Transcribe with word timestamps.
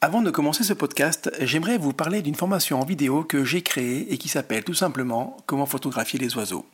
Avant 0.00 0.22
de 0.22 0.30
commencer 0.30 0.62
ce 0.62 0.74
podcast, 0.74 1.28
j'aimerais 1.40 1.76
vous 1.76 1.92
parler 1.92 2.22
d'une 2.22 2.36
formation 2.36 2.80
en 2.80 2.84
vidéo 2.84 3.24
que 3.24 3.42
j'ai 3.42 3.62
créée 3.62 4.12
et 4.12 4.16
qui 4.16 4.28
s'appelle 4.28 4.62
tout 4.62 4.72
simplement 4.72 5.36
Comment 5.46 5.66
photographier 5.66 6.20
les 6.20 6.36
oiseaux. 6.36 6.64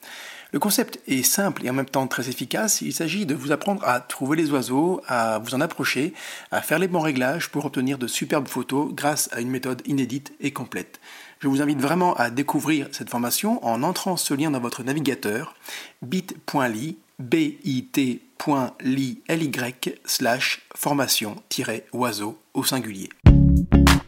Le 0.53 0.59
concept 0.59 1.01
est 1.07 1.23
simple 1.23 1.65
et 1.65 1.71
en 1.71 1.73
même 1.73 1.87
temps 1.87 2.07
très 2.07 2.29
efficace. 2.29 2.83
Il 2.83 2.93
s'agit 2.93 3.25
de 3.25 3.35
vous 3.35 3.51
apprendre 3.51 3.83
à 3.83 4.01
trouver 4.01 4.37
les 4.37 4.51
oiseaux, 4.51 5.01
à 5.09 5.39
vous 5.39 5.55
en 5.55 5.63
approcher, 5.63 6.13
à 6.51 6.61
faire 6.61 6.79
les 6.79 6.87
bons 6.87 7.01
réglages 7.01 7.49
pour 7.49 7.65
obtenir 7.65 7.97
de 7.97 8.07
superbes 8.07 8.47
photos 8.47 8.93
grâce 8.93 9.31
à 9.33 9.41
une 9.41 9.49
méthode 9.49 9.81
inédite 9.87 10.35
et 10.41 10.53
complète. 10.53 11.01
Je 11.39 11.49
vous 11.49 11.63
invite 11.63 11.81
vraiment 11.81 12.13
à 12.17 12.29
découvrir 12.29 12.89
cette 12.93 13.09
formation 13.09 13.65
en 13.65 13.83
entrant 13.85 14.19
ce 14.19 14.35
lien 14.35 14.51
dans 14.51 14.61
votre 14.61 14.83
navigateur 14.83 15.55
bit.ly 16.03 16.99
bit.ly 17.19 17.63
slash 20.05 20.61
formation-oiseau 20.77 22.39
au 22.55 22.65
singulier. 22.65 23.09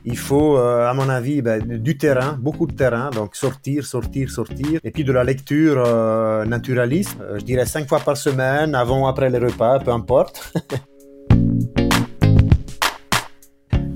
Il 0.04 0.16
faut, 0.16 0.56
euh, 0.56 0.88
à 0.88 0.94
mon 0.94 1.08
avis, 1.08 1.42
ben, 1.42 1.60
du 1.60 1.98
terrain, 1.98 2.38
beaucoup 2.40 2.66
de 2.66 2.74
terrain, 2.74 3.10
donc 3.10 3.34
sortir, 3.34 3.84
sortir, 3.84 4.30
sortir, 4.30 4.78
et 4.84 4.92
puis 4.92 5.02
de 5.02 5.12
la 5.12 5.24
lecture 5.24 5.82
euh, 5.84 6.44
naturaliste, 6.44 7.16
euh, 7.20 7.40
je 7.40 7.44
dirais 7.44 7.66
cinq 7.66 7.88
fois 7.88 7.98
par 7.98 8.16
semaine, 8.16 8.76
avant, 8.76 9.08
après 9.08 9.30
les 9.30 9.38
repas, 9.38 9.80
peu 9.80 9.90
importe. 9.90 10.54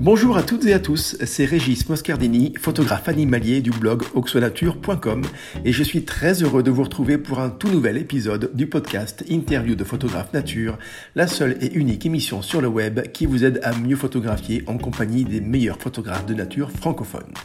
Bonjour 0.03 0.35
à 0.35 0.41
toutes 0.41 0.65
et 0.65 0.73
à 0.73 0.79
tous, 0.79 1.15
c'est 1.23 1.45
Régis 1.45 1.87
Moscardini, 1.87 2.55
photographe 2.59 3.07
animalier 3.07 3.61
du 3.61 3.69
blog 3.69 4.01
oxonature.com 4.15 5.21
et 5.63 5.71
je 5.71 5.83
suis 5.83 6.05
très 6.05 6.41
heureux 6.41 6.63
de 6.63 6.71
vous 6.71 6.81
retrouver 6.81 7.19
pour 7.19 7.39
un 7.39 7.51
tout 7.51 7.69
nouvel 7.69 7.97
épisode 7.97 8.49
du 8.55 8.65
podcast 8.65 9.23
Interview 9.29 9.75
de 9.75 9.83
photographe 9.83 10.33
nature, 10.33 10.79
la 11.13 11.27
seule 11.27 11.55
et 11.61 11.71
unique 11.75 12.03
émission 12.07 12.41
sur 12.41 12.61
le 12.61 12.67
web 12.67 13.11
qui 13.11 13.27
vous 13.27 13.45
aide 13.45 13.59
à 13.61 13.75
mieux 13.75 13.95
photographier 13.95 14.63
en 14.65 14.79
compagnie 14.79 15.23
des 15.23 15.39
meilleurs 15.39 15.77
photographes 15.79 16.25
de 16.25 16.33
nature 16.33 16.71
francophones. 16.71 17.35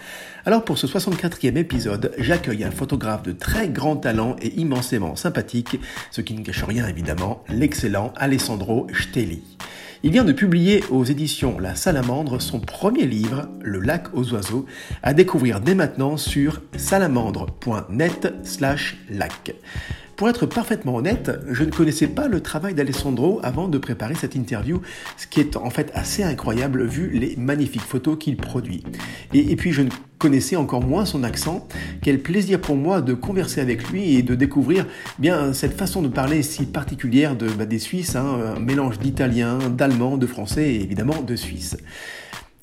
Alors 0.47 0.64
pour 0.64 0.78
ce 0.78 0.86
64e 0.86 1.59
épisode, 1.59 2.12
j'accueille 2.16 2.64
un 2.64 2.70
photographe 2.70 3.22
de 3.22 3.33
très 3.33 3.69
grand 3.69 3.97
talent 3.97 4.34
et 4.41 4.59
immensément 4.59 5.14
sympathique, 5.14 5.78
ce 6.11 6.22
qui 6.22 6.33
ne 6.33 6.42
cache 6.42 6.64
rien 6.64 6.88
évidemment, 6.88 7.44
l'excellent 7.50 8.14
Alessandro 8.16 8.86
Stelli. 8.98 9.42
Il 10.07 10.12
vient 10.12 10.23
de 10.23 10.31
publier 10.31 10.85
aux 10.89 11.03
éditions 11.03 11.59
La 11.59 11.75
Salamandre 11.75 12.41
son 12.41 12.61
premier 12.61 13.07
livre, 13.07 13.49
Le 13.61 13.81
lac 13.81 14.15
aux 14.15 14.33
oiseaux, 14.35 14.65
à 15.03 15.15
découvrir 15.15 15.61
dès 15.61 15.75
maintenant 15.75 16.17
sur 16.17 16.62
salamandre.net 16.77 18.33
slash 18.45 18.99
lac. 19.11 19.57
Pour 20.17 20.31
être 20.31 20.47
parfaitement 20.47 20.97
honnête, 20.97 21.31
je 21.50 21.62
ne 21.62 21.70
connaissais 21.70 22.06
pas 22.06 22.27
le 22.27 22.41
travail 22.41 22.72
d'Alessandro 22.72 23.39
avant 23.42 23.69
de 23.69 23.77
préparer 23.77 24.14
cette 24.14 24.34
interview, 24.34 24.81
ce 25.19 25.27
qui 25.27 25.41
est 25.41 25.56
en 25.56 25.69
fait 25.69 25.91
assez 25.95 26.22
incroyable 26.22 26.86
vu 26.86 27.11
les 27.11 27.36
magnifiques 27.36 27.83
photos 27.83 28.17
qu'il 28.19 28.39
produit. 28.39 28.83
Et, 29.34 29.56
puis 29.56 29.72
je 29.72 29.83
ne 29.83 29.91
connaissais 30.19 30.56
encore 30.56 30.83
moins 30.83 31.05
son 31.05 31.22
accent. 31.22 31.69
Quel 32.00 32.22
plaisir 32.22 32.62
pour 32.62 32.77
moi 32.77 33.03
de 33.03 33.12
converser 33.12 33.61
avec 33.61 33.91
lui 33.91 34.14
et 34.14 34.22
de 34.22 34.34
découvrir 34.34 34.87
bien 35.19 35.53
cette 35.53 35.77
façon 35.77 36.00
de 36.00 36.09
parler 36.09 36.42
si 36.42 36.64
particulière 36.64 37.37
de, 37.37 37.48
bah, 37.50 37.67
des 37.67 37.78
Suisses, 37.78 38.17
hein, 38.17 38.55
un 38.56 38.61
mélange 38.61 38.98
d'italien, 38.98 39.59
d'allemand, 39.69 40.17
de 40.17 40.27
français 40.27 40.77
et 40.77 40.83
évidemment 40.83 41.20
de 41.20 41.37
suisse. 41.37 41.77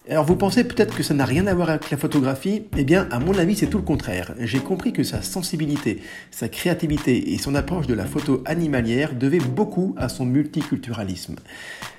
Alors 0.09 0.25
vous 0.25 0.35
pensez 0.35 0.65
peut-être 0.65 0.97
que 0.97 1.03
ça 1.03 1.13
n'a 1.13 1.23
rien 1.23 1.47
à 1.47 1.53
voir 1.53 1.69
avec 1.69 1.89
la 1.89 1.95
photographie? 1.95 2.63
Eh 2.77 2.83
bien, 2.83 3.07
à 3.09 3.19
mon 3.19 3.37
avis, 3.37 3.55
c'est 3.55 3.67
tout 3.67 3.77
le 3.77 3.85
contraire. 3.85 4.33
J'ai 4.37 4.59
compris 4.59 4.91
que 4.91 5.03
sa 5.03 5.21
sensibilité, 5.21 6.01
sa 6.29 6.49
créativité 6.49 7.33
et 7.33 7.37
son 7.37 7.55
approche 7.55 7.87
de 7.87 7.93
la 7.93 8.05
photo 8.05 8.43
animalière 8.45 9.15
devaient 9.15 9.39
beaucoup 9.39 9.95
à 9.97 10.09
son 10.09 10.25
multiculturalisme. 10.25 11.35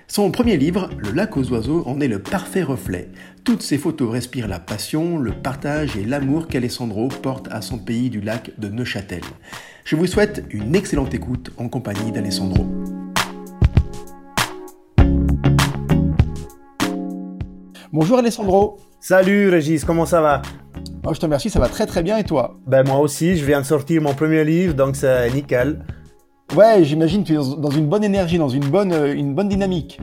Son 0.07 0.31
premier 0.31 0.59
livre, 0.59 0.91
Le 0.99 1.13
lac 1.13 1.35
aux 1.39 1.51
oiseaux, 1.51 1.83
en 1.87 1.99
est 2.01 2.09
le 2.09 2.19
parfait 2.19 2.63
reflet. 2.63 3.09
Toutes 3.43 3.63
ses 3.63 3.79
photos 3.79 4.13
respirent 4.13 4.49
la 4.49 4.61
passion, 4.61 5.17
le 5.17 5.33
partage 5.33 5.97
et 5.97 6.05
l'amour 6.05 6.47
qu'Alessandro 6.47 7.09
porte 7.09 7.49
à 7.51 7.63
son 7.63 7.79
pays 7.79 8.11
du 8.11 8.21
lac 8.21 8.51
de 8.59 8.69
Neuchâtel. 8.69 9.23
Je 9.87 9.97
vous 9.97 10.07
souhaite 10.07 10.45
une 10.51 10.77
excellente 10.77 11.15
écoute 11.15 11.53
en 11.57 11.71
compagnie 11.71 12.13
d'Alessandro. 12.13 12.67
Bonjour 17.95 18.19
Alessandro. 18.19 18.79
Salut 18.99 19.49
Régis, 19.51 19.85
comment 19.85 20.05
ça 20.05 20.21
va? 20.21 20.43
Oh, 21.07 21.15
Je 21.15 21.21
te 21.21 21.27
remercie, 21.27 21.49
ça 21.49 21.61
va 21.61 21.69
très 21.69 21.87
très 21.87 22.03
bien 22.03 22.19
et 22.19 22.25
toi? 22.25 22.57
Ben 22.67 22.85
moi 22.85 22.99
aussi, 22.99 23.37
je 23.37 23.45
viens 23.45 23.61
de 23.61 23.65
sortir 23.65 24.03
mon 24.03 24.15
premier 24.15 24.43
livre, 24.45 24.75
donc 24.75 24.97
c'est 24.97 25.31
nickel. 25.31 25.87
Ouais, 26.57 26.83
j'imagine 26.83 27.23
que 27.23 27.29
tu 27.29 27.35
es 27.35 27.37
dans 27.37 27.71
une 27.71 27.87
bonne 27.87 28.03
énergie, 28.03 28.37
dans 28.37 28.49
une 28.49 28.65
bonne, 28.65 28.93
euh, 28.93 29.15
une 29.15 29.37
bonne 29.37 29.49
dynamique. 29.49 30.01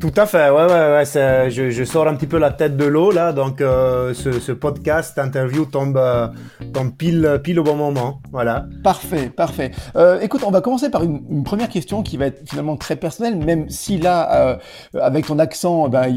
Tout 0.00 0.12
à 0.16 0.26
fait, 0.26 0.50
ouais, 0.50 0.64
ouais, 0.64 1.04
ouais. 1.14 1.50
Je, 1.50 1.70
je, 1.70 1.84
sors 1.84 2.06
un 2.06 2.14
petit 2.14 2.26
peu 2.26 2.38
la 2.38 2.50
tête 2.52 2.76
de 2.76 2.84
l'eau 2.84 3.10
là, 3.10 3.32
donc 3.32 3.60
euh, 3.60 4.14
ce, 4.14 4.38
ce, 4.38 4.52
podcast, 4.52 5.18
interview 5.18 5.64
tombe, 5.64 5.96
euh, 5.96 6.28
tombe 6.72 6.94
pile, 6.96 7.40
pile 7.42 7.58
au 7.58 7.64
bon 7.64 7.74
moment, 7.74 8.20
voilà. 8.30 8.66
Parfait, 8.84 9.28
parfait. 9.28 9.72
Euh, 9.96 10.20
écoute, 10.20 10.42
on 10.46 10.50
va 10.50 10.60
commencer 10.60 10.90
par 10.90 11.02
une, 11.02 11.22
une, 11.28 11.42
première 11.42 11.68
question 11.68 12.02
qui 12.02 12.16
va 12.16 12.26
être 12.26 12.48
finalement 12.48 12.76
très 12.76 12.94
personnelle, 12.94 13.36
même 13.36 13.68
si 13.70 13.98
là, 13.98 14.52
euh, 14.94 15.00
avec 15.00 15.26
ton 15.26 15.38
accent, 15.38 15.88
ben, 15.88 16.14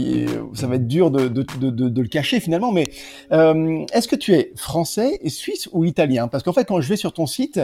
ça 0.53 0.67
va 0.67 0.75
être 0.75 0.87
dur 0.87 1.09
de, 1.09 1.27
de, 1.27 1.43
de, 1.59 1.89
de 1.89 2.01
le 2.01 2.07
cacher 2.07 2.39
finalement. 2.39 2.71
Mais 2.71 2.83
euh, 3.31 3.83
est-ce 3.93 4.07
que 4.07 4.15
tu 4.15 4.33
es 4.33 4.51
français, 4.55 5.19
suisse 5.27 5.69
ou 5.71 5.85
italien? 5.85 6.27
Parce 6.27 6.43
qu'en 6.43 6.53
fait, 6.53 6.65
quand 6.65 6.81
je 6.81 6.89
vais 6.89 6.97
sur 6.97 7.13
ton 7.13 7.25
site, 7.25 7.59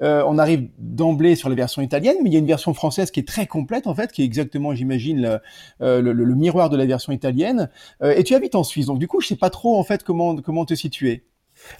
on 0.00 0.38
arrive 0.38 0.68
d'emblée 0.78 1.34
sur 1.34 1.48
les 1.48 1.56
versions 1.56 1.82
italiennes, 1.82 2.16
mais 2.22 2.30
il 2.30 2.32
y 2.32 2.36
a 2.36 2.40
une 2.40 2.46
version 2.46 2.72
française 2.72 3.10
qui 3.10 3.20
est 3.20 3.28
très 3.28 3.46
complète 3.46 3.86
en 3.86 3.94
fait, 3.94 4.12
qui 4.12 4.22
est 4.22 4.24
exactement, 4.24 4.74
j'imagine, 4.74 5.24
euh, 5.24 5.38
le, 5.80 6.34
miroir 6.34 6.70
de 6.70 6.76
la 6.76 6.86
version 6.86 7.12
italienne. 7.12 7.70
Euh, 8.02 8.14
et 8.16 8.24
tu 8.24 8.34
habites 8.34 8.54
en 8.54 8.64
Suisse, 8.64 8.86
donc 8.86 8.98
du 8.98 9.08
coup, 9.08 9.20
je 9.20 9.28
sais 9.28 9.36
pas 9.36 9.50
trop 9.50 9.78
en 9.78 9.84
fait 9.84 10.02
comment 10.04 10.36
comment 10.36 10.64
te 10.64 10.74
situer. 10.74 11.24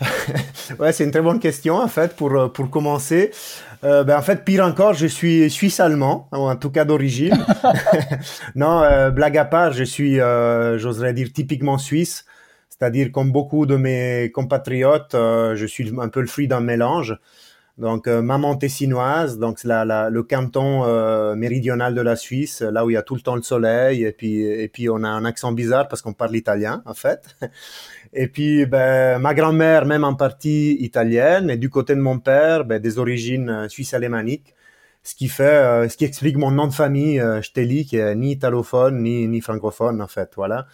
ouais, 0.80 0.92
c'est 0.92 1.04
une 1.04 1.12
très 1.12 1.22
bonne 1.22 1.38
question 1.38 1.76
en 1.76 1.86
fait 1.86 2.16
pour 2.16 2.32
euh, 2.32 2.48
pour 2.48 2.68
commencer. 2.68 3.30
ben, 3.82 4.16
en 4.16 4.22
fait, 4.22 4.44
pire 4.44 4.64
encore, 4.64 4.94
je 4.94 5.06
suis 5.06 5.48
suisse-allemand, 5.48 6.28
en 6.32 6.56
tout 6.56 6.70
cas 6.70 6.84
d'origine. 6.84 7.38
non, 8.56 9.10
blague 9.10 9.38
à 9.38 9.44
part, 9.44 9.72
je 9.72 9.84
suis, 9.84 10.16
j'oserais 10.16 11.14
dire, 11.14 11.28
typiquement 11.32 11.78
suisse. 11.78 12.24
C'est-à-dire, 12.70 13.10
comme 13.12 13.32
beaucoup 13.32 13.66
de 13.66 13.76
mes 13.76 14.30
compatriotes, 14.32 15.14
je 15.14 15.66
suis 15.66 15.92
un 16.00 16.08
peu 16.08 16.20
le 16.20 16.26
fruit 16.26 16.48
d'un 16.48 16.60
mélange. 16.60 17.18
Donc, 17.78 18.08
euh, 18.08 18.22
maman 18.22 18.56
tessinoise, 18.56 19.38
donc 19.38 19.60
c'est 19.60 19.68
la, 19.68 20.10
le 20.10 20.22
canton 20.24 20.84
euh, 20.84 21.36
méridional 21.36 21.94
de 21.94 22.00
la 22.00 22.16
Suisse, 22.16 22.60
là 22.60 22.84
où 22.84 22.90
il 22.90 22.94
y 22.94 22.96
a 22.96 23.02
tout 23.02 23.14
le 23.14 23.20
temps 23.20 23.36
le 23.36 23.42
soleil, 23.42 24.02
et 24.02 24.10
puis, 24.10 24.42
et 24.42 24.66
puis 24.66 24.90
on 24.90 25.04
a 25.04 25.08
un 25.08 25.24
accent 25.24 25.52
bizarre 25.52 25.86
parce 25.86 26.02
qu'on 26.02 26.12
parle 26.12 26.34
italien, 26.34 26.82
en 26.86 26.94
fait. 26.94 27.36
Et 28.14 28.26
puis, 28.26 28.64
ben, 28.64 29.18
ma 29.18 29.34
grand-mère, 29.34 29.84
même 29.84 30.02
en 30.02 30.14
partie 30.14 30.76
italienne, 30.80 31.50
et 31.50 31.58
du 31.58 31.68
côté 31.68 31.94
de 31.94 32.00
mon 32.00 32.18
père, 32.18 32.64
ben, 32.64 32.80
des 32.80 32.98
origines 32.98 33.50
euh, 33.50 33.68
suisse-alémaniques, 33.68 34.54
ce 35.02 35.14
qui 35.14 35.28
fait, 35.28 35.44
euh, 35.44 35.88
ce 35.90 35.96
qui 35.98 36.06
explique 36.06 36.38
mon 36.38 36.50
nom 36.50 36.66
de 36.68 36.72
famille, 36.72 37.22
Steli, 37.42 37.84
qui 37.84 37.96
est 37.98 38.14
ni 38.14 38.32
italophone, 38.32 39.02
ni, 39.02 39.28
ni 39.28 39.42
francophone, 39.42 40.00
en 40.00 40.08
fait, 40.08 40.32
voilà. 40.36 40.66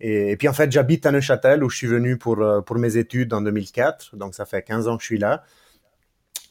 Et, 0.00 0.30
et 0.30 0.36
puis, 0.38 0.48
en 0.48 0.54
fait, 0.54 0.72
j'habite 0.72 1.04
à 1.04 1.12
Neuchâtel, 1.12 1.62
où 1.62 1.68
je 1.68 1.76
suis 1.76 1.86
venu 1.86 2.16
pour, 2.16 2.42
pour 2.64 2.78
mes 2.78 2.96
études 2.96 3.34
en 3.34 3.42
2004, 3.42 4.16
donc 4.16 4.34
ça 4.34 4.46
fait 4.46 4.62
15 4.62 4.88
ans 4.88 4.96
que 4.96 5.02
je 5.02 5.08
suis 5.08 5.18
là. 5.18 5.44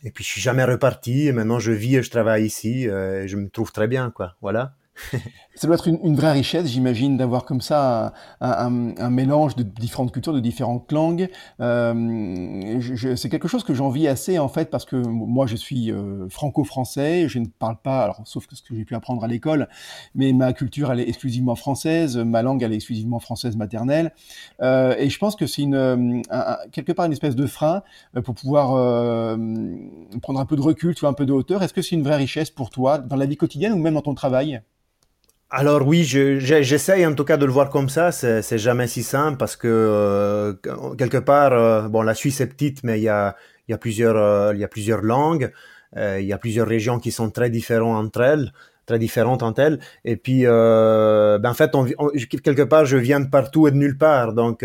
Et 0.03 0.11
puis 0.11 0.23
je 0.23 0.29
suis 0.29 0.41
jamais 0.41 0.63
reparti. 0.63 1.27
Et 1.27 1.31
maintenant 1.31 1.59
je 1.59 1.71
vis 1.71 1.97
et 1.97 2.03
je 2.03 2.09
travaille 2.09 2.45
ici. 2.45 2.87
Euh, 2.89 3.23
et 3.23 3.27
je 3.27 3.37
me 3.37 3.49
trouve 3.49 3.71
très 3.71 3.87
bien, 3.87 4.11
quoi. 4.11 4.35
Voilà. 4.41 4.75
Ça 5.55 5.67
doit 5.67 5.75
être 5.75 5.87
une, 5.87 6.15
vraie 6.15 6.31
richesse, 6.31 6.67
j'imagine, 6.67 7.17
d'avoir 7.17 7.45
comme 7.45 7.61
ça 7.61 8.13
un, 8.41 8.69
mélange 9.09 9.55
de 9.55 9.63
différentes 9.63 10.11
cultures, 10.11 10.33
de 10.33 10.39
différentes 10.39 10.91
langues. 10.91 11.29
Euh, 11.61 12.79
c'est 13.15 13.29
quelque 13.29 13.47
chose 13.47 13.63
que 13.63 13.73
j'envie 13.73 14.07
assez, 14.07 14.37
en 14.39 14.49
fait, 14.49 14.69
parce 14.69 14.85
que 14.85 14.95
moi, 14.95 15.47
je 15.47 15.55
suis 15.55 15.91
euh, 15.91 16.29
franco-français, 16.29 17.27
je 17.27 17.39
ne 17.39 17.47
parle 17.47 17.77
pas, 17.81 18.03
alors 18.03 18.21
sauf 18.25 18.45
ce 18.51 18.61
que 18.61 18.75
j'ai 18.75 18.85
pu 18.85 18.95
apprendre 18.95 19.23
à 19.23 19.27
l'école, 19.27 19.67
mais 20.13 20.31
ma 20.33 20.53
culture, 20.53 20.91
elle 20.91 20.99
est 20.99 21.09
exclusivement 21.09 21.55
française, 21.55 22.17
ma 22.17 22.41
langue, 22.41 22.61
elle 22.61 22.73
est 22.73 22.75
exclusivement 22.75 23.19
française 23.19 23.55
maternelle. 23.55 24.13
Euh, 24.61 24.95
et 24.97 25.09
je 25.09 25.17
pense 25.17 25.35
que 25.35 25.47
c'est 25.47 25.63
une, 25.63 26.21
quelque 26.71 26.91
part 26.91 27.05
une 27.05 27.13
espèce 27.13 27.35
de 27.35 27.47
frein 27.47 27.81
pour 28.23 28.35
pouvoir 28.35 28.67
prendre 30.21 30.39
un 30.39 30.45
peu 30.45 30.55
de 30.55 30.61
recul, 30.61 30.93
tu 30.93 31.01
vois, 31.01 31.09
un 31.09 31.13
peu 31.13 31.25
de 31.25 31.33
hauteur. 31.33 31.63
Est-ce 31.63 31.73
que 31.73 31.81
c'est 31.81 31.95
une 31.95 32.03
vraie 32.03 32.17
richesse 32.17 32.51
pour 32.51 32.69
toi, 32.69 32.99
dans 32.99 33.15
la 33.15 33.25
vie 33.25 33.37
quotidienne 33.37 33.73
ou 33.73 33.77
même 33.77 33.95
dans 33.95 34.01
ton 34.01 34.13
travail? 34.13 34.61
Alors 35.49 35.87
oui, 35.87 36.03
j'essaye 36.03 37.05
en 37.05 37.13
tout 37.13 37.23
cas 37.23 37.37
de 37.37 37.45
le 37.45 37.51
voir 37.51 37.69
comme 37.69 37.87
ça. 37.87 38.11
C'est 38.11 38.57
jamais 38.57 38.87
si 38.87 39.01
simple 39.01 39.37
parce 39.37 39.55
que 39.55 39.67
euh, 39.67 40.53
quelque 40.97 41.17
part, 41.17 41.53
euh, 41.53 41.87
bon, 41.87 42.01
la 42.01 42.13
Suisse 42.13 42.41
est 42.41 42.47
petite, 42.47 42.83
mais 42.83 42.99
il 42.99 43.03
y 43.03 43.09
a, 43.09 43.35
euh, 43.71 43.77
plusieurs 43.77 45.01
langues, 45.01 45.51
il 45.95 46.25
y 46.25 46.33
a 46.33 46.37
plusieurs 46.37 46.67
régions 46.67 46.99
qui 46.99 47.11
sont 47.11 47.29
très 47.29 47.49
différentes 47.49 48.05
entre 48.05 48.21
elles, 48.21 48.51
très 48.85 48.99
différentes 48.99 49.41
entre 49.41 49.61
elles. 49.61 49.79
Et 50.03 50.17
puis, 50.17 50.43
ben 50.43 51.45
en 51.45 51.53
fait, 51.53 51.75
on, 51.75 51.85
quelque 52.43 52.63
part, 52.63 52.85
je 52.85 52.97
viens 52.97 53.21
de 53.21 53.29
partout 53.29 53.67
et 53.67 53.71
de 53.71 53.77
nulle 53.77 53.97
part, 53.97 54.33
donc 54.33 54.63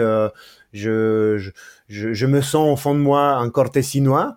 je, 0.73 1.39
je, 1.39 2.13
je, 2.13 2.27
me 2.27 2.41
sens 2.41 2.73
au 2.73 2.77
fond 2.77 2.95
de 2.95 3.01
moi 3.01 3.39
encore 3.39 3.71
tessinois. 3.71 4.37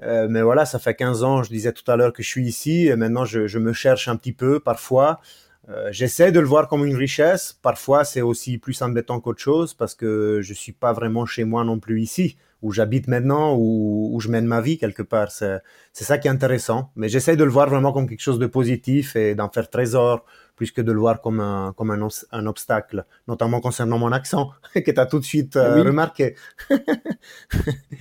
mais 0.00 0.42
voilà, 0.42 0.66
ça 0.66 0.78
fait 0.78 0.94
15 0.94 1.24
ans, 1.24 1.42
je 1.42 1.48
disais 1.48 1.72
tout 1.72 1.90
à 1.90 1.96
l'heure 1.96 2.12
que 2.12 2.22
je 2.22 2.28
suis 2.28 2.46
ici, 2.46 2.86
et 2.86 2.96
maintenant 2.96 3.24
je, 3.24 3.46
je 3.46 3.58
me 3.58 3.72
cherche 3.72 4.08
un 4.08 4.16
petit 4.16 4.34
peu 4.34 4.60
parfois. 4.60 5.20
Euh, 5.68 5.88
j'essaie 5.90 6.30
de 6.30 6.40
le 6.40 6.46
voir 6.46 6.68
comme 6.68 6.84
une 6.84 6.96
richesse. 6.96 7.58
Parfois, 7.60 8.04
c'est 8.04 8.22
aussi 8.22 8.58
plus 8.58 8.80
embêtant 8.82 9.20
qu'autre 9.20 9.40
chose 9.40 9.74
parce 9.74 9.94
que 9.94 10.40
je 10.42 10.54
suis 10.54 10.72
pas 10.72 10.92
vraiment 10.92 11.26
chez 11.26 11.44
moi 11.44 11.64
non 11.64 11.78
plus 11.80 12.00
ici, 12.00 12.36
où 12.62 12.72
j'habite 12.72 13.08
maintenant, 13.08 13.56
où, 13.56 14.10
où, 14.12 14.20
je 14.20 14.28
mène 14.28 14.46
ma 14.46 14.60
vie 14.60 14.78
quelque 14.78 15.02
part. 15.02 15.30
C'est 15.30 15.60
ça 15.92 16.18
qui 16.18 16.28
est 16.28 16.30
intéressant. 16.30 16.90
Mais 16.94 17.08
j'essaie 17.08 17.36
de 17.36 17.44
le 17.44 17.50
voir 17.50 17.68
vraiment 17.68 17.92
comme 17.92 18.08
quelque 18.08 18.20
chose 18.20 18.38
de 18.38 18.46
positif 18.46 19.16
et 19.16 19.34
d'en 19.34 19.48
faire 19.50 19.68
trésor 19.68 20.24
plus 20.56 20.72
que 20.72 20.80
de 20.80 20.92
le 20.92 20.98
voir 20.98 21.20
comme 21.20 21.40
un, 21.40 21.72
comme 21.76 21.90
un, 21.90 22.08
un 22.32 22.46
obstacle, 22.46 23.04
notamment 23.28 23.60
concernant 23.60 23.98
mon 23.98 24.12
accent, 24.12 24.50
que 24.74 24.90
tu 24.90 25.00
as 25.00 25.06
tout 25.06 25.18
de 25.18 25.24
suite 25.24 25.56
euh, 25.56 25.82
remarqué. 25.82 26.34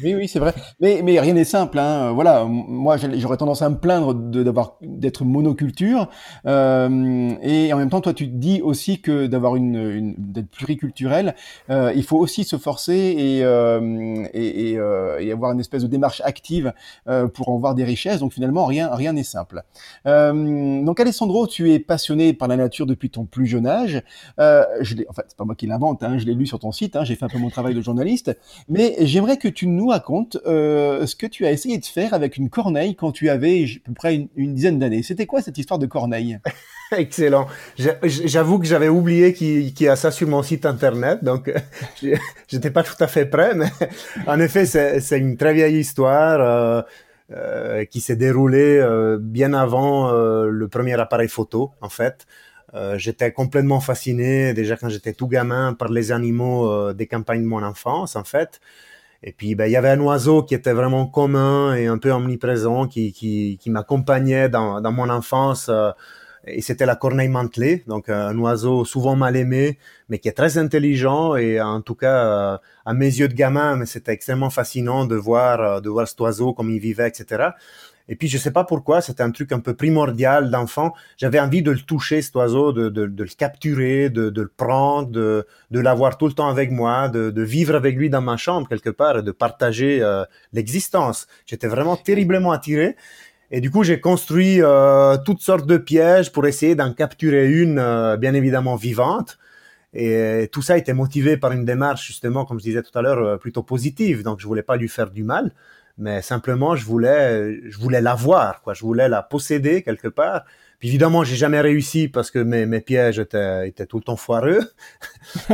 oui, 0.04 0.16
oui, 0.16 0.28
c'est 0.28 0.40
vrai. 0.40 0.54
Mais, 0.80 1.02
mais 1.04 1.20
rien 1.20 1.34
n'est 1.34 1.44
simple. 1.44 1.80
Hein. 1.80 2.12
Voilà, 2.14 2.46
moi, 2.46 2.98
j'aurais 2.98 3.38
tendance 3.38 3.62
à 3.62 3.70
me 3.70 3.78
plaindre 3.78 4.14
d'avoir 4.14 4.78
d'être 4.82 5.24
monoculture. 5.24 6.10
Euh, 6.46 7.36
et 7.42 7.74
en 7.74 7.78
même 7.78 7.90
temps, 7.90 8.02
toi, 8.02 8.14
tu 8.14 8.28
dis 8.28 8.62
aussi 8.62 9.02
que 9.02 9.28
d'avoir 9.28 9.56
une, 9.56 9.76
une 9.76 10.16
d'être 10.18 10.50
pluriculturel, 10.50 11.36
euh, 11.70 11.92
il 11.96 12.04
faut 12.04 12.18
aussi 12.18 12.44
se 12.44 12.58
forcer 12.58 13.16
et, 13.18 13.44
euh, 13.44 14.26
et, 14.34 14.72
et, 14.72 14.78
euh, 14.78 15.20
et, 15.20 15.32
avoir 15.32 15.52
une 15.52 15.60
espèce 15.60 15.84
de 15.84 15.88
démarche 15.88 16.22
active 16.26 16.74
euh, 17.08 17.28
pour 17.28 17.50
en 17.50 17.58
voir 17.58 17.76
des 17.76 17.84
richesses. 17.84 18.20
Donc 18.20 18.34
finalement, 18.34 18.66
rien 18.66 18.94
rien 18.94 19.14
n'est 19.14 19.24
simple. 19.24 19.64
donc 20.06 21.00
Alessandro, 21.00 21.48
tu 21.48 21.72
es 21.74 21.80
passionné 21.80 22.34
par 22.34 22.45
la 22.48 22.58
nature 22.58 22.86
depuis 22.86 23.10
ton 23.10 23.26
plus 23.26 23.46
jeune 23.46 23.68
âge. 23.68 24.02
Euh, 24.40 24.64
en 25.10 25.14
fait, 25.14 25.26
c'est 25.28 25.38
pas 25.38 25.46
moi 25.46 25.56
qui 25.56 25.68
l'invente, 25.68 26.04
hein, 26.04 26.18
je 26.18 26.26
l'ai 26.26 26.34
lu 26.34 26.46
sur 26.46 26.60
ton 26.60 26.72
site, 26.72 26.96
hein, 26.96 27.04
j'ai 27.04 27.16
fait 27.16 27.26
un 27.26 27.30
peu 27.30 27.38
mon 27.38 27.50
travail 27.50 27.74
de 27.74 27.82
journaliste, 27.82 28.38
mais 28.70 28.96
j'aimerais 29.02 29.38
que 29.38 29.48
tu 29.48 29.68
nous 29.68 29.88
racontes 29.88 30.38
euh, 30.46 31.06
ce 31.06 31.16
que 31.16 31.28
tu 31.28 31.46
as 31.46 31.52
essayé 31.52 31.78
de 31.78 31.86
faire 31.86 32.14
avec 32.14 32.38
une 32.38 32.50
corneille 32.50 32.96
quand 32.96 33.12
tu 33.12 33.30
avais 33.30 33.64
à 33.64 33.88
peu 33.88 33.94
près 33.94 34.28
une, 34.36 34.54
dizaine 34.54 34.80
d'années. 34.80 35.04
C'était 35.04 35.26
quoi 35.26 35.42
cette 35.42 35.58
histoire 35.58 35.80
de 35.80 35.86
corneille? 35.86 36.40
Excellent. 36.96 37.48
J'avoue 38.04 38.60
que 38.60 38.66
j'avais 38.66 38.90
oublié 38.90 39.34
qu'il 39.34 39.82
y 39.82 39.88
a 39.88 39.96
ça 39.96 40.12
sur 40.12 40.28
mon 40.28 40.44
site 40.44 40.66
internet, 40.66 41.24
donc 41.24 41.52
j'étais 42.48 42.70
pas 42.70 42.84
tout 42.84 42.96
à 43.00 43.08
fait 43.08 43.26
prêt, 43.26 43.54
mais 43.56 43.70
en 44.28 44.40
effet, 44.40 44.66
c'est 44.66 45.18
une 45.18 45.38
très 45.38 45.54
vieille 45.54 45.80
histoire. 45.80 46.86
Euh, 47.32 47.56
euh, 47.76 47.86
qui 47.86 48.02
s'est 48.02 48.16
déroulé 48.16 48.78
euh, 48.80 49.18
bien 49.20 49.54
avant 49.54 50.12
euh, 50.12 50.48
le 50.48 50.68
premier 50.68 50.94
appareil 51.00 51.28
photo, 51.28 51.72
en 51.82 51.90
fait. 51.90 52.26
j'étais 52.98 53.32
complètement 53.32 53.80
fasciné 53.80 54.54
déjà 54.54 54.76
quand 54.76 54.90
j'étais 54.90 55.14
tout 55.14 55.28
gamin 55.28 55.74
par 55.74 55.90
les 55.90 56.12
animaux 56.12 56.94
des 56.94 57.08
campagnes 57.08 57.42
de 57.44 57.48
mon 57.48 57.64
enfance, 57.64 58.16
en 58.18 58.26
fait. 58.26 58.60
Et 59.24 59.32
puis, 59.32 59.56
ben, 59.56 59.66
il 59.68 59.72
y 59.72 59.78
avait 59.78 59.90
un 59.90 60.02
oiseau 60.02 60.44
qui 60.44 60.56
était 60.56 60.74
vraiment 60.74 61.08
commun 61.08 61.76
et 61.76 61.88
un 61.88 61.98
peu 61.98 62.12
omniprésent, 62.12 62.88
qui, 62.88 63.14
qui, 63.14 63.58
qui 63.62 63.70
m'accompagnait 63.70 64.50
dans, 64.50 64.82
dans 64.82 64.92
mon 64.92 65.10
enfance 65.10 65.70
et 66.48 66.62
c'était 66.62 66.86
la 66.86 66.96
corneille 66.96 67.28
mantelée, 67.28 67.84
donc 67.88 68.10
euh, 68.10 68.28
un 68.28 68.38
oiseau 68.38 68.86
souvent 68.86 69.16
mal 69.16 69.36
aimé, 69.36 69.78
mais 70.10 70.20
qui 70.20 70.28
est 70.28 70.34
très 70.34 70.58
intelligent 70.58 71.36
et 71.36 71.60
en 71.60 71.82
tout 71.82 71.96
cas 71.96 72.54
euh, 72.54 72.58
à 72.86 72.94
mes 72.94 73.08
yeux 73.08 73.28
de 73.28 73.34
gamin, 73.34 73.76
mais 73.76 73.86
c'était 73.86 74.12
extrêmement 74.12 74.50
fascinant 74.50 75.06
de 75.06 75.16
voir 75.16 75.60
euh, 75.60 75.80
de 75.82 75.90
voir 75.90 76.08
cet 76.08 76.20
oiseau 76.22 76.54
comme 76.54 76.70
il 76.70 76.80
vivait, 76.80 77.08
etc. 77.08 77.50
Et 78.08 78.16
puis 78.16 78.28
je 78.28 78.38
sais 78.38 78.52
pas 78.52 78.64
pourquoi, 78.64 79.02
c'était 79.02 79.24
un 79.24 79.32
truc 79.32 79.52
un 79.52 79.60
peu 79.60 79.74
primordial 79.74 80.52
d'enfant. 80.52 80.94
J'avais 81.18 81.40
envie 81.40 81.64
de 81.64 81.72
le 81.72 81.80
toucher 81.80 82.22
cet 82.22 82.36
oiseau, 82.36 82.72
de, 82.72 82.90
de, 82.90 83.02
le 83.02 83.36
capturer, 83.36 84.12
de, 84.12 84.30
de, 84.30 84.42
le 84.44 84.52
prendre, 84.56 85.10
de, 85.10 85.48
de 85.72 85.80
l'avoir 85.80 86.20
tout 86.20 86.28
le 86.28 86.34
temps 86.34 86.48
avec 86.48 86.70
moi, 86.70 87.10
de, 87.10 87.32
de, 87.32 87.42
vivre 87.42 87.74
avec 87.74 87.96
lui 87.96 88.12
dans 88.12 88.22
ma 88.22 88.38
chambre 88.38 88.68
quelque 88.70 88.92
part, 88.92 89.18
et 89.18 89.24
de 89.24 89.32
partager 89.32 90.04
l'existence. 90.54 91.26
J'étais 91.48 91.68
vraiment 91.68 91.98
terriblement 91.98 92.52
attiré. 92.52 92.96
Et 93.52 93.62
du 93.62 93.70
coup, 93.70 93.84
j'ai 93.84 94.00
construit 94.00 94.62
euh, 94.62 95.18
toutes 95.24 95.42
sortes 95.42 95.68
de 95.68 95.78
pièges 95.78 96.32
pour 96.32 96.48
essayer 96.48 96.76
d'en 96.76 96.94
capturer 96.94 97.52
une, 97.52 97.80
euh, 97.80 98.18
bien 98.18 98.34
évidemment 98.34 98.76
vivante. 98.76 99.38
Et 99.94 100.50
tout 100.52 100.62
ça 100.62 100.78
été 100.78 100.92
motivé 100.92 101.38
par 101.38 101.54
une 101.54 101.64
démarche, 101.64 102.06
justement, 102.06 102.44
comme 102.44 102.60
je 102.60 102.66
disais 102.66 102.82
tout 102.82 102.98
à 102.98 103.02
l'heure, 103.02 103.20
euh, 103.20 103.38
plutôt 103.38 103.64
positive. 103.64 104.24
Donc, 104.24 104.40
je 104.40 104.48
voulais 104.48 104.64
pas 104.64 104.76
lui 104.76 104.90
faire 104.90 105.10
du 105.12 105.24
mal, 105.24 105.54
mais 105.98 106.22
simplement, 106.22 106.76
je 106.76 106.86
voulais, 106.86 107.62
je 107.70 107.78
voulais 107.78 108.02
la 108.02 108.16
voir, 108.16 108.62
quoi. 108.62 108.74
Je 108.74 108.82
voulais 108.82 109.08
la 109.08 109.22
posséder 109.22 109.84
quelque 109.84 110.10
part. 110.10 110.44
Puis 110.80 110.90
évidemment, 110.90 111.24
j'ai 111.24 111.38
jamais 111.38 111.62
réussi 111.62 112.10
parce 112.10 112.32
que 112.32 112.40
mes, 112.40 112.66
mes 112.66 112.82
pièges 112.82 113.20
étaient, 113.20 113.70
étaient 113.70 113.86
tout 113.86 113.98
le 113.98 114.04
temps 114.04 114.18
foireux. 114.18 114.60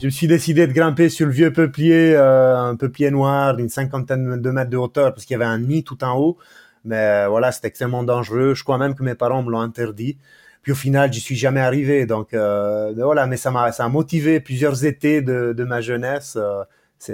je 0.00 0.04
me 0.04 0.10
suis 0.10 0.28
décidé 0.28 0.68
de 0.68 0.72
grimper 0.72 1.08
sur 1.08 1.26
le 1.26 1.32
vieux 1.32 1.52
peuplier, 1.52 2.14
un 2.16 2.76
peuplier 2.76 3.10
noir 3.10 3.56
d'une 3.56 3.68
cinquantaine 3.68 4.40
de 4.40 4.50
mètres 4.50 4.70
de 4.70 4.76
hauteur, 4.76 5.12
parce 5.12 5.24
qu'il 5.24 5.34
y 5.34 5.42
avait 5.42 5.44
un 5.44 5.58
nid 5.58 5.82
tout 5.82 6.04
en 6.04 6.16
haut. 6.16 6.38
Mais 6.84 6.96
euh, 6.96 7.28
voilà, 7.28 7.52
c'était 7.52 7.68
extrêmement 7.68 8.02
dangereux. 8.04 8.54
Je 8.54 8.62
crois 8.64 8.78
même 8.78 8.94
que 8.94 9.02
mes 9.02 9.14
parents 9.14 9.42
me 9.42 9.50
l'ont 9.50 9.60
interdit. 9.60 10.18
Puis 10.62 10.72
au 10.72 10.74
final, 10.74 11.12
j'y 11.12 11.20
suis 11.20 11.36
jamais 11.36 11.60
arrivé. 11.60 12.06
Donc 12.06 12.34
euh, 12.34 12.92
voilà, 12.96 13.26
mais 13.26 13.36
ça 13.36 13.50
m'a 13.50 13.72
ça 13.72 13.84
a 13.84 13.88
motivé 13.88 14.40
plusieurs 14.40 14.84
étés 14.84 15.22
de, 15.22 15.52
de 15.56 15.64
ma 15.64 15.80
jeunesse. 15.80 16.36
Euh, 16.36 16.64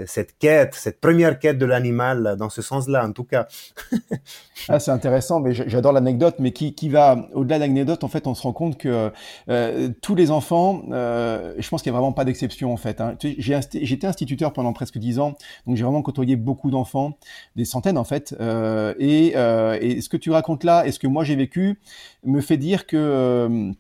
cette 0.07 0.39
quête, 0.39 0.75
cette 0.75 1.01
première 1.01 1.39
quête 1.39 1.59
de 1.59 1.67
l'animal 1.67 2.37
dans 2.39 2.49
ce 2.49 2.63
sens-là, 2.63 3.07
en 3.07 3.13
tout 3.13 3.25
cas. 3.25 3.47
ah, 4.69 4.79
c'est 4.79 4.91
intéressant, 4.91 5.41
mais 5.41 5.55
j'adore 5.55 5.93
l'anecdote, 5.93 6.37
mais 6.39 6.53
qui, 6.53 6.75
qui 6.75 6.89
va 6.89 7.29
au-delà 7.35 7.57
de 7.57 7.65
l'anecdote, 7.65 8.05
en 8.05 8.09
fait, 8.09 8.27
on 8.27 8.35
se 8.35 8.43
rend 8.43 8.53
compte 8.53 8.79
que 8.79 9.11
euh, 9.49 9.89
tous 10.03 10.15
les 10.15 10.31
enfants, 10.31 10.83
euh, 10.93 11.55
je 11.59 11.69
pense 11.69 11.83
qu'il 11.83 11.91
n'y 11.93 11.97
a 11.97 12.01
vraiment 12.01 12.13
pas 12.13 12.25
d'exception, 12.25 12.73
en 12.73 12.77
fait. 12.77 13.01
Hein. 13.01 13.17
J'étais 13.21 14.07
instituteur 14.07 14.53
pendant 14.53 14.73
presque 14.73 14.99
dix 14.99 15.19
ans, 15.19 15.35
donc 15.67 15.77
j'ai 15.77 15.85
vraiment 15.85 16.03
côtoyé 16.03 16.37
beaucoup 16.37 16.71
d'enfants, 16.71 17.19
des 17.57 17.65
centaines, 17.65 17.99
en 17.99 18.05
fait. 18.05 18.35
Euh, 18.41 18.95
et, 18.99 19.29
et, 19.29 20.01
ce 20.01 20.09
que 20.09 20.17
tu 20.17 20.31
racontes 20.31 20.65
là, 20.65 20.87
et 20.87 20.93
ce 20.93 20.99
que 20.99 21.07
moi 21.07 21.25
j'ai 21.25 21.37
vécu, 21.37 21.81
me 22.25 22.41
fait 22.41 22.57
dire 22.57 22.87
que 22.87 23.73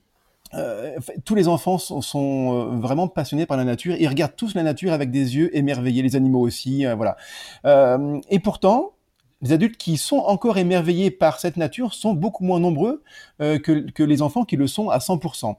euh, 0.54 0.96
euh, 0.96 1.00
tous 1.24 1.34
les 1.34 1.48
enfants 1.48 1.78
sont, 1.78 2.00
sont, 2.00 2.74
euh, 2.74 2.76
vraiment 2.76 3.08
passionnés 3.08 3.46
par 3.46 3.56
la 3.56 3.64
nature. 3.64 3.94
Ils 3.98 4.08
regardent 4.08 4.36
tous 4.36 4.54
la 4.54 4.62
nature 4.62 4.92
avec 4.92 5.10
des 5.10 5.36
yeux 5.36 5.56
émerveillés, 5.56 6.02
les 6.02 6.16
animaux 6.16 6.40
aussi, 6.40 6.86
euh, 6.86 6.94
voilà. 6.94 7.16
Euh, 7.64 8.20
et 8.30 8.40
pourtant, 8.40 8.92
les 9.42 9.52
adultes 9.52 9.76
qui 9.76 9.96
sont 9.96 10.18
encore 10.18 10.58
émerveillés 10.58 11.10
par 11.10 11.40
cette 11.40 11.56
nature 11.56 11.94
sont 11.94 12.12
beaucoup 12.12 12.44
moins 12.44 12.60
nombreux 12.60 13.02
que, 13.38 13.90
que, 13.90 14.02
les 14.02 14.20
enfants 14.20 14.44
qui 14.44 14.56
le 14.56 14.66
sont 14.66 14.90
à 14.90 14.98
100%. 14.98 15.56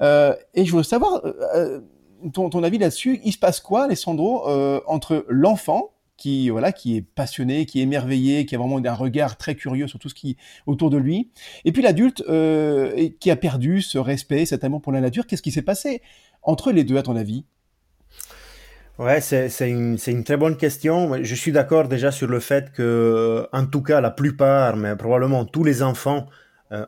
et 0.00 0.64
je 0.64 0.70
voudrais 0.70 0.84
savoir 0.84 1.20
ton, 2.32 2.48
ton, 2.48 2.62
avis 2.62 2.78
là-dessus. 2.78 3.20
Il 3.24 3.32
se 3.32 3.38
passe 3.38 3.58
quoi, 3.58 3.86
Alessandro, 3.86 4.48
entre 4.86 5.26
l'enfant 5.28 5.93
qui 6.16 6.50
voilà, 6.50 6.72
qui 6.72 6.96
est 6.96 7.02
passionné, 7.02 7.66
qui 7.66 7.80
est 7.80 7.82
émerveillé, 7.82 8.46
qui 8.46 8.54
a 8.54 8.58
vraiment 8.58 8.78
un 8.84 8.94
regard 8.94 9.36
très 9.36 9.54
curieux 9.54 9.88
sur 9.88 9.98
tout 9.98 10.08
ce 10.08 10.14
qui 10.14 10.30
est 10.30 10.36
autour 10.66 10.90
de 10.90 10.96
lui. 10.96 11.30
Et 11.64 11.72
puis 11.72 11.82
l'adulte 11.82 12.22
euh, 12.28 13.08
qui 13.20 13.30
a 13.30 13.36
perdu 13.36 13.82
ce 13.82 13.98
respect, 13.98 14.46
cet 14.46 14.64
amour 14.64 14.82
pour 14.82 14.92
la 14.92 15.00
nature. 15.00 15.26
Qu'est-ce 15.26 15.42
qui 15.42 15.52
s'est 15.52 15.62
passé 15.62 16.02
entre 16.42 16.72
les 16.72 16.84
deux, 16.84 16.96
à 16.96 17.02
ton 17.02 17.16
avis? 17.16 17.44
Ouais, 18.98 19.20
c'est 19.20 19.50
une, 19.68 19.98
une, 20.06 20.22
très 20.22 20.36
bonne 20.36 20.56
question. 20.56 21.20
Je 21.20 21.34
suis 21.34 21.50
d'accord 21.50 21.88
déjà 21.88 22.12
sur 22.12 22.28
le 22.28 22.38
fait 22.38 22.70
que, 22.70 23.48
en 23.52 23.66
tout 23.66 23.82
cas, 23.82 24.00
la 24.00 24.12
plupart, 24.12 24.76
mais 24.76 24.94
probablement 24.94 25.44
tous 25.44 25.64
les 25.64 25.82
enfants 25.82 26.28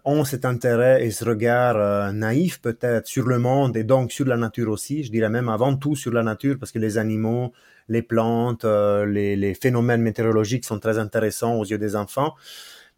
ont 0.05 0.25
cet 0.25 0.45
intérêt 0.45 1.05
et 1.05 1.11
ce 1.11 1.25
regard 1.25 1.77
euh, 1.77 2.13
naïf 2.13 2.61
peut-être 2.61 3.07
sur 3.07 3.27
le 3.27 3.39
monde 3.39 3.77
et 3.77 3.85
donc 3.85 4.13
sur 4.13 4.27
la 4.27 4.37
nature 4.37 4.71
aussi. 4.71 5.05
Je 5.05 5.11
dirais 5.11 5.31
même 5.31 5.49
avant 5.49 5.77
tout 5.77 5.97
sur 5.97 6.13
la 6.13 6.23
nature 6.23 6.57
parce 6.59 6.73
que 6.73 6.79
les 6.79 6.99
animaux, 6.99 7.53
les 7.89 8.03
plantes, 8.03 8.65
euh, 8.65 9.07
les, 9.07 9.55
phénomènes 9.55 10.03
météorologiques 10.03 10.65
sont 10.65 10.79
très 10.79 10.99
intéressants 10.99 11.55
aux 11.57 11.65
yeux 11.65 11.79
des 11.79 11.97
enfants. 11.97 12.35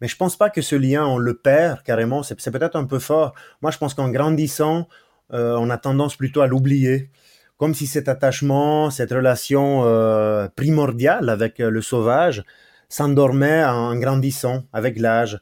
Mais 0.01 0.09
je 0.09 0.17
pense 0.17 0.37
pas 0.37 0.51
que 0.51 0.63
ce 0.63 0.77
lien, 0.77 1.05
on 1.07 1.19
le 1.19 1.35
perd 1.35 1.83
carrément. 1.83 2.23
C'est 2.23 2.37
peut-être 2.51 2.77
un 2.77 2.85
peu 2.85 2.99
fort. 2.99 3.35
Moi, 3.63 3.71
je 3.71 3.79
pense 3.79 3.95
qu'en 3.95 4.11
grandissant, 4.11 4.89
euh, 5.33 5.57
on 5.59 5.71
a 5.71 5.79
tendance 5.79 6.17
plutôt 6.17 6.41
à 6.41 6.47
l'oublier. 6.47 7.11
Comme 7.57 7.75
si 7.75 7.89
cet 7.89 8.09
attachement, 8.09 8.91
cette 8.91 9.11
relation 9.11 9.83
euh, 9.85 10.47
primordiale 10.55 11.29
avec 11.29 11.59
le 11.59 11.83
sauvage 11.83 12.45
s'endormait 12.89 13.65
en 13.65 13.97
grandissant 13.97 14.63
avec 14.73 14.99
l'âge 14.99 15.39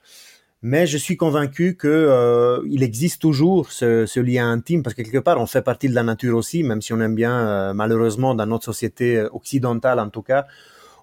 mais 0.69 0.89
je 0.89 0.99
suis 0.99 1.17
convaincu 1.17 1.77
que 1.77 1.87
euh, 1.87 2.61
il 2.69 2.83
existe 2.83 3.23
toujours 3.23 3.71
ce, 3.71 4.19
lien 4.19 4.51
intime 4.51 4.83
parce 4.83 4.95
que 4.97 5.03
quelque 5.03 5.19
part 5.19 5.41
on 5.41 5.47
fait 5.47 5.63
partie 5.63 5.89
de 5.89 5.95
la 5.95 6.03
nature 6.03 6.37
aussi, 6.37 6.65
même 6.65 6.83
si 6.83 6.93
on 6.93 7.01
aime 7.01 7.15
bien 7.15 7.39
euh, 7.39 7.73
malheureusement 7.73 8.35
dans 8.35 8.47
notre 8.47 8.65
société 8.65 9.25
occidentale 9.31 10.01
en 10.01 10.11
tout 10.11 10.23
cas, 10.23 10.49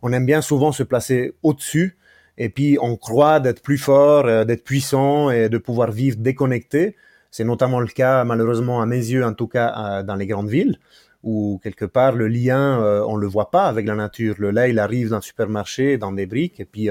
on 0.01 0.11
aime 0.11 0.25
bien 0.25 0.41
souvent 0.41 0.73
se 0.73 0.83
placer 0.83 1.33
au-dessus 1.43 1.95
et 2.37 2.49
puis 2.49 2.77
on 2.81 2.97
croit 2.97 3.39
d'être 3.39 3.61
plus 3.61 3.77
fort, 3.77 4.25
euh, 4.25 4.43
d'être 4.43 4.65
puissant 4.65 5.29
et 5.29 5.47
de 5.47 5.57
pouvoir 5.57 5.91
vivre 5.91 6.17
déconnecté. 6.17 6.97
C'est 7.31 7.45
notamment 7.45 7.79
le 7.79 7.87
cas 7.87 8.25
malheureusement 8.25 8.81
à 8.81 8.85
mes 8.85 8.97
yeux 9.13 9.23
en 9.23 9.33
tout 9.33 9.47
cas 9.47 10.03
dans 10.03 10.15
les 10.15 10.27
grandes 10.27 10.49
villes 10.49 10.77
où 11.23 11.61
quelque 11.63 11.85
part 11.85 12.15
le 12.15 12.27
lien 12.27 12.79
on 13.07 13.15
le 13.15 13.27
voit 13.27 13.49
pas 13.49 13.67
avec 13.67 13.87
la 13.87 13.95
nature. 13.95 14.35
Le 14.39 14.51
lait 14.51 14.71
il 14.71 14.79
arrive 14.79 15.07
dans 15.07 15.21
le 15.23 15.29
supermarché 15.31 15.97
dans 15.97 16.11
des 16.11 16.25
briques 16.25 16.59
et 16.59 16.65
puis 16.65 16.89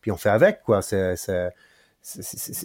puis 0.00 0.10
on 0.10 0.16
fait 0.16 0.30
avec 0.30 0.62
quoi. 0.64 0.82
C'est 0.82 1.14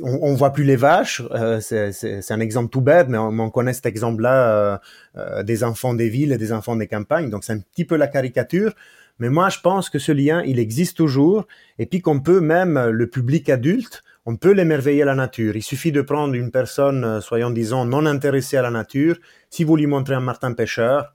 on, 0.01 0.19
on, 0.21 0.33
voit 0.35 0.51
plus 0.53 0.63
les 0.63 0.75
vaches. 0.75 1.21
Euh, 1.31 1.59
c'est 1.59 2.31
un 2.31 2.39
exemple 2.39 2.69
tout 2.69 2.81
bête, 2.81 3.07
mais 3.09 3.17
on, 3.17 3.49
connaît 3.49 3.73
cet 3.73 3.85
exemple-là 3.85 4.49
euh, 4.49 4.77
euh, 5.17 5.43
des 5.43 5.63
enfants 5.63 5.93
des 5.93 6.09
villes 6.09 6.31
et 6.31 6.37
des 6.37 6.53
enfants 6.53 6.75
des 6.75 6.87
campagnes. 6.87 7.29
Donc 7.29 7.43
c'est 7.43 7.53
un 7.53 7.59
petit 7.59 7.85
peu 7.85 7.95
la 7.95 8.07
caricature, 8.07 8.73
Mais 9.19 9.29
moi, 9.29 9.49
je 9.49 9.59
pense 9.59 9.89
que 9.89 9.99
ce 9.99 10.11
lien, 10.11 10.41
il 10.45 10.59
existe 10.59 10.97
toujours, 10.97 11.45
et 11.77 11.85
puis 11.85 12.01
qu'on 12.01 12.19
peut 12.19 12.39
même, 12.39 12.89
le 12.89 13.07
public 13.07 13.49
adulte, 13.49 14.03
on 14.25 14.37
peut 14.37 14.51
l'émerveiller 14.51 15.03
la 15.03 15.15
nature. 15.15 15.55
Il 15.55 15.63
suffit 15.63 15.91
de 15.91 16.01
prendre 16.01 16.33
une 16.33 16.49
personne, 16.49 17.19
soyons 17.21 17.51
disons, 17.51 17.85
non 17.85 18.05
intéressée 18.05 18.57
à 18.57 18.61
la 18.61 18.71
nature. 18.71 19.17
Si 19.49 19.63
vous 19.63 19.75
lui 19.75 19.87
montrez 19.87 20.15
un 20.15 20.21
martin 20.21 20.53
pêcheur, 20.53 21.13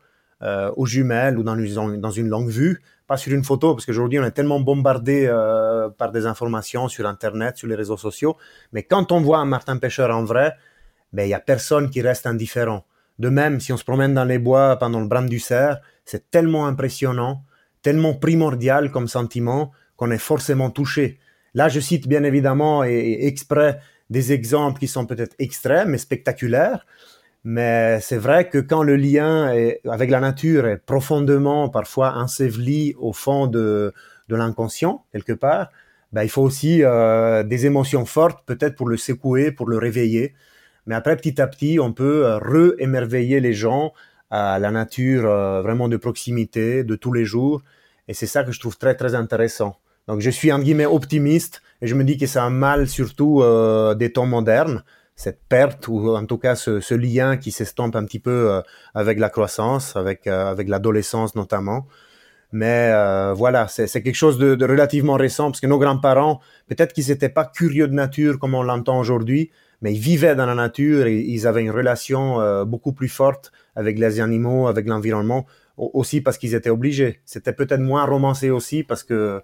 aux 0.76 0.87
jumelles 0.87 1.37
ou 1.37 1.42
dans 1.42 1.56
dans 1.56 2.11
une 2.12 2.28
longue 2.28 2.50
vue, 2.50 2.80
pas 3.08 3.16
sur 3.16 3.32
une 3.32 3.42
photo, 3.42 3.74
parce 3.74 3.86
qu'aujourd'hui 3.86 4.20
on 4.20 4.24
est 4.24 4.30
tellement 4.30 4.60
bombardé 4.60 5.26
euh, 5.26 5.88
par 5.88 6.12
des 6.12 6.26
informations 6.26 6.88
sur 6.88 7.06
Internet, 7.06 7.56
sur 7.56 7.66
les 7.66 7.74
réseaux 7.74 7.96
sociaux, 7.96 8.36
mais 8.72 8.82
quand 8.84 9.10
on 9.10 9.20
voit 9.20 9.38
un 9.38 9.46
martin 9.46 9.78
pêcheur 9.78 10.14
en 10.14 10.24
vrai, 10.24 10.54
ben 11.12 11.24
il 11.24 11.30
y 11.30 11.34
a 11.34 11.40
personne 11.40 11.88
qui 11.90 12.02
reste 12.02 12.26
indifférent. 12.26 12.84
De 13.18 13.30
même, 13.30 13.60
si 13.60 13.72
on 13.72 13.78
se 13.78 13.84
promène 13.84 14.14
dans 14.14 14.26
les 14.26 14.38
bois 14.38 14.76
pendant 14.76 15.00
le 15.00 15.08
brame 15.08 15.28
du 15.28 15.40
cerf, 15.40 15.78
c'est 16.04 16.30
tellement 16.30 16.66
impressionnant, 16.66 17.42
tellement 17.82 18.14
primordial 18.14 18.92
comme 18.92 19.08
sentiment 19.08 19.72
qu'on 19.96 20.10
est 20.10 20.18
forcément 20.18 20.70
touché. 20.70 21.18
Là, 21.54 21.68
je 21.68 21.80
cite 21.80 22.06
bien 22.06 22.22
évidemment 22.24 22.84
et, 22.84 23.26
exprès 23.26 23.80
des 24.10 24.32
exemples 24.32 24.78
qui 24.80 24.86
sont 24.86 25.06
peut-être 25.06 25.34
extrêmes 25.38 25.94
et 25.94 25.98
spectaculaires, 25.98 26.86
mais 27.45 28.00
c'est 28.00 28.16
vrai 28.18 28.49
que 28.49 28.59
quand 28.59 28.83
le 28.83 28.97
lien 28.97 29.52
avec 29.88 30.11
la 30.11 30.21
nature 30.21 30.66
est 30.66 30.78
profondément, 30.78 31.68
parfois 31.68 32.16
enseveli 32.16 32.95
au 32.99 33.12
fond 33.12 33.47
de, 33.47 33.92
l'inconscient, 34.28 35.04
quelque 35.12 35.33
part, 35.33 35.68
ben, 36.12 36.23
il 36.23 36.30
faut 36.30 36.42
aussi 36.42 36.83
euh, 36.83 37.42
des 37.42 37.66
émotions 37.66 38.07
fortes, 38.07 38.40
peut-être 38.47 38.76
pour 38.76 38.88
le 38.88 38.97
secouer, 38.97 39.52
pour 39.52 39.68
le 39.68 39.78
réveiller. 39.78 40.35
Mais 40.87 40.95
après, 40.95 41.16
petit 41.16 41.40
à 41.40 41.47
petit, 41.47 41.78
on 41.80 41.92
peut 41.92 42.26
euh, 42.26 42.38
re-émerveiller 42.38 43.40
les 43.40 43.52
gens 43.52 43.92
à 44.30 44.59
la 44.59 44.71
nature 44.71 45.26
euh, 45.26 45.62
vraiment 45.62 45.88
de 45.88 45.97
proximité, 45.97 46.83
de 46.83 46.97
tous 46.97 47.12
les 47.12 47.25
jours. 47.25 47.62
Et 48.09 48.14
c'est 48.14 48.26
ça 48.26 48.42
que 48.42 48.52
je 48.52 48.61
trouve 48.61 48.78
très, 48.78 48.95
très 48.95 49.14
intéressant. 49.14 49.76
Donc 50.07 50.21
je 50.21 50.30
suis 50.30 50.50
en 50.50 50.59
guillemets 50.59 50.87
optimiste 50.87 51.62
et 51.83 51.87
je 51.87 51.95
me 51.95 52.04
dis 52.04 52.16
que 52.16 52.26
c'est 52.26 52.38
un 52.38 52.50
mal 52.50 52.88
surtout 52.88 53.42
des 53.97 54.11
temps 54.11 54.25
modernes, 54.25 54.83
cette 55.18 55.40
perte 55.48 55.88
ou 55.88 56.14
en 56.14 56.25
tout 56.26 56.38
cas 56.38 56.54
ce, 56.54 56.94
lien 56.94 57.37
qui 57.37 57.50
s'estompe 57.50 57.96
un 57.96 58.04
petit 58.04 58.20
peu 58.20 58.52
euh, 58.52 58.62
avec 58.94 59.18
la 59.18 59.28
croissance, 59.28 59.96
avec 59.96 60.28
euh, 60.28 60.46
avec 60.46 60.68
l'adolescence 60.68 61.34
notamment. 61.34 61.87
Mais 62.52 62.90
euh, 62.94 63.34
voilà, 63.34 63.66
c'est 63.68 63.88
quelque 64.02 64.14
chose 64.14 64.38
de, 64.38 64.64
relativement 64.64 65.14
récent 65.14 65.50
parce 65.50 65.60
que 65.60 65.66
nos 65.66 65.78
grands-parents, 65.78 66.40
peut-être 66.68 66.92
qu'ils 66.94 67.08
n'étaient 67.08 67.28
pas 67.28 67.44
curieux 67.44 67.88
de 67.88 67.94
nature 67.94 68.38
comme 68.38 68.54
on 68.54 68.62
l'entend 68.62 68.98
aujourd'hui, 68.98 69.50
mais 69.82 69.92
ils 69.92 70.00
vivaient 70.00 70.37
dans 70.37 70.46
la 70.46 70.54
nature 70.54 71.06
et 71.06 71.18
ils 71.18 71.46
avaient 71.46 71.62
une 71.62 71.72
relation 71.72 72.64
beaucoup 72.64 72.92
plus 72.92 73.10
forte 73.10 73.52
avec 73.76 73.98
les 73.98 74.18
animaux, 74.20 74.66
avec 74.66 74.87
l'environnement, 74.87 75.44
aussi 75.76 76.22
parce 76.22 76.38
qu'ils 76.38 76.54
étaient 76.54 76.70
obligés. 76.70 77.20
C'était 77.26 77.52
peut-être 77.52 77.80
moins 77.80 78.06
romancé 78.06 78.48
aussi 78.48 78.82
parce 78.82 79.02
que 79.02 79.42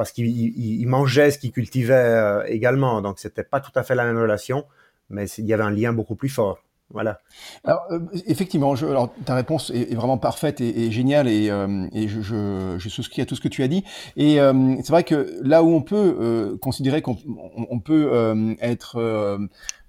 parce 0.00 0.12
qu'il 0.12 0.88
mangeait 0.88 1.30
ce 1.30 1.36
qu'il 1.36 1.52
cultivait 1.52 1.92
euh, 1.92 2.42
également. 2.46 3.02
Donc, 3.02 3.18
c'était 3.18 3.44
pas 3.44 3.60
tout 3.60 3.72
à 3.74 3.82
fait 3.82 3.94
la 3.94 4.04
même 4.04 4.16
relation, 4.16 4.64
mais 5.10 5.28
il 5.38 5.46
y 5.46 5.52
avait 5.52 5.64
un 5.64 5.70
lien 5.70 5.92
beaucoup 5.92 6.16
plus 6.16 6.28
fort. 6.28 6.62
Voilà. 6.92 7.20
Alors, 7.64 7.82
euh, 7.90 8.00
effectivement, 8.26 8.74
je, 8.74 8.86
alors, 8.86 9.12
ta 9.24 9.34
réponse 9.34 9.70
est, 9.70 9.94
vraiment 9.94 10.18
parfaite 10.18 10.60
et, 10.60 10.90
géniale 10.90 11.28
et, 11.28 11.48
euh, 11.48 11.86
et 11.92 12.08
je, 12.08 12.20
je, 12.20 12.76
je, 12.78 12.88
souscris 12.88 13.22
à 13.22 13.26
tout 13.26 13.36
ce 13.36 13.40
que 13.40 13.48
tu 13.48 13.62
as 13.62 13.68
dit. 13.68 13.84
Et 14.16 14.36
c'est 14.36 14.90
vrai 14.90 15.04
que 15.04 15.38
là 15.42 15.62
où 15.62 15.72
on 15.72 15.82
peut 15.82 16.58
considérer 16.60 17.02
qu'on 17.02 17.16
on 17.26 17.78
peut 17.78 18.56
être 18.60 18.98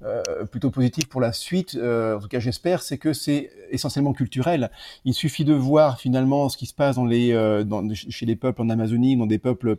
euh, 0.04 0.46
plutôt 0.46 0.72
positif 0.72 1.08
pour 1.08 1.22
la 1.22 1.32
suite, 1.32 1.76
euh, 1.76 2.18
en 2.18 2.20
tout 2.20 2.28
cas 2.28 2.40
j'espère, 2.40 2.82
c'est 2.82 2.98
que 2.98 3.14
c'est 3.14 3.52
essentiellement 3.70 4.14
culturel. 4.14 4.72
Il 5.06 5.14
suffit 5.14 5.46
de 5.46 5.54
voir 5.54 6.00
finalement 6.00 6.50
ce 6.50 6.58
qui 6.58 6.66
se 6.66 6.74
passe 6.74 6.96
dans 6.96 7.06
les, 7.06 7.34
euh, 7.34 7.64
dans, 7.64 7.88
chez 7.94 8.26
les 8.26 8.36
peuples 8.36 8.64
en 8.64 8.70
Amazonie, 8.70 9.16
dans 9.16 9.28
des 9.28 9.38
peuples 9.38 9.78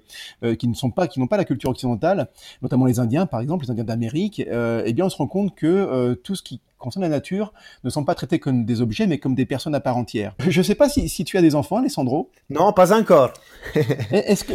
qui 0.58 0.68
ne 0.68 0.74
sont 0.74 0.90
pas, 0.90 1.08
qui 1.08 1.18
n'ont 1.18 1.26
pas 1.26 1.36
la 1.36 1.44
culture 1.44 1.70
occidentale, 1.70 2.28
notamment 2.62 2.86
les 2.86 3.00
Indiens 3.00 3.26
par 3.26 3.40
exemple, 3.40 3.64
les 3.64 3.70
Indiens 3.72 3.84
d'Amérique. 3.84 4.40
eh 4.40 4.92
bien, 4.92 5.06
on 5.06 5.10
se 5.10 5.16
rend 5.16 5.26
compte 5.26 5.54
que 5.56 6.14
tout 6.22 6.36
ce 6.36 6.42
qui 6.42 6.60
concerne 6.82 7.02
la 7.02 7.08
nature 7.08 7.52
ne 7.84 7.90
sont 7.90 8.04
pas 8.04 8.14
traités 8.14 8.38
comme 8.38 8.64
des 8.64 8.82
objets, 8.82 9.06
mais 9.06 9.18
comme 9.18 9.34
des 9.34 9.46
personnes 9.46 9.74
à 9.74 9.80
part 9.80 9.96
entière. 9.96 10.34
Je 10.46 10.58
ne 10.58 10.62
sais 10.62 10.74
pas 10.74 10.88
si, 10.88 11.08
si, 11.08 11.24
tu 11.24 11.38
as 11.38 11.40
des 11.40 11.54
enfants, 11.54 11.78
Alessandro. 11.78 12.30
Non, 12.50 12.72
pas 12.72 12.92
encore. 12.92 13.32
Est-ce 14.10 14.44
que, 14.44 14.52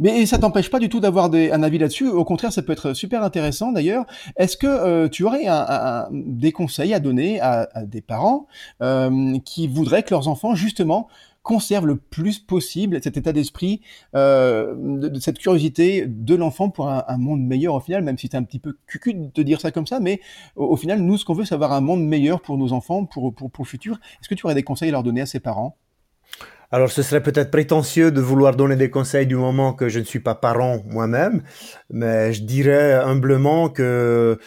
mais 0.00 0.24
ça 0.26 0.38
t'empêche 0.38 0.70
pas 0.70 0.78
du 0.78 0.88
tout 0.88 1.00
d'avoir 1.00 1.26
un 1.34 1.62
avis 1.62 1.78
là-dessus? 1.78 2.08
Au 2.08 2.24
contraire, 2.24 2.52
ça 2.52 2.62
peut 2.62 2.72
être 2.72 2.94
super 2.94 3.22
intéressant 3.22 3.72
d'ailleurs. 3.72 4.06
Est-ce 4.36 4.56
que 4.56 4.66
euh, 4.66 5.08
tu 5.08 5.24
aurais 5.24 5.46
un, 5.46 6.08
des 6.12 6.52
conseils 6.52 6.94
à 6.94 7.00
donner 7.00 7.40
à, 7.40 7.68
à 7.74 7.84
des 7.84 8.00
parents 8.00 8.46
euh, 8.80 9.38
qui 9.44 9.68
voudraient 9.68 10.02
que 10.02 10.10
leurs 10.10 10.28
enfants 10.28 10.54
justement 10.54 11.08
conserve 11.44 11.86
le 11.86 11.96
plus 11.96 12.40
possible 12.40 12.98
cet 13.02 13.16
état 13.16 13.32
d'esprit, 13.32 13.82
euh, 14.16 14.74
cette 15.20 15.38
curiosité 15.38 16.06
de 16.08 16.34
l'enfant 16.34 16.70
pour 16.70 16.88
un, 16.88 17.18
monde 17.18 17.42
meilleur 17.42 17.74
au 17.74 17.80
final, 17.80 18.02
même 18.02 18.18
si 18.18 18.28
c'est 18.28 18.36
un 18.36 18.42
petit 18.42 18.58
peu 18.58 18.76
cucu 18.86 19.14
de 19.14 19.42
dire 19.44 19.60
ça 19.60 19.70
comme 19.70 19.86
ça, 19.86 20.00
mais 20.00 20.20
au, 20.56 20.76
final, 20.76 21.00
nous, 21.00 21.18
ce 21.18 21.24
qu'on 21.24 21.34
veut, 21.34 21.44
c'est 21.44 21.54
avoir 21.54 21.72
un 21.72 21.80
monde 21.80 22.04
meilleur 22.04 22.40
pour 22.40 22.58
nos 22.58 22.72
enfants, 22.72 23.04
pour, 23.04 23.32
pour, 23.32 23.50
pour 23.52 23.64
le 23.64 23.68
futur. 23.68 24.00
Est-ce 24.20 24.28
que 24.28 24.34
tu 24.34 24.46
aurais 24.46 24.54
des 24.54 24.64
conseils 24.64 24.88
à 24.88 24.92
leur 24.92 25.02
donner 25.02 25.20
à 25.20 25.26
ses 25.26 25.38
parents? 25.38 25.76
Alors, 26.72 26.90
ce 26.90 27.02
serait 27.02 27.22
peut-être 27.22 27.50
prétentieux 27.50 28.10
de 28.10 28.20
vouloir 28.20 28.56
donner 28.56 28.74
des 28.74 28.90
conseils 28.90 29.26
du 29.26 29.36
moment 29.36 29.74
que 29.74 29.88
je 29.88 30.00
ne 30.00 30.04
suis 30.04 30.18
pas 30.18 30.34
parent 30.34 30.82
moi-même, 30.86 31.42
mais 31.90 32.32
je 32.32 32.42
dirais 32.42 32.94
humblement 32.94 33.68
que 33.68 34.38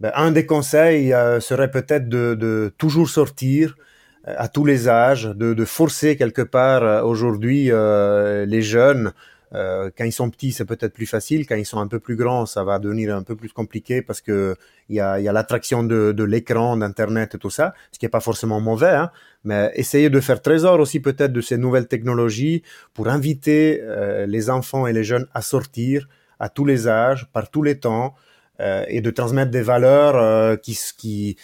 ben, 0.00 0.12
un 0.14 0.32
des 0.32 0.46
conseils 0.46 1.12
euh, 1.12 1.40
serait 1.40 1.70
peut-être 1.70 2.08
de, 2.08 2.74
toujours 2.76 3.08
sortir, 3.08 3.76
à 4.24 4.48
tous 4.48 4.64
les 4.64 4.88
âges, 4.88 5.24
de, 5.24 5.54
de 5.54 5.64
forcer 5.64 6.16
quelque 6.16 6.42
part 6.42 6.82
euh, 6.82 7.02
aujourd'hui 7.02 7.70
euh, 7.70 8.44
les 8.46 8.62
jeunes. 8.62 9.12
Euh, 9.52 9.90
quand 9.96 10.04
ils 10.04 10.12
sont 10.12 10.30
petits, 10.30 10.52
c'est 10.52 10.64
peut-être 10.64 10.92
plus 10.92 11.06
facile. 11.06 11.46
Quand 11.46 11.56
ils 11.56 11.66
sont 11.66 11.80
un 11.80 11.88
peu 11.88 11.98
plus 11.98 12.14
grands, 12.16 12.46
ça 12.46 12.62
va 12.62 12.78
devenir 12.78 13.16
un 13.16 13.22
peu 13.22 13.34
plus 13.34 13.48
compliqué 13.52 14.00
parce 14.00 14.20
que 14.20 14.54
il 14.88 14.96
y 14.96 15.00
a, 15.00 15.18
y 15.18 15.28
a 15.28 15.32
l'attraction 15.32 15.82
de, 15.82 16.12
de 16.12 16.24
l'écran, 16.24 16.76
d'internet 16.76 17.34
et 17.34 17.38
tout 17.38 17.50
ça, 17.50 17.74
ce 17.90 17.98
qui 17.98 18.06
est 18.06 18.10
pas 18.10 18.20
forcément 18.20 18.60
mauvais. 18.60 18.90
Hein, 18.90 19.10
mais 19.42 19.72
essayer 19.74 20.10
de 20.10 20.20
faire 20.20 20.40
trésor 20.40 20.78
aussi 20.78 21.00
peut-être 21.00 21.32
de 21.32 21.40
ces 21.40 21.56
nouvelles 21.56 21.88
technologies 21.88 22.62
pour 22.94 23.08
inviter 23.08 23.80
euh, 23.82 24.26
les 24.26 24.50
enfants 24.50 24.86
et 24.86 24.92
les 24.92 25.04
jeunes 25.04 25.26
à 25.34 25.42
sortir 25.42 26.08
à 26.38 26.48
tous 26.48 26.64
les 26.64 26.86
âges, 26.88 27.26
par 27.32 27.50
tous 27.50 27.62
les 27.62 27.78
temps, 27.78 28.14
euh, 28.60 28.84
et 28.88 29.00
de 29.00 29.10
transmettre 29.10 29.50
des 29.50 29.62
valeurs 29.62 30.60
qui, 30.60 30.78
qui 30.96 31.36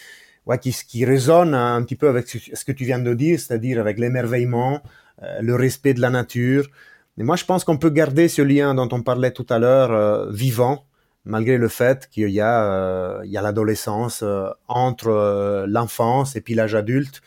ouais, 0.47 0.59
qui, 0.59 0.73
qui 0.73 1.05
résonne 1.05 1.55
un 1.55 1.83
petit 1.83 1.97
peu 1.97 2.09
avec 2.09 2.29
ce 2.29 2.65
que 2.65 2.73
tu 2.73 2.85
viens 2.85 2.99
de 2.99 3.15
dire, 3.15 3.39
c'est-à-dire 3.39 3.81
avec 3.81 3.99
l'émerveillement, 3.99 4.83
euh, 5.23 5.41
le 5.43 5.55
respect 5.55 5.95
de 5.95 6.01
la 6.01 6.11
nature. 6.11 6.69
Mais 7.17 7.25
moi, 7.25 7.37
je 7.37 7.45
pense 7.45 7.65
qu'on 7.65 7.79
peut 7.79 7.91
garder 7.91 8.29
ce 8.29 8.43
lien 8.43 8.75
dont 8.75 8.89
on 8.93 9.03
parlait 9.03 9.33
tout 9.33 9.47
à 9.51 9.59
l'heure 9.59 9.93
euh, 9.93 10.31
vivant, 10.31 10.85
malgré 11.25 11.59
le 11.59 11.69
fait 11.69 12.09
qu'il 12.11 12.31
y 12.31 12.41
a, 12.41 12.65
euh, 12.65 13.21
a 13.23 13.43
l'adolescence 13.43 14.25
entre 14.69 15.65
l'enfance 15.67 16.37
et 16.37 16.41
puis 16.41 16.55
l'âge 16.55 16.75
adulte. 16.75 17.23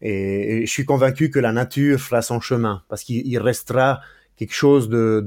Et, 0.00 0.66
je 0.66 0.70
suis 0.70 0.84
convaincu 0.84 1.30
que 1.30 1.38
la 1.38 1.52
nature 1.52 1.98
fera 2.00 2.22
son 2.22 2.40
chemin, 2.40 2.82
parce 2.88 3.02
qu'il 3.04 3.38
restera 3.38 4.00
quelque 4.36 4.54
chose 4.54 4.88
de, 4.88 5.24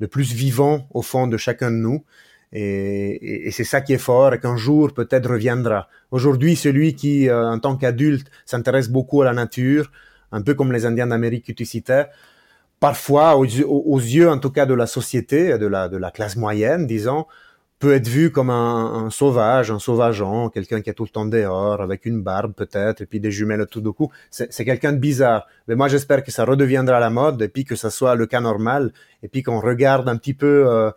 de 0.00 0.06
plus 0.06 0.32
vivant 0.32 0.86
au 0.90 1.02
fond 1.02 1.26
de 1.26 1.36
chacun 1.36 1.70
de 1.70 1.76
nous. 1.76 2.04
Et, 2.52 3.50
c'est 3.50 3.64
ça 3.64 3.80
qui 3.80 3.92
est 3.92 3.98
fort 3.98 4.34
et 4.34 4.40
qu'un 4.40 4.56
jour 4.56 4.92
peut-être 4.92 5.28
reviendra. 5.28 5.88
Aujourd'hui, 6.10 6.56
celui 6.56 6.94
qui, 6.94 7.28
euh, 7.28 7.50
en 7.50 7.58
tant 7.58 7.76
qu'adulte, 7.76 8.30
s'intéresse 8.46 8.88
beaucoup 8.88 9.22
à 9.22 9.24
la 9.24 9.32
nature, 9.32 9.90
un 10.30 10.42
peu 10.42 10.54
comme 10.54 10.72
les 10.72 10.86
Indiens 10.86 11.08
d'Amérique 11.08 11.46
que 11.46 11.52
tu 11.52 11.64
citais, 11.64 12.06
parfois, 12.80 13.36
aux, 13.36 13.44
yeux 13.44 14.30
en 14.30 14.38
tout 14.38 14.50
cas 14.50 14.66
de 14.66 14.74
la 14.74 14.86
société, 14.86 15.58
de 15.58 15.66
la, 15.66 15.88
de 15.88 15.96
la 15.96 16.10
classe 16.10 16.36
moyenne, 16.36 16.86
disons, 16.86 17.26
peut 17.78 17.92
être 17.94 18.08
vu 18.08 18.30
comme 18.30 18.50
un, 18.50 19.06
un 19.06 19.10
sauvage, 19.10 19.70
un 19.70 19.78
sauvageant, 19.78 20.48
quelqu'un 20.48 20.80
qui 20.80 20.90
est 20.90 20.94
tout 20.94 21.04
le 21.04 21.10
temps 21.10 21.26
dehors, 21.26 21.80
avec 21.80 22.06
une 22.06 22.22
barbe 22.22 22.52
peut-être, 22.54 23.00
et 23.00 23.06
puis 23.06 23.20
des 23.20 23.30
jumelles 23.30 23.66
tout 23.66 23.80
de 23.80 23.90
coup. 23.90 24.10
C'est 24.30 24.64
quelqu'un 24.64 24.92
de 24.92 24.98
bizarre. 24.98 25.46
Mais 25.66 25.74
moi, 25.74 25.88
j'espère 25.88 26.22
que 26.22 26.30
ça 26.30 26.44
redeviendra 26.44 27.00
la 27.00 27.10
mode, 27.10 27.42
et 27.42 27.48
puis 27.48 27.64
que 27.64 27.74
ça 27.74 27.90
soit 27.90 28.14
le 28.14 28.26
cas 28.26 28.40
normal, 28.40 28.92
et 29.22 29.28
puis 29.28 29.42
qu'on 29.42 29.60
regarde 29.60 30.08
un 30.08 30.16
petit 30.16 30.34
peu... 30.34 30.68
Euh, 30.68 30.90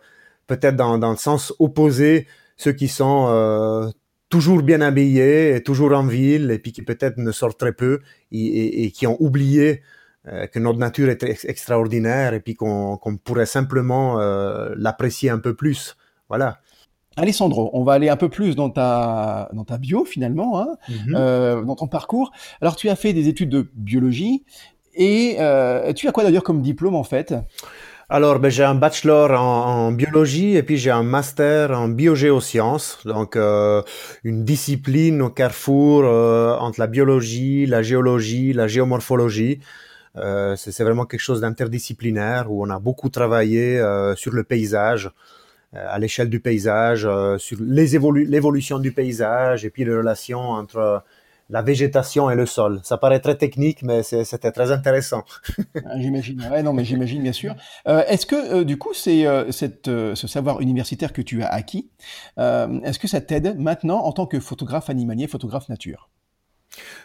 peut-être 0.48 0.74
dans, 0.74 0.98
dans, 0.98 1.12
le 1.12 1.16
sens 1.16 1.54
opposé, 1.60 2.26
ceux 2.56 2.72
qui 2.72 2.88
sont 2.88 3.28
euh, 3.28 3.88
toujours 4.28 4.62
bien 4.62 4.80
habillés, 4.80 5.54
et 5.54 5.62
toujours 5.62 5.92
en 5.92 6.06
ville, 6.06 6.50
et 6.50 6.58
puis 6.58 6.72
qui 6.72 6.82
peut-être 6.82 7.18
ne 7.18 7.30
sortent 7.30 7.58
très 7.58 7.72
peu, 7.72 8.00
et, 8.32 8.84
et, 8.84 8.90
qui 8.90 9.06
ont 9.06 9.16
oublié 9.20 9.82
euh, 10.26 10.46
que 10.46 10.58
notre 10.58 10.78
nature 10.78 11.08
est 11.08 11.22
extraordinaire, 11.44 12.34
et 12.34 12.40
puis 12.40 12.54
qu'on 12.54 12.98
pourrait 13.22 13.46
simplement 13.46 14.20
euh, 14.20 14.74
l'apprécier 14.76 15.30
un 15.30 15.38
peu 15.38 15.54
plus. 15.54 15.96
Voilà. 16.28 16.58
Alessandro, 17.16 17.70
on 17.72 17.82
va 17.82 17.94
aller 17.94 18.08
un 18.08 18.16
peu 18.16 18.28
plus 18.28 18.54
dans 18.54 18.70
ta, 18.70 19.48
dans 19.52 19.64
ta 19.64 19.78
bio 19.78 20.04
finalement, 20.04 20.60
hein, 20.60 20.76
euh, 21.14 21.62
dans 21.62 21.74
ton 21.74 21.86
parcours. 21.86 22.30
Alors 22.60 22.76
tu 22.76 22.88
as 22.90 22.96
fait 22.96 23.12
des 23.12 23.28
études 23.28 23.48
de 23.48 23.68
biologie 23.74 24.44
et 24.94 25.36
tu 25.96 26.08
as 26.08 26.12
quoi 26.12 26.24
d'ailleurs 26.24 26.44
comme 26.44 26.62
diplôme 26.62 26.94
en 26.94 27.04
fait? 27.04 27.34
Alors, 28.10 28.38
ben, 28.38 28.48
j'ai 28.50 28.64
un 28.64 28.74
bachelor 28.74 29.32
en, 29.38 29.92
biologie 29.92 30.56
et 30.56 30.62
puis 30.62 30.78
j'ai 30.78 30.90
un 30.90 31.02
master 31.02 31.72
en 31.72 31.88
biogéosciences, 31.88 33.00
donc 33.04 33.36
euh, 33.36 33.82
une 34.24 34.44
discipline 34.46 35.20
au 35.20 35.28
carrefour 35.28 36.04
euh, 36.06 36.56
entre 36.56 36.80
la 36.80 36.86
biologie, 36.86 37.66
la 37.66 37.82
géologie, 37.82 38.54
la 38.54 38.66
géomorphologie. 38.66 39.60
Euh, 40.16 40.56
c'est 40.56 40.82
vraiment 40.82 41.04
quelque 41.04 41.20
chose 41.20 41.42
d'interdisciplinaire 41.42 42.50
où 42.50 42.64
on 42.64 42.70
a 42.70 42.78
beaucoup 42.78 43.10
travaillé 43.10 43.78
sur 44.16 44.32
le 44.32 44.42
paysage, 44.42 45.10
à 45.74 45.98
l'échelle 45.98 46.30
du 46.30 46.40
paysage, 46.40 47.06
sur 47.36 47.58
l'évolution 47.60 48.78
du 48.78 48.90
paysage 48.92 49.66
et 49.66 49.70
puis 49.70 49.84
les 49.84 49.94
relations 49.94 50.40
entre 50.40 51.04
la 51.50 51.62
végétation 51.62 52.30
et 52.30 52.34
le 52.34 52.46
sol. 52.46 52.80
Ça 52.82 52.98
paraît 52.98 53.20
très 53.20 53.36
technique, 53.36 53.82
mais 53.82 54.02
c'était 54.02 54.52
très 54.52 54.70
intéressant. 54.72 55.24
Ah, 55.90 55.98
j'imagine. 55.98 56.46
Ouais, 56.50 56.62
non, 56.62 56.72
mais 56.72 56.84
j'imagine 56.84 57.22
bien 57.22 57.32
sûr. 57.32 57.54
est-ce 57.86 58.26
que 58.26 58.62
du 58.62 58.78
coup, 58.78 58.92
c'est 58.92 59.24
ce 59.50 60.26
savoir 60.26 60.60
universitaire 60.60 61.12
que 61.12 61.22
tu 61.22 61.42
as 61.42 61.48
acquis, 61.48 61.90
est-ce 62.36 62.98
que 62.98 63.08
ça 63.08 63.20
t'aide 63.20 63.58
maintenant 63.58 63.98
en 63.98 64.12
tant 64.12 64.26
que 64.26 64.40
photographe 64.40 64.90
animalier, 64.90 65.26
photographe 65.28 65.68
nature? 65.68 66.10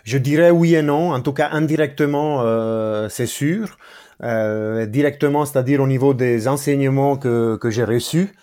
Je 0.03 0.17
dirais 0.17 0.51
oui 0.51 0.75
et 0.75 0.81
non. 0.81 1.13
En 1.13 1.21
tout 1.21 1.33
cas, 1.33 1.49
indirectement, 1.51 2.41
euh, 2.41 3.09
c'est 3.09 3.25
sûr. 3.25 3.77
Euh, 4.21 4.85
directement, 4.85 5.45
c'est-à-dire 5.45 5.81
au 5.81 5.87
niveau 5.87 6.13
des 6.13 6.47
enseignements 6.47 7.17
que, 7.17 7.57
que 7.57 7.69
j'ai 7.69 7.83
reçus 7.83 8.29
euh, 8.29 8.33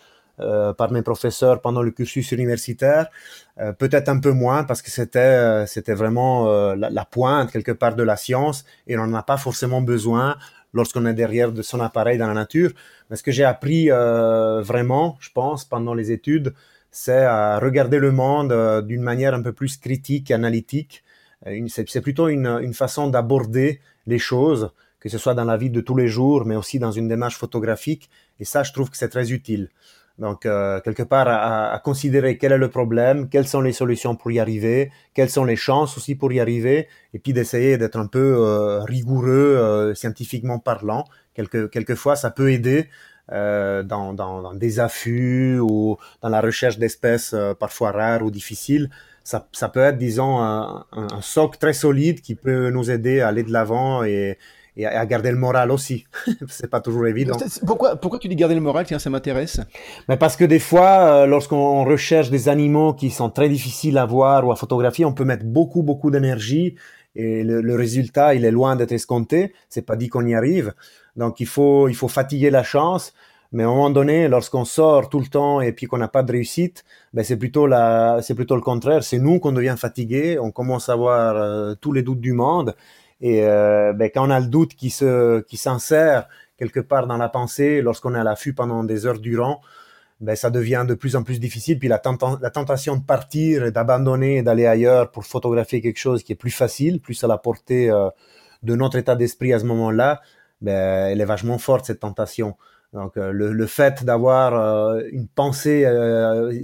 par 0.75 0.90
mes 0.92 1.02
professeurs 1.02 1.61
pendant 1.61 1.82
le 1.82 1.90
cursus 1.90 2.32
universitaire, 2.32 3.09
euh, 3.59 3.73
peut-être 3.73 4.09
un 4.09 4.18
peu 4.18 4.32
moins 4.32 4.64
parce 4.64 4.82
que 4.82 4.90
c'était 4.90 5.18
euh, 5.18 5.66
c'était 5.66 5.94
vraiment 5.94 6.49
euh, 6.49 6.75
la, 6.76 7.04
pointe 7.04 7.50
quelque 7.50 7.73
part 7.73 7.94
de 7.97 8.02
la 8.02 8.16
science 8.16 8.64
et 8.87 8.97
on 8.97 9.06
n'en 9.06 9.18
a 9.18 9.23
pas 9.23 9.37
forcément 9.37 9.82
besoin 9.82 10.37
lorsqu'on 10.73 11.04
est 11.06 11.14
derrière 11.14 11.52
de 11.52 11.62
son 11.62 11.80
appareil 11.80 12.18
dans 12.18 12.28
la 12.28 12.35
nature. 12.35 12.70
Mais 13.09 13.16
ce 13.16 13.23
que 13.23 13.32
j'ai 13.32 13.44
appris 13.44 13.88
vraiment, 13.90 15.16
je 15.20 15.30
pense, 15.35 15.64
pendant 15.64 15.94
les 15.94 16.12
études, 16.12 16.54
c'est 16.92 17.25
à 17.25 17.59
regarder 17.59 17.99
le 17.99 18.12
monde 18.12 18.52
d'une 18.87 19.02
manière 19.02 19.35
un 19.35 19.42
peu 19.42 19.52
plus 19.52 19.76
critique, 19.76 20.30
analytique 20.30 21.02
euh, 21.47 21.66
c'est 21.68 22.00
plutôt 22.00 22.28
une 22.28 22.75
façon 22.75 23.09
d'aborder 23.09 23.80
les 24.06 24.18
choses, 24.18 24.70
que 24.99 25.09
ce 25.09 25.18
soit 25.18 25.35
dans 25.35 25.44
la 25.44 25.56
vie 25.56 25.70
de 25.70 25.80
tous 25.80 25.97
les 25.97 26.09
jours, 26.09 26.44
mais 26.44 26.56
aussi 26.56 26.78
dans 26.78 26.92
une 26.92 27.09
démarche 27.09 27.37
photographique. 27.37 28.11
Et 28.38 28.44
ça, 28.44 28.62
je 28.62 28.73
trouve 28.73 28.90
que 28.90 28.97
c'est 28.97 29.09
très 29.09 29.32
utile. 29.32 29.70
Donc, 30.20 30.44
euh, 30.44 30.80
quelque 30.82 31.02
part, 31.02 31.26
à, 31.28 31.72
à, 31.72 31.78
considérer 31.78 32.36
quel 32.36 32.52
est 32.52 32.58
le 32.58 32.68
problème, 32.68 33.28
quelles 33.30 33.48
sont 33.48 33.62
les 33.62 33.72
solutions 33.72 34.14
pour 34.14 34.30
y 34.30 34.38
arriver, 34.38 34.92
quelles 35.14 35.30
sont 35.30 35.44
les 35.44 35.56
chances 35.56 35.96
aussi 35.96 36.14
pour 36.14 36.30
y 36.30 36.40
arriver, 36.40 36.88
et 37.14 37.18
puis 37.18 37.32
d'essayer 37.32 37.78
d'être 37.78 37.96
un 37.96 38.06
peu 38.06 38.36
euh, 38.38 38.82
rigoureux 38.82 39.56
euh, 39.56 39.94
scientifiquement 39.94 40.58
parlant. 40.58 41.04
Quelque, 41.32 41.66
quelquefois, 41.66 42.16
ça 42.16 42.30
peut 42.30 42.52
aider 42.52 42.88
euh, 43.32 43.82
dans, 43.82 44.12
dans, 44.12 44.42
dans, 44.42 44.54
des 44.54 44.78
affûts 44.78 45.58
ou 45.58 45.96
dans 46.20 46.28
la 46.28 46.42
recherche 46.42 46.78
d'espèces 46.78 47.32
euh, 47.32 47.54
parfois 47.54 47.92
rares 47.92 48.22
ou 48.22 48.30
difficiles 48.30 48.90
ça, 49.22 49.46
ça 49.52 49.68
peut 49.68 49.80
être, 49.80 49.98
disons, 49.98 50.40
un, 50.40 50.86
un, 50.92 51.20
socle 51.20 51.58
très 51.58 51.72
solide 51.72 52.20
qui 52.20 52.34
peut 52.34 52.70
nous 52.70 52.90
aider 52.90 53.20
à 53.20 53.28
aller 53.28 53.42
de 53.42 53.52
l'avant 53.52 54.02
et, 54.02 54.38
et, 54.76 54.86
à 54.86 55.04
garder 55.06 55.30
le 55.30 55.36
moral 55.36 55.70
aussi. 55.70 56.04
c'est 56.48 56.70
pas 56.70 56.80
toujours 56.80 57.06
évident. 57.06 57.36
Pourquoi, 57.66 57.96
pourquoi 57.96 58.18
tu 58.18 58.28
dis 58.28 58.36
garder 58.36 58.54
le 58.54 58.60
moral 58.60 58.86
Tiens, 58.86 58.98
ça 58.98 59.10
m'intéresse. 59.10 59.60
Mais 60.08 60.16
parce 60.16 60.36
que 60.36 60.44
des 60.44 60.58
fois, 60.58 61.00
euh, 61.00 61.26
lorsqu'on 61.26 61.84
recherche 61.84 62.30
des 62.30 62.48
animaux 62.48 62.94
qui 62.94 63.10
sont 63.10 63.30
très 63.30 63.48
difficiles 63.48 63.98
à 63.98 64.06
voir 64.06 64.46
ou 64.46 64.52
à 64.52 64.56
photographier, 64.56 65.04
on 65.04 65.12
peut 65.12 65.24
mettre 65.24 65.44
beaucoup, 65.44 65.82
beaucoup 65.82 66.10
d'énergie 66.10 66.76
et 67.16 67.42
le, 67.42 67.60
le, 67.60 67.74
résultat, 67.74 68.34
il 68.34 68.44
est 68.44 68.52
loin 68.52 68.76
d'être 68.76 68.92
escompté. 68.92 69.52
C'est 69.68 69.82
pas 69.82 69.96
dit 69.96 70.08
qu'on 70.08 70.24
y 70.26 70.34
arrive. 70.34 70.74
Donc, 71.16 71.40
il 71.40 71.46
faut, 71.46 71.88
il 71.88 71.94
faut 71.94 72.08
fatiguer 72.08 72.50
la 72.50 72.62
chance. 72.62 73.12
Mais 73.52 73.64
à 73.64 73.66
un 73.66 73.70
moment 73.70 73.90
donné, 73.90 74.28
lorsqu'on 74.28 74.64
sort 74.64 75.08
tout 75.08 75.18
le 75.18 75.26
temps 75.26 75.60
et 75.60 75.72
puis 75.72 75.86
qu'on 75.86 75.98
n'a 75.98 76.06
pas 76.06 76.22
de 76.22 76.30
réussite, 76.30 76.84
ben 77.12 77.24
c'est 77.24 77.36
plutôt 77.36 77.66
la, 77.66 78.20
c'est 78.22 78.36
plutôt 78.36 78.54
le 78.54 78.60
contraire. 78.60 79.02
C'est 79.02 79.18
nous 79.18 79.40
qu'on 79.40 79.50
devient 79.50 79.74
fatigué, 79.76 80.38
on 80.38 80.52
commence 80.52 80.88
à 80.88 80.92
avoir 80.92 81.36
euh, 81.36 81.74
tous 81.80 81.92
les 81.92 82.02
doutes 82.02 82.20
du 82.20 82.32
monde. 82.32 82.76
Et 83.20 83.42
euh, 83.44 83.92
ben, 83.92 84.10
quand 84.12 84.26
on 84.26 84.30
a 84.30 84.40
le 84.40 84.46
doute 84.46 84.74
qui 84.74 84.90
se, 84.90 85.40
qui 85.40 85.56
s'insère 85.56 86.28
quelque 86.56 86.80
part 86.80 87.06
dans 87.06 87.16
la 87.16 87.28
pensée, 87.28 87.82
lorsqu'on 87.82 88.14
est 88.14 88.18
à 88.18 88.24
l'affût 88.24 88.54
pendant 88.54 88.84
des 88.84 89.06
heures 89.06 89.18
durant, 89.18 89.60
ben 90.20 90.36
ça 90.36 90.50
devient 90.50 90.84
de 90.86 90.94
plus 90.94 91.16
en 91.16 91.22
plus 91.22 91.40
difficile. 91.40 91.78
Puis 91.78 91.88
la, 91.88 92.00
la 92.40 92.50
tentation 92.50 92.96
de 92.96 93.02
partir, 93.02 93.72
d'abandonner, 93.72 94.38
et 94.38 94.42
d'aller 94.42 94.66
ailleurs 94.66 95.10
pour 95.10 95.24
photographier 95.24 95.80
quelque 95.80 95.98
chose 95.98 96.22
qui 96.22 96.32
est 96.32 96.36
plus 96.36 96.50
facile, 96.50 97.00
plus 97.00 97.22
à 97.24 97.26
la 97.26 97.38
portée 97.38 97.90
euh, 97.90 98.08
de 98.62 98.74
notre 98.74 98.96
état 98.96 99.16
d'esprit 99.16 99.52
à 99.52 99.58
ce 99.58 99.64
moment-là, 99.64 100.20
ben 100.60 101.08
elle 101.08 101.20
est 101.20 101.26
vachement 101.26 101.58
forte 101.58 101.86
cette 101.86 102.00
tentation. 102.00 102.56
Donc 102.92 103.16
euh, 103.16 103.32
le, 103.32 103.52
le, 103.52 103.66
fait 103.66 104.04
d'avoir 104.04 104.99
une 105.12 105.28
pensée 105.28 105.86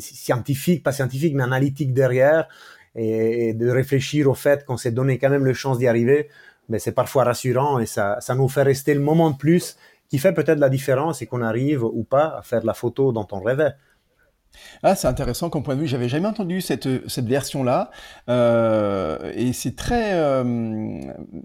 scientifique, 0.00 0.82
pas 0.82 0.92
scientifique, 0.92 1.34
mais 1.34 1.44
analytique 1.44 1.94
derrière, 1.94 2.48
et, 2.94 3.48
et 3.48 3.54
de 3.54 3.68
réfléchir 3.70 4.28
au 4.28 4.34
fait 4.34 4.64
qu'on 4.64 4.76
s'est 4.76 4.90
donné 4.90 5.18
quand 5.18 5.30
même 5.30 5.44
le 5.44 5.54
chance 5.54 5.78
d'y 5.78 5.86
arriver, 5.86 6.28
mais 6.68 6.78
c'est 6.78 6.92
parfois 6.92 7.24
rassurant 7.24 7.78
et 7.78 7.86
ça, 7.86 8.16
ça 8.20 8.34
nous 8.34 8.48
fait 8.48 8.62
rester 8.62 8.94
le 8.94 9.00
moment 9.00 9.30
de 9.30 9.36
plus 9.36 9.76
qui 10.08 10.18
fait 10.18 10.32
peut-être 10.32 10.58
la 10.58 10.68
différence 10.68 11.22
et 11.22 11.26
qu'on 11.26 11.42
arrive 11.42 11.84
ou 11.84 12.04
pas 12.04 12.36
à 12.38 12.42
faire 12.42 12.64
la 12.64 12.74
photo 12.74 13.12
dont 13.12 13.26
on 13.32 13.40
rêvait. 13.40 13.74
Ah, 14.82 14.94
c'est 14.94 15.08
intéressant 15.08 15.50
comme 15.50 15.62
point 15.62 15.74
de 15.74 15.80
vue. 15.80 15.86
J'avais 15.86 16.08
jamais 16.08 16.28
entendu 16.28 16.60
cette, 16.60 17.08
cette 17.08 17.26
version-là. 17.26 17.90
Euh, 18.28 19.32
et 19.34 19.52
c'est 19.52 19.76
très, 19.76 20.14
euh, 20.14 21.00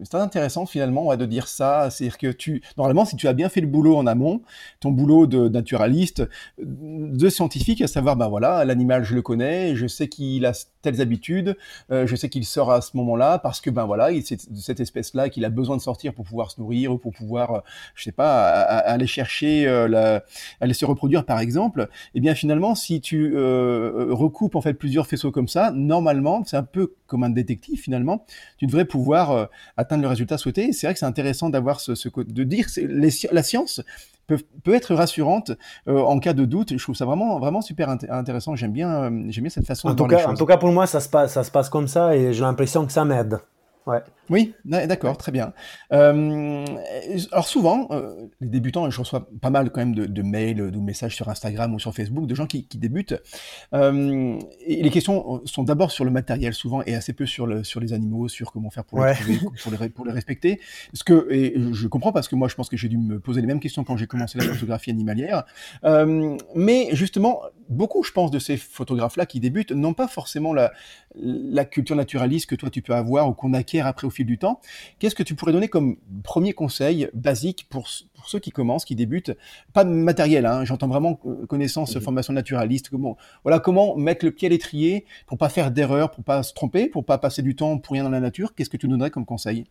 très 0.10 0.20
intéressant 0.20 0.66
finalement 0.66 1.16
de 1.16 1.26
dire 1.26 1.48
ça. 1.48 1.90
C'est-à-dire 1.90 2.18
que 2.18 2.60
normalement, 2.78 3.06
si 3.06 3.16
tu 3.16 3.28
as 3.28 3.34
bien 3.34 3.50
fait 3.50 3.62
le 3.62 3.68
boulot 3.68 3.98
en 3.98 4.08
amont, 4.08 4.42
ton 4.80 4.92
boulot 4.92 5.28
de 5.28 5.48
naturaliste, 5.48 6.24
de 6.60 7.30
scientifique, 7.30 7.82
à 7.82 7.88
savoir, 7.88 8.16
ben 8.16 8.28
voilà, 8.28 8.66
l'animal, 8.66 9.04
je 9.04 9.16
le 9.16 9.22
connais, 9.22 9.76
je 9.76 9.88
sais 9.88 10.08
qu'il 10.08 10.46
a 10.46 10.54
telles 10.82 11.02
habitudes, 11.02 11.58
euh, 11.92 12.08
je 12.08 12.16
sais 12.16 12.30
qu'il 12.30 12.46
sort 12.46 12.72
à 12.72 12.82
ce 12.82 12.98
moment-là 12.98 13.38
parce 13.38 13.62
que 13.62 13.70
ben 13.70 13.86
voilà, 13.86 14.10
c'est 14.24 14.52
de 14.52 14.58
cette 14.58 14.80
espèce-là 14.80 15.30
qu'il 15.30 15.46
a 15.46 15.50
besoin 15.50 15.78
de 15.78 15.82
sortir 15.82 16.14
pour 16.14 16.26
pouvoir 16.26 16.52
se 16.52 16.60
nourrir 16.60 16.92
ou 16.92 16.98
pour 16.98 17.14
pouvoir, 17.14 17.64
je 17.96 18.04
sais 18.04 18.12
pas, 18.12 18.50
aller 18.50 19.08
chercher, 19.08 19.66
la, 19.88 20.24
aller 20.60 20.74
se 20.74 20.86
reproduire 20.86 21.26
par 21.26 21.40
exemple. 21.40 21.82
Et 21.82 22.18
eh 22.18 22.20
bien 22.20 22.36
finalement, 22.36 22.76
si 22.76 23.01
tu 23.02 23.34
euh, 23.36 24.08
recoupes 24.12 24.56
en 24.56 24.62
fait 24.62 24.74
plusieurs 24.74 25.08
faisceaux 25.08 25.32
comme 25.32 25.48
ça, 25.48 25.72
normalement, 25.72 26.44
c'est 26.46 26.58
un 26.58 26.64
peu 26.64 26.94
comme 27.08 27.24
un 27.24 27.30
détective 27.30 27.80
finalement, 27.80 28.26
tu 28.58 28.66
devrais 28.66 28.86
pouvoir 28.86 29.32
euh, 29.32 29.46
atteindre 29.78 30.04
le 30.04 30.08
résultat 30.08 30.38
souhaité. 30.38 30.72
C'est 30.72 30.88
vrai 30.88 30.94
que 30.94 31.00
c'est 31.00 31.06
intéressant 31.06 31.50
d'avoir 31.50 31.80
ce, 31.82 31.96
ce, 31.96 32.08
de 32.16 32.44
dire 32.44 32.68
les, 32.78 33.10
la 33.32 33.44
science 33.44 33.82
peut, 34.28 34.40
peut 34.64 34.74
être 34.74 34.96
rassurante 34.96 35.52
euh, 35.88 36.00
en 36.00 36.20
cas 36.20 36.34
de 36.34 36.46
doute. 36.46 36.78
Je 36.78 36.84
trouve 36.84 36.96
ça 36.96 37.06
vraiment 37.06 37.40
vraiment 37.40 37.62
super 37.62 37.90
intéressant. 37.90 38.56
J'aime 38.56 38.72
bien 38.72 38.90
euh, 38.90 39.24
j'aime 39.30 39.44
bien 39.44 39.50
cette 39.50 39.68
façon 39.68 39.90
en 39.90 39.92
de 39.92 39.96
tout 39.98 40.04
voir 40.04 40.10
cas, 40.10 40.16
les 40.18 40.24
choses. 40.24 40.32
En 40.34 40.38
tout 40.38 40.46
cas 40.46 40.58
pour 40.58 40.72
moi 40.72 40.88
ça 40.88 41.00
se 41.00 41.10
passe 41.10 41.34
ça 41.34 41.44
se 41.44 41.52
passe 41.52 41.70
comme 41.70 41.88
ça 41.88 42.16
et 42.16 42.34
j'ai 42.34 42.42
l'impression 42.42 42.86
que 42.86 42.92
ça 42.92 43.06
m'aide. 43.06 43.40
Ouais. 43.86 44.02
Oui, 44.32 44.54
d'accord, 44.64 45.18
très 45.18 45.34
bien. 45.34 45.52
Euh, 45.92 46.66
alors 47.34 47.48
souvent, 47.48 47.88
euh, 47.92 48.28
les 48.40 48.48
débutants, 48.48 48.90
je 48.90 48.98
reçois 48.98 49.28
pas 49.42 49.50
mal 49.50 49.72
quand 49.72 49.82
même 49.82 49.94
de, 49.94 50.06
de 50.06 50.22
mails, 50.22 50.72
de 50.72 50.80
messages 50.80 51.18
sur 51.18 51.28
Instagram 51.28 51.74
ou 51.74 51.80
sur 51.80 51.94
Facebook 51.94 52.28
de 52.28 52.34
gens 52.34 52.48
qui, 52.48 52.66
qui 52.66 52.78
débutent. 52.78 53.22
Euh, 53.74 54.40
et 54.66 54.82
les 54.82 54.90
questions 54.90 55.42
sont 55.46 55.64
d'abord 55.64 55.92
sur 55.92 56.06
le 56.06 56.12
matériel 56.12 56.54
souvent 56.54 56.82
et 56.84 56.96
assez 56.96 57.12
peu 57.12 57.26
sur, 57.26 57.46
le, 57.46 57.66
sur 57.66 57.82
les 57.82 57.92
animaux, 57.92 58.30
sur 58.30 58.54
comment 58.54 58.70
faire 58.70 58.86
pour, 58.86 59.00
Ouais. 59.00 59.14
les, 59.28 59.36
trouver, 59.38 59.50
pour, 59.64 59.72
les, 59.74 59.90
pour 59.90 60.06
les 60.06 60.14
respecter. 60.14 60.62
Ce 60.94 61.04
que, 61.04 61.28
et 61.30 61.54
je 61.74 61.88
comprends 61.88 62.14
parce 62.14 62.30
que 62.30 62.36
moi 62.36 62.48
je 62.48 62.56
pense 62.56 62.70
que 62.70 62.78
j'ai 62.78 62.88
dû 62.88 62.98
me 62.98 63.20
poser 63.20 63.42
les 63.42 63.48
mêmes 63.48 63.60
questions 63.60 63.84
quand 63.84 63.98
j'ai 63.98 64.08
commencé 64.08 64.38
la 64.38 64.46
photographie 64.46 64.92
animalière. 64.92 65.44
Mais 66.56 66.88
justement, 66.94 67.42
beaucoup 67.68 68.04
je 68.04 68.14
pense 68.14 68.32
de 68.32 68.40
ces 68.40 68.56
photographes-là 68.56 69.26
qui 69.26 69.42
débutent 69.42 69.74
n'ont 69.74 69.94
pas 69.94 70.08
forcément 70.08 70.54
la, 70.54 70.72
la 71.16 71.66
culture 71.66 71.98
naturaliste 71.98 72.50
que 72.50 72.56
toi 72.56 72.70
tu 72.70 72.82
peux 72.82 72.94
avoir 72.94 73.28
ou 73.28 73.34
qu'on 73.34 73.54
acquiert 73.54 73.88
après 73.88 74.08
au 74.08 74.10
fil 74.10 74.21
du 74.26 74.38
temps. 74.38 74.60
Qu'est-ce 75.00 75.16
que 75.16 75.24
tu 75.24 75.36
pourrais 75.36 75.52
donner 75.52 75.68
comme 75.68 75.98
premier 76.24 76.54
conseil 76.54 77.10
basique 77.14 77.68
pour, 77.70 77.88
pour 78.14 78.30
ceux 78.30 78.40
qui 78.40 78.52
commencent, 78.52 78.86
qui 78.86 78.96
débutent? 78.96 79.32
Pas 79.74 79.84
de 79.84 79.90
matériel, 79.90 80.46
hein, 80.46 80.64
j'entends 80.66 80.88
vraiment 80.88 81.20
euh, 81.26 81.46
connaissance, 81.48 81.96
Mhm. 81.96 82.02
formation 82.02 82.34
naturaliste. 82.34 82.90
Comment, 82.90 83.18
voilà, 83.44 83.60
comment 83.60 83.96
mettre 83.96 84.26
le 84.26 84.32
pied 84.32 84.48
à 84.48 84.50
l'étrier 84.50 85.06
pour 85.28 85.38
pas 85.38 85.50
faire 85.50 85.72
d'erreur, 85.72 86.12
pour 86.12 86.24
pas 86.24 86.44
se 86.44 86.54
tromper, 86.54 86.88
pour 86.88 87.06
pas 87.06 87.18
passer 87.18 87.42
du 87.42 87.56
temps 87.56 87.78
pour 87.78 87.94
rien 87.94 88.04
dans 88.04 88.10
la 88.10 88.20
nature? 88.20 88.54
Qu'est-ce 88.56 88.70
que 88.70 88.78
tu 88.78 88.88
donnerais 88.88 89.10
comme 89.12 89.26
conseil? 89.26 89.66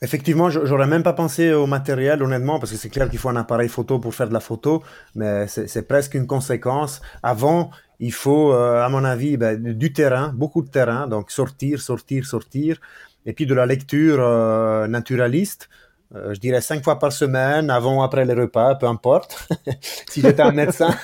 Effectivement, 0.00 0.48
je- 0.48 0.64
j'aurais 0.64 0.86
même 0.86 1.02
pas 1.02 1.12
pensé 1.12 1.52
au 1.52 1.66
matériel, 1.66 2.22
honnêtement, 2.22 2.58
parce 2.58 2.72
que 2.72 2.78
c'est 2.78 2.88
clair 2.88 3.08
qu'il 3.10 3.18
faut 3.18 3.28
un 3.28 3.36
appareil 3.36 3.68
photo 3.68 3.98
pour 3.98 4.14
faire 4.14 4.28
de 4.28 4.32
la 4.32 4.40
photo, 4.40 4.82
mais 5.14 5.46
c'est 5.46 5.68
c'est 5.68 5.86
presque 5.86 6.14
une 6.14 6.26
conséquence. 6.26 7.00
Avant, 7.22 7.70
il 8.00 8.12
faut, 8.12 8.52
euh, 8.52 8.82
à 8.82 8.88
mon 8.88 9.04
avis, 9.04 9.36
ben, 9.36 9.60
du 9.84 9.92
terrain, 9.92 10.32
beaucoup 10.34 10.62
de 10.62 10.68
terrain, 10.70 11.06
donc 11.06 11.30
sortir, 11.30 11.80
sortir, 11.82 12.24
sortir, 12.26 12.80
et 13.28 13.34
puis 13.34 13.44
de 13.46 13.54
la 13.54 13.66
lecture 13.66 14.18
euh, 14.20 14.88
naturaliste. 14.88 15.68
euh, 16.14 16.32
je 16.32 16.40
dirais 16.40 16.62
cinq 16.62 16.82
fois 16.82 16.98
par 16.98 17.12
semaine, 17.12 17.68
avant 17.68 17.98
ou 17.98 18.02
après 18.02 18.24
les 18.24 18.32
repas, 18.32 18.74
peu 18.76 18.86
importe, 18.86 19.46
si 20.10 20.22
j'étais 20.22 20.40
un 20.42 20.52
médecin. 20.52 20.94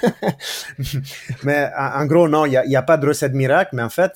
mais 1.45 1.71
en, 1.77 2.07
gros, 2.07 2.27
non, 2.27 2.47
il 2.47 2.63
n'y 2.67 2.77
a, 2.77 2.79
a 2.79 2.83
pas 2.83 2.97
de 2.97 3.07
recette 3.07 3.35
miracle, 3.35 3.77
mais 3.77 3.83
en 3.83 3.91
fait, 3.91 4.13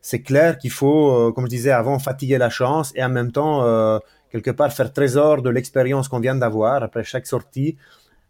c'est 0.00 0.22
clair 0.22 0.56
qu'il 0.56 0.70
faut, 0.70 1.28
euh, 1.28 1.32
comme 1.32 1.44
je 1.44 1.50
disais 1.50 1.70
avant, 1.70 1.98
fatiguer 1.98 2.38
la 2.38 2.48
chance 2.48 2.92
et 2.94 3.04
en 3.04 3.10
même 3.10 3.30
temps, 3.30 3.60
quelque 4.32 4.50
part, 4.50 4.72
faire 4.72 4.90
trésor 4.90 5.42
de 5.42 5.50
l'expérience 5.50 6.08
qu'on 6.08 6.20
vient 6.20 6.34
d'avoir 6.34 6.82
après 6.82 7.04
chaque 7.04 7.26
sortie. 7.26 7.76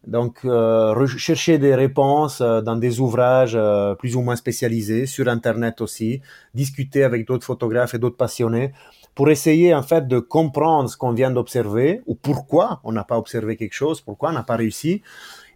Donc, 0.09 0.39
euh, 0.47 0.95
rechercher 0.95 1.59
des 1.59 1.75
réponses 1.75 2.41
euh, 2.41 2.63
dans 2.63 2.77
des 2.77 2.99
ouvrages 2.99 3.55
euh, 3.55 3.95
plus 3.95 4.17
ou 4.17 4.23
moins 4.23 4.37
spécialisés, 4.37 5.05
sur 5.05 5.29
Internet 5.29 5.83
aussi, 5.83 6.23
discuter 6.55 7.05
avec 7.05 7.27
d'autres 7.27 7.45
photographes 7.45 7.93
et 7.93 7.99
d'autres 7.99 8.17
passionnés 8.17 8.73
pour 9.15 9.29
essayer 9.29 9.75
en 9.75 9.83
fait 9.83 10.09
de 10.09 10.19
comprendre 10.19 10.89
ce 10.89 10.97
qu'on 10.97 11.13
vient 11.13 11.31
d'observer 11.31 12.01
ou 12.07 12.15
pourquoi 12.15 12.81
on 12.85 12.93
n'a 12.93 13.05
pas 13.05 13.19
observé 13.19 13.57
quelque 13.57 13.75
chose, 13.75 14.01
pourquoi 14.01 14.31
on 14.31 14.33
n'a 14.33 14.45
pas 14.45 14.57
réussi. 14.57 15.03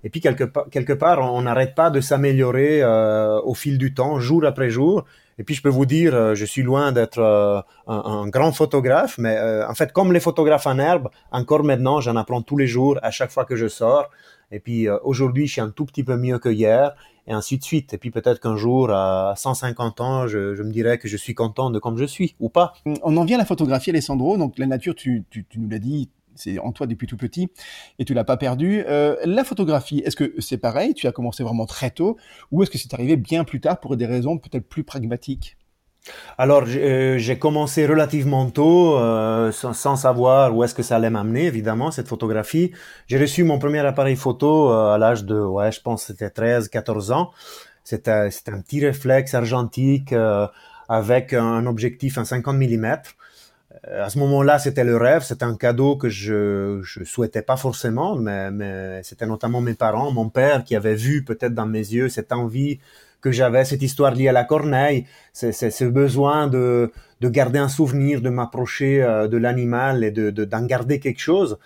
Et 0.05 0.11
puis 0.11 0.21
quelque, 0.21 0.45
quelque 0.69 0.93
part, 0.93 1.21
on 1.33 1.43
n'arrête 1.43 1.75
pas 1.75 1.89
de 1.89 2.01
s'améliorer 2.01 2.83
euh, 2.83 3.41
au 3.41 3.55
fil 3.55 3.79
du 3.79 3.95
temps, 3.95 4.21
jour 4.21 4.45
après 4.45 4.69
jour. 4.69 5.05
Et 5.39 5.45
puis 5.45 5.55
je 5.55 5.63
peux 5.63 5.69
vous 5.69 5.87
dire, 5.87 6.15
euh, 6.15 6.35
je 6.35 6.45
suis 6.45 6.63
loin 6.63 6.93
d'être 6.93 7.19
euh, 7.19 7.61
un, 7.87 8.03
un, 8.05 8.29
grand 8.29 8.53
photographe, 8.53 9.17
mais 9.19 9.37
euh, 9.37 9.67
en 9.69 9.75
fait, 9.75 9.93
comme 9.93 10.13
les 10.13 10.21
photographes 10.21 10.67
en 10.67 10.79
herbe, 10.79 11.09
encore 11.31 11.65
maintenant, 11.65 12.01
j'en 12.01 12.17
apprends 12.17 12.43
tous 12.43 12.57
les 12.57 12.67
jours, 12.67 12.99
à 13.03 13.11
chaque 13.11 13.31
fois 13.31 13.45
que 13.45 13.57
je 13.57 13.69
sors. 13.69 14.11
Et 14.53 14.61
puis 14.61 14.89
aujourd'hui, 14.89 15.47
je 15.47 15.53
suis 15.53 15.61
un 15.61 15.71
tout 15.71 15.87
petit 15.87 16.05
peu 16.05 16.17
mieux 16.17 16.39
que 16.39 16.49
hier, 16.49 16.95
et 17.27 17.33
ainsi 17.33 17.59
de 17.59 17.65
suite. 17.65 17.95
Et 17.95 17.99
puis 17.99 18.11
peut-être 18.11 18.41
qu'un 18.41 18.57
jour, 18.57 18.91
à 18.91 19.35
150 19.37 20.01
ans, 20.01 20.27
je, 20.29 20.63
me 20.63 20.71
dirais 20.71 20.99
que 20.99 21.09
je 21.09 21.17
suis 21.17 21.35
content 21.35 21.71
de 21.71 21.79
comme 21.79 21.97
je 21.99 22.05
suis, 22.05 22.35
ou 22.41 22.49
pas. 22.49 22.75
On 23.03 23.17
en 23.17 23.25
vient 23.25 23.37
à 23.37 23.41
la 23.41 23.47
photographie, 23.47 23.91
Alessandro. 23.91 24.37
Donc 24.37 24.59
la 24.59 24.67
nature, 24.67 24.95
tu, 24.95 25.25
tu, 25.31 25.45
tu 25.49 25.59
nous 25.59 25.69
l'as 25.69 25.79
dit, 25.79 26.11
c'est 26.35 26.59
en 26.59 26.73
toi 26.73 26.87
depuis 26.87 27.07
tout 27.07 27.17
petit 27.17 27.49
et 27.99 28.05
tu 28.05 28.15
l'as 28.15 28.25
pas 28.25 28.37
perdu. 28.37 28.85
Euh, 28.87 29.17
la 29.25 29.45
photographie, 29.45 30.03
est-ce 30.05 30.17
que 30.17 30.35
c'est 30.39 30.59
pareil? 30.59 30.95
Tu 30.95 31.07
as 31.07 31.13
commencé 31.13 31.43
vraiment 31.43 31.67
très 31.67 31.91
tôt 31.91 32.17
ou 32.51 32.63
est-ce 32.63 32.71
que 32.71 32.79
c'est 32.79 32.95
arrivé 32.95 33.17
bien 33.17 33.45
plus 33.45 33.61
tard 33.61 33.81
pour 33.81 33.97
des 33.97 34.07
raisons 34.07 34.39
peut-être 34.39 34.69
plus 34.69 34.85
pragmatiques? 34.85 35.57
Alors, 36.37 36.67
j'ai 36.67 36.81
euh, 36.83 37.37
commencé 37.37 37.87
relativement 37.87 38.51
tôt, 38.51 38.97
euh, 38.97 39.53
sans, 39.53 39.73
sans, 39.73 39.97
savoir 39.97 40.55
où 40.55 40.65
est-ce 40.65 40.75
que 40.75 40.83
ça 40.83 40.97
allait 40.97 41.11
m'amener, 41.11 41.47
évidemment, 41.47 41.91
cette 41.91 42.09
photographie. 42.09 42.73
J'ai 43.07 43.19
reçu 43.19 43.45
mon 43.45 43.59
premier 43.59 43.81
appareil 43.81 44.17
photo 44.17 44.71
euh, 44.71 44.95
à 44.95 44.99
l'âge 44.99 45.25
de, 45.25 45.39
ouais, 45.39 45.71
je 45.71 45.81
pense 45.81 46.05
c'était 46.05 46.31
13, 46.31 46.69
14 46.69 47.13
ans. 47.13 47.31
C'était 47.85 48.11
un 48.11 48.61
petit 48.61 48.85
réflexe 48.85 49.35
argentique 49.35 50.13
euh, 50.13 50.47
avec 50.89 51.33
un 51.33 51.67
objectif 51.67 52.19
en 52.19 52.25
50 52.25 52.57
mm. 52.57 52.97
Euh, 53.89 54.05
à 54.05 54.11
ce 54.11 54.19
moment-là, 54.21 54.59
c'était 54.59 54.85
le 54.85 54.97
rêve, 54.97 55.23
c'était 55.23 55.45
un 55.45 55.57
cadeau 55.57 55.97
que 55.97 56.09
je 56.09 56.81
je 56.83 57.05
souhaitais 57.05 57.43
pas 57.43 57.57
forcément, 57.57 58.15
mais, 58.17 58.51
mais 58.51 59.03
c'était 59.03 59.27
notamment 59.27 59.61
mes 59.61 59.75
parents, 59.75 60.13
mon 60.13 60.29
père 60.29 60.65
qui 60.65 60.77
avait 60.77 60.95
vu 60.95 61.25
peut-être 61.25 61.55
dans 61.55 61.67
mes 61.67 61.79
yeux 61.79 62.09
cette 62.09 62.33
envie 62.33 62.79
que 63.21 63.33
j'avais, 63.33 63.65
cette 63.65 63.83
histoire 63.83 64.13
liée 64.15 64.29
à 64.29 64.33
la 64.33 64.45
corneille, 64.45 65.07
c'est 65.33 65.53
ce 65.53 65.85
besoin 65.85 66.49
de 66.49 66.93
de 67.21 67.29
garder 67.29 67.61
un 67.61 67.69
souvenir, 67.69 68.21
de 68.21 68.31
m'approcher 68.31 69.03
euh, 69.03 69.29
de 69.29 69.37
l'animal 69.37 70.05
et 70.05 70.11
de 70.11 70.31
d'en 70.31 70.65
garder 70.67 70.99
quelque 71.01 71.21
chose. 71.21 71.59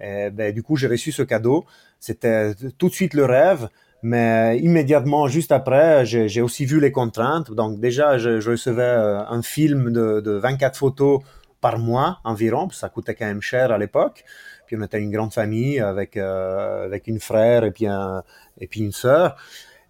Et 0.00 0.30
ben, 0.30 0.52
du 0.54 0.62
coup, 0.62 0.76
j'ai 0.76 0.88
reçu 0.88 1.12
ce 1.12 1.22
cadeau. 1.22 1.64
C'était 2.00 2.54
tout 2.78 2.88
de 2.88 2.94
suite 2.94 3.14
le 3.14 3.24
rêve. 3.24 3.68
Mais 4.04 4.58
immédiatement, 4.58 5.28
juste 5.28 5.52
après, 5.52 6.04
j'ai 6.04 6.42
aussi 6.42 6.64
vu 6.66 6.80
les 6.80 6.90
contraintes. 6.90 7.52
Donc 7.52 7.78
déjà, 7.78 8.18
je, 8.18 8.40
je 8.40 8.50
recevais 8.50 8.82
euh, 8.82 9.20
un 9.28 9.42
film 9.42 9.92
de, 9.92 10.20
de 10.20 10.32
24 10.32 10.76
photos 10.76 11.20
par 11.62 11.78
mois 11.78 12.18
environ, 12.24 12.68
ça 12.70 12.90
coûtait 12.90 13.14
quand 13.14 13.24
même 13.24 13.40
cher 13.40 13.72
à 13.72 13.78
l'époque. 13.78 14.24
Puis 14.66 14.76
on 14.78 14.82
était 14.82 15.00
une 15.00 15.10
grande 15.10 15.32
famille 15.32 15.80
avec 15.80 16.18
euh, 16.18 16.84
avec 16.84 17.06
une 17.06 17.20
frère 17.20 17.64
et 17.64 17.70
puis 17.70 17.86
un, 17.86 18.22
et 18.58 18.66
puis 18.66 18.80
une 18.80 18.92
sœur. 18.92 19.36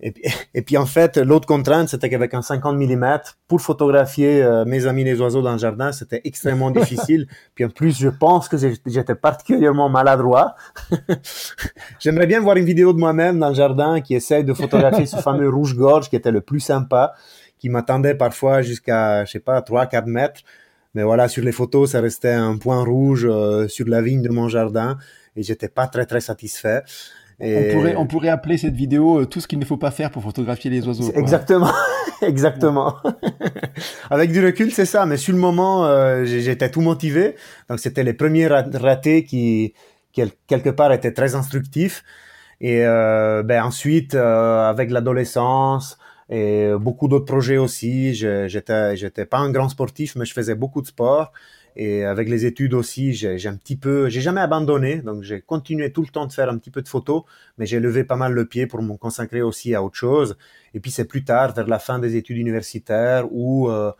Et 0.02 0.10
puis, 0.10 0.22
et 0.54 0.62
puis 0.62 0.76
en 0.76 0.86
fait, 0.86 1.16
l'autre 1.16 1.46
contrainte, 1.46 1.88
c'était 1.88 2.10
qu'avec 2.10 2.34
un 2.34 2.42
50 2.42 2.76
mm, 2.76 3.20
pour 3.48 3.60
photographier 3.60 4.42
euh, 4.42 4.64
mes 4.64 4.86
amis 4.86 5.04
les 5.04 5.20
oiseaux 5.20 5.42
dans 5.42 5.52
le 5.52 5.58
jardin, 5.58 5.92
c'était 5.92 6.20
extrêmement 6.24 6.70
difficile. 6.80 7.26
Puis 7.54 7.64
en 7.64 7.70
plus, 7.70 7.98
je 7.98 8.08
pense 8.08 8.48
que 8.48 8.56
j'étais 8.58 9.14
particulièrement 9.14 9.88
maladroit. 9.88 10.54
J'aimerais 11.98 12.26
bien 12.26 12.40
voir 12.40 12.56
une 12.56 12.66
vidéo 12.66 12.92
de 12.92 12.98
moi-même 12.98 13.38
dans 13.38 13.48
le 13.48 13.54
jardin 13.54 14.00
qui 14.00 14.14
essaye 14.14 14.44
de 14.44 14.52
photographier 14.52 15.06
ce 15.06 15.16
fameux 15.16 15.48
rouge-gorge 15.48 16.10
qui 16.10 16.16
était 16.16 16.32
le 16.32 16.42
plus 16.42 16.60
sympa, 16.60 17.14
qui 17.58 17.68
m'attendait 17.68 18.14
parfois 18.14 18.60
jusqu'à, 18.60 19.24
je 19.24 19.30
sais 19.30 19.40
pas, 19.40 19.60
3-4 19.60 20.06
mètres. 20.06 20.40
Mais 20.94 21.02
voilà, 21.02 21.28
sur 21.28 21.42
les 21.42 21.52
photos, 21.52 21.92
ça 21.92 22.00
restait 22.00 22.32
un 22.32 22.56
point 22.58 22.84
rouge 22.84 23.26
euh, 23.28 23.68
sur 23.68 23.88
la 23.88 24.02
vigne 24.02 24.22
de 24.22 24.28
mon 24.28 24.48
jardin 24.48 24.98
et 25.36 25.42
j'étais 25.42 25.68
pas 25.68 25.86
très 25.86 26.06
très 26.06 26.20
satisfait. 26.20 26.82
Et... 27.40 27.70
On, 27.70 27.74
pourrait, 27.74 27.96
on 27.96 28.06
pourrait 28.06 28.28
appeler 28.28 28.58
cette 28.58 28.74
vidéo 28.74 29.20
euh, 29.20 29.26
tout 29.26 29.40
ce 29.40 29.48
qu'il 29.48 29.58
ne 29.58 29.64
faut 29.64 29.78
pas 29.78 29.90
faire 29.90 30.10
pour 30.10 30.22
photographier 30.22 30.70
les 30.70 30.86
oiseaux. 30.86 31.10
Exactement, 31.14 31.72
exactement. 32.22 32.96
Avec 34.10 34.32
du 34.32 34.44
recul, 34.44 34.70
c'est 34.70 34.86
ça. 34.86 35.06
Mais 35.06 35.16
sur 35.16 35.32
le 35.32 35.40
moment, 35.40 35.86
euh, 35.86 36.24
j'étais 36.24 36.70
tout 36.70 36.82
motivé. 36.82 37.36
Donc 37.68 37.80
c'était 37.80 38.04
les 38.04 38.12
premiers 38.12 38.46
ratés 38.46 39.24
qui, 39.24 39.74
qui 40.12 40.22
quelque 40.46 40.70
part 40.70 40.92
étaient 40.92 41.12
très 41.12 41.34
instructifs. 41.34 42.04
Et 42.62 42.86
euh, 42.86 43.42
ben 43.42 43.64
ensuite, 43.64 44.14
euh, 44.14 44.70
avec 44.70 44.92
l'adolescence, 44.92 45.98
et 46.32 46.72
beaucoup 46.80 47.08
d'autres 47.08 47.26
projets 47.26 47.58
aussi. 47.58 48.14
J'étais, 48.14 48.96
j'étais 48.96 49.26
pas 49.26 49.38
un 49.38 49.50
grand 49.50 49.68
sportif, 49.68 50.16
mais 50.16 50.24
je 50.24 50.32
faisais 50.32 50.54
beaucoup 50.54 50.80
de 50.80 50.86
sport. 50.86 51.30
Et 51.76 52.04
avec 52.04 52.28
les 52.28 52.46
études 52.46 52.74
aussi, 52.74 53.12
j'ai 53.12 53.46
un 53.46 53.56
petit 53.56 53.76
peu, 53.76 54.08
j'ai 54.08 54.20
jamais 54.20 54.40
abandonné, 54.40 54.96
donc 54.96 55.22
j'ai 55.22 55.40
continué 55.40 55.90
tout 55.92 56.02
le 56.02 56.08
temps 56.08 56.26
de 56.26 56.32
faire 56.32 56.48
un 56.50 56.58
petit 56.58 56.70
peu 56.70 56.82
de 56.82 56.88
photos, 56.88 57.22
mais 57.56 57.66
j'ai 57.66 57.80
levé 57.80 58.04
pas 58.04 58.16
mal 58.16 58.32
le 58.32 58.46
pied 58.46 58.66
pour 58.66 58.82
me 58.82 58.96
consacrer 58.96 59.42
aussi 59.42 59.74
à 59.74 59.82
autre 59.82 59.96
chose. 59.96 60.36
Et 60.74 60.80
puis 60.80 60.90
c'est 60.90 61.06
plus 61.06 61.24
tard, 61.24 61.54
vers 61.54 61.66
la 61.66 61.78
fin 61.78 61.98
des 61.98 62.16
études 62.16 62.36
universitaires, 62.36 63.26
où 63.30 63.70
euh, 63.70 63.90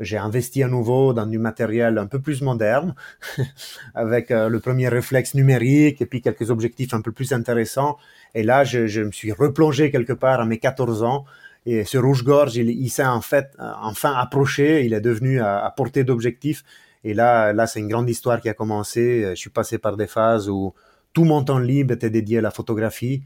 j'ai 0.00 0.18
investi 0.18 0.62
à 0.62 0.68
nouveau 0.68 1.14
dans 1.14 1.26
du 1.26 1.38
matériel 1.38 1.96
un 1.96 2.06
peu 2.06 2.20
plus 2.20 2.42
moderne, 2.42 2.94
avec 3.94 4.30
euh, 4.30 4.48
le 4.48 4.60
premier 4.60 4.88
réflexe 4.88 5.34
numérique 5.34 6.02
et 6.02 6.06
puis 6.06 6.20
quelques 6.20 6.50
objectifs 6.50 6.92
un 6.92 7.00
peu 7.00 7.12
plus 7.12 7.32
intéressants. 7.32 7.96
Et 8.34 8.42
là, 8.42 8.64
je, 8.64 8.86
je 8.86 9.00
me 9.00 9.12
suis 9.12 9.32
replongé 9.32 9.90
quelque 9.90 10.12
part 10.12 10.40
à 10.40 10.44
mes 10.44 10.58
14 10.58 11.02
ans 11.02 11.24
et 11.64 11.84
ce 11.84 11.98
rouge-gorge, 11.98 12.56
il, 12.56 12.90
s'est 12.90 13.04
en 13.04 13.20
fait 13.20 13.54
euh, 13.60 13.72
enfin 13.82 14.12
approché, 14.14 14.84
il 14.84 14.94
est 14.94 15.00
devenu 15.00 15.40
à, 15.40 15.72
portée 15.76 16.04
d'objectif. 16.04 16.64
Et 17.04 17.14
là, 17.14 17.52
là, 17.52 17.66
c'est 17.66 17.80
une 17.80 17.88
grande 17.88 18.08
histoire 18.08 18.40
qui 18.40 18.48
a 18.48 18.54
commencé. 18.54 19.24
Je 19.30 19.34
suis 19.34 19.50
passé 19.50 19.78
par 19.78 19.96
des 19.96 20.06
phases 20.06 20.48
où 20.48 20.74
tout 21.12 21.24
mon 21.24 21.42
temps 21.44 21.58
libre 21.58 21.94
était 21.94 22.10
dédié 22.10 22.38
à 22.38 22.40
la 22.40 22.50
photographie. 22.50 23.22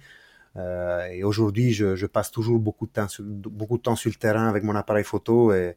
Euh, 0.57 1.07
et 1.09 1.22
aujourd'hui, 1.22 1.72
je, 1.72 2.07
passe 2.07 2.31
toujours 2.31 2.59
beaucoup 2.59 2.87
de 2.87 2.92
temps, 2.92 3.09
sur, 3.09 3.25
beaucoup 3.25 3.77
de 3.77 3.83
temps 3.83 3.96
sur 3.96 4.11
le 4.11 4.16
terrain 4.16 4.49
avec 4.49 4.62
mon 4.62 4.75
appareil 4.75 5.05
photo 5.05 5.53
et, 5.53 5.75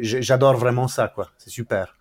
j'adore 0.00 0.56
vraiment 0.56 0.88
ça, 0.88 1.08
quoi. 1.08 1.30
C'est 1.38 1.50
super. 1.50 1.96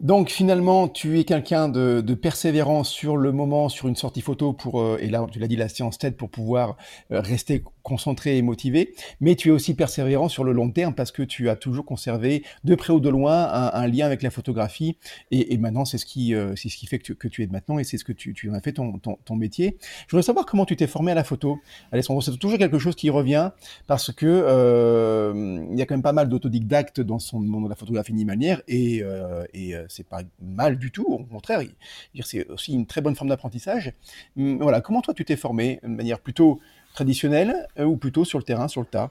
Donc 0.00 0.28
finalement, 0.28 0.88
tu 0.88 1.18
es 1.18 1.24
quelqu'un 1.24 1.70
de, 1.70 2.02
de, 2.02 2.14
persévérant 2.14 2.84
sur 2.84 3.16
le 3.16 3.32
moment, 3.32 3.70
sur 3.70 3.88
une 3.88 3.96
sortie 3.96 4.20
photo 4.20 4.52
pour, 4.52 4.82
euh, 4.82 4.98
et 5.00 5.08
là 5.08 5.26
tu 5.30 5.38
l'as 5.38 5.48
dit, 5.48 5.56
la 5.56 5.70
séance 5.70 5.96
TED 5.96 6.16
pour 6.16 6.28
pouvoir 6.28 6.76
euh, 7.10 7.20
rester 7.20 7.64
concentré 7.86 8.36
et 8.36 8.42
motivé, 8.42 8.94
mais 9.20 9.36
tu 9.36 9.48
es 9.48 9.50
aussi 9.52 9.74
persévérant 9.74 10.28
sur 10.28 10.42
le 10.42 10.50
long 10.50 10.72
terme 10.72 10.92
parce 10.92 11.12
que 11.12 11.22
tu 11.22 11.48
as 11.48 11.54
toujours 11.54 11.84
conservé 11.84 12.42
de 12.64 12.74
près 12.74 12.92
ou 12.92 12.98
de 12.98 13.08
loin 13.08 13.48
un, 13.72 13.86
lien 13.86 14.06
avec 14.06 14.22
la 14.22 14.30
photographie 14.30 14.98
et, 15.30 15.56
maintenant 15.56 15.84
c'est 15.84 15.96
ce 15.96 16.04
qui 16.04 16.34
euh, 16.34 16.56
c'est 16.56 16.68
ce 16.68 16.76
qui 16.76 16.86
fait 16.86 16.98
que 16.98 17.04
tu, 17.04 17.14
que 17.14 17.28
tu 17.28 17.44
es 17.44 17.46
maintenant 17.46 17.78
et 17.78 17.84
c'est 17.84 17.96
ce 17.96 18.02
que 18.02 18.12
tu, 18.12 18.34
tu 18.34 18.50
en 18.50 18.54
as 18.54 18.60
fait 18.60 18.72
ton, 18.72 18.98
ton, 18.98 19.18
ton, 19.24 19.36
métier. 19.36 19.76
Je 20.08 20.10
voudrais 20.10 20.24
savoir 20.24 20.46
comment 20.46 20.64
tu 20.66 20.74
t'es 20.74 20.88
formé 20.88 21.12
à 21.12 21.14
la 21.14 21.22
photo. 21.22 21.60
Alessandro, 21.92 22.20
c'est 22.22 22.36
toujours 22.38 22.58
quelque 22.58 22.80
chose 22.80 22.96
qui 22.96 23.08
revient 23.08 23.50
parce 23.86 24.12
que 24.12 24.26
euh, 24.26 25.64
il 25.70 25.78
y 25.78 25.82
a 25.82 25.86
quand 25.86 25.94
même 25.94 26.02
pas 26.02 26.12
mal 26.12 26.28
d'autodidactes 26.28 27.00
dans 27.00 27.20
son 27.20 27.38
monde 27.38 27.64
de 27.64 27.68
la 27.68 27.76
photographie 27.76 28.10
animalière 28.10 28.62
et, 28.66 29.04
euh, 29.04 29.44
et 29.54 29.74
c'est 29.88 30.08
pas 30.08 30.22
mal 30.42 30.76
du 30.76 30.90
tout, 30.90 31.04
au 31.04 31.22
contraire, 31.22 31.60
c'est 32.24 32.48
aussi 32.48 32.72
une 32.72 32.86
très 32.86 33.00
bonne 33.00 33.14
forme 33.14 33.28
d'apprentissage. 33.28 33.92
Hum, 34.36 34.58
voilà, 34.58 34.80
comment 34.80 35.02
toi 35.02 35.14
tu 35.14 35.24
t'es 35.24 35.36
formé 35.36 35.78
de 35.84 35.88
manière 35.88 36.18
plutôt 36.18 36.58
traditionnelle 36.96 37.54
euh, 37.78 37.84
ou 37.84 37.96
plutôt 37.96 38.24
sur 38.24 38.38
le 38.38 38.44
terrain, 38.44 38.66
sur 38.66 38.80
le 38.80 38.86
tas 38.86 39.10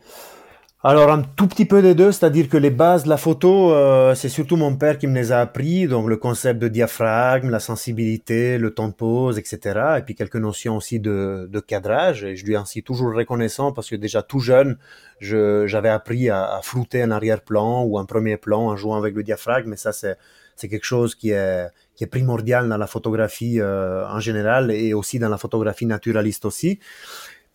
alors 0.88 1.10
un 1.10 1.24
tout 1.24 1.48
petit 1.48 1.66
peu 1.66 1.82
des 1.82 1.96
deux, 1.96 2.12
c'est-à-dire 2.12 2.48
que 2.48 2.58
les 2.58 2.70
bases 2.70 3.06
de 3.06 3.10
la 3.10 3.18
photo, 3.18 3.74
euh, 3.74 4.14
c'est 4.14 4.30
surtout 4.30 4.56
mon 4.56 4.76
père 4.76 5.00
qui 5.00 5.08
me 5.08 5.16
les 5.16 5.32
a 5.32 5.42
appris, 5.42 5.88
donc 5.88 6.08
le 6.08 6.16
concept 6.16 6.60
de 6.60 6.68
diaphragme, 6.68 7.50
la 7.50 7.60
sensibilité, 7.60 8.60
le 8.60 8.72
temps 8.72 8.90
de 8.90 8.94
pause, 8.94 9.40
etc. 9.40 9.80
Et 9.98 10.02
puis 10.04 10.14
quelques 10.14 10.36
notions 10.36 10.78
aussi 10.78 11.00
de, 11.00 11.50
cadrage. 11.66 12.24
Et 12.24 12.36
je 12.36 12.46
lui 12.46 12.56
en 12.56 12.66
suis 12.66 12.84
toujours 12.84 13.16
reconnaissant 13.16 13.72
parce 13.72 13.90
que 13.90 13.96
déjà 13.96 14.22
tout 14.22 14.38
jeune, 14.40 14.78
j'avais 15.22 15.90
appris 15.90 16.30
à, 16.30 16.60
flouter 16.62 17.02
un 17.02 17.10
arrière-plan 17.10 17.82
ou 17.84 17.98
un 17.98 18.06
premier 18.06 18.38
plan 18.38 18.68
en 18.68 18.76
jouant 18.76 18.98
avec 18.98 19.16
le 19.16 19.24
diaphragme. 19.24 19.72
Mais 19.72 19.78
ça, 19.78 19.92
c'est 19.92 20.68
quelque 20.70 20.86
chose 20.86 21.16
qui 21.16 21.32
est 21.32 21.68
qui 21.96 22.04
est 22.04 22.08
primordial 22.08 22.68
dans 22.70 22.78
la 22.78 22.88
photographie 22.88 23.60
euh, 23.60 24.06
en 24.08 24.20
général 24.20 24.72
et 24.72 24.94
aussi 24.94 25.18
dans 25.18 25.30
la 25.30 25.38
photographie 25.38 25.86
naturaliste 25.86 26.46
aussi. 26.46 26.80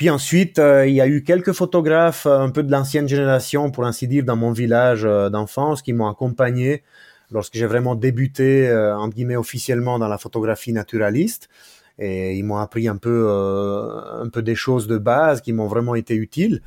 Puis 0.00 0.08
ensuite, 0.08 0.58
euh, 0.58 0.86
il 0.86 0.94
y 0.94 1.02
a 1.02 1.06
eu 1.06 1.22
quelques 1.22 1.52
photographes 1.52 2.24
euh, 2.24 2.40
un 2.40 2.48
peu 2.48 2.62
de 2.62 2.72
l'ancienne 2.72 3.06
génération, 3.06 3.70
pour 3.70 3.84
ainsi 3.84 4.08
dire, 4.08 4.24
dans 4.24 4.34
mon 4.34 4.50
village 4.50 5.04
euh, 5.04 5.28
d'enfance, 5.28 5.82
qui 5.82 5.92
m'ont 5.92 6.08
accompagné 6.08 6.84
lorsque 7.30 7.52
j'ai 7.52 7.66
vraiment 7.66 7.94
débuté, 7.94 8.72
entre 8.96 9.14
guillemets, 9.14 9.36
officiellement 9.36 9.98
dans 9.98 10.08
la 10.08 10.16
photographie 10.16 10.72
naturaliste. 10.72 11.50
Et 11.98 12.34
ils 12.34 12.44
m'ont 12.44 12.56
appris 12.56 12.88
un 12.88 12.96
peu, 12.96 13.28
un 13.28 14.28
peu 14.30 14.40
des 14.40 14.54
choses 14.54 14.86
de 14.86 14.96
base 14.96 15.42
qui 15.42 15.52
m'ont 15.52 15.68
vraiment 15.68 15.94
été 15.94 16.14
utiles. 16.14 16.62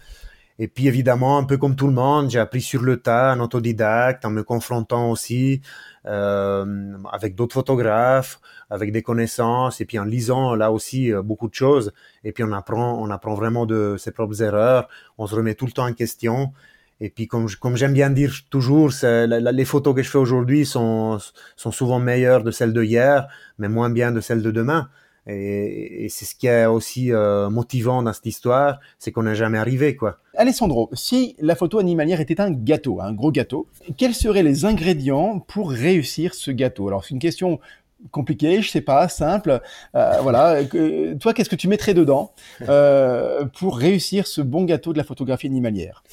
Et 0.63 0.69
puis 0.69 0.87
évidemment, 0.87 1.37
un 1.37 1.43
peu 1.43 1.57
comme 1.57 1.75
tout 1.75 1.87
le 1.87 1.93
monde, 1.93 2.29
j'ai 2.29 2.39
appris 2.39 2.61
sur 2.61 2.83
le 2.83 2.95
tas, 2.95 3.33
en 3.35 3.41
autodidacte, 3.41 4.23
en 4.23 4.29
me 4.29 4.43
confrontant 4.43 5.11
aussi 5.11 5.61
euh, 6.05 6.93
avec 7.11 7.35
d'autres 7.35 7.53
photographes, 7.53 8.39
avec 8.69 8.93
des 8.93 9.01
connaissances, 9.01 9.81
et 9.81 9.85
puis 9.85 9.99
en 9.99 10.05
lisant 10.05 10.55
là 10.55 10.71
aussi 10.71 11.11
euh, 11.11 11.21
beaucoup 11.21 11.49
de 11.49 11.53
choses. 11.53 11.91
Et 12.23 12.31
puis 12.31 12.45
on 12.45 12.53
apprend, 12.53 12.97
on 12.97 13.09
apprend 13.09 13.33
vraiment 13.33 13.65
de 13.65 13.97
ses 13.97 14.11
propres 14.13 14.41
erreurs. 14.41 14.87
On 15.17 15.27
se 15.27 15.35
remet 15.35 15.53
tout 15.53 15.65
le 15.65 15.73
temps 15.73 15.85
en 15.85 15.91
question. 15.91 16.53
Et 17.01 17.09
puis, 17.09 17.27
comme, 17.27 17.49
comme 17.59 17.75
j'aime 17.75 17.91
bien 17.91 18.09
dire 18.09 18.33
toujours, 18.49 18.89
les 19.03 19.65
photos 19.65 19.93
que 19.93 20.01
je 20.01 20.09
fais 20.09 20.17
aujourd'hui 20.17 20.65
sont, 20.65 21.17
sont 21.57 21.71
souvent 21.71 21.99
meilleures 21.99 22.45
de 22.45 22.51
celles 22.51 22.71
de 22.71 22.83
hier, 22.83 23.27
mais 23.57 23.67
moins 23.67 23.89
bien 23.89 24.13
de 24.13 24.21
celles 24.21 24.41
de 24.41 24.51
demain. 24.51 24.87
Et, 25.27 26.07
c'est 26.09 26.25
ce 26.25 26.35
qui 26.35 26.47
est 26.47 26.65
aussi 26.65 27.11
euh, 27.11 27.49
motivant 27.49 28.03
dans 28.03 28.13
cette 28.13 28.25
histoire, 28.25 28.79
c'est 28.99 29.11
qu'on 29.11 29.23
n'est 29.23 29.35
jamais 29.35 29.57
arrivé, 29.57 29.95
quoi. 29.95 30.17
Alessandro, 30.35 30.89
si 30.93 31.35
la 31.39 31.55
photo 31.55 31.79
animalière 31.79 32.19
était 32.19 32.41
un 32.41 32.51
gâteau, 32.51 32.99
un 33.01 33.13
gros 33.13 33.31
gâteau, 33.31 33.67
quels 33.97 34.15
seraient 34.15 34.43
les 34.43 34.65
ingrédients 34.65 35.39
pour 35.39 35.71
réussir 35.71 36.33
ce 36.33 36.51
gâteau? 36.51 36.87
Alors, 36.87 37.05
c'est 37.05 37.11
une 37.11 37.19
question 37.19 37.59
compliquée, 38.11 38.61
je 38.61 38.69
sais 38.69 38.81
pas, 38.81 39.07
simple. 39.07 39.61
Euh, 39.95 40.17
voilà. 40.21 40.63
toi, 41.19 41.33
qu'est-ce 41.33 41.49
que 41.49 41.55
tu 41.55 41.67
mettrais 41.67 41.93
dedans 41.93 42.33
euh, 42.67 43.45
pour 43.45 43.77
réussir 43.77 44.27
ce 44.27 44.41
bon 44.41 44.63
gâteau 44.65 44.91
de 44.91 44.97
la 44.97 45.03
photographie 45.03 45.47
animalière? 45.47 46.03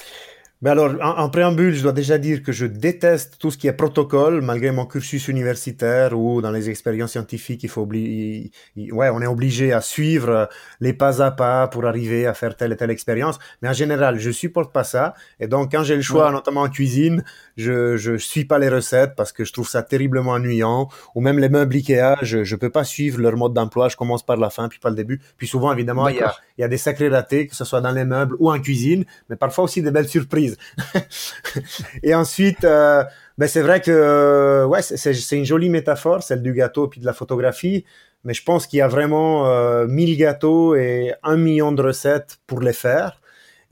Ben 0.63 0.73
alors, 0.73 0.93
en, 1.01 1.31
préambule, 1.31 1.75
je 1.75 1.83
dois 1.83 1.93
déjà 1.93 2.19
dire 2.19 2.43
que 2.43 2.53
je 2.53 2.67
déteste 2.67 3.39
tout 3.39 3.51
ce 3.51 3.57
qui 3.57 3.67
est 3.67 3.73
protocole, 3.73 4.43
malgré 4.43 4.73
mon 4.73 4.85
cursus 4.85 5.29
universitaire 5.29 6.19
ou 6.19 6.43
dans 6.43 6.51
les 6.51 6.69
expériences 6.69 7.13
scientifiques, 7.13 7.63
il 7.63 7.71
faut 7.71 7.81
oublier, 7.81 8.51
ouais, 8.77 9.09
on 9.09 9.23
est 9.23 9.27
obligé 9.27 9.73
à 9.73 9.81
suivre 9.81 10.51
les 10.81 10.93
pas 10.93 11.23
à 11.23 11.31
pas 11.31 11.67
pour 11.69 11.87
arriver 11.87 12.27
à 12.27 12.35
faire 12.35 12.59
telle 12.59 12.73
et 12.73 12.77
telle 12.77 12.91
expérience. 12.91 13.39
Mais 13.63 13.71
en 13.71 13.73
général, 13.73 14.19
je 14.19 14.31
supporte 14.31 14.71
pas 14.71 14.85
ça. 14.85 15.15
Et 15.39 15.49
donc, 15.49 15.73
quand 15.73 15.83
j'ai 15.83 15.97
le 15.97 16.03
choix, 16.03 16.31
notamment 16.31 16.61
en 16.61 16.69
cuisine, 16.69 17.25
je, 17.57 17.97
je 17.97 18.19
suis 18.19 18.45
pas 18.45 18.59
les 18.59 18.69
recettes 18.69 19.15
parce 19.17 19.33
que 19.33 19.47
je 19.47 19.55
trouve 19.55 19.69
ça 19.69 19.83
terriblement 19.83 20.33
ennuyant. 20.33 20.89
Ou 21.15 21.23
même 21.23 21.39
les 21.39 21.49
meubles 21.49 21.75
Ikea, 21.75 22.17
je, 22.21 22.45
je 22.45 22.57
peux 22.57 22.71
pas 22.71 22.85
suivre 22.85 23.19
leur 23.19 23.35
mode 23.35 23.55
d'emploi. 23.55 23.89
Je 23.89 23.97
commence 23.97 24.23
par 24.23 24.37
la 24.37 24.51
fin, 24.51 24.69
puis 24.69 24.79
pas 24.79 24.91
le 24.91 24.97
début. 24.97 25.23
Puis 25.39 25.47
souvent, 25.47 25.73
évidemment, 25.73 26.09
il 26.09 26.17
y 26.17 26.21
a, 26.21 26.35
il 26.59 26.61
y 26.61 26.65
a 26.65 26.69
des 26.69 26.77
sacrés 26.77 27.09
ratés, 27.09 27.47
que 27.47 27.57
ce 27.57 27.65
soit 27.65 27.81
dans 27.81 27.93
les 27.93 28.05
meubles 28.05 28.37
ou 28.39 28.53
en 28.53 28.59
cuisine, 28.59 29.07
mais 29.31 29.37
parfois 29.37 29.65
aussi 29.65 29.81
des 29.81 29.91
belles 29.91 30.09
surprises. 30.09 30.50
et 32.03 32.15
ensuite, 32.15 32.65
euh, 32.65 33.05
ben 33.39 33.49
c'est 33.49 33.63
vrai 33.63 33.81
que 33.81 33.91
euh, 33.91 34.67
ouais, 34.67 34.83
c'est 34.83 35.37
une 35.37 35.45
jolie 35.45 35.71
métaphore, 35.71 36.23
celle 36.23 36.43
du 36.43 36.53
gâteau 36.53 36.89
puis 36.89 37.01
de 37.01 37.07
la 37.07 37.13
photographie. 37.13 37.85
Mais 38.25 38.35
je 38.35 38.43
pense 38.45 38.67
qu'il 38.67 38.79
y 38.79 38.83
a 38.83 38.89
vraiment 38.89 39.47
euh, 39.49 39.87
1000 39.87 40.19
gâteaux 40.19 40.75
et 40.75 41.15
un 41.23 41.37
million 41.37 41.73
de 41.73 41.83
recettes 41.83 42.39
pour 42.47 42.61
les 42.61 42.75
faire. 42.75 43.21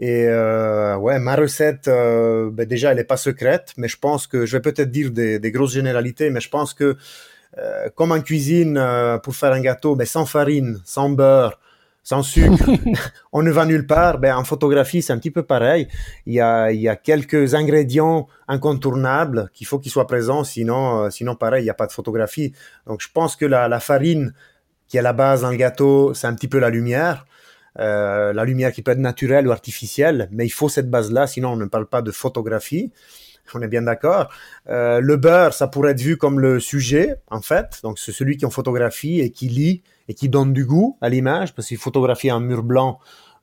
Et 0.01 0.27
euh, 0.29 0.97
ouais, 0.97 1.19
ma 1.19 1.35
recette, 1.35 1.89
euh, 1.89 2.51
ben 2.53 2.67
déjà, 2.67 2.93
elle 2.93 2.99
n'est 2.99 3.05
pas 3.05 3.17
secrète, 3.17 3.75
mais 3.77 3.89
je 3.89 3.99
pense 3.99 4.27
que 4.27 4.47
je 4.47 4.57
vais 4.57 4.63
peut-être 4.63 4.91
dire 4.91 5.11
des, 5.11 5.41
grosses 5.51 5.73
généralités, 5.73 6.31
mais 6.31 6.41
je 6.41 6.49
pense 6.49 6.73
que 6.73 6.97
euh, 7.59 7.89
comme 7.97 8.13
en 8.13 8.21
cuisine, 8.21 8.81
pour 9.23 9.35
faire 9.35 9.53
un 9.53 9.61
gâteau, 9.61 9.97
ben, 9.97 10.07
sans 10.07 10.25
farine, 10.25 10.81
sans 10.85 11.11
beurre, 11.11 11.59
sans 12.09 12.23
sucre, 12.23 12.71
on 13.35 13.43
ne 13.43 13.51
va 13.51 13.67
nulle 13.67 13.87
part. 13.87 14.17
Ben, 14.17 14.35
en 14.35 14.43
photographie, 14.43 15.03
c'est 15.03 15.13
un 15.13 15.19
petit 15.19 15.31
peu 15.31 15.43
pareil. 15.43 15.89
Il 16.25 16.33
y 16.33 16.41
a, 16.41 16.73
il 16.73 16.81
y 16.81 16.89
a 16.89 16.97
quelques 16.97 17.55
ingrédients 17.55 18.29
incontournables 18.49 19.51
qu'il 19.53 19.67
faut 19.67 19.79
qu'ils 19.79 19.93
soient 19.93 20.07
présents, 20.07 20.43
sinon, 20.43 21.05
euh, 21.05 21.11
sinon 21.11 21.35
pareil, 21.35 21.61
il 21.61 21.67
n'y 21.67 21.71
a 21.71 21.75
pas 21.75 21.87
de 21.87 21.93
photographie. 21.93 22.55
Donc, 22.87 23.03
je 23.03 23.09
pense 23.13 23.37
que 23.37 23.45
la, 23.45 23.69
la 23.69 23.79
farine 23.79 24.33
qui 24.89 24.97
est 24.97 25.03
la 25.03 25.13
base 25.13 25.43
dans 25.43 25.51
le 25.51 25.59
gâteau, 25.59 26.15
c'est 26.15 26.27
un 26.27 26.35
petit 26.35 26.49
peu 26.49 26.59
la 26.59 26.71
lumière. 26.71 27.27
Euh, 27.79 28.33
la 28.33 28.47
lumière 28.47 28.73
qui 28.73 28.81
peut 28.81 28.93
être 28.93 28.99
naturelle 28.99 29.47
ou 29.47 29.53
artificielle, 29.53 30.31
mais 30.33 30.47
il 30.47 30.51
faut 30.51 30.71
cette 30.71 30.89
base-là, 30.89 31.27
sinon 31.27 31.51
on 31.51 31.57
ne 31.57 31.67
parle 31.67 31.87
pas 31.87 32.01
de 32.01 32.11
photographie. 32.11 32.91
On 33.55 33.63
est 33.63 33.69
bien 33.69 33.83
d'accord. 33.83 34.31
Euh, 34.69 35.01
le 35.01 35.17
beurre, 35.17 35.55
ça 35.55 35.69
pourrait 35.69 35.93
être 35.93 36.01
vu 36.01 36.17
comme 36.17 36.41
le 36.41 36.61
sujet, 36.61 37.17
en 37.31 37.41
fait. 37.41 37.81
Donc, 37.83 37.99
c'est 37.99 38.13
celui 38.13 38.37
qui 38.37 38.47
en 38.47 38.51
photographie 38.51 39.21
et 39.21 39.31
qui 39.31 39.49
lit 39.49 39.83
et 40.09 40.15
qui 40.15 40.29
donne 40.29 40.53
du 40.53 40.65
goût 40.65 40.97
à 41.01 41.09
l'image, 41.09 41.55
parce 41.55 41.69
qu'il 41.69 41.79
photographie 41.79 42.31
un 42.31 42.41
mur 42.41 42.63
blanc. 42.63 42.99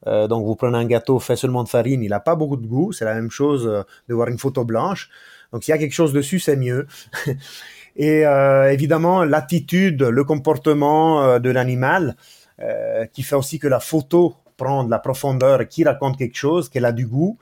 Euh, 0.08 0.28
donc, 0.28 0.46
vous 0.46 0.56
prenez 0.56 0.78
un 0.78 0.86
gâteau 0.86 1.20
fait 1.20 1.36
seulement 1.36 1.63
de 1.63 1.70
farine, 1.70 2.04
il 2.04 2.10
n'a 2.10 2.20
pas 2.20 2.36
beaucoup 2.36 2.58
de 2.58 2.68
goût. 2.68 2.91
C'est 2.91 3.06
la 3.06 3.13
même 3.13 3.32
chose 3.32 3.68
euh, 3.68 3.84
de 4.08 4.13
voir 4.13 4.28
une 4.28 4.38
photo 4.38 4.65
blanche. 4.65 5.10
Donc, 5.52 5.63
s'il 5.63 5.72
y 5.72 5.76
a 5.76 5.78
quelque 5.78 5.94
chose 5.94 6.13
dessus, 6.13 6.39
c'est 6.39 6.58
mieux. 6.58 6.88
et 7.96 8.24
évidemment, 8.72 9.24
l'attitude, 9.24 10.02
le 10.02 10.24
comportement 10.26 11.39
de 11.39 11.50
l'animal, 11.50 12.18
qui 13.13 13.24
fait 13.24 13.36
aussi 13.36 13.58
que 13.58 13.70
la 13.70 13.80
photo 13.80 14.36
prend 14.58 14.84
de 14.84 14.91
la 14.91 15.00
profondeur 15.00 15.62
et 15.62 15.68
qui 15.68 15.84
raconte 15.84 16.18
quelque 16.18 16.38
chose, 16.38 16.70
qu'elle 16.70 16.86
a 16.86 16.91
du 16.91 17.06
goût. 17.06 17.38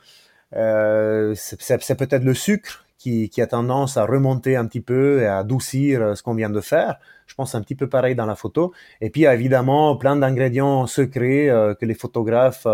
Euh, 0.55 1.33
c'est 1.35 1.95
peut-être 1.97 2.23
le 2.23 2.33
sucre 2.33 2.85
qui, 2.97 3.41
a 3.41 3.47
tendance 3.47 3.97
à 3.97 4.05
remonter 4.05 4.55
un 4.55 4.65
petit 4.65 4.79
peu 4.79 5.21
et 5.21 5.25
à 5.25 5.39
adoucir 5.39 6.01
euh, 6.01 6.15
ce 6.15 6.23
qu'on 6.23 6.35
vient 6.35 6.49
de 6.49 6.61
faire. 6.61 6.99
Je 7.27 7.35
pense 7.35 7.53
un 7.53 7.61
petit 7.61 7.75
peu 7.75 7.89
pareil 7.89 8.15
dans 8.15 8.25
la 8.25 8.35
photo. 8.35 8.73
Et 9.01 9.09
puis, 9.09 9.25
évidemment 9.25 9.97
plein 9.97 10.15
d'ingrédients 10.15 10.87
secrets 10.87 11.49
euh, 11.49 11.73
que 11.73 11.85
les 11.85 11.95
photographes 11.95 12.67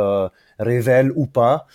révèlent 0.60 1.12
ou 1.16 1.26
pas. 1.26 1.66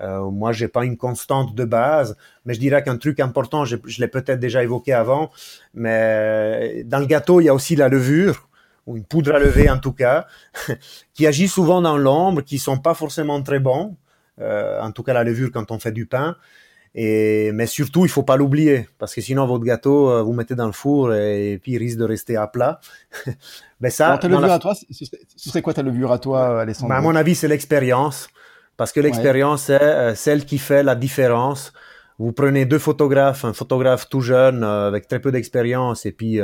Euh, 0.00 0.30
moi, 0.30 0.52
j'ai 0.52 0.68
pas 0.68 0.84
une 0.84 0.96
constante 0.96 1.54
de 1.54 1.64
base, 1.64 2.16
mais 2.44 2.54
je 2.54 2.60
dirais 2.60 2.82
qu'un 2.82 2.96
truc 2.96 3.20
important, 3.20 3.64
je, 3.64 3.76
je 3.84 4.00
l'ai 4.00 4.08
peut-être 4.08 4.40
déjà 4.40 4.62
évoqué 4.62 4.92
avant, 4.92 5.30
mais 5.72 6.82
dans 6.84 6.98
le 6.98 7.06
gâteau, 7.06 7.40
il 7.40 7.44
y 7.44 7.48
a 7.48 7.54
aussi 7.54 7.76
la 7.76 7.88
levure 7.88 8.48
ou 8.86 8.96
une 8.96 9.04
poudre 9.04 9.34
à 9.34 9.38
lever 9.38 9.70
en 9.70 9.78
tout 9.78 9.92
cas, 9.92 10.26
qui 11.14 11.26
agit 11.26 11.48
souvent 11.48 11.80
dans 11.80 11.96
l'ombre, 11.96 12.42
qui 12.42 12.58
sont 12.58 12.78
pas 12.78 12.94
forcément 12.94 13.40
très 13.42 13.60
bons, 13.60 13.96
en 14.40 14.90
tout 14.92 15.02
cas 15.02 15.12
la 15.12 15.24
levure 15.24 15.50
quand 15.52 15.70
on 15.70 15.78
fait 15.78 15.92
du 15.92 16.06
pain. 16.06 16.36
Et, 16.96 17.50
mais 17.52 17.66
surtout, 17.66 18.04
il 18.04 18.08
faut 18.08 18.22
pas 18.22 18.36
l'oublier, 18.36 18.88
parce 18.98 19.14
que 19.14 19.20
sinon 19.20 19.46
votre 19.46 19.64
gâteau, 19.64 20.10
euh, 20.10 20.22
vous 20.22 20.32
mettez 20.32 20.54
dans 20.54 20.66
le 20.66 20.72
four 20.72 21.12
et, 21.12 21.58
puis 21.60 21.72
il 21.72 21.78
risque 21.78 21.98
de 21.98 22.04
rester 22.04 22.36
à 22.36 22.46
plat. 22.46 22.78
mais 23.80 23.90
ça, 23.90 24.16
ta 24.18 24.28
levure 24.28 24.52
à 24.52 24.58
toi, 24.60 24.74
ce 24.74 25.04
serait 25.36 25.60
quoi 25.60 25.74
ta 25.74 25.82
levure 25.82 26.12
à 26.12 26.18
toi, 26.18 26.60
Alessandro 26.60 26.90
ben, 26.90 26.96
À 26.96 27.00
mon 27.00 27.16
avis, 27.16 27.34
c'est 27.34 27.48
l'expérience, 27.48 28.28
parce 28.76 28.92
que 28.92 29.00
l'expérience 29.00 29.64
c'est 29.64 29.82
euh, 29.82 30.14
celle 30.14 30.44
qui 30.44 30.58
fait 30.58 30.84
la 30.84 30.94
différence. 30.94 31.72
Vous 32.20 32.30
prenez 32.30 32.64
deux 32.64 32.78
photographes, 32.78 33.44
un 33.44 33.52
photographe 33.52 34.08
tout 34.08 34.20
jeune 34.20 34.62
avec 34.62 35.08
très 35.08 35.18
peu 35.18 35.32
d'expérience 35.32 36.06
et 36.06 36.12
puis 36.12 36.38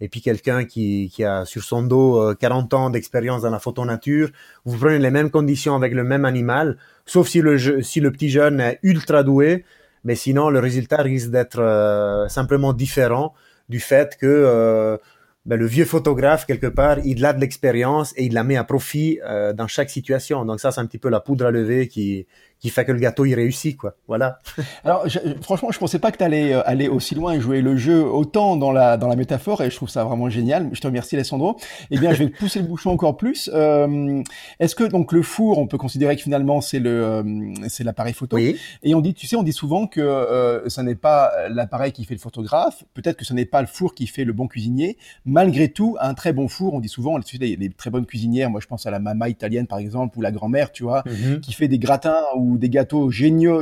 et 0.00 0.08
puis 0.08 0.20
quelqu'un 0.20 0.64
qui, 0.64 1.10
qui, 1.12 1.24
a 1.24 1.44
sur 1.44 1.62
son 1.62 1.82
dos 1.82 2.34
40 2.34 2.74
ans 2.74 2.90
d'expérience 2.90 3.42
dans 3.42 3.50
la 3.50 3.58
photo 3.58 3.84
nature. 3.84 4.28
Vous 4.64 4.76
prenez 4.76 4.98
les 4.98 5.10
mêmes 5.10 5.30
conditions 5.30 5.74
avec 5.74 5.94
le 5.94 6.04
même 6.04 6.24
animal 6.24 6.76
sauf 7.06 7.28
si 7.28 7.40
le, 7.40 7.82
si 7.82 8.00
le 8.00 8.10
petit 8.10 8.28
jeune 8.28 8.60
est 8.60 8.78
ultra 8.82 9.22
doué, 9.22 9.64
mais 10.04 10.16
sinon 10.16 10.50
le 10.50 10.58
résultat 10.58 10.98
risque 11.02 11.30
d'être 11.30 11.60
euh, 11.60 12.28
simplement 12.28 12.72
différent 12.72 13.32
du 13.68 13.80
fait 13.80 14.16
que 14.16 14.26
euh, 14.26 14.98
ben, 15.46 15.58
le 15.58 15.66
vieux 15.66 15.84
photographe, 15.84 16.44
quelque 16.44 16.66
part, 16.66 16.98
il 17.04 17.24
a 17.24 17.32
de 17.32 17.40
l'expérience 17.40 18.12
et 18.16 18.24
il 18.24 18.34
la 18.34 18.42
met 18.42 18.56
à 18.56 18.64
profit 18.64 19.20
euh, 19.24 19.52
dans 19.52 19.68
chaque 19.68 19.90
situation. 19.90 20.44
Donc 20.44 20.60
ça, 20.60 20.72
c'est 20.72 20.80
un 20.80 20.86
petit 20.86 20.98
peu 20.98 21.08
la 21.08 21.20
poudre 21.20 21.46
à 21.46 21.52
lever 21.52 21.86
qui, 21.86 22.26
qui 22.60 22.70
fait 22.70 22.84
que 22.84 22.92
le 22.92 22.98
gâteau 22.98 23.24
il 23.24 23.34
réussit 23.34 23.76
quoi. 23.76 23.94
Voilà. 24.08 24.38
Alors 24.84 25.08
je, 25.08 25.18
franchement, 25.42 25.70
je 25.70 25.78
pensais 25.78 25.98
pas 25.98 26.10
que 26.10 26.18
tu 26.18 26.24
allais 26.24 26.54
euh, 26.54 26.66
aller 26.66 26.88
aussi 26.88 27.14
loin 27.14 27.34
et 27.34 27.40
jouer 27.40 27.60
le 27.60 27.76
jeu 27.76 28.04
autant 28.04 28.56
dans 28.56 28.72
la 28.72 28.96
dans 28.96 29.08
la 29.08 29.16
métaphore 29.16 29.62
et 29.62 29.70
je 29.70 29.76
trouve 29.76 29.88
ça 29.90 30.04
vraiment 30.04 30.30
génial. 30.30 30.70
Je 30.72 30.80
te 30.80 30.86
remercie 30.86 31.16
Alessandro. 31.16 31.56
Eh 31.90 31.98
bien, 31.98 32.12
je 32.12 32.24
vais 32.24 32.28
pousser 32.30 32.60
le 32.60 32.66
bouchon 32.66 32.90
encore 32.90 33.16
plus. 33.16 33.50
Euh, 33.52 34.22
Est-ce 34.58 34.74
que 34.74 34.84
donc 34.84 35.12
le 35.12 35.22
four, 35.22 35.58
on 35.58 35.66
peut 35.66 35.78
considérer 35.78 36.16
que 36.16 36.22
finalement 36.22 36.60
c'est 36.60 36.78
le 36.78 37.04
euh, 37.04 37.54
c'est 37.68 37.84
l'appareil 37.84 38.14
photo 38.14 38.36
oui. 38.36 38.56
et 38.82 38.94
on 38.94 39.00
dit 39.00 39.14
tu 39.14 39.26
sais 39.26 39.36
on 39.36 39.42
dit 39.42 39.52
souvent 39.52 39.86
que 39.86 40.64
ça 40.68 40.82
n'est 40.82 40.94
pas 40.94 41.32
l'appareil 41.50 41.92
qui 41.92 42.04
fait 42.04 42.14
le 42.14 42.20
photographe, 42.20 42.84
peut-être 42.94 43.16
que 43.16 43.24
ce 43.24 43.34
n'est 43.34 43.44
pas 43.44 43.60
le 43.60 43.66
four 43.66 43.94
qui 43.94 44.06
fait 44.06 44.24
le 44.24 44.32
bon 44.32 44.48
cuisinier. 44.48 44.96
Malgré 45.24 45.68
tout, 45.68 45.96
un 46.00 46.14
très 46.14 46.32
bon 46.32 46.48
four, 46.48 46.74
on 46.74 46.80
dit 46.80 46.88
souvent 46.88 47.18
les, 47.40 47.56
les 47.56 47.70
très 47.70 47.90
bonnes 47.90 48.06
cuisinières, 48.06 48.50
moi 48.50 48.60
je 48.60 48.66
pense 48.66 48.86
à 48.86 48.90
la 48.90 48.98
mama 48.98 49.28
italienne 49.28 49.66
par 49.66 49.78
exemple 49.78 50.18
ou 50.18 50.22
la 50.22 50.32
grand-mère, 50.32 50.72
tu 50.72 50.84
vois, 50.84 51.02
mm-hmm. 51.02 51.40
qui 51.40 51.52
fait 51.52 51.68
des 51.68 51.78
gratins 51.78 52.22
ou 52.36 52.45
des 52.58 52.70
gâteaux 52.70 53.10
géniaux, 53.10 53.60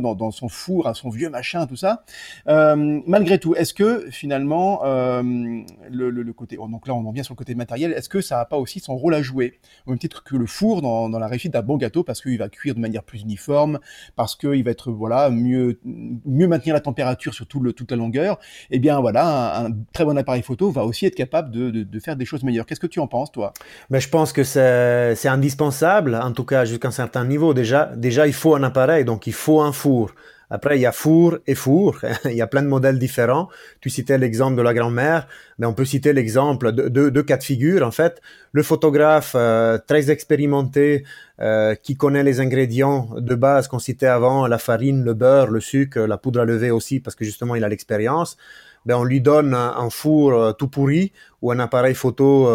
dans, 0.00 0.30
son 0.30 0.48
four, 0.48 0.86
à 0.86 0.94
son 0.94 1.08
vieux 1.08 1.30
machin, 1.30 1.66
tout 1.66 1.76
ça. 1.76 2.04
Euh, 2.48 3.00
malgré 3.06 3.38
tout, 3.38 3.54
est-ce 3.54 3.74
que 3.74 4.06
finalement, 4.10 4.84
euh, 4.84 5.22
le, 5.90 6.32
côté, 6.32 6.56
oh, 6.58 6.68
donc 6.68 6.86
là 6.86 6.94
on 6.94 7.06
en 7.06 7.12
vient 7.12 7.22
sur 7.22 7.34
le 7.34 7.38
côté 7.38 7.54
matériel, 7.54 7.92
est-ce 7.92 8.08
que 8.08 8.20
ça 8.20 8.36
n'a 8.36 8.44
pas 8.44 8.58
aussi 8.58 8.80
son 8.80 8.96
rôle 8.96 9.14
à 9.14 9.22
jouer? 9.22 9.58
Au 9.86 9.90
même 9.90 9.98
titre 9.98 10.24
que 10.24 10.36
le 10.36 10.46
four 10.46 10.82
dans, 10.82 11.08
la 11.08 11.26
réussite 11.26 11.52
d'un 11.52 11.62
bon 11.62 11.76
gâteau, 11.76 12.02
parce 12.02 12.20
qu'il 12.20 12.38
va 12.38 12.48
cuire 12.48 12.74
de 12.74 12.80
manière 12.80 13.02
plus 13.02 13.22
uniforme, 13.22 13.78
parce 14.16 14.36
qu'il 14.36 14.64
va 14.64 14.70
être 14.70 14.90
voilà 14.90 15.30
mieux 15.30 15.80
mieux 15.84 16.48
maintenir 16.48 16.74
la 16.74 16.80
température 16.80 17.34
sur 17.34 17.46
toute 17.46 17.90
la 17.90 17.96
longueur. 17.96 18.38
Eh 18.70 18.78
bien 18.78 19.00
voilà, 19.00 19.60
un, 19.60 19.70
très 19.92 20.04
bon 20.04 20.16
appareil 20.16 20.42
photo 20.42 20.70
va 20.70 20.84
aussi 20.84 21.06
être 21.06 21.14
capable 21.14 21.50
de, 21.50 22.00
faire 22.00 22.16
des 22.16 22.24
choses 22.24 22.42
meilleures. 22.42 22.66
Qu'est-ce 22.66 22.80
que 22.80 22.86
tu 22.86 23.00
en 23.00 23.06
penses, 23.06 23.32
toi? 23.32 23.52
Mais 23.90 24.00
je 24.00 24.08
pense 24.08 24.32
que 24.32 24.44
c'est 24.44 25.28
indispensable, 25.28 26.14
en 26.14 26.32
tout 26.32 26.44
cas 26.44 26.64
jusqu'à 26.64 26.88
un 26.88 26.92
certain 26.92 27.24
niveau. 27.24 27.54
Déjà 27.54 27.92
il 28.24 28.32
faut 28.32 28.54
un 28.54 28.62
appareil, 28.62 29.04
donc 29.04 29.26
il 29.26 29.34
faut 29.34 29.60
un 29.60 29.72
four. 29.72 30.12
Après, 30.48 30.78
il 30.78 30.80
y 30.80 30.86
a 30.86 30.92
four 30.92 31.38
et 31.46 31.56
four. 31.56 31.98
il 32.24 32.36
y 32.36 32.42
a 32.42 32.46
plein 32.46 32.62
de 32.62 32.68
modèles 32.68 32.98
différents. 32.98 33.48
Tu 33.80 33.90
citais 33.90 34.16
l'exemple 34.16 34.56
de 34.56 34.62
la 34.62 34.74
grand-mère, 34.74 35.26
mais 35.58 35.66
on 35.66 35.74
peut 35.74 35.84
citer 35.84 36.12
l'exemple 36.12 36.72
de 36.72 36.88
deux 36.88 37.10
de 37.10 37.22
cas 37.22 37.36
de 37.36 37.42
figure. 37.42 37.84
En 37.84 37.90
fait, 37.90 38.20
le 38.52 38.62
photographe 38.62 39.32
euh, 39.34 39.78
très 39.78 40.10
expérimenté 40.10 41.04
euh, 41.40 41.74
qui 41.74 41.96
connaît 41.96 42.22
les 42.22 42.40
ingrédients 42.40 43.08
de 43.16 43.34
base 43.34 43.66
qu'on 43.66 43.80
citait 43.80 44.06
avant, 44.06 44.46
la 44.46 44.58
farine, 44.58 45.04
le 45.04 45.14
beurre, 45.14 45.50
le 45.50 45.60
sucre, 45.60 46.00
la 46.00 46.16
poudre 46.16 46.40
à 46.40 46.44
lever 46.44 46.70
aussi, 46.70 47.00
parce 47.00 47.16
que 47.16 47.24
justement, 47.24 47.56
il 47.56 47.64
a 47.64 47.68
l'expérience. 47.68 48.36
Ben, 48.84 48.96
on 48.96 49.04
lui 49.04 49.20
donne 49.20 49.52
un, 49.52 49.90
four 49.90 50.32
euh, 50.32 50.52
tout 50.52 50.68
pourri 50.68 51.12
ou 51.42 51.50
un 51.50 51.58
appareil 51.58 51.94
photo, 51.94 52.48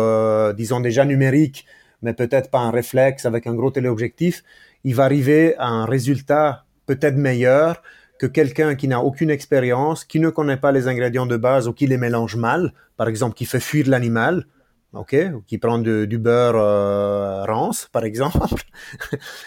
disons 0.54 0.80
déjà 0.80 1.04
numérique, 1.04 1.66
mais 2.02 2.14
peut-être 2.14 2.50
pas 2.50 2.60
un 2.60 2.72
réflexe 2.72 3.26
avec 3.26 3.48
un 3.48 3.54
gros 3.54 3.70
téléobjectif 3.70 4.44
il 4.84 4.96
va 4.96 5.06
arriver 5.06 5.56
à 5.58 5.68
un 5.68 5.86
résultat 5.86 6.66
peut-être 6.86 7.16
meilleur 7.16 7.82
que 8.20 8.28
quelqu'un 8.28 8.76
qui 8.76 8.88
n'a 8.88 9.02
aucune 9.02 9.30
expérience, 9.30 10.06
qui 10.06 10.20
ne 10.20 10.30
connaît 10.30 10.58
pas 10.58 10.72
les 10.72 10.88
ingrédients 10.88 11.26
de 11.26 11.38
base 11.38 11.68
ou 11.68 11.74
qui 11.74 11.88
les 11.88 11.98
mélange 11.98 12.36
mal, 12.36 12.74
par 12.98 13.08
exemple 13.08 13.36
qui 13.36 13.46
fait 13.46 13.60
fuir 13.60 13.88
l'animal, 13.88 14.46
ok, 14.94 15.16
qui 15.48 15.58
prend 15.58 15.80
du 15.80 16.18
beurre 16.18 16.56
euh, 16.56 17.44
rance, 17.46 17.88
par 17.92 18.04
exemple, 18.04 18.40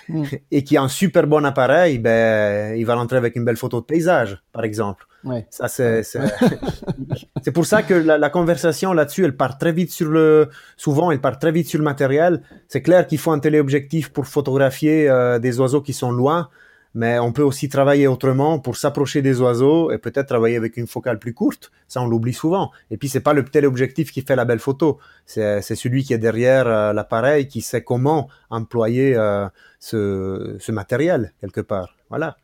mm. 0.09 0.25
et 0.51 0.65
qui 0.65 0.77
a 0.77 0.83
un 0.83 0.89
super 0.89 1.27
bon 1.27 1.45
appareil, 1.45 1.99
ben, 1.99 2.77
il 2.77 2.85
va 2.87 2.95
rentrer 2.95 3.19
avec 3.19 3.37
une 3.37 3.45
belle 3.45 3.57
photo 3.57 3.81
de 3.81 3.85
paysage, 3.85 4.43
par 4.53 4.65
exemple. 4.65 5.07
Ouais. 5.23 5.47
Ça, 5.51 5.69
c'est, 5.69 6.03
c'est, 6.03 6.21
pour 7.55 7.67
ça 7.67 7.83
que 7.83 7.95
la, 7.95 8.31
conversation 8.31 8.93
là-dessus, 8.93 9.25
elle 9.25 9.37
part 9.37 9.59
très 9.59 9.73
vite 9.73 9.91
sur 9.91 10.09
le, 10.09 10.49
souvent, 10.77 11.11
elle 11.11 11.21
part 11.21 11.39
très 11.39 11.53
vite 11.53 11.69
sur 11.69 11.79
le 11.79 11.85
matériel. 11.85 12.43
C'est 12.69 12.83
clair 12.83 13.07
qu'il 13.07 13.19
faut 13.19 13.33
un 13.33 13.39
téléobjectif 13.39 14.11
pour 14.11 14.27
photographier 14.27 15.09
euh, 15.09 15.39
des 15.39 15.61
oiseaux 15.61 15.81
qui 15.81 15.93
sont 15.95 16.11
loin, 16.11 16.49
mais 16.95 17.19
on 17.19 17.33
peut 17.33 17.43
aussi 17.43 17.69
travailler 17.69 18.07
autrement 18.07 18.59
pour 18.61 18.77
s'approcher 18.77 19.21
des 19.21 19.41
oiseaux 19.41 19.91
et 19.91 19.99
peut-être 19.99 20.29
travailler 20.29 20.57
avec 20.57 20.77
une 20.77 20.87
focale 20.87 21.19
plus 21.19 21.35
courte. 21.35 21.73
Ça, 21.89 22.01
on 22.01 22.07
l'oublie 22.07 22.33
souvent. 22.33 22.71
Et 22.91 22.97
puis, 22.97 23.09
c'est 23.09 23.21
pas 23.21 23.33
le 23.33 23.45
téléobjectif 23.45 24.13
qui 24.13 24.23
fait 24.23 24.37
la 24.37 24.45
belle 24.45 24.61
photo. 24.61 24.99
C'est, 25.27 25.61
celui 25.63 26.05
qui 26.05 26.15
est 26.15 26.19
derrière 26.19 26.69
euh, 26.69 26.93
l'appareil 26.93 27.49
qui 27.49 27.61
sait 27.61 27.83
comment 27.83 28.29
employer 28.49 29.17
euh, 29.17 29.49
ce, 29.81 30.57
ce 30.61 30.73
matériel 30.73 31.33
quelque 31.41 31.61
part. 31.61 31.97
Voilà. 32.11 32.37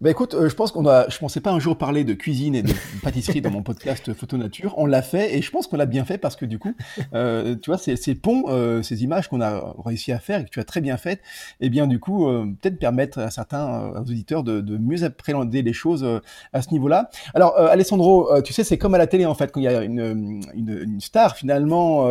Bah 0.00 0.08
écoute, 0.08 0.32
euh, 0.32 0.48
je 0.48 0.54
pense 0.54 0.72
qu'on 0.72 0.86
a, 0.86 1.10
je 1.10 1.18
pensais 1.18 1.42
pas 1.42 1.50
un 1.50 1.58
jour 1.58 1.76
parler 1.76 2.04
de 2.04 2.14
cuisine 2.14 2.54
et 2.54 2.62
de 2.62 2.72
pâtisserie 3.02 3.42
dans 3.42 3.50
mon 3.50 3.62
podcast 3.62 4.14
Photo 4.14 4.38
Nature. 4.38 4.72
On 4.78 4.86
l'a 4.86 5.02
fait 5.02 5.36
et 5.36 5.42
je 5.42 5.50
pense 5.50 5.66
qu'on 5.66 5.76
l'a 5.76 5.84
bien 5.84 6.06
fait 6.06 6.16
parce 6.16 6.36
que 6.36 6.46
du 6.46 6.58
coup, 6.58 6.74
euh, 7.12 7.54
tu 7.60 7.68
vois, 7.68 7.76
ces, 7.76 7.96
ces 7.96 8.14
ponts, 8.14 8.44
euh, 8.48 8.80
ces 8.80 9.04
images 9.04 9.28
qu'on 9.28 9.42
a 9.42 9.74
réussi 9.84 10.10
à 10.10 10.18
faire 10.18 10.40
et 10.40 10.44
que 10.46 10.48
tu 10.48 10.58
as 10.58 10.64
très 10.64 10.80
bien 10.80 10.96
faites, 10.96 11.20
eh 11.60 11.68
bien 11.68 11.86
du 11.86 12.00
coup, 12.00 12.30
euh, 12.30 12.46
peut-être 12.62 12.78
permettre 12.78 13.18
à 13.18 13.30
certains 13.30 13.92
auditeurs 14.00 14.42
de, 14.42 14.62
de, 14.62 14.78
mieux 14.78 15.04
appréhender 15.04 15.60
les 15.60 15.74
choses 15.74 16.22
à 16.54 16.62
ce 16.62 16.70
niveau-là. 16.70 17.10
Alors, 17.34 17.58
Alessandro, 17.58 18.40
tu 18.40 18.54
sais, 18.54 18.64
c'est 18.64 18.78
comme 18.78 18.94
à 18.94 18.98
la 18.98 19.06
télé 19.06 19.26
en 19.26 19.34
fait, 19.34 19.52
quand 19.52 19.60
il 19.60 19.64
y 19.64 19.68
a 19.68 19.82
une, 19.82 20.40
une, 20.54 20.80
une 20.82 21.00
star 21.02 21.36
finalement 21.36 22.06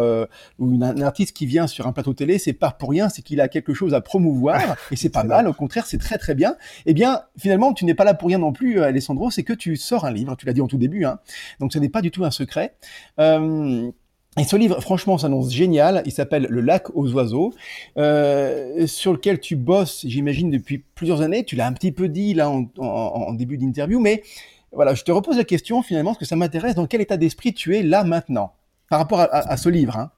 ou 0.59 0.73
une, 0.73 0.83
un 0.83 1.01
artiste 1.01 1.35
qui 1.35 1.47
vient 1.47 1.65
sur 1.65 1.87
un 1.87 1.91
plateau 1.91 2.13
télé, 2.13 2.37
c'est 2.37 2.53
pas 2.53 2.69
pour 2.69 2.91
rien, 2.91 3.09
c'est 3.09 3.23
qu'il 3.23 3.41
a 3.41 3.47
quelque 3.47 3.73
chose 3.73 3.95
à 3.95 4.01
promouvoir 4.01 4.75
et 4.91 4.95
c'est 4.95 5.09
pas 5.09 5.23
mal. 5.23 5.47
Au 5.47 5.53
contraire, 5.53 5.87
c'est 5.87 5.97
très 5.97 6.19
très 6.19 6.35
bien. 6.35 6.55
Eh 6.85 6.93
bien, 6.93 7.23
finalement 7.35 7.73
tu 7.79 7.85
n'es 7.85 7.93
pas 7.93 8.03
là 8.03 8.13
pour 8.13 8.27
rien 8.27 8.39
non 8.39 8.51
plus, 8.51 8.79
euh, 8.79 8.83
Alessandro, 8.83 9.31
c'est 9.31 9.43
que 9.43 9.53
tu 9.53 9.77
sors 9.77 10.03
un 10.03 10.11
livre, 10.11 10.35
tu 10.35 10.45
l'as 10.45 10.51
dit 10.51 10.59
en 10.59 10.67
tout 10.67 10.77
début, 10.77 11.05
hein. 11.05 11.19
donc 11.61 11.71
ce 11.71 11.79
n'est 11.79 11.87
pas 11.87 12.01
du 12.01 12.11
tout 12.11 12.25
un 12.25 12.31
secret. 12.31 12.75
Euh, 13.21 13.89
et 14.37 14.43
ce 14.43 14.57
livre, 14.57 14.81
franchement, 14.81 15.17
s'annonce 15.17 15.49
génial. 15.51 16.03
Il 16.05 16.11
s'appelle 16.11 16.45
Le 16.49 16.59
lac 16.59 16.93
aux 16.93 17.11
oiseaux, 17.13 17.53
euh, 17.97 18.85
sur 18.85 19.13
lequel 19.13 19.39
tu 19.39 19.55
bosses, 19.55 20.05
j'imagine, 20.05 20.51
depuis 20.51 20.79
plusieurs 20.93 21.21
années. 21.21 21.45
Tu 21.45 21.55
l'as 21.55 21.67
un 21.67 21.73
petit 21.73 21.93
peu 21.93 22.09
dit 22.09 22.33
là 22.33 22.49
en, 22.49 23.33
début 23.33 23.57
d'interview, 23.57 23.99
mais 23.99 24.23
voilà, 24.73 24.93
je 24.93 25.03
te 25.03 25.11
repose 25.11 25.37
la 25.37 25.45
question 25.45 25.81
finalement, 25.81 26.11
parce 26.11 26.19
que 26.19 26.25
ça 26.25 26.35
m'intéresse. 26.35 26.75
Dans 26.75 26.85
quel 26.85 26.99
état 26.99 27.15
d'esprit 27.15 27.53
tu 27.53 27.77
es 27.77 27.81
là 27.81 28.03
maintenant, 28.03 28.51
par 28.89 28.99
rapport 28.99 29.21
à, 29.21 29.55
ce 29.55 29.69
livre 29.69 29.97
hein? 29.97 30.11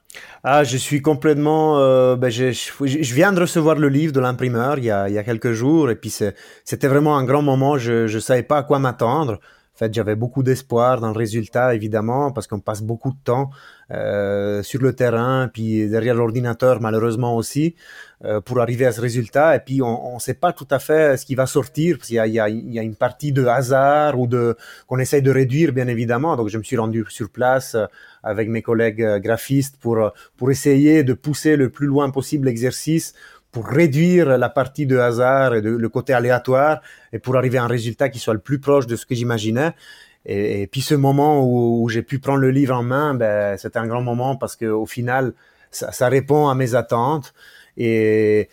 Ah, 0.43 0.63
je 0.63 0.78
suis 0.78 1.02
complètement. 1.02 1.80
Euh, 1.80 2.15
ben 2.15 2.30
je, 2.30 3.13
viens 3.13 3.32
de 3.32 3.39
recevoir 3.39 3.76
le 3.76 3.89
livre 3.89 4.12
de 4.12 4.19
l'imprimeur 4.19 4.78
il 4.78 4.86
y 4.86 4.91
a, 4.91 5.08
il 5.08 5.13
y 5.13 5.17
a 5.17 5.24
quelques 5.24 5.54
jours 5.54 5.89
et 5.89 5.95
puis 5.95 6.10
c'était 6.10 6.88
vraiment 6.88 7.17
un 7.17 7.24
grand 7.24 7.41
moment. 7.41 7.78
Je 7.78 8.12
ne 8.13 8.19
savais 8.19 8.43
pas 8.43 8.58
à 8.58 8.63
quoi 8.63 8.80
m'attendre. 8.80 9.39
En 9.74 9.78
fait, 9.78 9.93
j'avais 9.93 10.15
beaucoup 10.15 10.43
d'espoir 10.43 11.00
dans 11.00 11.12
le 11.12 11.17
résultat, 11.17 11.74
évidemment, 11.74 12.32
parce 12.32 12.45
qu'on 12.45 12.60
passe 12.60 12.84
beaucoup 12.84 13.10
de 13.12 13.17
temps 13.24 13.50
euh, 13.89 14.62
sur 14.63 14.82
le 14.82 14.93
terrain, 14.93 15.50
puis 15.52 15.89
derrière 15.89 16.13
l'ordinateur, 16.13 16.82
malheureusement 16.82 17.36
aussi, 17.36 17.76
euh, 18.26 18.41
pour 18.41 18.60
arriver 18.60 18.86
à 18.86 18.91
ce 18.91 19.02
résultat. 19.02 19.56
Et 19.56 19.60
puis, 19.60 19.82
on 19.82 20.15
ne 20.15 20.19
sait 20.19 20.36
pas 20.36 20.52
tout 20.52 20.67
à 20.69 20.78
fait 20.78 21.17
ce 21.17 21.26
qui 21.26 21.36
va 21.36 21.47
sortir, 21.47 21.97
parce 21.97 22.10
qu'il 22.10 22.17
y 22.17 22.34
y, 22.34 22.39
a, 22.80 22.84
une 22.84 22.95
partie 22.95 23.32
de 23.32 23.45
hasard 23.45 24.19
ou 24.19 24.28
de 24.28 24.56
qu'on 24.88 25.00
essaye 25.00 25.21
de 25.21 25.32
réduire, 25.32 25.71
bien 25.71 25.88
évidemment. 25.88 26.36
Donc, 26.36 26.50
je 26.50 26.58
me 26.58 26.63
suis 26.63 26.78
rendu 26.78 27.06
sur 27.10 27.30
place 27.30 27.76
avec 28.23 28.49
mes 28.49 28.62
collègues 28.62 29.03
euh, 29.03 29.19
graphistes 29.19 29.77
pour 29.79 30.12
pour 30.38 30.51
essayer 30.51 31.03
de 31.03 31.13
pousser 31.13 31.55
le 31.55 31.69
plus 31.69 31.88
loin 31.88 32.10
possible 32.10 32.47
l'exercice 32.47 33.13
pour 33.51 33.67
réduire 33.67 34.38
la 34.38 34.49
partie 34.49 34.86
de 34.86 34.97
hasard 34.97 35.55
et 35.55 35.62
de, 35.62 35.69
le 35.69 35.89
côté 35.89 36.13
aléatoire 36.13 36.81
et 37.12 37.19
pour 37.19 37.36
arriver 37.36 37.57
à 37.57 37.63
un 37.63 37.67
résultat 37.67 38.10
qui 38.10 38.19
soit 38.19 38.34
le 38.34 38.39
plus 38.39 38.60
proche 38.60 38.88
de 38.88 38.95
ce 38.95 39.05
que 39.05 39.13
j'imaginais. 39.13 39.73
Et, 40.25 40.67
puis 40.67 40.81
ce 40.81 40.95
moment 40.95 41.43
où, 41.43 41.89
j'ai 41.89 42.03
pu 42.03 42.19
prendre 42.19 42.39
le 42.39 42.51
livre 42.51 42.75
en 42.75 42.84
main, 42.84 43.13
ben, 43.13 43.57
c'était 43.57 43.79
un 43.79 43.88
grand 43.88 44.01
moment 44.01 44.36
parce 44.36 44.55
que 44.55 44.65
au 44.65 44.86
final, 44.86 45.34
ça, 45.71 45.91
ça 45.91 46.07
répond 46.07 46.47
à 46.47 46.55
mes 46.55 46.75
attentes. 46.75 47.34
Et, 47.77 48.49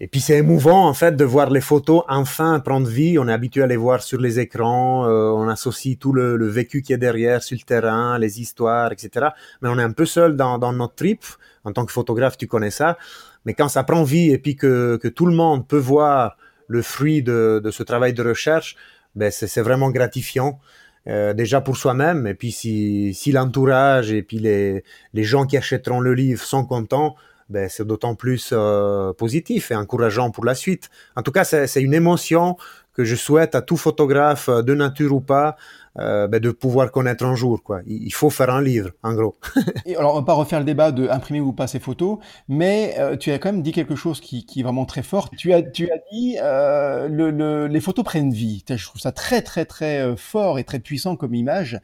et 0.00 0.06
puis 0.06 0.20
c'est 0.20 0.36
émouvant 0.36 0.86
en 0.88 0.94
fait 0.94 1.16
de 1.16 1.24
voir 1.24 1.50
les 1.50 1.60
photos 1.60 2.04
enfin 2.08 2.60
prendre 2.60 2.86
vie. 2.86 3.18
On 3.18 3.26
est 3.26 3.32
habitué 3.32 3.62
à 3.62 3.66
les 3.66 3.76
voir 3.76 4.02
sur 4.02 4.20
les 4.20 4.38
écrans, 4.38 5.06
euh, 5.08 5.30
on 5.30 5.48
associe 5.48 5.98
tout 5.98 6.12
le, 6.12 6.36
le, 6.36 6.46
vécu 6.46 6.82
qui 6.82 6.92
est 6.92 6.98
derrière 6.98 7.42
sur 7.42 7.56
le 7.60 7.64
terrain, 7.64 8.18
les 8.18 8.40
histoires, 8.40 8.92
etc. 8.92 9.28
Mais 9.60 9.68
on 9.68 9.78
est 9.78 9.82
un 9.82 9.92
peu 9.92 10.06
seul 10.06 10.36
dans, 10.36 10.58
dans 10.58 10.72
notre 10.72 10.94
trip. 10.94 11.24
En 11.64 11.72
tant 11.72 11.84
que 11.84 11.92
photographe, 11.92 12.38
tu 12.38 12.46
connais 12.46 12.70
ça. 12.70 12.96
Mais 13.44 13.54
quand 13.54 13.68
ça 13.68 13.82
prend 13.82 14.04
vie 14.04 14.30
et 14.30 14.38
puis 14.38 14.54
que, 14.56 14.98
que 15.02 15.08
tout 15.08 15.26
le 15.26 15.34
monde 15.34 15.66
peut 15.66 15.78
voir 15.78 16.36
le 16.68 16.80
fruit 16.82 17.22
de, 17.22 17.60
de 17.62 17.70
ce 17.70 17.82
travail 17.82 18.12
de 18.12 18.22
recherche, 18.22 18.76
ben 19.16 19.32
c'est 19.32 19.60
vraiment 19.62 19.90
gratifiant. 19.90 20.60
Euh, 21.08 21.32
déjà 21.32 21.60
pour 21.62 21.76
soi-même, 21.76 22.26
et 22.26 22.34
puis 22.34 22.52
si, 22.52 23.14
si 23.14 23.32
l'entourage 23.32 24.12
et 24.12 24.22
puis 24.22 24.38
les, 24.38 24.84
les 25.14 25.24
gens 25.24 25.46
qui 25.46 25.56
achèteront 25.56 26.00
le 26.00 26.12
livre 26.12 26.44
sont 26.44 26.66
contents, 26.66 27.16
ben, 27.48 27.68
c'est 27.68 27.86
d'autant 27.86 28.14
plus 28.14 28.50
euh, 28.52 29.12
positif 29.12 29.70
et 29.70 29.74
encourageant 29.74 30.30
pour 30.30 30.44
la 30.44 30.54
suite. 30.54 30.90
En 31.16 31.22
tout 31.22 31.32
cas, 31.32 31.44
c'est 31.44 31.82
une 31.82 31.94
émotion 31.94 32.56
que 32.94 33.04
je 33.04 33.14
souhaite 33.14 33.54
à 33.54 33.62
tout 33.62 33.76
photographe, 33.76 34.50
de 34.50 34.74
nature 34.74 35.14
ou 35.14 35.20
pas, 35.20 35.56
euh, 35.98 36.28
ben 36.28 36.40
de 36.40 36.50
pouvoir 36.50 36.90
connaître 36.90 37.24
un 37.24 37.34
jour. 37.34 37.62
Quoi. 37.62 37.80
Il 37.86 38.12
faut 38.12 38.30
faire 38.30 38.50
un 38.50 38.62
livre, 38.62 38.90
en 39.02 39.14
gros. 39.14 39.38
Et 39.86 39.96
alors, 39.96 40.14
on 40.14 40.18
va 40.18 40.24
pas 40.24 40.34
refaire 40.34 40.58
le 40.58 40.64
débat 40.64 40.92
de 40.92 41.08
imprimer 41.08 41.40
ou 41.40 41.52
pas 41.52 41.66
ces 41.66 41.80
photos, 41.80 42.18
mais 42.48 42.94
euh, 42.98 43.16
tu 43.16 43.32
as 43.32 43.38
quand 43.38 43.52
même 43.52 43.62
dit 43.62 43.72
quelque 43.72 43.96
chose 43.96 44.20
qui, 44.20 44.46
qui, 44.46 44.60
est 44.60 44.62
vraiment 44.62 44.84
très 44.84 45.02
fort. 45.02 45.30
Tu 45.30 45.52
as, 45.52 45.62
tu 45.62 45.90
as 45.90 45.98
dit 46.12 46.36
euh, 46.40 47.08
le, 47.08 47.30
le, 47.30 47.66
les 47.66 47.80
photos 47.80 48.04
prennent 48.04 48.32
vie. 48.32 48.64
Je 48.68 48.84
trouve 48.84 49.00
ça 49.00 49.12
très, 49.12 49.42
très, 49.42 49.64
très 49.64 50.00
euh, 50.00 50.16
fort 50.16 50.58
et 50.58 50.64
très 50.64 50.78
puissant 50.78 51.16
comme 51.16 51.34
image. 51.34 51.80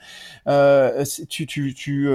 Euh, 0.48 1.04
tu, 1.28 1.46
tu, 1.46 1.74
tu, 1.74 2.08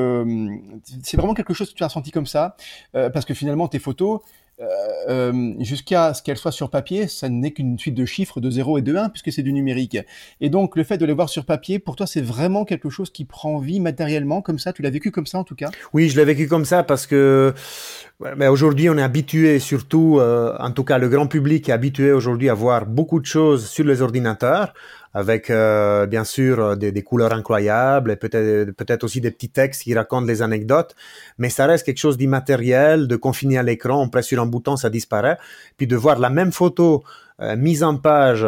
c'est 1.04 1.18
vraiment 1.18 1.34
quelque 1.34 1.54
chose 1.54 1.70
que 1.70 1.76
tu 1.76 1.84
as 1.84 1.88
ressenti 1.88 2.12
comme 2.12 2.26
ça, 2.26 2.56
parce 2.94 3.26
que 3.26 3.34
finalement, 3.34 3.68
tes 3.68 3.80
photos, 3.80 4.22
euh, 4.62 4.66
euh, 5.10 5.54
jusqu'à 5.60 6.14
ce 6.14 6.22
qu'elle 6.22 6.38
soit 6.38 6.52
sur 6.52 6.70
papier, 6.70 7.08
ça 7.08 7.30
n'est 7.30 7.52
qu'une 7.52 7.80
suite 7.80 7.96
de 7.96 8.06
chiffres 8.06 8.42
de 8.42 8.50
0 8.50 8.80
et 8.80 8.82
de 8.82 8.96
1 8.96 9.10
puisque 9.10 9.32
c'est 9.32 9.44
du 9.44 9.54
numérique. 9.54 9.98
Et 10.42 10.50
donc 10.50 10.76
le 10.76 10.84
fait 10.84 10.98
de 10.98 11.06
les 11.06 11.14
voir 11.14 11.30
sur 11.30 11.46
papier, 11.46 11.80
pour 11.80 11.96
toi, 11.96 12.06
c'est 12.08 12.22
vraiment 12.22 12.66
quelque 12.66 12.90
chose 12.90 13.10
qui 13.10 13.26
prend 13.26 13.60
vie 13.60 13.80
matériellement 13.80 14.42
comme 14.42 14.60
ça? 14.60 14.74
Tu 14.74 14.82
l'as 14.82 14.90
vécu 14.90 15.12
comme 15.12 15.26
ça 15.26 15.40
en 15.40 15.44
tout 15.44 15.56
cas? 15.56 15.70
Oui, 15.94 16.10
je 16.10 16.18
l'ai 16.18 16.26
vécu 16.26 16.48
comme 16.48 16.66
ça 16.66 16.84
parce 16.84 17.08
que 17.08 17.54
aujourd'hui, 18.50 18.90
on 18.90 18.98
est 18.98 19.02
habitué, 19.02 19.60
surtout, 19.60 20.20
euh, 20.20 20.56
en 20.60 20.72
tout 20.72 20.84
cas, 20.84 20.98
le 20.98 21.08
grand 21.08 21.28
public 21.28 21.70
est 21.70 21.72
habitué 21.72 22.12
aujourd'hui 22.12 22.50
à 22.50 22.54
voir 22.54 22.86
beaucoup 22.86 23.20
de 23.20 23.26
choses 23.26 23.68
sur 23.68 23.86
les 23.86 24.02
ordinateurs 24.02 24.74
avec 25.14 25.50
euh, 25.50 26.06
bien 26.06 26.24
sûr 26.24 26.60
euh, 26.60 26.76
des, 26.76 27.04
couleurs 27.04 27.34
incroyables 27.34 28.12
et 28.12 28.16
peut-être 28.16 29.04
aussi 29.04 29.22
des 29.22 29.32
petits 29.32 29.50
textes 29.50 29.84
qui 29.84 29.94
racontent 29.94 30.26
des 30.26 30.42
anecdotes, 30.42 30.96
mais 31.38 31.50
ça 31.50 31.66
reste 31.66 31.86
quelque 31.86 32.00
chose 32.00 32.18
d'immatériel, 32.18 33.08
de 33.08 33.16
confiné 33.16 33.58
à 33.58 33.64
l'écran, 33.64 34.02
on 34.02 34.10
presse 34.10 34.28
sur 34.28 34.42
un 34.42 34.46
bouton, 34.46 34.78
ça 34.78 34.90
disparaît, 34.90 35.38
puis 35.78 35.88
de 35.88 35.96
voir 35.96 36.20
la 36.20 36.30
même 36.30 36.52
photo 36.52 37.04
euh, 37.42 37.56
mise 37.56 37.84
en 37.84 37.98
page 37.98 38.46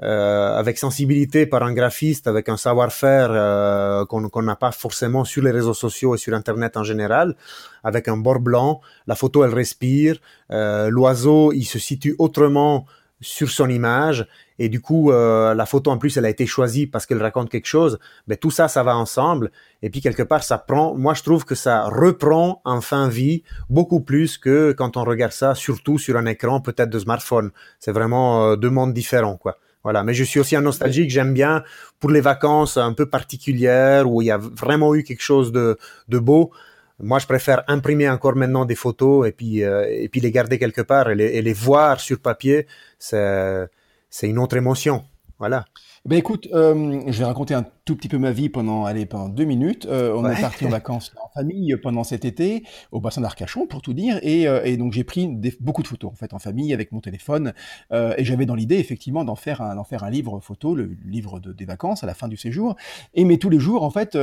avec 0.00 0.76
sensibilité 0.76 1.46
par 1.46 1.62
un 1.62 1.72
graphiste, 1.72 2.26
avec 2.26 2.50
un 2.50 2.58
savoir-faire 2.58 4.06
qu'on 4.08 4.42
n'a 4.42 4.56
pas 4.56 4.70
forcément 4.70 5.24
sur 5.24 5.42
les 5.42 5.50
réseaux 5.50 5.72
sociaux 5.72 6.14
et 6.14 6.18
sur 6.18 6.34
Internet 6.34 6.76
en 6.76 6.82
général, 6.82 7.36
avec 7.84 8.08
un 8.08 8.18
bord 8.18 8.40
blanc, 8.40 8.82
la 9.06 9.14
photo 9.14 9.44
elle 9.44 9.54
respire, 9.54 10.18
l'oiseau 10.50 11.52
il 11.52 11.64
se 11.64 11.78
situe 11.78 12.16
autrement 12.18 12.84
sur 13.22 13.48
son 13.48 13.70
image 13.70 14.26
et 14.58 14.68
du 14.68 14.80
coup 14.80 15.10
euh, 15.10 15.54
la 15.54 15.66
photo 15.66 15.90
en 15.90 15.98
plus 15.98 16.16
elle 16.16 16.24
a 16.24 16.30
été 16.30 16.46
choisie 16.46 16.86
parce 16.86 17.06
qu'elle 17.06 17.22
raconte 17.22 17.50
quelque 17.50 17.66
chose 17.66 17.98
mais 18.26 18.36
tout 18.36 18.50
ça 18.50 18.68
ça 18.68 18.82
va 18.82 18.96
ensemble 18.96 19.50
et 19.82 19.90
puis 19.90 20.00
quelque 20.00 20.22
part 20.22 20.44
ça 20.44 20.58
prend 20.58 20.94
moi 20.94 21.14
je 21.14 21.22
trouve 21.22 21.44
que 21.44 21.54
ça 21.54 21.84
reprend 21.88 22.60
enfin 22.64 23.08
vie 23.08 23.42
beaucoup 23.68 24.00
plus 24.00 24.38
que 24.38 24.72
quand 24.72 24.96
on 24.96 25.04
regarde 25.04 25.32
ça 25.32 25.54
surtout 25.54 25.98
sur 25.98 26.16
un 26.16 26.26
écran 26.26 26.60
peut-être 26.60 26.90
de 26.90 26.98
smartphone 26.98 27.50
c'est 27.80 27.92
vraiment 27.92 28.44
euh, 28.44 28.56
deux 28.56 28.70
mondes 28.70 28.94
différents 28.94 29.36
quoi 29.36 29.58
voilà, 29.84 30.02
mais 30.02 30.14
je 30.14 30.24
suis 30.24 30.40
aussi 30.40 30.56
un 30.56 30.62
nostalgique. 30.62 31.10
J'aime 31.10 31.34
bien 31.34 31.62
pour 32.00 32.08
les 32.08 32.22
vacances 32.22 32.78
un 32.78 32.94
peu 32.94 33.04
particulières 33.04 34.10
où 34.10 34.22
il 34.22 34.28
y 34.28 34.30
a 34.30 34.38
vraiment 34.38 34.94
eu 34.94 35.04
quelque 35.04 35.22
chose 35.22 35.52
de, 35.52 35.76
de 36.08 36.18
beau. 36.18 36.52
Moi, 37.00 37.18
je 37.18 37.26
préfère 37.26 37.64
imprimer 37.68 38.08
encore 38.08 38.34
maintenant 38.34 38.64
des 38.64 38.76
photos 38.76 39.28
et 39.28 39.32
puis 39.32 39.62
euh, 39.62 39.86
et 39.90 40.08
puis 40.08 40.20
les 40.20 40.30
garder 40.30 40.58
quelque 40.58 40.80
part 40.80 41.10
et 41.10 41.14
les, 41.14 41.26
et 41.26 41.42
les 41.42 41.52
voir 41.52 42.00
sur 42.00 42.18
papier. 42.18 42.66
C'est 42.98 43.68
c'est 44.14 44.28
une 44.28 44.38
autre 44.38 44.56
émotion. 44.56 45.02
Voilà. 45.40 45.64
Ben 46.04 46.16
écoute, 46.16 46.46
euh, 46.52 47.02
je 47.08 47.18
vais 47.18 47.24
raconter 47.24 47.52
un 47.52 47.66
tout 47.84 47.96
petit 47.96 48.06
peu 48.06 48.16
ma 48.18 48.30
vie 48.30 48.48
pendant, 48.48 48.84
allez, 48.84 49.06
pendant 49.06 49.28
deux 49.28 49.44
minutes. 49.44 49.86
Euh, 49.86 50.14
on 50.14 50.24
est 50.30 50.40
parti 50.40 50.64
en 50.64 50.68
vacances 50.68 51.12
en 51.20 51.28
famille 51.34 51.76
pendant 51.82 52.04
cet 52.04 52.24
été 52.24 52.62
au 52.92 53.00
bassin 53.00 53.22
d'Arcachon, 53.22 53.66
pour 53.66 53.82
tout 53.82 53.92
dire, 53.92 54.20
et, 54.22 54.42
et 54.42 54.76
donc 54.76 54.92
j'ai 54.92 55.02
pris 55.02 55.26
des, 55.26 55.52
beaucoup 55.58 55.82
de 55.82 55.88
photos 55.88 56.12
en 56.12 56.14
fait 56.14 56.32
en 56.32 56.38
famille 56.38 56.72
avec 56.72 56.92
mon 56.92 57.00
téléphone, 57.00 57.54
et 57.92 58.24
j'avais 58.24 58.46
dans 58.46 58.54
l'idée 58.54 58.76
effectivement 58.76 59.24
d'en 59.24 59.34
faire 59.34 59.60
un, 59.60 59.74
d'en 59.74 59.82
faire 59.82 60.04
un 60.04 60.10
livre 60.10 60.38
photo, 60.38 60.76
le 60.76 60.96
livre 61.04 61.40
de, 61.40 61.52
des 61.52 61.64
vacances 61.64 62.04
à 62.04 62.06
la 62.06 62.14
fin 62.14 62.28
du 62.28 62.36
séjour, 62.36 62.76
et 63.14 63.24
mais 63.24 63.38
tous 63.38 63.50
les 63.50 63.58
jours 63.58 63.82
en 63.82 63.90
fait 63.90 64.16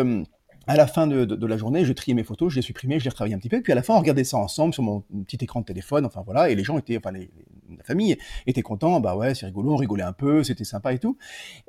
à 0.68 0.76
la 0.76 0.88
fin 0.88 1.08
de, 1.08 1.26
de, 1.26 1.48
la 1.48 1.58
journée, 1.58 1.86
je 1.86 1.94
triais 1.94 2.14
mes 2.14 2.24
photos, 2.24 2.52
je 2.52 2.58
les 2.58 2.62
supprimais, 2.62 3.00
je 3.00 3.06
les 3.06 3.10
retravaillais 3.10 3.36
un 3.36 3.40
petit 3.40 3.50
peu, 3.50 3.62
puis 3.62 3.72
à 3.72 3.76
la 3.76 3.84
fin, 3.84 3.96
on 3.96 4.00
regardait 4.00 4.24
ça 4.24 4.38
ensemble 4.38 4.74
sur 4.74 4.84
mon 4.84 5.02
petit 5.26 5.38
écran 5.42 5.62
de 5.62 5.66
téléphone, 5.66 6.06
enfin 6.06 6.22
voilà, 6.24 6.50
et 6.50 6.56
les 6.56 6.64
gens 6.64 6.78
étaient, 6.78 6.98
enfin 6.98 7.12
la 7.12 7.84
famille 7.84 8.18
était 8.46 8.62
content, 8.62 9.00
bah 9.00 9.16
ouais, 9.16 9.34
c'est 9.34 9.46
rigolo, 9.46 9.74
on 9.74 9.76
rigolait 9.76 10.04
un 10.04 10.14
peu, 10.14 10.44
c'était 10.44 10.64
sympa 10.64 10.94
et 10.94 11.00
tout. 11.00 11.18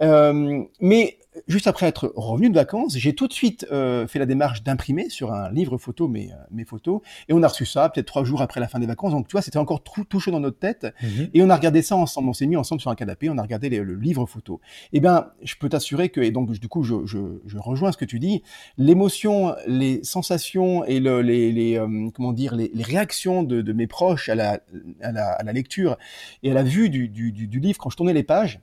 Euh, 0.02 0.62
mais 0.80 1.18
juste 1.46 1.66
après 1.66 1.86
être 1.86 2.12
revenu 2.16 2.50
de 2.50 2.54
vacances, 2.54 2.96
j'ai 2.96 3.14
tout 3.14 3.28
de 3.28 3.32
suite 3.32 3.66
euh, 3.72 4.06
fait 4.06 4.18
la 4.18 4.26
démarche 4.26 4.62
d'imprimer 4.62 5.08
sur 5.08 5.32
un 5.32 5.50
livre 5.50 5.78
photo 5.78 6.08
mes, 6.08 6.32
euh, 6.32 6.36
mes 6.50 6.64
photos, 6.64 7.00
et 7.28 7.32
on 7.32 7.42
a 7.42 7.48
reçu 7.48 7.66
ça 7.66 7.88
peut-être 7.88 8.06
trois 8.06 8.24
jours 8.24 8.42
après 8.42 8.60
la 8.60 8.68
fin 8.68 8.78
des 8.78 8.86
vacances, 8.86 9.12
donc 9.12 9.28
tu 9.28 9.32
vois, 9.32 9.42
c'était 9.42 9.58
encore 9.58 9.82
tout, 9.82 10.04
tout 10.04 10.20
chaud 10.20 10.30
dans 10.30 10.40
notre 10.40 10.58
tête, 10.58 10.86
mhm. 11.02 11.30
et 11.32 11.42
on 11.42 11.50
a 11.50 11.56
regardé 11.56 11.82
ça 11.82 11.96
ensemble, 11.96 12.28
on 12.28 12.32
s'est 12.32 12.46
mis 12.46 12.56
ensemble 12.56 12.80
sur 12.80 12.90
un 12.90 12.94
canapé, 12.94 13.30
on 13.30 13.38
a 13.38 13.42
regardé 13.42 13.68
le 13.68 13.94
livre 13.94 14.26
photo. 14.26 14.60
Eh 14.92 15.00
ben, 15.00 15.30
je 15.42 15.54
peux 15.56 15.68
t'assurer 15.68 16.08
que, 16.08 16.20
et 16.20 16.30
donc 16.30 16.50
du 16.50 16.68
coup, 16.68 16.82
je, 16.82 17.06
je, 17.06 17.18
je 17.46 17.58
rejoins 17.58 17.92
ce 17.92 17.96
que 17.96 18.04
tu 18.04 18.18
dis, 18.18 18.42
l'émotion 18.76 19.54
les 19.66 20.02
sensations 20.04 20.84
et 20.84 21.00
le, 21.00 21.22
les, 21.22 21.52
les 21.52 21.78
euh, 21.78 22.10
comment 22.14 22.32
dire 22.32 22.54
les, 22.54 22.70
les 22.72 22.82
réactions 22.82 23.42
de, 23.42 23.62
de, 23.62 23.72
mes 23.72 23.86
proches 23.86 24.28
à 24.28 24.34
la, 24.34 24.60
à 25.00 25.12
la, 25.12 25.32
à 25.32 25.42
la 25.42 25.52
lecture 25.52 25.96
et 26.42 26.50
à 26.50 26.54
la 26.54 26.62
vue 26.62 26.90
du, 26.90 27.08
du, 27.08 27.32
du, 27.32 27.60
livre 27.60 27.78
quand 27.78 27.90
je 27.90 27.96
tournais 27.96 28.12
les 28.12 28.22
pages 28.22 28.60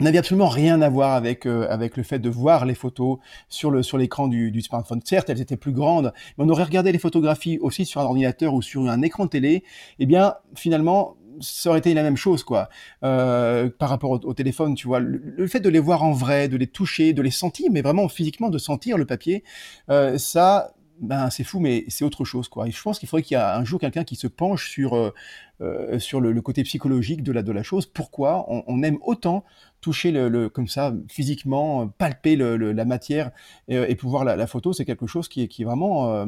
n'avait 0.00 0.18
absolument 0.18 0.48
rien 0.48 0.82
à 0.82 0.88
voir 0.88 1.12
avec 1.14 1.46
euh, 1.46 1.66
avec 1.70 1.96
le 1.96 2.02
fait 2.02 2.18
de 2.18 2.28
voir 2.28 2.64
les 2.64 2.74
photos 2.74 3.18
sur 3.48 3.70
le 3.70 3.82
sur 3.82 3.98
l'écran 3.98 4.28
du, 4.28 4.50
du, 4.50 4.60
smartphone. 4.60 5.00
Certes, 5.04 5.30
elles 5.30 5.40
étaient 5.40 5.56
plus 5.56 5.72
grandes, 5.72 6.12
mais 6.36 6.44
on 6.44 6.48
aurait 6.48 6.64
regardé 6.64 6.92
les 6.92 6.98
photographies 6.98 7.58
aussi 7.60 7.86
sur 7.86 8.00
un 8.00 8.04
ordinateur 8.04 8.54
ou 8.54 8.62
sur 8.62 8.88
un 8.88 9.02
écran 9.02 9.26
de 9.26 9.30
télé. 9.30 9.64
Eh 9.98 10.06
bien, 10.06 10.34
finalement, 10.54 11.16
ça 11.40 11.70
aurait 11.70 11.78
été 11.78 11.94
la 11.94 12.02
même 12.02 12.16
chose, 12.16 12.44
quoi, 12.44 12.68
euh, 13.02 13.70
par 13.70 13.88
rapport 13.88 14.10
au, 14.10 14.34
téléphone, 14.34 14.74
tu 14.74 14.86
vois. 14.86 15.00
Le, 15.00 15.46
fait 15.46 15.60
de 15.60 15.68
les 15.68 15.78
voir 15.78 16.02
en 16.02 16.12
vrai, 16.12 16.48
de 16.48 16.56
les 16.56 16.66
toucher, 16.66 17.12
de 17.12 17.22
les 17.22 17.30
sentir, 17.30 17.70
mais 17.70 17.82
vraiment 17.82 18.08
physiquement 18.08 18.50
de 18.50 18.58
sentir 18.58 18.98
le 18.98 19.06
papier, 19.06 19.44
euh, 19.90 20.18
ça, 20.18 20.74
ben 21.00 21.30
c'est 21.30 21.44
fou, 21.44 21.60
mais 21.60 21.84
c'est 21.88 22.04
autre 22.04 22.24
chose, 22.24 22.48
quoi. 22.48 22.68
Et 22.68 22.70
je 22.70 22.82
pense 22.82 22.98
qu'il 22.98 23.08
faudrait 23.08 23.22
qu'il 23.22 23.36
y 23.36 23.40
ait 23.40 23.42
un 23.42 23.64
jour 23.64 23.80
quelqu'un 23.80 24.04
qui 24.04 24.16
se 24.16 24.26
penche 24.26 24.70
sur 24.70 25.12
euh, 25.60 25.94
euh 25.94 25.98
sur 25.98 26.20
le, 26.20 26.32
le, 26.32 26.42
côté 26.42 26.62
psychologique 26.62 27.22
de 27.22 27.32
la 27.32 27.42
de 27.42 27.52
la 27.52 27.62
chose. 27.62 27.86
Pourquoi 27.86 28.44
on, 28.48 28.64
on 28.66 28.82
aime 28.82 28.98
autant 29.02 29.44
toucher 29.84 30.12
le, 30.12 30.30
le, 30.30 30.48
comme 30.48 30.66
ça 30.66 30.94
physiquement, 31.10 31.88
palper 31.88 32.36
le, 32.36 32.56
la 32.56 32.84
matière 32.86 33.32
et, 33.68 33.76
et 33.76 33.94
pouvoir 33.96 34.24
la, 34.24 34.34
la 34.34 34.46
photo, 34.46 34.72
c'est 34.72 34.86
quelque 34.86 35.06
chose 35.06 35.28
qui 35.28 35.42
est, 35.42 35.48
qui 35.48 35.60
est 35.60 35.64
vraiment 35.66 36.10
euh, 36.14 36.24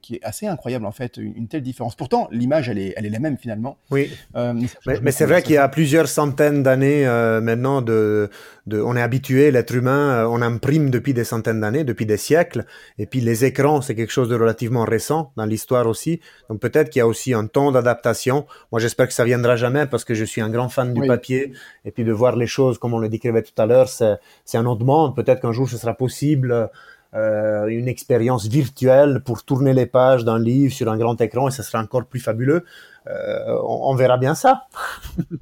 qui 0.00 0.14
est 0.14 0.22
assez 0.22 0.46
incroyable 0.46 0.86
en 0.86 0.90
fait, 0.90 1.18
une, 1.18 1.36
une 1.36 1.48
telle 1.48 1.60
différence. 1.60 1.96
Pourtant, 1.96 2.28
l'image 2.32 2.70
elle 2.70 2.78
est, 2.78 2.94
elle 2.96 3.04
est 3.04 3.10
la 3.10 3.18
même 3.18 3.36
finalement. 3.36 3.76
Oui. 3.90 4.10
Euh, 4.36 4.54
mais, 4.86 5.00
mais 5.02 5.12
c'est 5.12 5.26
vrai 5.26 5.42
qu'il 5.42 5.52
y 5.52 5.58
a 5.58 5.68
plusieurs 5.68 6.08
centaines 6.08 6.62
d'années 6.62 7.06
euh, 7.06 7.42
maintenant 7.42 7.82
de, 7.82 8.30
de, 8.66 8.80
on 8.80 8.96
est 8.96 9.02
habitué, 9.02 9.50
l'être 9.50 9.74
humain, 9.74 10.22
euh, 10.22 10.26
on 10.26 10.40
imprime 10.40 10.88
depuis 10.88 11.12
des 11.12 11.24
centaines 11.24 11.60
d'années, 11.60 11.84
depuis 11.84 12.06
des 12.06 12.16
siècles, 12.16 12.64
et 12.96 13.04
puis 13.04 13.20
les 13.20 13.44
écrans 13.44 13.82
c'est 13.82 13.96
quelque 13.96 14.12
chose 14.12 14.30
de 14.30 14.34
relativement 14.34 14.86
récent 14.86 15.30
dans 15.36 15.44
l'histoire 15.44 15.86
aussi. 15.86 16.20
Donc 16.48 16.60
peut-être 16.60 16.88
qu'il 16.88 17.00
y 17.00 17.02
a 17.02 17.06
aussi 17.06 17.34
un 17.34 17.48
temps 17.48 17.70
d'adaptation. 17.70 18.46
Moi 18.72 18.80
j'espère 18.80 19.06
que 19.06 19.14
ça 19.14 19.24
viendra 19.24 19.56
jamais 19.56 19.86
parce 19.86 20.04
que 20.04 20.14
je 20.14 20.24
suis 20.24 20.40
un 20.40 20.50
grand 20.50 20.68
fan 20.68 20.92
du 20.92 21.06
papier 21.06 21.52
et 21.84 21.90
puis 21.90 22.04
de 22.04 22.12
voir 22.12 22.36
les 22.36 22.46
choses 22.46 22.78
comme 22.78 22.94
on 22.94 22.98
le 22.98 23.08
décrivait 23.08 23.42
tout 23.42 23.60
à 23.60 23.66
l'heure, 23.66 23.88
c'est 23.88 24.58
un 24.58 24.66
autre 24.66 24.84
monde. 24.84 25.14
Peut-être 25.14 25.40
qu'un 25.40 25.52
jour 25.52 25.68
ce 25.68 25.76
sera 25.76 25.94
possible. 25.94 26.70
Euh, 27.14 27.68
une 27.68 27.88
expérience 27.88 28.46
virtuelle 28.48 29.22
pour 29.24 29.42
tourner 29.42 29.72
les 29.72 29.86
pages 29.86 30.26
d'un 30.26 30.38
livre 30.38 30.74
sur 30.74 30.90
un 30.90 30.98
grand 30.98 31.18
écran 31.22 31.48
et 31.48 31.50
ça 31.50 31.62
sera 31.62 31.82
encore 31.82 32.04
plus 32.04 32.20
fabuleux. 32.20 32.66
Euh, 33.06 33.56
on, 33.64 33.92
on, 33.92 33.94
verra 33.94 34.18
bien 34.18 34.34
ça. 34.34 34.66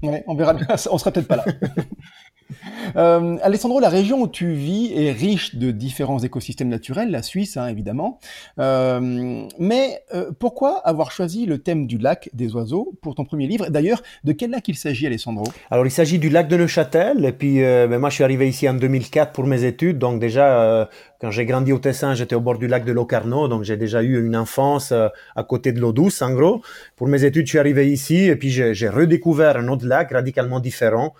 ouais, 0.04 0.22
on 0.28 0.36
verra 0.36 0.54
bien 0.54 0.76
ça. 0.76 0.90
On 0.92 0.98
sera 0.98 1.10
peut-être 1.10 1.26
pas 1.26 1.36
là. 1.36 1.44
Euh, 2.96 3.36
Alessandro, 3.42 3.80
la 3.80 3.88
région 3.88 4.22
où 4.22 4.28
tu 4.28 4.52
vis 4.52 4.92
est 4.94 5.10
riche 5.10 5.56
de 5.56 5.70
différents 5.70 6.20
écosystèmes 6.20 6.68
naturels, 6.68 7.10
la 7.10 7.22
Suisse 7.22 7.56
hein, 7.56 7.66
évidemment. 7.66 8.20
Euh, 8.58 9.44
mais 9.58 10.02
euh, 10.14 10.30
pourquoi 10.38 10.78
avoir 10.86 11.10
choisi 11.10 11.46
le 11.46 11.58
thème 11.58 11.86
du 11.86 11.98
lac 11.98 12.30
des 12.32 12.54
oiseaux 12.54 12.94
pour 13.02 13.14
ton 13.16 13.24
premier 13.24 13.48
livre? 13.48 13.68
D'ailleurs, 13.68 14.02
de 14.24 14.32
quel 14.32 14.50
lac 14.50 14.66
il 14.68 14.76
s'agit, 14.76 15.06
Alessandro? 15.06 15.44
Alors, 15.70 15.84
il 15.84 15.90
s'agit 15.90 16.18
du 16.18 16.30
lac 16.30 16.48
de 16.48 16.56
Neuchâtel. 16.56 17.24
Et 17.24 17.32
puis, 17.32 17.58
ben, 17.58 17.98
moi, 17.98 18.08
je 18.08 18.14
suis 18.14 18.24
arrivé 18.24 18.48
ici 18.48 18.68
en 18.68 18.74
2004 18.74 19.32
pour 19.32 19.44
mes 19.44 19.64
études. 19.64 19.98
Donc, 19.98 20.20
déjà, 20.20 20.88
quand 21.20 21.30
j'ai 21.30 21.44
grandi 21.44 21.72
au 21.72 21.78
Tessin, 21.78 22.14
j'étais 22.14 22.36
au 22.36 22.40
bord 22.40 22.58
du 22.58 22.68
lac 22.68 22.84
de 22.84 22.92
Locarno. 22.92 23.48
Donc, 23.48 23.64
j'ai 23.64 23.76
déjà 23.76 24.02
eu 24.02 24.24
une 24.24 24.36
enfance 24.36 24.92
à 24.92 25.44
côté 25.44 25.72
de 25.72 25.80
l'eau 25.80 25.92
douce, 25.92 26.22
en 26.22 26.32
gros. 26.32 26.62
Pour 26.94 27.08
mes 27.08 27.24
études, 27.24 27.46
je 27.46 27.50
suis 27.50 27.58
arrivé 27.58 27.90
ici 27.90 28.26
et 28.26 28.36
puis 28.36 28.50
j'ai 28.50 28.88
redécouvert 28.88 29.56
un 29.56 29.68
autre 29.68 29.86
lac 29.86 30.12
radicalement 30.12 30.60
différent. 30.60 31.14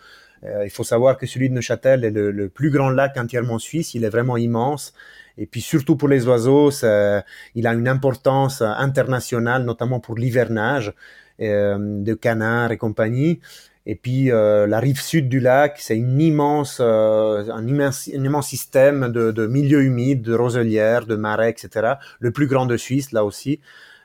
Euh, 0.44 0.64
il 0.64 0.70
faut 0.70 0.84
savoir 0.84 1.16
que 1.16 1.26
celui 1.26 1.48
de 1.48 1.54
Neuchâtel 1.54 2.04
est 2.04 2.10
le, 2.10 2.48
plus 2.48 2.70
grand 2.70 2.90
lac 2.90 3.16
entièrement 3.16 3.58
suisse. 3.58 3.94
Il 3.94 4.04
est 4.04 4.08
vraiment 4.08 4.36
immense. 4.36 4.94
Et 5.38 5.46
puis 5.46 5.60
surtout 5.60 5.96
pour 5.96 6.08
les 6.08 6.26
oiseaux, 6.26 6.70
il 6.70 7.66
a 7.66 7.74
une 7.74 7.88
importance 7.88 8.62
internationale, 8.62 9.64
notamment 9.64 10.00
pour 10.00 10.16
l'hivernage 10.16 10.94
euh, 11.40 11.76
de 11.78 12.14
canards 12.14 12.72
et 12.72 12.78
compagnie. 12.78 13.40
Et 13.84 13.94
puis 13.94 14.32
euh, 14.32 14.66
la 14.66 14.80
rive 14.80 15.00
sud 15.00 15.28
du 15.28 15.38
lac, 15.38 15.76
c'est 15.78 15.96
une 15.96 16.20
immense, 16.20 16.80
un, 16.80 17.66
immense, 17.66 18.10
un 18.12 18.24
immense 18.24 18.48
système 18.48 19.08
de 19.08 19.46
milieux 19.46 19.82
humides, 19.82 20.22
de 20.22 20.34
roselières, 20.34 21.06
de 21.06 21.16
marais, 21.16 21.50
etc. 21.50 21.94
Le 22.18 22.30
plus 22.30 22.46
grand 22.46 22.66
de 22.66 22.76
Suisse, 22.76 23.12
là 23.12 23.24
aussi. 23.24 23.60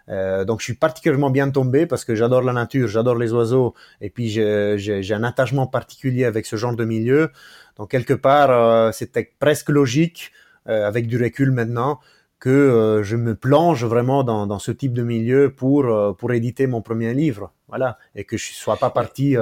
Euh, 0.09 0.45
donc 0.45 0.59
je 0.59 0.65
suis 0.65 0.73
particulièrement 0.73 1.29
bien 1.29 1.49
tombé 1.49 1.85
parce 1.85 2.05
que 2.05 2.15
j'adore 2.15 2.41
la 2.41 2.53
nature, 2.53 2.87
j'adore 2.87 3.15
les 3.15 3.33
oiseaux 3.33 3.73
et 4.01 4.09
puis 4.09 4.29
j'ai 4.29 5.13
un 5.13 5.23
attachement 5.23 5.67
particulier 5.67 6.25
avec 6.25 6.45
ce 6.45 6.55
genre 6.55 6.75
de 6.75 6.85
milieu. 6.85 7.31
Donc 7.77 7.91
quelque 7.91 8.13
part, 8.13 8.51
euh, 8.51 8.91
c'était 8.91 9.31
presque 9.39 9.69
logique 9.69 10.31
euh, 10.67 10.87
avec 10.87 11.07
du 11.07 11.21
recul 11.21 11.51
maintenant 11.51 11.99
que 12.39 13.01
je 13.03 13.15
me 13.15 13.35
plonge 13.35 13.85
vraiment 13.85 14.23
dans, 14.23 14.47
dans, 14.47 14.57
ce 14.57 14.71
type 14.71 14.93
de 14.93 15.03
milieu 15.03 15.53
pour 15.53 16.15
pour 16.17 16.31
éditer 16.31 16.65
mon 16.65 16.81
premier 16.81 17.13
livre, 17.13 17.53
voilà, 17.67 17.99
et 18.15 18.23
que 18.23 18.35
je 18.35 18.53
sois 18.53 18.77
pas 18.77 18.89
parti 18.89 19.35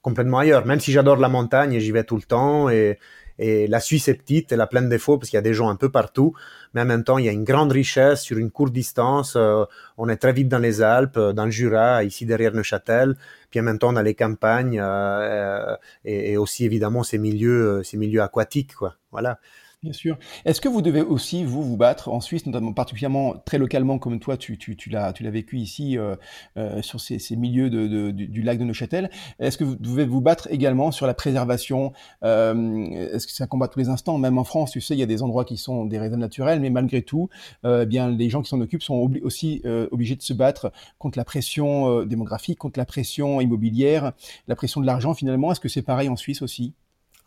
complètement 0.00 0.38
ailleurs. 0.38 0.64
Même 0.64 0.80
si 0.80 0.90
j'adore 0.90 1.16
la 1.18 1.28
montagne 1.28 1.74
et 1.74 1.80
j'y 1.80 1.92
vais 1.92 2.04
tout 2.04 2.16
le 2.16 2.22
temps 2.22 2.70
et 2.70 2.98
et 3.38 3.66
la 3.66 3.80
Suisse 3.80 4.08
est 4.08 4.14
petite, 4.14 4.52
elle 4.52 4.60
a 4.60 4.66
plein 4.66 4.82
de 4.82 4.88
défauts 4.88 5.18
parce 5.18 5.30
qu'il 5.30 5.36
y 5.36 5.38
a 5.38 5.42
des 5.42 5.54
gens 5.54 5.68
un 5.68 5.76
peu 5.76 5.90
partout, 5.90 6.34
mais 6.74 6.80
en 6.80 6.84
même 6.84 7.04
temps, 7.04 7.18
il 7.18 7.26
y 7.26 7.28
a 7.28 7.32
une 7.32 7.44
grande 7.44 7.72
richesse 7.72 8.22
sur 8.22 8.38
une 8.38 8.50
courte 8.50 8.72
distance. 8.72 9.34
Euh, 9.36 9.64
on 9.98 10.08
est 10.08 10.16
très 10.16 10.32
vite 10.32 10.48
dans 10.48 10.58
les 10.58 10.82
Alpes, 10.82 11.18
dans 11.18 11.44
le 11.44 11.50
Jura, 11.50 12.04
ici 12.04 12.26
derrière 12.26 12.52
Neuchâtel, 12.52 13.16
puis 13.50 13.60
en 13.60 13.62
même 13.62 13.78
temps 13.78 13.92
dans 13.92 14.02
les 14.02 14.14
campagnes 14.14 14.80
euh, 14.80 14.84
euh 14.84 15.76
et, 16.04 16.32
et, 16.32 16.36
aussi 16.36 16.64
évidemment 16.64 17.02
ces 17.02 17.18
milieux, 17.18 17.82
ces 17.84 17.96
milieux 17.96 18.22
aquatiques, 18.22 18.74
quoi. 18.74 18.96
Voilà. 19.12 19.38
Bien 19.86 19.92
sûr. 19.92 20.18
Est-ce 20.44 20.60
que 20.60 20.68
vous 20.68 20.82
devez 20.82 21.00
aussi, 21.00 21.44
vous, 21.44 21.62
vous 21.62 21.76
battre 21.76 22.08
en 22.08 22.20
Suisse, 22.20 22.44
notamment 22.44 22.72
particulièrement 22.72 23.36
très 23.44 23.56
localement, 23.56 24.00
comme 24.00 24.18
toi, 24.18 24.36
tu, 24.36 24.58
tu, 24.58 24.76
tu 24.76 24.90
l'as 24.90 25.12
vécu 25.12 25.58
ici, 25.58 25.96
euh, 25.96 26.16
euh, 26.56 26.82
sur 26.82 27.00
ces, 27.00 27.20
milieux 27.36 27.70
du, 27.70 28.42
lac 28.42 28.58
de 28.58 28.64
Neuchâtel 28.64 29.10
Est-ce 29.38 29.56
que 29.56 29.62
vous 29.62 29.76
devez 29.76 30.04
vous 30.04 30.20
battre 30.20 30.48
également 30.50 30.90
sur 30.90 31.06
la 31.06 31.14
préservation 31.14 31.92
euh, 32.24 33.12
Est-ce 33.14 33.28
que 33.28 33.32
c'est 33.32 33.44
un 33.44 33.46
combat 33.46 33.68
tous 33.68 33.78
les 33.78 33.88
instants 33.88 34.18
Même 34.18 34.38
en 34.38 34.44
France, 34.44 34.72
tu 34.72 34.80
sais, 34.80 34.94
il 34.94 34.98
y 34.98 35.04
a 35.04 35.06
des 35.06 35.22
endroits 35.22 35.44
qui 35.44 35.56
sont 35.56 35.84
des 35.84 36.00
réserves 36.00 36.18
naturelles, 36.18 36.58
mais 36.58 36.70
malgré 36.70 37.02
tout, 37.02 37.28
eh 37.64 37.86
bien, 37.86 38.10
les 38.10 38.28
gens 38.28 38.42
qui 38.42 38.48
s'en 38.48 38.60
occupent 38.60 38.82
sont 38.82 39.08
aussi 39.22 39.62
obligés 39.92 40.16
de 40.16 40.22
se 40.22 40.32
battre 40.32 40.72
contre 40.98 41.16
la 41.16 41.24
pression 41.24 42.02
démographique, 42.02 42.58
contre 42.58 42.80
la 42.80 42.86
pression 42.86 43.40
immobilière, 43.40 44.14
la 44.48 44.56
pression 44.56 44.80
de 44.80 44.86
l'argent, 44.86 45.14
finalement. 45.14 45.52
Est-ce 45.52 45.60
que 45.60 45.68
c'est 45.68 45.82
pareil 45.82 46.08
en 46.08 46.16
Suisse 46.16 46.42
aussi? 46.42 46.74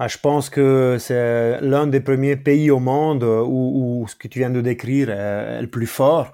Ah, 0.01 0.07
je 0.07 0.17
pense 0.17 0.49
que 0.49 0.95
c'est 0.97 1.59
l'un 1.59 1.85
des 1.85 1.99
premiers 1.99 2.37
pays 2.37 2.71
au 2.71 2.79
monde 2.79 3.21
où, 3.23 4.05
ce 4.07 4.15
que 4.15 4.29
tu 4.29 4.39
viens 4.39 4.49
de 4.49 4.61
décrire 4.61 5.09
est, 5.09 5.61
le 5.61 5.67
plus 5.67 5.87
fort. 5.87 6.31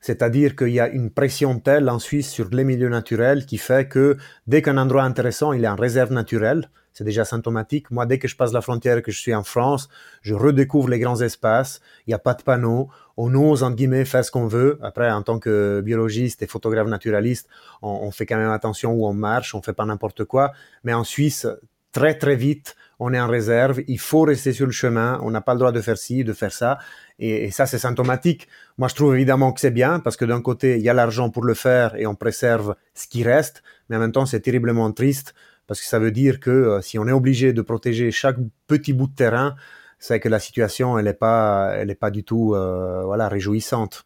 C'est-à-dire 0.00 0.56
qu'il 0.56 0.70
y 0.70 0.80
a 0.80 0.88
une 0.88 1.10
pression 1.10 1.58
telle 1.60 1.90
en 1.90 1.98
Suisse 1.98 2.30
sur 2.30 2.48
les 2.50 2.64
milieux 2.64 2.88
naturels 2.88 3.44
qui 3.44 3.58
fait 3.58 3.86
que 3.86 4.16
dès 4.46 4.62
qu'un 4.62 4.78
endroit 4.78 5.02
intéressant, 5.02 5.52
il 5.52 5.62
est 5.64 5.68
en 5.68 5.76
réserve 5.76 6.10
naturelle, 6.10 6.70
c'est 6.94 7.04
déjà 7.04 7.26
symptomatique. 7.26 7.90
Moi, 7.90 8.06
dès 8.06 8.18
que 8.18 8.28
je 8.28 8.36
passe 8.36 8.54
la 8.54 8.62
frontière 8.62 8.96
et 8.96 9.02
que 9.02 9.12
je 9.12 9.20
suis 9.20 9.34
en 9.34 9.44
France, 9.44 9.90
je 10.22 10.32
redécouvre 10.32 10.88
les 10.88 10.98
grands 10.98 11.20
espaces. 11.20 11.82
Il 12.06 12.10
n'y 12.10 12.14
a 12.14 12.18
pas 12.18 12.34
de 12.34 12.42
panneaux. 12.42 12.88
On 13.18 13.34
ose, 13.34 13.62
entre 13.62 13.76
guillemets, 13.76 14.06
faire 14.06 14.24
ce 14.24 14.30
qu'on 14.30 14.46
veut. 14.46 14.78
Après, 14.82 15.10
en 15.10 15.22
tant 15.22 15.38
que 15.38 15.82
biologiste 15.84 16.42
et 16.42 16.46
photographe 16.46 16.88
naturaliste, 16.88 17.46
on, 17.82 17.90
on 17.90 18.10
fait 18.10 18.24
quand 18.24 18.38
même 18.38 18.50
attention 18.50 18.92
où 18.92 19.06
on 19.06 19.12
marche, 19.12 19.54
on 19.54 19.60
fait 19.60 19.74
pas 19.74 19.84
n'importe 19.84 20.24
quoi. 20.24 20.52
Mais 20.82 20.94
en 20.94 21.04
Suisse, 21.04 21.46
très, 21.92 22.14
très 22.14 22.36
vite, 22.36 22.74
on 23.04 23.12
est 23.12 23.20
en 23.20 23.26
réserve, 23.26 23.82
il 23.88 23.98
faut 23.98 24.22
rester 24.22 24.52
sur 24.52 24.66
le 24.66 24.72
chemin, 24.72 25.18
on 25.22 25.30
n'a 25.32 25.40
pas 25.40 25.54
le 25.54 25.58
droit 25.58 25.72
de 25.72 25.80
faire 25.80 25.98
ci, 25.98 26.22
de 26.22 26.32
faire 26.32 26.52
ça. 26.52 26.78
Et, 27.18 27.50
ça, 27.50 27.66
c'est 27.66 27.78
symptomatique. 27.78 28.46
Moi, 28.78 28.86
je 28.88 28.94
trouve 28.94 29.14
évidemment 29.14 29.52
que 29.52 29.60
c'est 29.60 29.72
bien 29.72 29.98
parce 29.98 30.16
que 30.16 30.24
d'un 30.24 30.40
côté, 30.40 30.76
il 30.76 30.82
y 30.82 30.88
a 30.88 30.94
l'argent 30.94 31.28
pour 31.28 31.44
le 31.44 31.54
faire 31.54 31.96
et 31.96 32.06
on 32.06 32.14
préserve 32.14 32.76
ce 32.94 33.08
qui 33.08 33.24
reste, 33.24 33.62
mais 33.88 33.96
en 33.96 33.98
même 33.98 34.12
temps, 34.12 34.24
c'est 34.24 34.40
terriblement 34.40 34.90
triste 34.92 35.34
parce 35.66 35.80
que 35.80 35.86
ça 35.86 35.98
veut 35.98 36.12
dire 36.12 36.38
que 36.38 36.50
euh, 36.50 36.80
si 36.80 36.98
on 36.98 37.08
est 37.08 37.12
obligé 37.12 37.52
de 37.52 37.62
protéger 37.62 38.10
chaque 38.12 38.36
petit 38.68 38.92
bout 38.92 39.08
de 39.08 39.14
terrain, 39.14 39.56
c'est 39.98 40.20
que 40.20 40.28
la 40.28 40.38
situation, 40.38 40.96
elle 40.96 41.06
n'est 41.06 41.12
pas, 41.12 41.72
elle 41.74 41.90
est 41.90 41.96
pas 41.96 42.10
du 42.10 42.22
tout, 42.22 42.54
euh, 42.54 43.02
voilà, 43.04 43.28
réjouissante. 43.28 44.04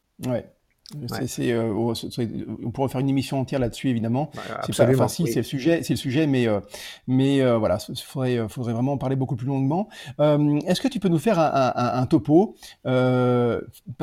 C'est, 1.26 1.51
euh, 1.51 1.72
on 2.64 2.70
pourrait 2.70 2.89
faire 2.89 3.01
une 3.01 3.09
émission 3.09 3.41
entière 3.41 3.59
là-dessus, 3.59 3.89
évidemment. 3.89 4.30
c'est 4.64 4.76
pas, 4.76 4.89
enfin, 4.89 5.09
si, 5.09 5.26
c'est 5.26 5.41
le 5.41 5.43
sujet, 5.43 5.82
c'est 5.82 5.95
le 5.95 5.99
sujet, 5.99 6.28
mais, 6.28 6.47
euh, 6.47 6.61
mais 7.09 7.41
euh, 7.41 7.59
voilà, 7.59 7.78
il 7.89 7.97
faudrait, 7.97 8.49
faudrait 8.49 8.72
vraiment 8.72 8.93
en 8.93 8.99
parler 8.99 9.16
beaucoup 9.16 9.34
plus 9.34 9.49
longuement. 9.49 9.89
Est-ce 10.18 10.80
que 10.80 10.89
tu 10.89 11.01
peux 11.01 11.09
nous 11.09 11.18
faire 11.18 11.41
un, 11.41 11.72
un, 11.74 12.01
un 12.01 12.07
topo, 12.07 12.55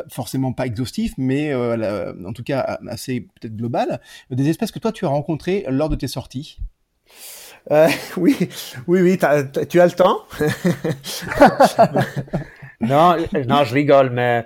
forcément 0.09 0.51
pas 0.51 0.65
exhaustif, 0.65 1.13
mais 1.17 1.55
en 1.55 2.34
tout 2.34 2.43
cas 2.43 2.79
assez 2.89 3.21
peut-être 3.39 3.55
global, 3.55 4.01
des 4.29 4.49
espèces 4.49 4.71
que 4.71 4.79
toi 4.79 4.91
tu 4.91 5.05
as 5.05 5.09
rencontrées 5.09 5.65
lors 5.69 5.89
de 5.89 5.95
tes 5.95 6.07
sorties? 6.07 6.57
Oui, 8.17 8.36
oui, 8.88 9.01
oui, 9.01 9.17
tu 9.17 9.79
as 9.79 9.86
le 9.86 9.91
temps. 9.91 10.19
Non, 12.81 13.15
non, 13.47 13.63
je 13.63 13.73
rigole, 13.73 14.09
mais 14.09 14.43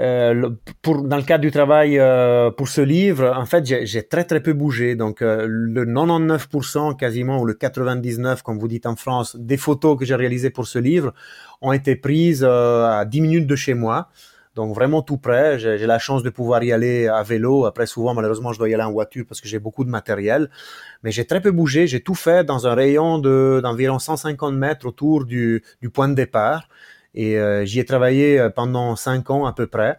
euh, 0.00 0.48
dans 0.86 1.16
le 1.16 1.22
cadre 1.22 1.42
du 1.42 1.50
travail 1.50 1.98
euh, 1.98 2.50
pour 2.50 2.68
ce 2.68 2.80
livre, 2.80 3.34
en 3.36 3.44
fait, 3.44 3.66
j'ai 3.66 4.02
très 4.02 4.24
très 4.24 4.40
peu 4.40 4.54
bougé. 4.54 4.96
Donc, 4.96 5.20
euh, 5.20 5.44
le 5.46 5.84
99% 5.84 6.96
quasiment, 6.96 7.40
ou 7.40 7.44
le 7.44 7.52
99% 7.52 8.42
comme 8.42 8.58
vous 8.58 8.68
dites 8.68 8.86
en 8.86 8.96
France, 8.96 9.36
des 9.36 9.58
photos 9.58 9.98
que 9.98 10.06
j'ai 10.06 10.14
réalisées 10.14 10.50
pour 10.50 10.66
ce 10.66 10.78
livre 10.78 11.12
ont 11.60 11.72
été 11.72 11.96
prises 11.96 12.44
à 12.44 13.04
10 13.04 13.20
minutes 13.20 13.46
de 13.46 13.56
chez 13.56 13.74
moi. 13.74 14.08
Donc, 14.54 14.74
vraiment 14.74 15.02
tout 15.02 15.18
près. 15.18 15.58
J'ai 15.58 15.86
la 15.86 15.98
chance 15.98 16.22
de 16.22 16.30
pouvoir 16.30 16.64
y 16.64 16.72
aller 16.72 17.06
à 17.06 17.22
vélo. 17.22 17.66
Après, 17.66 17.86
souvent, 17.86 18.14
malheureusement, 18.14 18.52
je 18.52 18.58
dois 18.58 18.70
y 18.70 18.74
aller 18.74 18.82
en 18.82 18.92
voiture 18.92 19.24
parce 19.28 19.40
que 19.40 19.48
j'ai 19.48 19.58
beaucoup 19.58 19.84
de 19.84 19.90
matériel. 19.90 20.50
Mais 21.02 21.12
j'ai 21.12 21.26
très 21.26 21.40
peu 21.40 21.50
bougé. 21.50 21.86
J'ai 21.86 22.00
tout 22.00 22.14
fait 22.14 22.42
dans 22.42 22.66
un 22.66 22.74
rayon 22.74 23.18
d'environ 23.18 23.98
150 23.98 24.54
mètres 24.54 24.86
autour 24.86 25.26
du 25.26 25.62
point 25.92 26.08
de 26.08 26.14
départ. 26.14 26.66
Et 27.14 27.38
euh, 27.38 27.64
j'y 27.64 27.80
ai 27.80 27.84
travaillé 27.84 28.38
euh, 28.38 28.50
pendant 28.50 28.96
cinq 28.96 29.30
ans 29.30 29.46
à 29.46 29.52
peu 29.52 29.66
près. 29.66 29.98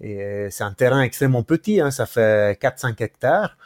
Et 0.00 0.22
euh, 0.22 0.48
c'est 0.50 0.64
un 0.64 0.72
terrain 0.72 1.02
extrêmement 1.02 1.42
petit, 1.42 1.80
hein, 1.80 1.90
ça 1.90 2.06
fait 2.06 2.60
4-5 2.60 3.02
hectares. 3.02 3.56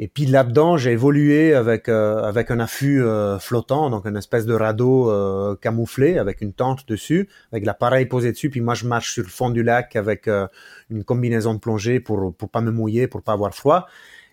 Et 0.00 0.06
puis 0.06 0.26
là-dedans, 0.26 0.76
j'ai 0.76 0.92
évolué 0.92 1.54
avec 1.54 1.88
avec 1.88 2.52
un 2.52 2.60
affût 2.60 3.02
flottant, 3.40 3.90
donc 3.90 4.04
une 4.06 4.16
espèce 4.16 4.46
de 4.46 4.54
radeau 4.54 5.12
camouflé 5.60 6.18
avec 6.18 6.40
une 6.40 6.52
tente 6.52 6.86
dessus, 6.86 7.28
avec 7.50 7.66
l'appareil 7.66 8.06
posé 8.06 8.30
dessus. 8.30 8.48
Puis 8.48 8.60
moi, 8.60 8.74
je 8.74 8.86
marche 8.86 9.14
sur 9.14 9.24
le 9.24 9.28
fond 9.28 9.50
du 9.50 9.64
lac 9.64 9.96
avec 9.96 10.28
une 10.28 11.02
combinaison 11.02 11.52
de 11.52 11.58
plongée 11.58 11.98
pour 11.98 12.32
pour 12.32 12.48
pas 12.48 12.60
me 12.60 12.70
mouiller, 12.70 13.08
pour 13.08 13.22
pas 13.22 13.32
avoir 13.32 13.52
froid. 13.52 13.88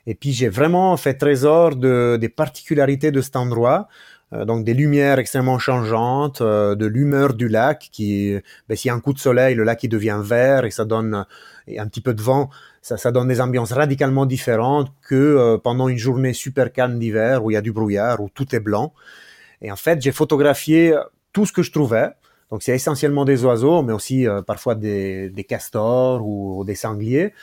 Et 0.05 0.13
puis 0.13 0.33
j'ai 0.33 0.49
vraiment 0.49 0.95
fait 0.97 1.15
trésor 1.15 1.75
de 1.75 2.17
des 2.21 2.29
particularités 2.29 3.09
de 3.09 3.21
cet 3.21 3.35
endroit. 3.35 3.87
Euh, 4.33 4.45
donc 4.45 4.63
des 4.63 4.73
lumières 4.73 5.19
extrêmement 5.19 5.59
changeantes, 5.59 6.41
euh, 6.41 6.75
de 6.75 6.85
l'humeur 6.85 7.33
du 7.33 7.47
lac 7.47 7.89
qui, 7.91 8.35
ben, 8.67 8.75
s'il 8.75 8.89
y 8.89 8.91
a 8.91 8.95
un 8.95 8.99
coup 8.99 9.13
de 9.13 9.19
soleil, 9.19 9.55
le 9.55 9.63
lac 9.63 9.83
il 9.83 9.89
devient 9.89 10.19
vert 10.23 10.65
et 10.65 10.71
ça 10.71 10.85
donne 10.85 11.25
et 11.67 11.79
un 11.79 11.87
petit 11.87 12.01
peu 12.01 12.13
de 12.13 12.21
vent, 12.21 12.49
ça, 12.81 12.97
ça 12.97 13.11
donne 13.11 13.27
des 13.27 13.41
ambiances 13.41 13.71
radicalement 13.71 14.25
différentes 14.25 14.91
que 15.07 15.15
euh, 15.15 15.57
pendant 15.57 15.87
une 15.87 15.97
journée 15.97 16.33
super 16.33 16.71
calme 16.71 16.99
d'hiver 16.99 17.43
où 17.43 17.51
il 17.51 17.53
y 17.53 17.57
a 17.57 17.61
du 17.61 17.71
brouillard, 17.71 18.19
où 18.19 18.29
tout 18.29 18.55
est 18.55 18.59
blanc. 18.59 18.93
Et 19.61 19.71
en 19.71 19.75
fait, 19.75 20.01
j'ai 20.01 20.11
photographié 20.11 20.95
tout 21.33 21.45
ce 21.45 21.53
que 21.53 21.63
je 21.63 21.71
trouvais. 21.71 22.09
Donc 22.51 22.61
c'est 22.61 22.75
essentiellement 22.75 23.25
des 23.25 23.43
oiseaux, 23.43 23.81
mais 23.81 23.93
aussi 23.93 24.27
parfois 24.45 24.75
des, 24.75 25.29
des, 25.29 25.43
castors 25.43 26.21
ou 26.23 26.63
des 26.63 26.75
sangliers. 26.75 27.33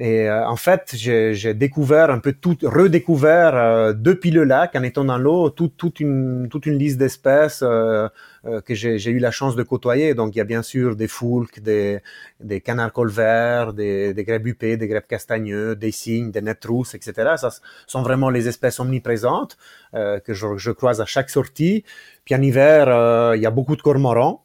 Et 0.00 0.28
euh, 0.28 0.44
en 0.48 0.56
fait, 0.56 0.90
j'ai 0.96 1.54
découvert 1.54 2.10
un 2.10 2.18
peu 2.18 2.32
tout, 2.32 2.56
redécouvert 2.62 3.54
euh, 3.54 3.92
depuis 3.92 4.32
le 4.32 4.42
lac, 4.42 4.74
en 4.74 4.82
étant 4.82 5.04
dans 5.04 5.18
l'eau, 5.18 5.50
tout, 5.50 5.68
toute 5.68 6.00
une 6.00 6.48
toute 6.50 6.66
une 6.66 6.76
liste 6.76 6.98
d'espèces 6.98 7.62
euh, 7.62 8.08
euh 8.44 8.60
que 8.60 8.74
j'ai 8.74 9.10
eu 9.10 9.20
la 9.20 9.30
chance 9.30 9.54
de 9.54 9.62
côtoyer. 9.62 10.14
Donc, 10.14 10.34
il 10.34 10.38
y 10.38 10.40
a 10.40 10.44
bien 10.44 10.62
sûr 10.62 10.96
des 10.96 11.06
foulques, 11.06 11.60
des 11.60 12.00
des 12.40 12.60
canards 12.60 12.92
colverts, 12.92 13.72
des 13.72 14.12
des 14.14 14.24
grèbes 14.24 14.48
des 14.60 14.88
grèbes 14.88 15.06
castagneux, 15.06 15.76
des 15.76 15.92
cygnes, 15.92 16.32
des 16.32 16.42
netrousses, 16.42 16.94
etc. 16.96 17.34
Ça 17.36 17.50
sont 17.86 18.02
vraiment 18.02 18.30
les 18.30 18.48
espèces 18.48 18.80
omniprésentes 18.80 19.56
que 19.92 20.34
je, 20.34 20.56
je, 20.56 20.70
croise 20.72 21.00
à 21.00 21.06
chaque 21.06 21.30
sortie. 21.30 21.84
Puis 22.24 22.34
en 22.34 22.42
hiver, 22.42 23.34
il 23.36 23.40
y 23.40 23.46
a 23.46 23.50
beaucoup 23.50 23.76
de 23.76 23.82
cormorans. 23.82 24.43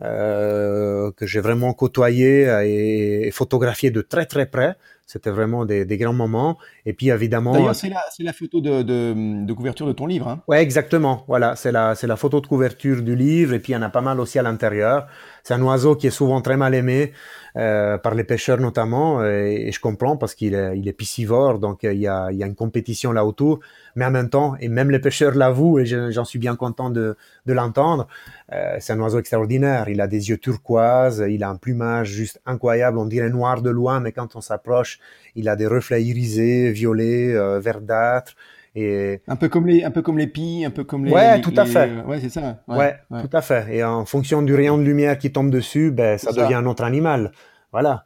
Euh, 0.00 1.10
que 1.16 1.26
j'ai 1.26 1.40
vraiment 1.40 1.72
côtoyé 1.72 2.46
et, 2.64 3.30
photographié 3.32 3.90
de 3.90 4.00
très 4.00 4.26
très 4.26 4.46
près. 4.46 4.76
C'était 5.06 5.30
vraiment 5.30 5.64
des, 5.64 5.84
des, 5.86 5.96
grands 5.96 6.12
moments. 6.12 6.56
Et 6.86 6.92
puis 6.92 7.08
évidemment. 7.08 7.52
D'ailleurs, 7.52 7.74
c'est 7.74 7.88
la, 7.88 8.04
la, 8.20 8.32
photo 8.32 8.60
de, 8.60 8.82
de, 8.82 9.44
de, 9.44 9.52
couverture 9.54 9.86
de 9.86 9.92
ton 9.92 10.06
livre. 10.06 10.28
Hein 10.28 10.42
ouais, 10.46 10.62
exactement. 10.62 11.24
Voilà, 11.26 11.56
c'est 11.56 11.72
la, 11.72 11.96
c'est 11.96 12.06
la 12.06 12.16
photo 12.16 12.40
de 12.40 12.46
couverture 12.46 13.02
du 13.02 13.16
livre. 13.16 13.54
Et 13.54 13.58
puis 13.58 13.72
il 13.72 13.74
y 13.74 13.78
en 13.78 13.82
a 13.82 13.88
pas 13.88 14.02
mal 14.02 14.20
aussi 14.20 14.38
à 14.38 14.42
l'intérieur. 14.42 15.08
C'est 15.42 15.54
un 15.54 15.62
oiseau 15.62 15.96
qui 15.96 16.06
est 16.06 16.10
souvent 16.10 16.42
très 16.42 16.56
mal 16.56 16.74
aimé 16.74 17.12
euh, 17.58 17.98
par 17.98 18.14
les 18.14 18.24
pêcheurs 18.24 18.60
notamment, 18.60 19.24
et, 19.24 19.70
je 19.72 19.80
comprends 19.80 20.16
parce 20.16 20.34
qu'il 20.34 20.54
est, 20.54 20.78
il 20.78 20.86
est 20.88 20.92
piscivore, 20.92 21.58
donc 21.58 21.84
euh, 21.84 21.92
il 21.92 22.00
y, 22.00 22.06
a, 22.06 22.30
il 22.30 22.38
y 22.38 22.42
a 22.42 22.46
une 22.46 22.54
compétition 22.54 23.12
là 23.12 23.24
autour. 23.24 23.60
Mais 23.96 24.04
en 24.04 24.12
même 24.12 24.30
temps, 24.30 24.54
et 24.60 24.68
même 24.68 24.90
les 24.90 25.00
pêcheurs 25.00 25.34
l'avouent, 25.34 25.80
et 25.80 25.86
j'en 25.86 26.24
suis 26.24 26.38
bien 26.38 26.54
content 26.54 26.88
de, 26.90 27.16
de 27.46 27.52
l'entendre, 27.52 28.06
euh, 28.52 28.76
c'est 28.78 28.92
un 28.92 29.00
oiseau 29.00 29.18
extraordinaire. 29.18 29.88
Il 29.88 30.00
a 30.00 30.06
des 30.06 30.28
yeux 30.28 30.38
turquoises, 30.38 31.24
il 31.28 31.42
a 31.42 31.48
un 31.48 31.56
plumage 31.56 32.08
juste 32.08 32.40
incroyable, 32.46 32.98
on 32.98 33.06
dirait 33.06 33.30
noir 33.30 33.60
de 33.60 33.70
loin, 33.70 33.98
mais 34.00 34.12
quand 34.12 34.36
on 34.36 34.40
s'approche, 34.40 35.00
il 35.34 35.48
a 35.48 35.56
des 35.56 35.66
reflets 35.66 36.04
irisés, 36.04 36.70
violets, 36.70 37.34
euh, 37.34 37.58
verdâtres. 37.58 38.34
Et... 38.76 39.20
Un 39.26 39.34
peu 39.34 39.48
comme 39.48 39.66
les, 39.66 39.82
un 39.82 39.90
peu 39.90 40.02
comme 40.02 40.18
les 40.18 40.28
pies, 40.28 40.64
un 40.64 40.70
peu 40.70 40.84
comme 40.84 41.04
les. 41.04 41.10
Ouais, 41.10 41.40
tout 41.40 41.54
à 41.56 41.64
fait. 41.64 41.90
Ouais, 42.06 42.20
c'est 42.20 42.28
ça. 42.28 42.62
Ouais, 42.68 42.96
tout 43.10 43.36
à 43.36 43.42
fait. 43.42 43.74
Et 43.74 43.82
en 43.82 44.04
fonction 44.04 44.42
du 44.42 44.54
rayon 44.54 44.78
de 44.78 44.84
lumière 44.84 45.18
qui 45.18 45.32
tombe 45.32 45.50
dessus, 45.50 45.90
ben, 45.90 46.16
ça 46.18 46.32
devient 46.32 46.54
un 46.54 46.66
autre 46.66 46.84
animal. 46.84 47.32
Voilà. 47.72 48.04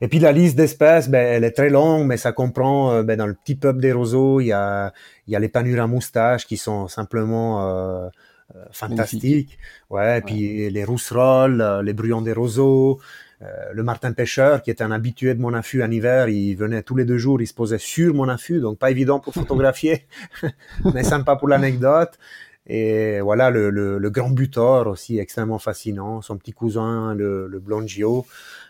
Et 0.00 0.08
puis 0.08 0.18
la 0.18 0.32
liste 0.32 0.56
d'espèces, 0.56 1.08
ben, 1.08 1.24
elle 1.26 1.44
est 1.44 1.52
très 1.52 1.70
longue, 1.70 2.06
mais 2.06 2.16
ça 2.16 2.32
comprend 2.32 2.92
euh, 2.92 3.02
ben, 3.02 3.16
dans 3.16 3.26
le 3.26 3.34
petit 3.34 3.54
peuple 3.54 3.80
des 3.80 3.92
roseaux, 3.92 4.40
il 4.40 4.46
y 4.46 4.52
a, 4.52 4.92
il 5.26 5.32
y 5.32 5.36
a 5.36 5.38
les 5.38 5.48
panures 5.48 5.82
à 5.82 5.86
moustache 5.86 6.46
qui 6.46 6.56
sont 6.56 6.88
simplement 6.88 7.68
euh, 7.68 8.08
euh 8.54 8.64
fantastiques. 8.72 9.58
Ouais, 9.90 10.18
et 10.18 10.20
puis 10.20 10.70
les 10.70 10.84
rousserolles, 10.84 11.82
les 11.84 11.92
bruyants 11.92 12.22
des 12.22 12.32
roseaux, 12.32 13.00
euh, 13.42 13.72
le 13.72 13.82
Martin 13.82 14.12
Pêcheur, 14.12 14.62
qui 14.62 14.70
était 14.70 14.84
un 14.84 14.90
habitué 14.90 15.34
de 15.34 15.40
mon 15.40 15.54
affût 15.54 15.82
en 15.82 15.90
hiver, 15.90 16.28
il 16.28 16.54
venait 16.54 16.82
tous 16.82 16.96
les 16.96 17.04
deux 17.04 17.18
jours, 17.18 17.40
il 17.42 17.46
se 17.46 17.54
posait 17.54 17.78
sur 17.78 18.14
mon 18.14 18.28
affût, 18.28 18.60
donc 18.60 18.78
pas 18.78 18.90
évident 18.90 19.20
pour 19.20 19.34
photographier, 19.34 20.06
mais 20.94 21.02
sympa 21.02 21.36
pour 21.36 21.48
l'anecdote. 21.48 22.18
Et 22.66 23.20
voilà, 23.20 23.50
le, 23.50 23.68
le, 23.70 24.10
grand 24.10 24.30
butor 24.30 24.86
aussi, 24.86 25.18
extrêmement 25.18 25.58
fascinant, 25.58 26.22
son 26.22 26.38
petit 26.38 26.52
cousin, 26.52 27.14
le, 27.14 27.46
le 27.46 27.58
blongio, 27.58 28.24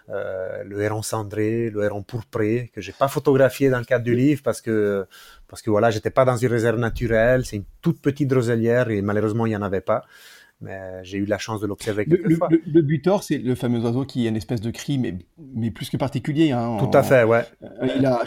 le 0.08 0.80
héron 0.82 1.02
cendré, 1.02 1.70
le 1.70 1.84
héron 1.84 2.02
pourpré, 2.02 2.70
que 2.74 2.80
j'ai 2.80 2.92
pas 2.92 3.08
photographié 3.08 3.70
dans 3.70 3.78
le 3.78 3.84
cadre 3.84 4.04
du 4.04 4.14
livre 4.14 4.42
parce 4.42 4.60
que, 4.60 5.06
parce 5.48 5.62
que 5.62 5.70
voilà, 5.70 5.90
j'étais 5.90 6.10
pas 6.10 6.24
dans 6.24 6.36
une 6.36 6.48
réserve 6.48 6.78
naturelle, 6.78 7.44
c'est 7.44 7.56
une 7.56 7.64
toute 7.80 8.00
petite 8.00 8.32
roselière 8.32 8.90
et 8.90 9.02
malheureusement 9.02 9.46
il 9.46 9.52
y 9.52 9.56
en 9.56 9.62
avait 9.62 9.80
pas 9.80 10.04
mais 10.64 11.02
j'ai 11.02 11.18
eu 11.18 11.26
la 11.26 11.38
chance 11.38 11.60
de 11.60 11.66
l'observer 11.66 12.06
quelques 12.06 12.28
le, 12.28 12.36
fois. 12.36 12.48
Le, 12.50 12.82
butor, 12.82 13.22
c'est 13.22 13.38
le 13.38 13.54
fameux 13.54 13.80
oiseau 13.80 14.04
qui 14.04 14.26
est 14.26 14.28
une 14.28 14.36
espèce 14.36 14.60
de 14.60 14.70
cri, 14.70 14.98
mais, 14.98 15.14
mais 15.54 15.70
plus 15.70 15.90
que 15.90 15.96
particulier. 15.96 16.52
Hein, 16.52 16.78
Tout 16.78 16.96
à 16.96 17.02
fait, 17.02 17.24
ouais. 17.24 17.44
Euh, 17.62 17.88
il, 17.96 18.06
a, 18.06 18.22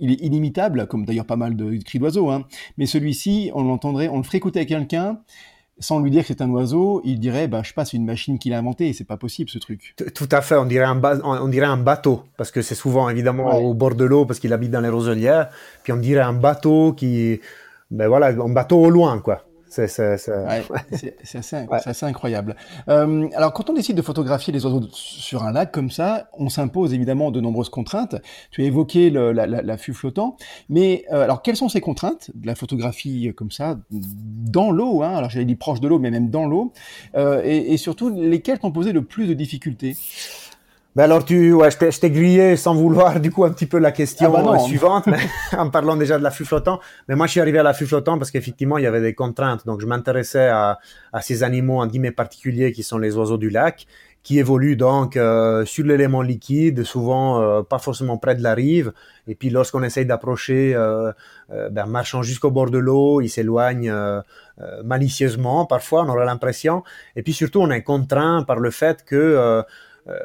il 0.00 0.12
est 0.12 0.20
inimitable, 0.20 0.86
comme 0.86 1.04
d'ailleurs 1.04 1.26
pas 1.26 1.36
mal 1.36 1.56
de, 1.56 1.76
cris 1.82 1.98
d'oiseaux. 1.98 2.30
Hein. 2.30 2.44
Mais 2.76 2.86
celui-ci, 2.86 3.50
on 3.54 3.64
l'entendrait, 3.64 4.08
on 4.08 4.18
le 4.18 4.22
ferait 4.22 4.38
écouter 4.38 4.60
à 4.60 4.64
quelqu'un, 4.64 5.20
sans 5.78 6.00
lui 6.00 6.10
dire 6.10 6.22
que 6.22 6.28
c'est 6.28 6.42
un 6.42 6.50
oiseau, 6.50 7.02
il 7.04 7.18
dirait, 7.18 7.48
bah, 7.48 7.60
je 7.62 7.68
sais 7.68 7.74
pas, 7.74 7.84
c'est 7.84 7.96
une 7.96 8.04
machine 8.04 8.38
qu'il 8.38 8.52
a 8.52 8.58
inventée, 8.58 8.92
c'est 8.92 9.04
pas 9.04 9.16
possible 9.16 9.50
ce 9.50 9.58
truc. 9.58 9.94
Tout 10.14 10.28
à 10.30 10.40
fait, 10.40 10.56
on 10.56 10.66
dirait 10.66 10.84
un, 10.84 11.00
on 11.22 11.48
dirait 11.48 11.66
un 11.66 11.76
bateau, 11.76 12.24
parce 12.36 12.50
que 12.50 12.62
c'est 12.62 12.74
souvent 12.74 13.08
évidemment 13.08 13.58
au 13.58 13.74
bord 13.74 13.94
de 13.94 14.04
l'eau, 14.04 14.24
parce 14.24 14.38
qu'il 14.38 14.52
habite 14.52 14.70
dans 14.70 14.80
les 14.80 14.88
roselières, 14.88 15.50
puis 15.82 15.92
on 15.92 15.96
dirait 15.96 16.22
un 16.22 16.32
bateau 16.32 16.92
qui, 16.92 17.40
ben 17.90 18.08
voilà, 18.08 18.28
un 18.28 18.52
bateau 18.52 18.78
au 18.78 18.90
loin, 18.90 19.18
quoi. 19.18 19.44
C'est 19.74 21.38
assez, 21.38 22.06
incroyable. 22.06 22.56
Euh, 22.88 23.28
alors, 23.34 23.52
quand 23.52 23.70
on 23.70 23.72
décide 23.72 23.96
de 23.96 24.02
photographier 24.02 24.52
les 24.52 24.64
oiseaux 24.64 24.82
sur 24.92 25.42
un 25.42 25.52
lac 25.52 25.72
comme 25.72 25.90
ça, 25.90 26.28
on 26.32 26.48
s'impose 26.48 26.94
évidemment 26.94 27.30
de 27.30 27.40
nombreuses 27.40 27.68
contraintes. 27.68 28.16
Tu 28.50 28.62
as 28.62 28.66
évoqué 28.66 29.10
l'affût 29.10 29.90
la, 29.90 29.94
flottant, 29.94 30.36
mais 30.68 31.04
euh, 31.12 31.22
alors 31.22 31.42
quelles 31.42 31.56
sont 31.56 31.68
ces 31.68 31.80
contraintes 31.80 32.30
de 32.34 32.46
la 32.46 32.54
photographie 32.54 33.32
comme 33.36 33.50
ça 33.50 33.78
dans 33.90 34.70
l'eau 34.70 35.02
hein? 35.02 35.14
Alors, 35.14 35.30
j'allais 35.30 35.44
dire 35.44 35.58
proche 35.58 35.80
de 35.80 35.88
l'eau, 35.88 35.98
mais 35.98 36.10
même 36.10 36.30
dans 36.30 36.46
l'eau, 36.46 36.72
euh, 37.16 37.42
et, 37.44 37.72
et, 37.72 37.76
surtout 37.76 38.10
lesquelles 38.10 38.58
t'ont 38.58 38.72
posé 38.72 38.92
le 38.92 39.02
plus 39.02 39.26
de 39.26 39.34
difficultés? 39.34 39.96
Ben 40.96 41.04
alors 41.04 41.24
tu, 41.24 41.52
ouais, 41.52 41.70
je 41.70 41.98
t'ai 41.98 42.10
grillé 42.10 42.56
sans 42.56 42.74
vouloir 42.74 43.18
du 43.18 43.32
coup 43.32 43.44
un 43.44 43.50
petit 43.50 43.66
peu 43.66 43.78
la 43.78 43.90
question 43.90 44.32
ah 44.36 44.42
bah 44.42 44.58
suivante, 44.60 45.08
en 45.58 45.68
parlant 45.68 45.96
déjà 45.96 46.18
de 46.18 46.22
l'affût 46.22 46.44
flottant. 46.44 46.78
Mais 47.08 47.16
moi 47.16 47.26
je 47.26 47.32
suis 47.32 47.40
arrivé 47.40 47.58
à 47.58 47.64
l'affût 47.64 47.86
flottant 47.86 48.16
parce 48.16 48.30
qu'effectivement 48.30 48.78
il 48.78 48.84
y 48.84 48.86
avait 48.86 49.00
des 49.00 49.14
contraintes. 49.14 49.66
Donc 49.66 49.80
je 49.80 49.86
m'intéressais 49.86 50.46
à, 50.46 50.78
à 51.12 51.20
ces 51.20 51.42
animaux 51.42 51.80
en 51.80 51.86
guillemets 51.88 52.12
particuliers 52.12 52.70
qui 52.70 52.84
sont 52.84 52.98
les 52.98 53.16
oiseaux 53.16 53.38
du 53.38 53.50
lac, 53.50 53.86
qui 54.24 54.38
évoluent 54.38 54.76
donc 54.76 55.16
euh, 55.16 55.66
sur 55.66 55.84
l'élément 55.84 56.22
liquide, 56.22 56.82
souvent 56.82 57.42
euh, 57.42 57.62
pas 57.62 57.78
forcément 57.78 58.16
près 58.16 58.34
de 58.34 58.42
la 58.42 58.54
rive. 58.54 58.92
Et 59.28 59.34
puis 59.34 59.50
lorsqu'on 59.50 59.82
essaye 59.82 60.06
d'approcher, 60.06 60.74
euh, 60.74 61.12
euh 61.50 61.68
ben, 61.68 61.86
marchant 61.86 62.22
jusqu'au 62.22 62.50
bord 62.50 62.70
de 62.70 62.78
l'eau, 62.78 63.20
ils 63.20 63.28
s'éloignent 63.28 63.92
malicieusement. 64.82 65.66
Parfois 65.66 66.04
on 66.04 66.08
aurait 66.08 66.24
l'impression. 66.24 66.82
Et 67.16 67.22
puis 67.22 67.34
surtout 67.34 67.60
on 67.60 67.70
est 67.70 67.82
contraint 67.82 68.42
par 68.44 68.58
le 68.58 68.70
fait 68.70 69.04
que 69.04 69.62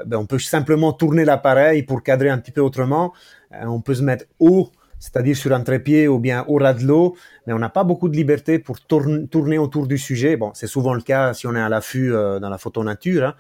ben, 0.06 0.18
on 0.18 0.26
peut 0.26 0.40
simplement 0.40 0.92
tourner 0.94 1.26
l'appareil 1.26 1.84
pour 1.84 2.04
cadrer 2.04 2.30
un 2.30 2.38
petit 2.38 2.52
peu 2.52 2.62
autrement. 2.62 3.14
on 3.52 3.82
peut 3.82 3.96
se 3.96 4.04
mettre 4.04 4.26
haut 4.40 4.72
c'est-à-dire 5.00 5.36
sur 5.36 5.54
un 5.54 5.62
trépied 5.62 6.08
ou 6.08 6.20
bien 6.20 6.46
au 6.48 6.58
ras 6.58 6.74
de 6.74 6.84
l'eau, 6.84 7.16
mais 7.48 7.54
on 7.54 7.60
n'a 7.60 7.70
pas 7.70 7.84
beaucoup 7.84 8.10
de 8.10 8.16
liberté 8.16 8.60
pour 8.60 8.80
tourner 8.82 9.58
autour 9.58 9.88
du 9.88 9.98
sujet. 9.98 10.36
Bon, 10.36 10.52
c'est 10.54 10.68
souvent 10.68 10.94
le 10.94 11.02
cas 11.02 11.34
si 11.34 11.48
on 11.48 11.56
est 11.56 11.62
à 11.62 11.70
l'affût 11.70 12.14
euh, 12.14 12.40
dans 12.40 12.50
la 12.50 12.58
photo 12.58 12.84
nature, 12.84 13.26
hein. 13.26 13.36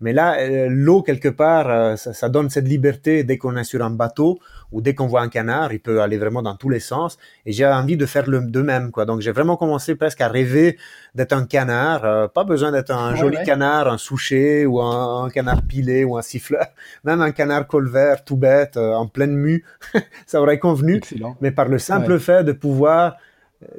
Mais 0.00 0.12
là, 0.12 0.38
euh, 0.38 0.68
l'eau 0.70 1.02
quelque 1.02 1.28
part, 1.28 1.68
euh, 1.70 1.96
ça, 1.96 2.12
ça, 2.12 2.28
donne 2.28 2.50
cette 2.50 2.68
liberté 2.68 3.24
dès 3.24 3.38
qu'on 3.38 3.56
est 3.56 3.64
sur 3.64 3.84
un 3.84 3.90
bateau 3.90 4.38
ou 4.74 4.80
dès 4.80 4.94
qu'on 4.94 5.06
voit 5.06 5.22
un 5.22 5.28
canard, 5.28 5.72
il 5.72 5.78
peut 5.78 6.02
aller 6.02 6.18
vraiment 6.18 6.42
dans 6.42 6.56
tous 6.56 6.68
les 6.68 6.80
sens. 6.80 7.16
Et 7.46 7.52
j'ai 7.52 7.64
envie 7.64 7.96
de 7.96 8.06
faire 8.06 8.28
le 8.28 8.40
de 8.40 8.60
même, 8.60 8.90
quoi. 8.90 9.06
Donc 9.06 9.20
j'ai 9.20 9.30
vraiment 9.30 9.56
commencé 9.56 9.94
presque 9.94 10.20
à 10.20 10.28
rêver 10.28 10.76
d'être 11.14 11.32
un 11.32 11.46
canard. 11.46 12.04
Euh, 12.04 12.26
pas 12.26 12.44
besoin 12.44 12.72
d'être 12.72 12.90
un 12.90 13.14
joli 13.14 13.38
canard, 13.44 13.88
un 13.88 13.98
souchet 13.98 14.66
ou 14.66 14.80
un, 14.80 15.30
canard 15.30 15.62
pilé 15.62 16.04
ou 16.04 16.18
un 16.18 16.22
siffleur. 16.22 16.66
Même 17.04 17.22
un 17.22 17.30
canard 17.30 17.68
colvert 17.68 18.24
tout 18.24 18.36
bête, 18.36 18.76
euh, 18.76 18.94
en 18.94 19.06
pleine 19.06 19.36
mue, 19.36 19.64
ça 20.26 20.42
aurait 20.42 20.58
convenu. 20.58 21.00
Mais 21.40 21.52
par 21.52 21.68
le 21.68 21.78
simple 21.78 22.18
fait 22.18 22.42
de 22.42 22.52
pouvoir 22.52 23.16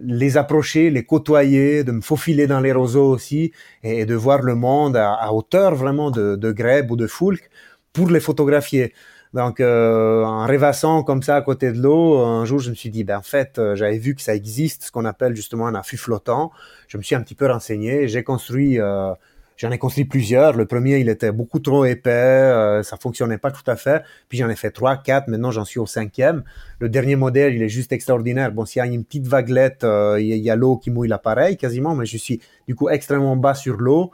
les 0.02 0.38
approcher, 0.38 0.90
les 0.90 1.04
côtoyer, 1.04 1.84
de 1.84 1.92
me 1.92 2.02
faufiler 2.02 2.48
dans 2.48 2.60
les 2.60 2.72
roseaux 2.72 3.10
aussi 3.10 3.52
et 3.84 4.06
de 4.06 4.16
voir 4.16 4.42
le 4.42 4.56
monde 4.56 4.98
à, 4.98 5.34
hauteur 5.34 5.76
vraiment 5.76 6.12
de, 6.12 6.36
de 6.36 6.52
grèbe 6.52 6.92
ou 6.92 6.96
de 6.96 7.08
foulque 7.08 7.50
pour 7.94 8.10
les 8.10 8.20
photographier. 8.20 8.94
Donc, 9.36 9.60
euh, 9.60 10.24
en 10.24 10.46
rêvassant 10.46 11.04
comme 11.04 11.22
ça 11.22 11.36
à 11.36 11.42
côté 11.42 11.74
de 11.74 11.82
l'eau, 11.82 12.18
un 12.20 12.46
jour, 12.46 12.60
je 12.60 12.70
me 12.70 12.76
suis 12.76 12.90
dit, 12.90 13.04
ben, 13.04 13.18
en 13.18 13.22
fait, 13.22 13.60
euh, 13.60 13.76
j'avais 13.76 13.98
vu 13.98 14.16
que 14.16 14.22
ça 14.22 14.34
existe, 14.34 14.84
ce 14.86 14.92
qu'on 14.92 15.04
appelle 15.04 15.36
justement 15.36 15.68
un 15.68 15.76
affût 15.76 15.98
flottant. 15.98 16.54
Je 16.88 16.98
me 16.98 17.04
suis 17.04 17.16
un 17.16 17.22
petit 17.22 17.36
peu 17.36 17.46
renseigné. 17.46 18.08
J'ai 18.08 18.24
construit, 18.24 18.80
euh, 18.80 19.12
j'en 19.58 19.72
ai 19.72 19.78
construit 19.78 20.06
plusieurs. 20.06 20.54
Le 20.54 20.66
premier, 20.66 20.98
il 21.00 21.10
était 21.10 21.32
beaucoup 21.32 21.60
trop 21.60 21.86
épais, 21.86 22.10
euh, 22.10 22.84
ça 22.84 22.98
fonctionnait 22.98 23.38
pas 23.38 23.52
tout 23.52 23.70
à 23.70 23.76
fait. 23.76 24.04
Puis 24.30 24.38
j'en 24.38 24.50
ai 24.50 24.56
fait 24.56 24.72
trois, 24.72 24.98
quatre. 24.98 25.28
Maintenant, 25.28 25.52
j'en 25.52 25.66
suis 25.66 25.80
au 25.80 25.86
cinquième. 25.86 26.44
Le 26.80 26.90
dernier 26.90 27.16
modèle, 27.16 27.56
il 27.56 27.64
est 27.64 27.70
juste 27.70 27.92
extraordinaire. 27.92 28.52
Bon, 28.52 28.66
s'il 28.66 28.80
y 28.80 28.84
a 28.84 28.86
une 28.86 29.04
petite 29.04 29.28
vaguelette, 29.28 29.84
euh, 29.84 30.20
il 30.20 30.38
y 30.38 30.50
a 30.50 30.56
l'eau 30.56 30.78
qui 30.78 30.92
mouille 30.92 31.08
l'appareil 31.08 31.58
quasiment, 31.58 31.96
mais 31.96 32.06
je 32.06 32.18
suis 32.18 32.42
du 32.68 32.76
coup 32.76 32.90
extrêmement 32.90 33.36
bas 33.36 33.54
sur 33.54 33.78
l'eau. 33.78 34.12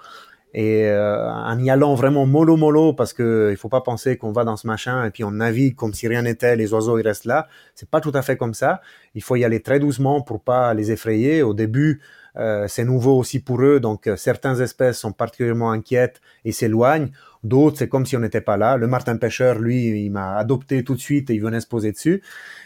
Et 0.53 0.83
euh, 0.85 1.31
en 1.31 1.57
y 1.59 1.69
allant 1.69 1.95
vraiment 1.95 2.25
mollo 2.25 2.57
mollo, 2.57 2.91
parce 2.91 3.13
que 3.13 3.49
il 3.51 3.57
faut 3.57 3.69
pas 3.69 3.79
penser 3.79 4.17
qu'on 4.17 4.33
va 4.33 4.43
dans 4.43 4.57
ce 4.57 4.67
machin 4.67 5.05
et 5.05 5.09
puis 5.09 5.23
on 5.23 5.31
navigue 5.31 5.75
comme 5.75 5.93
si 5.93 6.09
rien 6.09 6.23
n'était, 6.23 6.57
les 6.57 6.73
oiseaux 6.73 6.99
ils 6.99 7.07
restent 7.07 7.25
là. 7.25 7.47
C'est 7.73 7.89
pas 7.89 8.01
tout 8.01 8.11
à 8.13 8.21
fait 8.21 8.35
comme 8.35 8.53
ça. 8.53 8.81
Il 9.15 9.23
faut 9.23 9.37
y 9.37 9.45
aller 9.45 9.61
très 9.61 9.79
doucement 9.79 10.21
pour 10.21 10.41
pas 10.41 10.73
les 10.73 10.91
effrayer. 10.91 11.41
Au 11.41 11.53
début, 11.53 12.01
euh, 12.37 12.67
c'est 12.67 12.85
nouveau 12.85 13.17
aussi 13.17 13.39
pour 13.39 13.61
eux, 13.61 13.79
donc 13.79 14.07
euh, 14.07 14.15
certaines 14.15 14.61
espèces 14.61 14.99
sont 14.99 15.11
particulièrement 15.11 15.71
inquiètes 15.71 16.21
et 16.45 16.51
s'éloignent. 16.51 17.09
D'autres, 17.43 17.77
c'est 17.79 17.89
comme 17.89 18.05
si 18.05 18.15
on 18.15 18.19
n'était 18.19 18.41
pas 18.41 18.57
là. 18.57 18.77
Le 18.77 18.87
martin 18.87 19.17
pêcheur, 19.17 19.59
lui, 19.59 20.05
il 20.05 20.11
m'a 20.11 20.35
adopté 20.37 20.83
tout 20.83 20.95
de 20.95 20.99
suite 20.99 21.29
et 21.29 21.33
il 21.33 21.41
venait 21.41 21.59
se 21.59 21.67
poser 21.67 21.91
dessus. 21.91 22.21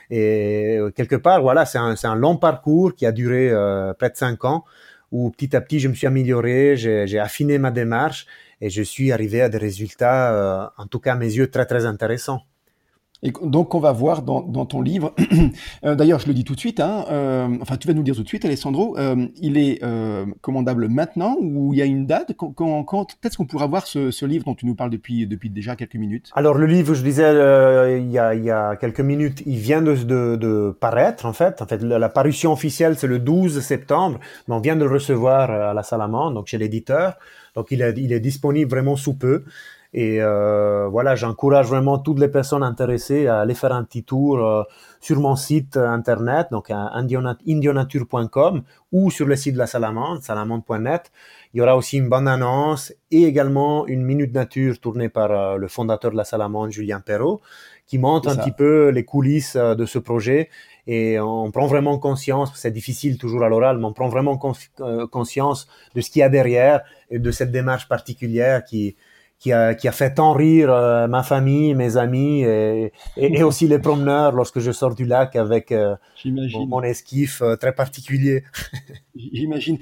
Et 0.09 0.77
euh, 0.77 0.91
quelque 0.91 1.15
part, 1.15 1.41
voilà, 1.41 1.65
c'est 1.65 1.77
un, 1.77 1.95
un, 2.03 2.15
long 2.15 2.37
parcours 2.37 2.93
qui 2.93 3.05
a 3.05 3.11
duré 3.11 3.51
près 3.97 4.09
de 4.09 4.15
cinq 4.15 4.45
ans 4.45 4.65
où 5.11 5.29
petit 5.31 5.55
à 5.55 5.61
petit, 5.61 5.79
je 5.79 5.87
me 5.87 5.93
suis 5.93 6.07
amélioré, 6.07 6.75
j'ai 6.75 7.19
affiné 7.19 7.57
ma 7.57 7.71
démarche 7.71 8.27
et 8.61 8.69
je 8.69 8.81
suis 8.81 9.11
arrivé 9.11 9.41
à 9.41 9.49
des 9.49 9.57
résultats, 9.57 10.33
euh, 10.33 10.67
en 10.77 10.87
tout 10.87 10.99
cas 10.99 11.13
à 11.13 11.15
mes 11.15 11.31
yeux, 11.33 11.49
très 11.49 11.65
très 11.65 11.85
intéressants. 11.85 12.41
Et 13.23 13.31
donc, 13.41 13.73
on 13.73 13.79
va 13.79 13.91
voir 13.91 14.21
dans, 14.21 14.65
ton 14.65 14.81
livre, 14.81 15.13
euh, 15.85 15.95
d'ailleurs, 15.95 16.19
je 16.19 16.27
le 16.27 16.33
dis 16.33 16.43
tout 16.43 16.53
de 16.53 16.59
suite, 16.59 16.79
hein, 16.79 17.05
euh, 17.09 17.47
enfin, 17.61 17.77
tu 17.77 17.87
vas 17.87 17.93
nous 17.93 18.03
dire 18.03 18.15
tout 18.15 18.23
de 18.23 18.27
suite, 18.27 18.45
Alessandro, 18.45 18.97
euh, 18.97 19.27
il 19.41 19.57
est 19.57 19.81
commandable 20.41 20.89
maintenant 20.89 21.37
ou 21.39 21.73
il 21.73 21.79
y 21.79 21.81
a 21.81 21.85
une 21.85 22.05
date? 22.05 22.33
Quand, 22.35 22.83
quand, 22.83 23.07
est-ce 23.23 23.37
qu'on 23.37 23.45
pourra 23.45 23.67
voir 23.67 23.87
ce, 23.87 24.25
livre 24.25 24.45
dont 24.45 24.55
tu 24.55 24.65
nous 24.65 24.75
parles 24.75 24.89
depuis, 24.89 25.27
depuis 25.27 25.49
déjà 25.49 25.75
quelques 25.75 25.95
minutes? 25.95 26.31
Alors, 26.35 26.55
le 26.55 26.65
livre, 26.65 26.93
je 26.93 27.03
disais, 27.03 27.31
il 27.99 28.11
y, 28.11 28.19
a, 28.19 28.35
il, 28.35 28.43
y 28.43 28.51
a, 28.51 28.75
quelques 28.75 29.01
minutes, 29.01 29.43
il 29.45 29.57
vient 29.57 29.81
de, 29.81 29.95
de, 29.95 30.35
de 30.35 30.75
paraître, 30.79 31.25
en 31.25 31.33
fait. 31.33 31.61
En 31.61 31.67
fait, 31.67 31.81
la, 31.81 32.09
parution 32.09 32.51
officielle, 32.51 32.97
c'est 32.97 33.07
le 33.07 33.19
12 33.19 33.59
septembre, 33.61 34.19
mais 34.47 34.55
on 34.55 34.59
vient 34.59 34.75
de 34.75 34.83
le 34.83 34.91
recevoir 34.91 35.49
à 35.49 35.73
la 35.73 35.83
Salamande, 35.83 36.33
donc 36.33 36.47
chez 36.47 36.57
l'éditeur. 36.57 37.17
Donc, 37.55 37.67
il 37.71 37.81
est, 37.81 37.93
il 37.97 38.11
est 38.11 38.19
disponible 38.19 38.69
vraiment 38.69 38.97
sous 38.97 39.13
peu. 39.13 39.43
Et 39.97 40.17
euh, 40.19 40.89
voilà, 40.89 41.15
j'encourage 41.15 41.67
vraiment 41.67 41.97
toutes 41.97 42.19
les 42.19 42.27
personnes 42.27 42.63
intéressées 42.63 43.27
à 43.27 43.39
aller 43.39 43.53
faire 43.53 43.71
un 43.71 43.85
petit 43.85 44.03
tour 44.03 44.39
euh, 44.39 44.63
sur 44.99 45.21
mon 45.21 45.37
site 45.37 45.77
internet, 45.77 46.47
donc 46.51 46.69
à 46.69 46.91
indionature.com 46.95 48.63
ou 48.91 49.09
sur 49.09 49.25
le 49.25 49.37
site 49.37 49.53
de 49.53 49.57
la 49.57 49.67
Salamande, 49.67 50.21
salamande.net. 50.21 51.13
Il 51.53 51.59
y 51.59 51.61
aura 51.61 51.77
aussi 51.77 51.97
une 51.97 52.09
bande 52.09 52.27
annonce 52.27 52.91
et 53.09 53.23
également 53.23 53.87
une 53.87 54.03
minute 54.03 54.33
nature 54.33 54.81
tournée 54.81 55.07
par 55.07 55.31
euh, 55.31 55.55
le 55.55 55.69
fondateur 55.69 56.11
de 56.11 56.17
la 56.17 56.25
Salamande, 56.25 56.71
Julien 56.71 56.99
Perrault, 56.99 57.39
qui 57.87 57.97
montre 57.97 58.27
un 58.27 58.35
petit 58.35 58.51
peu 58.51 58.89
les 58.89 59.05
coulisses 59.05 59.55
euh, 59.55 59.75
de 59.75 59.85
ce 59.85 59.97
projet. 59.97 60.49
Et 60.87 61.17
on 61.21 61.51
prend 61.51 61.67
vraiment 61.67 61.97
conscience, 61.99 62.51
c'est 62.55 62.71
difficile 62.71 63.17
toujours 63.17 63.45
à 63.45 63.47
l'oral, 63.49 63.77
mais 63.77 63.85
on 63.85 63.93
prend 63.93 64.09
vraiment 64.09 64.37
euh, 64.81 65.07
conscience 65.07 65.69
de 65.95 66.01
ce 66.01 66.09
qu'il 66.09 66.19
y 66.19 66.23
a 66.23 66.29
derrière 66.29 66.81
et 67.09 67.17
de 67.17 67.31
cette 67.31 67.53
démarche 67.53 67.87
particulière 67.87 68.65
qui, 68.65 68.97
qui 69.39 69.51
a, 69.51 69.75
qui 69.75 69.87
a 69.87 69.91
fait 69.91 70.15
tant 70.15 70.33
rire 70.33 70.71
euh, 70.71 71.07
ma 71.07 71.21
famille, 71.21 71.75
mes 71.75 71.97
amis 71.97 72.41
et, 72.41 72.93
et, 73.17 73.43
aussi 73.43 73.67
les 73.67 73.79
promeneurs 73.79 74.31
lorsque 74.31 74.59
je 74.59 74.71
sors 74.71 74.95
du 74.95 75.05
lac 75.05 75.35
avec 75.35 75.71
euh, 75.71 75.95
mon, 76.25 76.65
mon, 76.65 76.81
esquif 76.81 77.41
euh, 77.41 77.55
très 77.55 77.73
particulier. 77.73 78.43
J'imagine. 79.15 79.77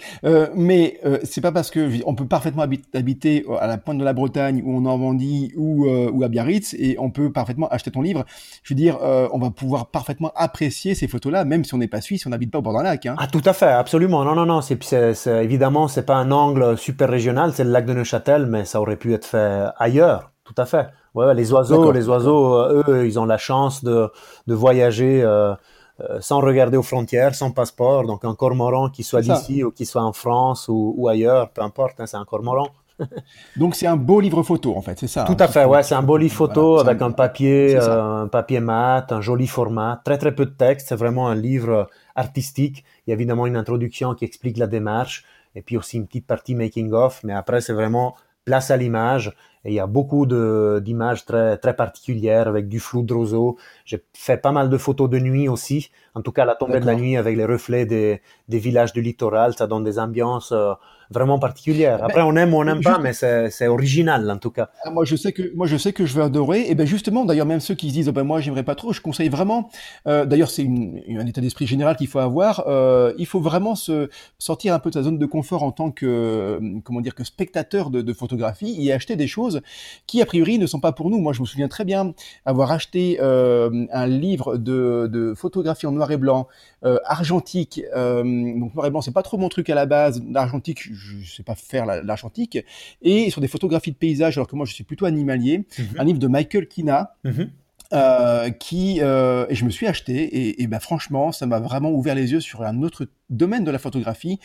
Mais 0.55 0.99
c'est 1.23 1.41
pas 1.41 1.51
parce 1.51 1.71
que 1.71 1.89
on 2.05 2.13
peut 2.13 2.27
parfaitement 2.27 2.63
habiter 2.93 3.45
à 3.59 3.67
la 3.67 3.77
pointe 3.77 3.97
de 3.97 4.03
la 4.03 4.13
Bretagne 4.13 4.61
ou 4.63 4.77
en 4.77 4.81
Normandie 4.81 5.51
ou, 5.55 5.87
ou 5.87 6.23
à 6.23 6.27
Biarritz 6.27 6.75
et 6.77 6.97
on 6.99 7.09
peut 7.09 7.31
parfaitement 7.31 7.67
acheter 7.69 7.89
ton 7.89 8.01
livre. 8.01 8.25
Je 8.63 8.73
veux 8.73 8.77
dire, 8.77 8.99
on 9.01 9.39
va 9.39 9.49
pouvoir 9.49 9.87
parfaitement 9.87 10.31
apprécier 10.35 10.93
ces 10.93 11.07
photos-là, 11.07 11.45
même 11.45 11.63
si 11.63 11.73
on 11.73 11.77
n'est 11.77 11.87
pas 11.87 12.01
suisse, 12.01 12.25
on 12.27 12.29
n'habite 12.29 12.51
pas 12.51 12.59
au 12.59 12.61
bord 12.61 12.73
d'un 12.73 12.83
lac. 12.83 13.05
Hein. 13.05 13.15
Ah, 13.17 13.27
tout 13.27 13.41
à 13.45 13.53
fait, 13.53 13.65
absolument. 13.65 14.23
Non, 14.23 14.35
non, 14.35 14.45
non. 14.45 14.61
C'est, 14.61 14.81
c'est, 14.83 15.43
évidemment, 15.43 15.87
c'est 15.87 16.05
pas 16.05 16.15
un 16.15 16.31
angle 16.31 16.77
super 16.77 17.09
régional, 17.09 17.53
c'est 17.53 17.63
le 17.63 17.71
lac 17.71 17.85
de 17.85 17.93
Neuchâtel, 17.93 18.45
mais 18.45 18.65
ça 18.65 18.81
aurait 18.81 18.97
pu 18.97 19.13
être 19.13 19.25
fait 19.25 19.42
ailleurs. 19.77 20.31
Tout 20.43 20.55
à 20.57 20.65
fait. 20.65 20.89
Ouais, 21.13 21.33
les 21.33 21.53
oiseaux, 21.53 21.91
les 21.91 22.09
oiseaux, 22.09 22.57
eux, 22.87 23.05
ils 23.05 23.17
ont 23.19 23.25
la 23.25 23.37
chance 23.37 23.83
de, 23.83 24.11
de 24.47 24.53
voyager. 24.53 25.23
Euh, 25.99 26.19
sans 26.21 26.39
regarder 26.39 26.75
aux 26.75 26.83
frontières, 26.83 27.35
sans 27.35 27.51
passeport. 27.51 28.05
Donc 28.05 28.25
un 28.25 28.33
cormoran 28.33 28.89
qui 28.89 29.03
soit 29.03 29.21
d'ici 29.21 29.63
ou 29.63 29.69
qui 29.71 29.85
soit 29.85 30.01
en 30.01 30.11
France 30.11 30.65
ou, 30.67 31.07
ailleurs, 31.07 31.51
peu 31.51 31.61
importe, 31.61 31.99
hein, 31.99 32.07
c'est 32.07 32.17
un 32.17 32.25
cormoran. 32.25 32.67
Donc 33.57 33.75
c'est 33.75 33.85
un 33.85 33.95
beau 33.95 34.19
livre 34.19 34.43
photo 34.43 34.75
en 34.75 34.81
fait, 34.81 34.99
c'est 34.99 35.07
ça 35.07 35.23
Tout 35.23 35.33
hein, 35.33 35.45
à 35.45 35.47
fait, 35.47 35.65
ouais, 35.65 35.81
c'est 35.81 35.95
un 35.95 36.03
beau 36.03 36.17
livre 36.17 36.33
photo 36.33 36.79
avec 36.79 37.01
un, 37.01 37.11
papier, 37.11 37.75
euh, 37.75 38.23
un 38.23 38.27
papier 38.27 38.59
mat, 38.59 39.11
un 39.11 39.21
joli 39.21 39.47
format, 39.47 40.01
très 40.03 40.17
très 40.17 40.33
peu 40.33 40.45
de 40.45 40.51
texte. 40.51 40.89
C'est 40.89 40.95
vraiment 40.95 41.27
un 41.27 41.35
livre 41.35 41.89
artistique. 42.15 42.83
Il 43.05 43.11
y 43.11 43.13
a 43.13 43.15
évidemment 43.15 43.45
une 43.45 43.55
introduction 43.55 44.15
qui 44.15 44.25
explique 44.25 44.57
la 44.57 44.67
démarche 44.67 45.25
et 45.55 45.61
puis 45.61 45.77
aussi 45.77 45.97
une 45.97 46.07
petite 46.07 46.25
partie 46.25 46.55
making 46.55 46.91
of. 46.91 47.23
Mais 47.23 47.33
après 47.33 47.61
c'est 47.61 47.73
vraiment 47.73 48.15
place 48.45 48.71
à 48.71 48.77
l'image 48.77 49.33
et 49.65 49.71
il 49.71 49.73
y 49.75 49.79
a 49.79 49.87
beaucoup 49.87 50.25
d'images 50.25 51.25
très, 51.25 51.57
très 51.57 51.75
particulières 51.75 52.47
avec 52.47 52.67
du 52.67 52.79
flou 52.79 53.01
de 53.01 53.13
roseau. 53.13 53.57
J'ai 53.85 54.03
fait 54.13 54.37
pas 54.37 54.51
mal 54.51 54.69
de 54.69 54.77
photos 54.77 55.09
de 55.09 55.19
nuit 55.19 55.47
aussi. 55.47 55.89
En 56.15 56.21
tout 56.21 56.31
cas, 56.31 56.45
la 56.45 56.55
tombée 56.55 56.79
de 56.79 56.85
la 56.85 56.95
nuit 56.95 57.15
avec 57.15 57.37
les 57.37 57.45
reflets 57.45 57.85
des, 57.85 58.21
des 58.49 58.59
villages 58.59 58.93
du 58.93 59.01
littoral, 59.01 59.53
ça 59.55 59.65
donne 59.67 59.83
des 59.83 59.99
ambiances 59.99 60.51
euh, 60.51 60.73
vraiment 61.09 61.39
particulière. 61.39 62.03
Après, 62.03 62.21
on 62.21 62.35
aime 62.35 62.53
ou 62.53 62.57
on 62.57 62.65
n'aime 62.65 62.81
pas, 62.81 62.99
mais 62.99 63.13
c'est 63.13 63.67
original 63.67 64.29
en 64.29 64.37
tout 64.37 64.51
cas. 64.51 64.69
Ah, 64.83 64.91
moi, 64.91 65.05
je 65.05 65.15
sais 65.15 65.31
que 65.31 65.55
moi, 65.55 65.67
je 65.67 65.77
sais 65.77 65.93
que 65.93 66.05
je 66.05 66.15
vais 66.15 66.23
adorer. 66.23 66.69
Et 66.69 66.75
ben 66.75 66.85
justement, 66.85 67.23
d'ailleurs, 67.25 67.45
même 67.45 67.59
ceux 67.59 67.75
qui 67.75 67.89
se 67.89 67.93
disent, 67.93 68.09
oh, 68.09 68.11
ben 68.11 68.23
moi, 68.23 68.41
j'aimerais 68.41 68.63
pas 68.63 68.75
trop, 68.75 68.93
je 68.93 69.01
conseille 69.01 69.29
vraiment. 69.29 69.69
Euh, 70.07 70.25
d'ailleurs, 70.25 70.49
c'est 70.49 70.63
un 70.63 71.25
état 71.25 71.41
d'esprit 71.41 71.67
général 71.67 71.95
qu'il 71.95 72.07
faut 72.07 72.19
avoir. 72.19 72.65
Euh, 72.67 73.13
il 73.17 73.25
faut 73.25 73.39
vraiment 73.39 73.75
se 73.75 74.09
sortir 74.39 74.73
un 74.73 74.79
peu 74.79 74.89
de 74.89 74.95
sa 74.95 75.03
zone 75.03 75.17
de 75.17 75.25
confort 75.25 75.63
en 75.63 75.71
tant 75.71 75.91
que 75.91 76.59
comment 76.83 77.01
dire 77.01 77.15
que 77.15 77.23
spectateur 77.23 77.89
de, 77.89 78.01
de 78.01 78.13
photographie 78.13 78.75
et 78.79 78.91
acheter 78.91 79.15
des 79.15 79.27
choses 79.27 79.52
qui 80.07 80.21
a 80.21 80.25
priori 80.25 80.57
ne 80.57 80.67
sont 80.67 80.79
pas 80.79 80.91
pour 80.91 81.09
nous. 81.09 81.19
Moi, 81.19 81.33
je 81.33 81.41
me 81.41 81.45
souviens 81.45 81.67
très 81.67 81.85
bien 81.85 82.13
avoir 82.45 82.71
acheté 82.71 83.17
euh, 83.21 83.85
un 83.91 84.07
livre 84.07 84.57
de, 84.57 85.09
de 85.11 85.33
photographie 85.35 85.85
en 85.85 85.91
noir 85.91 86.11
et 86.11 86.17
blanc 86.17 86.47
euh, 86.85 86.97
argentique. 87.05 87.81
Euh, 87.95 88.23
donc 88.23 88.75
noir 88.75 88.87
et 88.87 88.89
blanc, 88.89 89.01
c'est 89.01 89.13
pas 89.13 89.23
trop 89.23 89.37
mon 89.37 89.49
truc 89.49 89.69
à 89.69 89.75
la 89.75 89.85
base. 89.85 90.21
L'argentique, 90.29 90.93
je 90.93 91.25
sais 91.29 91.43
pas 91.43 91.55
faire 91.55 91.85
l'argentique. 91.85 92.57
Et 93.01 93.29
sur 93.29 93.41
des 93.41 93.47
photographies 93.47 93.91
de 93.91 93.97
paysages, 93.97 94.37
alors 94.37 94.47
que 94.47 94.55
moi 94.55 94.65
je 94.65 94.73
suis 94.73 94.83
plutôt 94.83 95.05
animalier, 95.05 95.65
mhm. 95.77 95.85
un 95.97 96.03
livre 96.03 96.19
de 96.19 96.27
Michael 96.27 96.67
Kina. 96.67 97.15
Mhm. 97.23 97.49
Euh, 97.93 98.49
qui 98.49 99.01
euh, 99.01 99.45
et 99.49 99.55
je 99.55 99.65
me 99.65 99.69
suis 99.69 99.85
acheté 99.85 100.15
et, 100.15 100.63
et 100.63 100.67
ben 100.67 100.79
franchement 100.79 101.31
ça 101.31 101.45
m'a 101.45 101.59
vraiment 101.59 101.91
ouvert 101.91 102.15
les 102.15 102.31
yeux 102.31 102.39
sur 102.39 102.63
un 102.63 102.81
autre 102.81 103.07
domaine 103.37 103.63
de 103.63 103.71
la 103.71 103.79
photographie. 103.79 104.39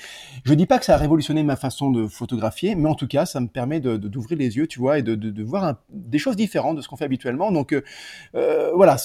Je 0.45 0.55
dis 0.55 0.67
pas 0.67 0.79
que 0.79 0.85
ça 0.85 0.95
a 0.95 0.97
révolutionné 0.97 1.43
ma 1.43 1.57
façon 1.57 1.91
de 1.91 2.07
photographier, 2.07 2.75
mais 2.75 2.89
en 2.89 2.95
tout 2.95 3.07
cas, 3.07 3.27
ça 3.27 3.41
me 3.41 3.49
permet 3.49 3.81
de 3.81 3.97
d'ouvrir 3.97 4.39
les 4.39 4.57
yeux, 4.57 4.67
tu 4.67 4.79
vois, 4.79 4.99
et 4.99 5.03
de, 5.03 5.43
voir 5.43 5.77
des 5.91 6.19
choses 6.19 6.37
différentes 6.37 6.77
de 6.77 6.83
ce 6.83 6.89
qu'on 6.89 6.97
fait 6.97 7.05
habituellement. 7.05 7.51
Donc 7.53 7.73
euh, 7.73 7.83
euh 8.35 8.73
voilà, 8.75 8.97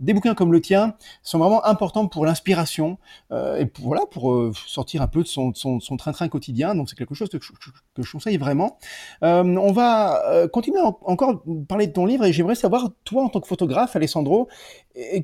des 0.00 0.14
bouquins 0.14 0.34
comme 0.34 0.52
le 0.52 0.60
tien 0.60 0.94
sont 1.22 1.38
vraiment 1.38 1.64
importants 1.64 2.06
pour 2.06 2.26
l'inspiration 2.26 2.98
euh, 3.30 3.56
et 3.56 3.66
pour, 3.66 3.86
voilà 3.86 4.02
pour 4.10 4.52
sortir 4.66 5.02
un 5.02 5.06
peu 5.06 5.22
de 5.22 5.28
son, 5.28 5.52
train-train 5.98 6.28
quotidien. 6.28 6.74
Donc 6.74 6.88
c'est 6.88 6.96
quelque 6.96 7.14
chose 7.14 7.28
que 7.28 7.38
je, 7.40 7.52
que 7.94 8.02
je 8.02 8.12
conseille 8.12 8.36
vraiment. 8.36 8.78
on 9.22 9.72
va 9.72 10.48
continuer 10.52 10.80
en, 10.80 10.98
encore 11.04 11.42
parler 11.68 11.86
de 11.86 11.92
ton 11.92 12.06
livre 12.06 12.24
et 12.24 12.32
j'aimerais 12.32 12.54
savoir 12.54 12.90
toi 13.04 13.24
en 13.24 13.28
tant 13.28 13.40
que 13.40 13.48
photographe, 13.48 13.96
Alessandro, 13.96 14.48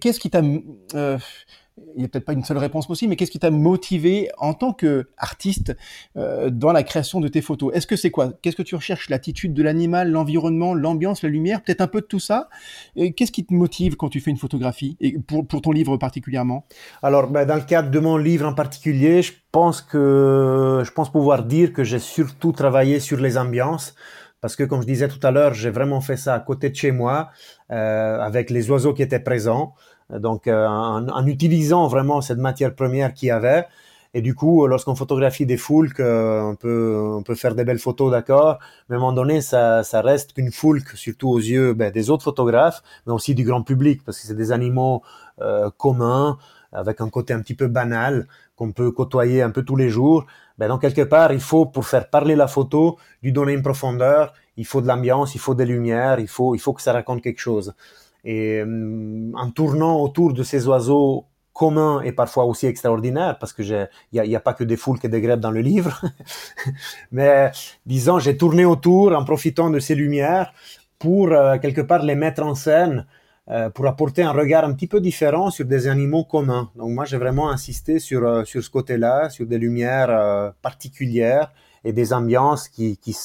qu'est-ce 0.00 0.20
qui 0.20 0.30
t'a 0.30 0.42
il 1.94 2.00
n'y 2.00 2.04
a 2.04 2.08
peut-être 2.08 2.24
pas 2.24 2.32
une 2.32 2.44
seule 2.44 2.58
réponse 2.58 2.86
possible, 2.86 3.10
mais 3.10 3.16
qu'est-ce 3.16 3.30
qui 3.30 3.38
t'a 3.38 3.50
motivé 3.50 4.30
en 4.38 4.54
tant 4.54 4.72
qu'artiste 4.72 5.76
euh, 6.16 6.50
dans 6.50 6.72
la 6.72 6.82
création 6.82 7.20
de 7.20 7.28
tes 7.28 7.40
photos? 7.40 7.74
Est-ce 7.74 7.86
que 7.86 7.96
c'est 7.96 8.10
quoi? 8.10 8.32
Qu'est-ce 8.42 8.56
que 8.56 8.62
tu 8.62 8.74
recherches? 8.74 9.08
L'attitude 9.08 9.54
de 9.54 9.62
l'animal, 9.62 10.10
l'environnement, 10.10 10.74
l'ambiance, 10.74 11.22
la 11.22 11.28
lumière? 11.28 11.62
Peut-être 11.62 11.80
un 11.80 11.86
peu 11.86 12.00
de 12.00 12.06
tout 12.06 12.20
ça? 12.20 12.48
Qu'est-ce 12.96 13.32
qui 13.32 13.44
te 13.44 13.54
motive 13.54 13.96
quand 13.96 14.08
tu 14.08 14.20
fais 14.20 14.30
une 14.30 14.36
photographie? 14.36 14.96
Et 15.00 15.18
pour, 15.18 15.46
pour 15.46 15.62
ton 15.62 15.72
livre 15.72 15.96
particulièrement? 15.96 16.66
Alors, 17.02 17.28
ben, 17.28 17.46
dans 17.46 17.56
le 17.56 17.62
cadre 17.62 17.90
de 17.90 17.98
mon 17.98 18.16
livre 18.16 18.46
en 18.46 18.54
particulier, 18.54 19.22
je 19.22 19.32
pense, 19.52 19.82
que, 19.82 20.82
je 20.84 20.90
pense 20.92 21.10
pouvoir 21.10 21.44
dire 21.44 21.72
que 21.72 21.84
j'ai 21.84 21.98
surtout 21.98 22.52
travaillé 22.52 23.00
sur 23.00 23.18
les 23.18 23.38
ambiances. 23.38 23.94
Parce 24.40 24.54
que, 24.54 24.62
comme 24.62 24.82
je 24.82 24.86
disais 24.86 25.08
tout 25.08 25.18
à 25.26 25.32
l'heure, 25.32 25.52
j'ai 25.52 25.70
vraiment 25.70 26.00
fait 26.00 26.16
ça 26.16 26.34
à 26.34 26.38
côté 26.38 26.70
de 26.70 26.76
chez 26.76 26.92
moi, 26.92 27.30
euh, 27.72 28.20
avec 28.20 28.50
les 28.50 28.70
oiseaux 28.70 28.94
qui 28.94 29.02
étaient 29.02 29.18
présents. 29.18 29.74
Donc, 30.10 30.46
euh, 30.46 30.66
en, 30.66 31.08
en, 31.08 31.26
utilisant 31.26 31.86
vraiment 31.88 32.20
cette 32.20 32.38
matière 32.38 32.74
première 32.74 33.12
qu'il 33.14 33.28
y 33.28 33.30
avait. 33.30 33.66
Et 34.14 34.22
du 34.22 34.34
coup, 34.34 34.66
lorsqu'on 34.66 34.94
photographie 34.94 35.44
des 35.44 35.58
foules, 35.58 35.90
on 35.98 36.56
peut, 36.58 37.14
on 37.18 37.22
peut 37.22 37.34
faire 37.34 37.54
des 37.54 37.64
belles 37.64 37.78
photos, 37.78 38.10
d'accord. 38.10 38.58
Mais 38.88 38.94
à 38.94 38.98
un 38.98 39.00
moment 39.00 39.12
donné, 39.12 39.42
ça, 39.42 39.84
ça 39.84 40.00
reste 40.00 40.32
qu'une 40.32 40.50
foule, 40.50 40.82
surtout 40.94 41.28
aux 41.28 41.38
yeux 41.38 41.74
ben, 41.74 41.92
des 41.92 42.08
autres 42.08 42.24
photographes, 42.24 42.82
mais 43.06 43.12
aussi 43.12 43.34
du 43.34 43.44
grand 43.44 43.62
public, 43.62 44.02
parce 44.04 44.18
que 44.18 44.26
c'est 44.26 44.34
des 44.34 44.50
animaux 44.50 45.02
euh, 45.42 45.70
communs, 45.76 46.38
avec 46.72 47.00
un 47.00 47.10
côté 47.10 47.34
un 47.34 47.40
petit 47.40 47.54
peu 47.54 47.66
banal, 47.66 48.26
qu'on 48.56 48.72
peut 48.72 48.90
côtoyer 48.90 49.42
un 49.42 49.50
peu 49.50 49.62
tous 49.62 49.76
les 49.76 49.90
jours. 49.90 50.24
Ben, 50.56 50.68
donc, 50.68 50.80
quelque 50.80 51.02
part, 51.02 51.32
il 51.32 51.40
faut, 51.40 51.66
pour 51.66 51.86
faire 51.86 52.08
parler 52.08 52.34
la 52.34 52.48
photo, 52.48 52.98
lui 53.22 53.32
donner 53.32 53.52
une 53.52 53.62
profondeur, 53.62 54.32
il 54.56 54.66
faut 54.66 54.80
de 54.80 54.88
l'ambiance, 54.88 55.34
il 55.34 55.38
faut 55.38 55.54
des 55.54 55.66
lumières, 55.66 56.18
il 56.18 56.28
faut, 56.28 56.54
il 56.54 56.58
faut 56.58 56.72
que 56.72 56.82
ça 56.82 56.92
raconte 56.92 57.22
quelque 57.22 57.40
chose. 57.40 57.74
Et 58.28 58.60
euh, 58.60 59.32
en 59.34 59.50
tournant 59.50 60.02
autour 60.02 60.34
de 60.34 60.42
ces 60.42 60.66
oiseaux 60.68 61.24
communs 61.54 62.02
et 62.02 62.12
parfois 62.12 62.44
aussi 62.44 62.66
extraordinaires, 62.66 63.38
parce 63.40 63.54
que 63.54 63.62
il 64.12 64.22
n'y 64.22 64.36
a, 64.36 64.40
pas 64.40 64.52
que 64.52 64.64
des 64.64 64.76
foules 64.76 64.98
et 65.02 65.08
des 65.08 65.22
grèves 65.22 65.40
dans 65.40 65.50
le 65.50 65.62
livre, 65.72 66.02
mais 67.10 67.50
disons, 67.86 68.18
j'ai 68.18 68.36
tourné 68.36 68.64
autour 68.66 69.16
en 69.16 69.24
profitant 69.24 69.70
de 69.70 69.80
ces 69.80 69.94
lumières 69.94 70.52
pour 70.98 71.32
euh, 71.32 71.58
quelque 71.58 71.80
part 71.80 72.02
les 72.02 72.14
mettre 72.14 72.42
en 72.42 72.54
scène, 72.54 73.06
euh, 73.48 73.70
pour 73.70 73.86
apporter 73.86 74.22
un 74.22 74.32
regard 74.32 74.64
un 74.64 74.74
petit 74.74 74.86
peu 74.86 75.00
différent 75.00 75.50
sur 75.50 75.64
des 75.64 75.88
animaux 75.88 76.24
communs. 76.24 76.70
Donc 76.76 76.90
moi, 76.90 77.06
j'ai 77.06 77.16
vraiment 77.16 77.48
insisté 77.50 77.98
sur, 77.98 78.22
euh, 78.26 78.44
sur 78.44 78.62
ce 78.62 78.68
côté-là, 78.68 79.30
sur 79.30 79.46
des 79.46 79.58
lumières 79.58 80.52
particulières 80.60 81.50
et 81.82 81.92
des 81.92 82.12
ambiances 82.12 82.68
qui, 82.68 82.98
qui, 82.98 83.16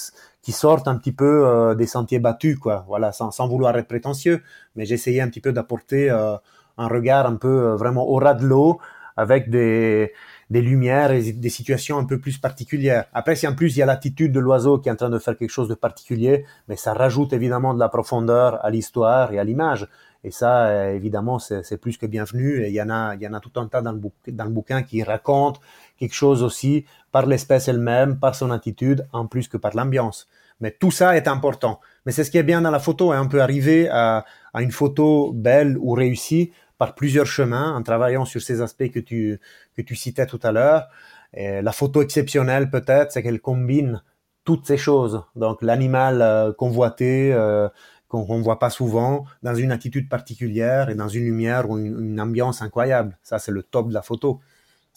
qui 0.43 0.51
sortent 0.51 0.87
un 0.87 0.97
petit 0.97 1.13
peu 1.13 1.47
euh, 1.47 1.73
des 1.73 1.87
sentiers 1.87 2.19
battus, 2.19 2.59
quoi. 2.59 2.85
Voilà, 2.87 3.11
sans, 3.11 3.31
sans 3.31 3.47
vouloir 3.47 3.75
être 3.77 3.87
prétentieux, 3.87 4.43
mais 4.75 4.85
j'essayais 4.85 5.21
un 5.21 5.29
petit 5.29 5.39
peu 5.39 5.53
d'apporter 5.53 6.11
euh, 6.11 6.35
un 6.77 6.87
regard 6.87 7.25
un 7.25 7.37
peu 7.37 7.47
euh, 7.47 7.75
vraiment 7.75 8.07
au 8.07 8.17
ras 8.17 8.35
de 8.35 8.45
l'eau, 8.45 8.79
avec 9.15 9.49
des, 9.49 10.11
des 10.49 10.61
lumières 10.61 11.11
et 11.11 11.31
des 11.31 11.49
situations 11.49 11.97
un 11.97 12.03
peu 12.03 12.19
plus 12.19 12.37
particulières. 12.39 13.05
Après, 13.13 13.35
si 13.35 13.47
en 13.47 13.55
plus 13.55 13.75
il 13.75 13.79
y 13.79 13.81
a 13.81 13.85
l'attitude 13.85 14.33
de 14.33 14.39
l'oiseau 14.39 14.79
qui 14.79 14.89
est 14.89 14.91
en 14.91 14.97
train 14.97 15.09
de 15.09 15.19
faire 15.19 15.37
quelque 15.37 15.51
chose 15.51 15.69
de 15.69 15.75
particulier, 15.75 16.45
mais 16.67 16.75
ça 16.75 16.93
rajoute 16.93 17.31
évidemment 17.31 17.73
de 17.73 17.79
la 17.79 17.89
profondeur 17.89 18.63
à 18.65 18.69
l'histoire 18.69 19.31
et 19.31 19.39
à 19.39 19.43
l'image. 19.43 19.87
Et 20.25 20.31
ça, 20.31 20.93
évidemment, 20.93 21.37
c'est 21.37 21.77
plus 21.77 21.97
que 21.97 22.05
bienvenu. 22.05 22.63
Et 22.63 22.69
il 22.69 22.73
y 22.73 22.81
en 22.81 22.89
a, 22.89 23.13
il 23.15 23.21
y 23.21 23.27
en 23.27 23.33
a 23.33 23.41
tout 23.41 23.51
un 23.57 23.67
tas 23.67 23.81
dans 23.81 23.91
le, 23.91 23.99
dans 24.31 24.45
le 24.45 24.49
bouquin 24.51 24.81
qui 24.81 25.03
raconte 25.03 25.59
quelque 26.03 26.15
chose 26.15 26.43
aussi 26.43 26.85
par 27.13 27.25
l'espèce 27.25 27.69
elle-même, 27.69 28.19
par 28.19 28.35
son 28.35 28.51
attitude, 28.51 29.07
en 29.13 29.25
plus 29.25 29.47
que 29.47 29.55
par 29.55 29.73
l'ambiance. 29.73 30.27
Mais 30.59 30.71
tout 30.71 30.91
ça 30.91 31.15
est 31.15 31.29
important. 31.29 31.79
Mais 32.05 32.11
c'est 32.11 32.25
ce 32.25 32.31
qui 32.31 32.37
est 32.37 32.43
bien 32.43 32.61
dans 32.61 32.71
la 32.71 32.79
photo. 32.79 33.13
et 33.13 33.17
On 33.17 33.29
peut 33.29 33.41
arriver 33.41 33.87
à, 33.89 34.25
une 34.59 34.71
photo 34.71 35.31
belle 35.33 35.77
ou 35.77 35.91
réussie 35.93 36.51
par 36.77 36.93
plusieurs 36.93 37.25
chemins 37.25 37.73
en 37.73 37.81
travaillant 37.83 38.25
sur 38.25 38.41
ces 38.41 38.61
aspects 38.61 38.91
que 38.91 38.99
tu, 38.99 39.39
que 39.75 39.81
tu 39.81 39.95
citais 39.95 40.25
tout 40.25 40.39
à 40.43 40.51
l'heure. 40.51 40.87
La 41.35 41.71
photo 41.71 42.01
exceptionnelle, 42.01 42.69
peut-être, 42.69 43.13
c'est 43.13 43.23
qu'elle 43.23 43.39
combine 43.39 44.01
toutes 44.43 44.67
ces 44.67 44.77
choses. 44.77 45.23
Donc, 45.35 45.61
l'animal 45.61 46.21
euh, 46.21 46.51
convoité, 46.51 47.31
euh, 47.33 47.69
qu'on 48.09 48.37
ne 48.37 48.43
voit 48.43 48.59
pas 48.59 48.69
souvent, 48.69 49.25
dans 49.41 49.55
une 49.55 49.71
attitude 49.71 50.09
particulière 50.09 50.89
et 50.89 50.95
dans 50.95 51.07
une 51.07 51.23
lumière 51.23 51.69
ou 51.69 51.77
une 51.79 52.19
ambiance 52.19 52.61
incroyable. 52.61 53.17
Ça, 53.23 53.39
c'est 53.39 53.51
le 53.51 53.63
top 53.63 53.87
de 53.87 53.93
la 53.93 54.03
photo. 54.03 54.41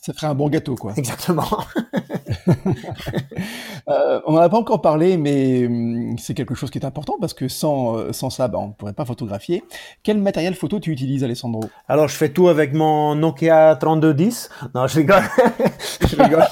Ça 0.07 0.13
ferait 0.13 0.29
un 0.29 0.37
bon 0.37 0.49
gâteau, 0.49 0.77
quoi. 0.77 0.93
Exactement. 0.97 1.49
euh, 3.89 4.21
on 4.25 4.35
n'en 4.35 4.39
a 4.39 4.49
pas 4.49 4.57
encore 4.57 4.81
parlé, 4.81 5.17
mais 5.17 5.67
hum, 5.67 6.17
c'est 6.17 6.33
quelque 6.33 6.55
chose 6.55 6.71
qui 6.71 6.79
est 6.79 6.85
important 6.85 7.17
parce 7.21 7.35
que 7.35 7.49
sans, 7.49 7.97
euh, 7.97 8.13
sans 8.13 8.31
ça, 8.31 8.47
bah, 8.47 8.59
on 8.61 8.69
ne 8.69 8.73
pourrait 8.73 8.93
pas 8.93 9.05
photographier. 9.05 9.65
Quel 10.05 10.19
matériel 10.19 10.55
photo 10.55 10.79
tu 10.79 10.93
utilises, 10.93 11.25
Alessandro? 11.25 11.65
Alors, 11.89 12.07
je 12.07 12.15
fais 12.15 12.29
tout 12.29 12.47
avec 12.47 12.73
mon 12.73 13.17
Nokia 13.17 13.75
3210. 13.75 14.49
Non, 14.77 14.87
je 14.87 14.95
rigole. 14.95 15.25
je 16.09 16.23
rigole. 16.23 16.45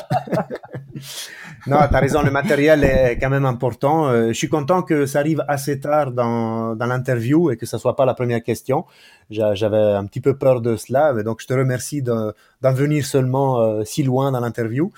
Non, 1.67 1.79
tu 1.89 1.97
as 1.97 1.99
raison, 1.99 2.23
le 2.23 2.31
matériel 2.31 2.85
est 2.85 3.19
quand 3.19 3.31
même 3.31 3.47
important. 3.47 4.09
Euh, 4.09 4.29
je 4.29 4.33
suis 4.35 4.51
content 4.51 4.83
que 4.83 5.07
ça 5.07 5.21
arrive 5.21 5.43
assez 5.49 5.81
tard 5.81 6.13
dans, 6.13 6.75
l'interview 6.79 7.51
et 7.51 7.57
que 7.57 7.65
ça 7.65 7.79
soit 7.79 7.97
pas 7.97 8.05
la 8.05 8.13
première 8.13 8.43
question. 8.43 8.85
J'avais 9.31 9.79
un 9.79 10.05
petit 10.05 10.21
peu 10.21 10.37
peur 10.37 10.61
de 10.61 10.77
cela, 10.77 11.15
mais 11.15 11.23
donc 11.23 11.41
je 11.41 11.47
te 11.47 11.55
remercie 11.55 12.03
d'en 12.03 12.35
venir 12.63 13.07
seulement 13.07 13.61
euh, 13.61 13.83
si 13.85 14.03
loin 14.03 14.31
dans 14.31 14.41
l'interview. 14.41 14.93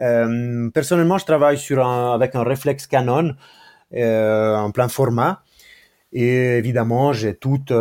Euh, 0.00 0.68
personnellement, 0.70 1.16
je 1.16 1.24
travaille 1.24 1.58
avec 1.70 2.34
un 2.34 2.42
réflexe 2.42 2.86
Canon 2.86 3.34
en 3.94 4.70
plein 4.70 4.88
format. 4.88 5.42
Et 6.12 6.58
évidemment, 6.58 7.14
j'ai 7.14 7.34
toute, 7.34 7.72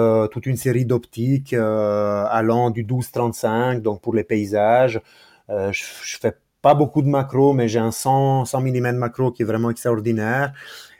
une 0.45 0.55
série 0.55 0.85
d'optiques 0.85 1.53
allant 1.53 2.69
du 2.69 2.85
12-35, 2.85 3.81
donc 3.81 3.99
pour 4.01 4.15
les 4.15 4.23
paysages. 4.23 5.01
je 5.49 6.17
fais 6.21 6.33
pas 6.61 6.73
beaucoup 6.73 7.01
de 7.01 7.07
macro, 7.07 7.53
mais 7.53 7.67
j'ai 7.67 7.79
un 7.79 7.91
100, 7.91 8.45
100 8.45 8.61
mm 8.61 8.91
macro 8.93 9.31
qui 9.31 9.41
est 9.41 9.45
vraiment 9.45 9.69
extraordinaire. 9.69 10.53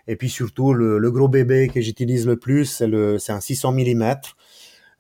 Et 0.08 0.16
puis 0.16 0.30
surtout, 0.30 0.74
le, 0.74 0.98
le 0.98 1.12
gros 1.12 1.28
bébé 1.28 1.70
que 1.74 1.82
j'utilise 1.82 2.26
le 2.26 2.38
plus, 2.38 2.84
c'est 3.20 3.32
un 3.32 3.40
600 3.40 3.72
mm. 3.74 4.16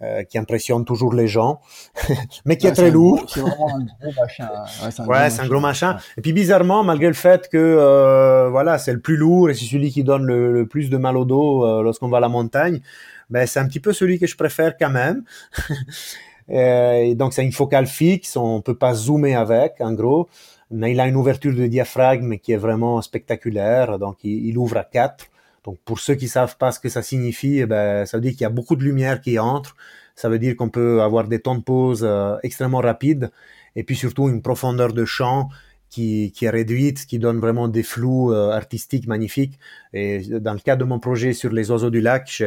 Euh, 0.04 0.24
qui 0.24 0.40
impressionne 0.40 0.84
toujours 0.84 1.14
les 1.14 1.28
gens, 1.28 1.62
mais 2.46 2.58
qui 2.58 2.66
ouais, 2.66 2.72
est 2.72 2.76
très 2.76 2.90
lourd. 2.90 3.24
C'est 3.28 3.40
vraiment 3.40 3.70
un 3.70 3.86
gros 4.02 4.12
machin. 4.20 4.50
Ouais, 5.06 5.30
c'est 5.30 5.42
un, 5.42 5.48
gros, 5.48 5.60
machin. 5.60 5.98
Et 6.18 6.22
puis 6.22 6.34
bizarrement, 6.34 6.84
malgré 6.84 7.06
le 7.06 7.14
fait 7.14 7.48
que 7.48 7.58
euh, 7.60 8.50
voilà, 8.50 8.80
c'est 8.80 8.94
le 8.94 9.00
plus 9.00 9.16
lourd 9.16 9.52
et 9.52 9.54
c'est 9.54 9.66
celui 9.66 9.92
qui 9.92 10.04
donne 10.04 10.26
le, 10.26 10.52
le, 10.52 10.66
plus 10.66 10.90
de 10.90 10.98
mal 10.98 11.18
au 11.18 11.26
dos 11.26 11.64
euh, 11.64 11.84
lorsqu'on 11.84 12.10
va 12.10 12.18
à 12.18 12.20
la 12.20 12.30
montagne, 12.30 12.82
ben 13.30 13.46
c'est 13.46 13.60
un 13.60 13.68
petit 13.68 13.80
peu 13.80 13.94
celui 13.94 14.18
que 14.18 14.26
je 14.26 14.36
préfère 14.36 14.76
quand 14.76 14.90
même. 14.90 15.24
et 16.50 17.16
donc 17.16 17.34
c'est 17.34 17.44
une 17.44 17.52
focale 17.52 17.88
fixe, 17.88 18.36
on 18.38 18.62
peut 18.62 18.76
pas 18.76 18.94
zoomer 18.94 19.36
avec, 19.36 19.76
en 19.80 19.94
gros. 19.94 20.28
Mais 20.72 20.92
il 20.92 21.00
a 21.00 21.08
une 21.08 21.16
ouverture 21.16 21.54
de 21.54 21.68
diaphragme 21.68 22.38
qui 22.38 22.54
est 22.54 22.58
vraiment 22.58 23.02
spectaculaire, 23.02 24.00
donc 24.00 24.24
il, 24.24 24.48
il 24.48 24.58
ouvre 24.58 24.78
à 24.78 24.84
4. 24.84 25.26
Donc 25.64 25.78
pour 25.86 26.00
ceux 26.00 26.16
qui 26.16 26.28
savent 26.28 26.58
pas 26.58 26.72
ce 26.72 26.80
que 26.80 26.90
ça 26.90 27.02
signifie, 27.02 27.60
eh 27.60 27.66
ben, 27.66 28.06
ça 28.06 28.18
veut 28.18 28.22
dire 28.22 28.32
qu'il 28.32 28.42
y 28.42 28.46
a 28.46 28.50
beaucoup 28.50 28.76
de 28.76 28.84
lumière 28.84 29.22
qui 29.22 29.38
entre, 29.38 29.76
ça 30.16 30.30
veut 30.30 30.40
dire 30.40 30.56
qu'on 30.56 30.70
peut 30.70 31.02
avoir 31.02 31.28
des 31.28 31.40
temps 31.40 31.56
de 31.56 31.64
pause 31.64 32.02
euh, 32.04 32.38
extrêmement 32.44 32.80
rapides, 32.80 33.32
et 33.76 33.84
puis 33.84 33.96
surtout 33.96 34.30
une 34.30 34.42
profondeur 34.42 34.94
de 34.94 35.06
champ 35.06 35.50
qui, 35.92 36.32
qui 36.32 36.46
est 36.46 36.50
réduite, 36.50 37.06
qui 37.06 37.20
donne 37.20 37.40
vraiment 37.40 37.68
des 37.68 37.84
flous 37.84 38.32
euh, 38.32 38.52
artistiques 38.52 39.08
magnifiques. 39.08 39.60
Et 39.94 40.20
dans 40.40 40.54
le 40.54 40.60
cas 40.60 40.78
de 40.78 40.86
mon 40.86 41.00
projet 41.00 41.34
sur 41.34 41.52
les 41.52 41.70
oiseaux 41.70 41.90
du 41.90 42.00
lac, 42.00 42.42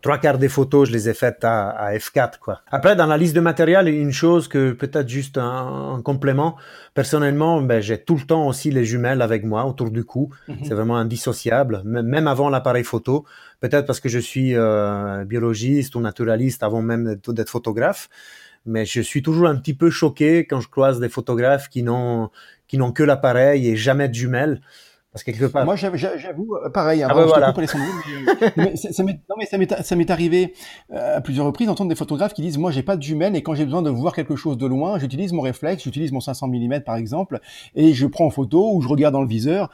trois 0.00 0.16
quarts 0.16 0.38
des 0.38 0.48
photos, 0.48 0.88
je 0.88 0.94
les 0.94 1.08
ai 1.10 1.14
faites 1.14 1.44
à, 1.44 1.68
à, 1.68 1.94
F4. 1.94 2.38
Quoi. 2.40 2.62
Après, 2.70 2.96
dans 2.96 3.04
la 3.06 3.18
liste 3.18 3.36
de 3.36 3.40
matériel, 3.40 3.86
une 3.88 4.12
chose 4.12 4.48
que 4.48 4.72
peut-être 4.72 5.10
juste 5.10 5.36
un, 5.36 5.94
un, 5.96 6.02
complément. 6.02 6.56
Personnellement, 6.94 7.60
ben, 7.60 7.82
j'ai 7.82 7.98
tout 7.98 8.16
le 8.16 8.22
temps 8.22 8.48
aussi 8.48 8.70
les 8.70 8.86
jumelles 8.86 9.20
avec 9.20 9.44
moi 9.44 9.66
autour 9.66 9.90
du 9.90 10.04
cou. 10.04 10.30
Mm 10.48 10.52
-hmm. 10.52 10.64
C'est 10.66 10.74
vraiment 10.74 10.96
indissociable, 10.96 11.82
même 11.84 12.28
avant 12.34 12.48
l'appareil 12.48 12.84
photo. 12.84 13.24
Peut-être 13.60 13.86
parce 13.86 14.00
que 14.00 14.08
je 14.08 14.22
suis 14.30 14.50
euh, 14.54 15.24
biologiste 15.32 15.94
ou 15.96 16.00
naturaliste 16.00 16.62
avant 16.62 16.82
même 16.90 17.04
d'être 17.36 17.50
photographe 17.50 18.08
mais 18.66 18.84
je 18.84 19.00
suis 19.00 19.22
toujours 19.22 19.46
un 19.46 19.56
petit 19.56 19.74
peu 19.74 19.90
choqué 19.90 20.44
quand 20.44 20.60
je 20.60 20.68
croise 20.68 20.98
des 20.98 21.08
photographes 21.08 21.68
qui 21.68 21.82
n'ont 21.82 22.30
qui 22.68 22.78
n'ont 22.78 22.92
que 22.92 23.02
l'appareil 23.02 23.68
et 23.68 23.76
jamais 23.76 24.08
de 24.08 24.14
jumelles 24.14 24.60
Parce 25.12 25.24
que 25.24 25.30
quelque 25.30 25.46
part. 25.46 25.64
Moi, 25.64 25.76
j'avoue, 25.76 26.56
euh, 26.56 26.70
pareil. 26.70 27.02
Hein, 27.02 27.08
ah 27.10 27.14
ben 27.14 27.26
voilà. 27.26 27.54
mais, 28.56 28.76
ça, 28.76 29.02
non, 29.02 29.36
mais 29.38 29.46
ça 29.82 29.96
m'est 29.96 30.10
arrivé 30.10 30.54
à 30.90 31.20
plusieurs 31.20 31.46
reprises 31.46 31.66
d'entendre 31.66 31.90
des 31.90 31.96
photographes 31.96 32.34
qui 32.34 32.42
disent, 32.42 32.58
moi, 32.58 32.70
j'ai 32.70 32.82
pas 32.82 32.96
de 32.96 33.02
jumelles 33.02 33.36
et 33.36 33.42
quand 33.42 33.54
j'ai 33.54 33.64
besoin 33.64 33.82
de 33.82 33.90
voir 33.90 34.14
quelque 34.14 34.36
chose 34.36 34.58
de 34.58 34.66
loin, 34.66 34.98
j'utilise 34.98 35.32
mon 35.32 35.42
réflexe, 35.42 35.82
j'utilise 35.84 36.12
mon 36.12 36.20
500 36.20 36.48
mm 36.48 36.80
par 36.80 36.96
exemple, 36.96 37.40
et 37.74 37.92
je 37.92 38.06
prends 38.06 38.26
en 38.26 38.30
photo 38.30 38.74
ou 38.74 38.82
je 38.82 38.88
regarde 38.88 39.12
dans 39.12 39.22
le 39.22 39.28
viseur. 39.28 39.70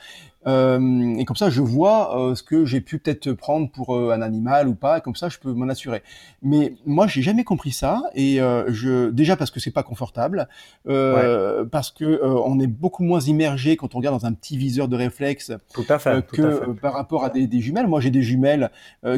Euh, 0.47 1.15
et 1.17 1.25
comme 1.25 1.37
ça, 1.37 1.51
je 1.51 1.61
vois 1.61 2.19
euh, 2.19 2.35
ce 2.35 2.43
que 2.43 2.65
j'ai 2.65 2.81
pu 2.81 2.99
peut-être 2.99 3.33
prendre 3.33 3.71
pour 3.71 3.95
euh, 3.95 4.13
un 4.13 4.23
animal 4.23 4.69
ou 4.69 4.75
pas, 4.75 4.99
et 4.99 5.01
comme 5.01 5.15
ça, 5.15 5.29
je 5.29 5.39
peux 5.39 5.53
m'en 5.53 5.69
assurer. 5.69 6.03
Mais 6.43 6.75
moi, 6.85 7.07
j'ai 7.07 7.23
jamais 7.23 7.45
compris 7.45 7.71
ça, 7.71 8.03
et 8.15 8.39
je 8.69 9.11
déjà 9.11 9.37
parce 9.37 9.51
que 9.51 9.61
c'est 9.61 9.71
pas 9.71 9.83
confortable, 9.83 10.49
parce 10.85 11.91
que 11.91 12.21
on 12.25 12.59
est 12.61 12.67
beaucoup 12.67 13.05
moins 13.05 13.21
immergé 13.21 13.77
quand 13.77 13.95
on 13.95 13.99
regarde 13.99 14.19
dans 14.21 14.27
un 14.27 14.33
petit 14.33 14.57
viseur 14.57 14.89
de 14.89 14.97
réflexe 14.97 15.53
tout 15.73 15.85
à 15.89 15.99
fait, 15.99 16.27
que 16.27 16.73
par 16.73 16.95
rapport 16.95 17.25
à 17.25 17.31
des, 17.31 17.47
des 17.47 17.61
jumelles. 17.61 17.87
Moi, 17.87 18.01
j'ai 18.01 18.11
des 18.11 18.23
jumelles 18.23 18.71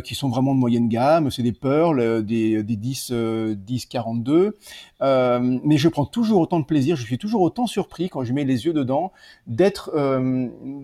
qui 0.03 0.15
sont 0.15 0.29
vraiment 0.29 0.55
de 0.55 0.61
moyenne 0.61 0.89
gamme, 0.89 1.31
c'est 1.31 1.43
des 1.43 1.53
Pearl, 1.53 2.25
des, 2.25 2.63
des 2.63 2.77
10 2.77 3.13
10 3.57 3.87
42, 3.87 4.57
mais 5.01 5.77
je 5.79 5.89
prends 5.89 6.07
toujours 6.07 6.41
autant 6.41 6.61
de 6.61 6.65
plaisir, 6.65 6.97
je 6.97 7.05
suis 7.05 7.19
toujours 7.19 7.43
autant 7.43 7.67
surpris 7.67 8.09
quand 8.09 8.25
je 8.25 8.33
mets 8.33 8.45
les 8.45 8.67
yeux 8.67 8.73
dedans 8.73 9.13
d'être 9.47 9.91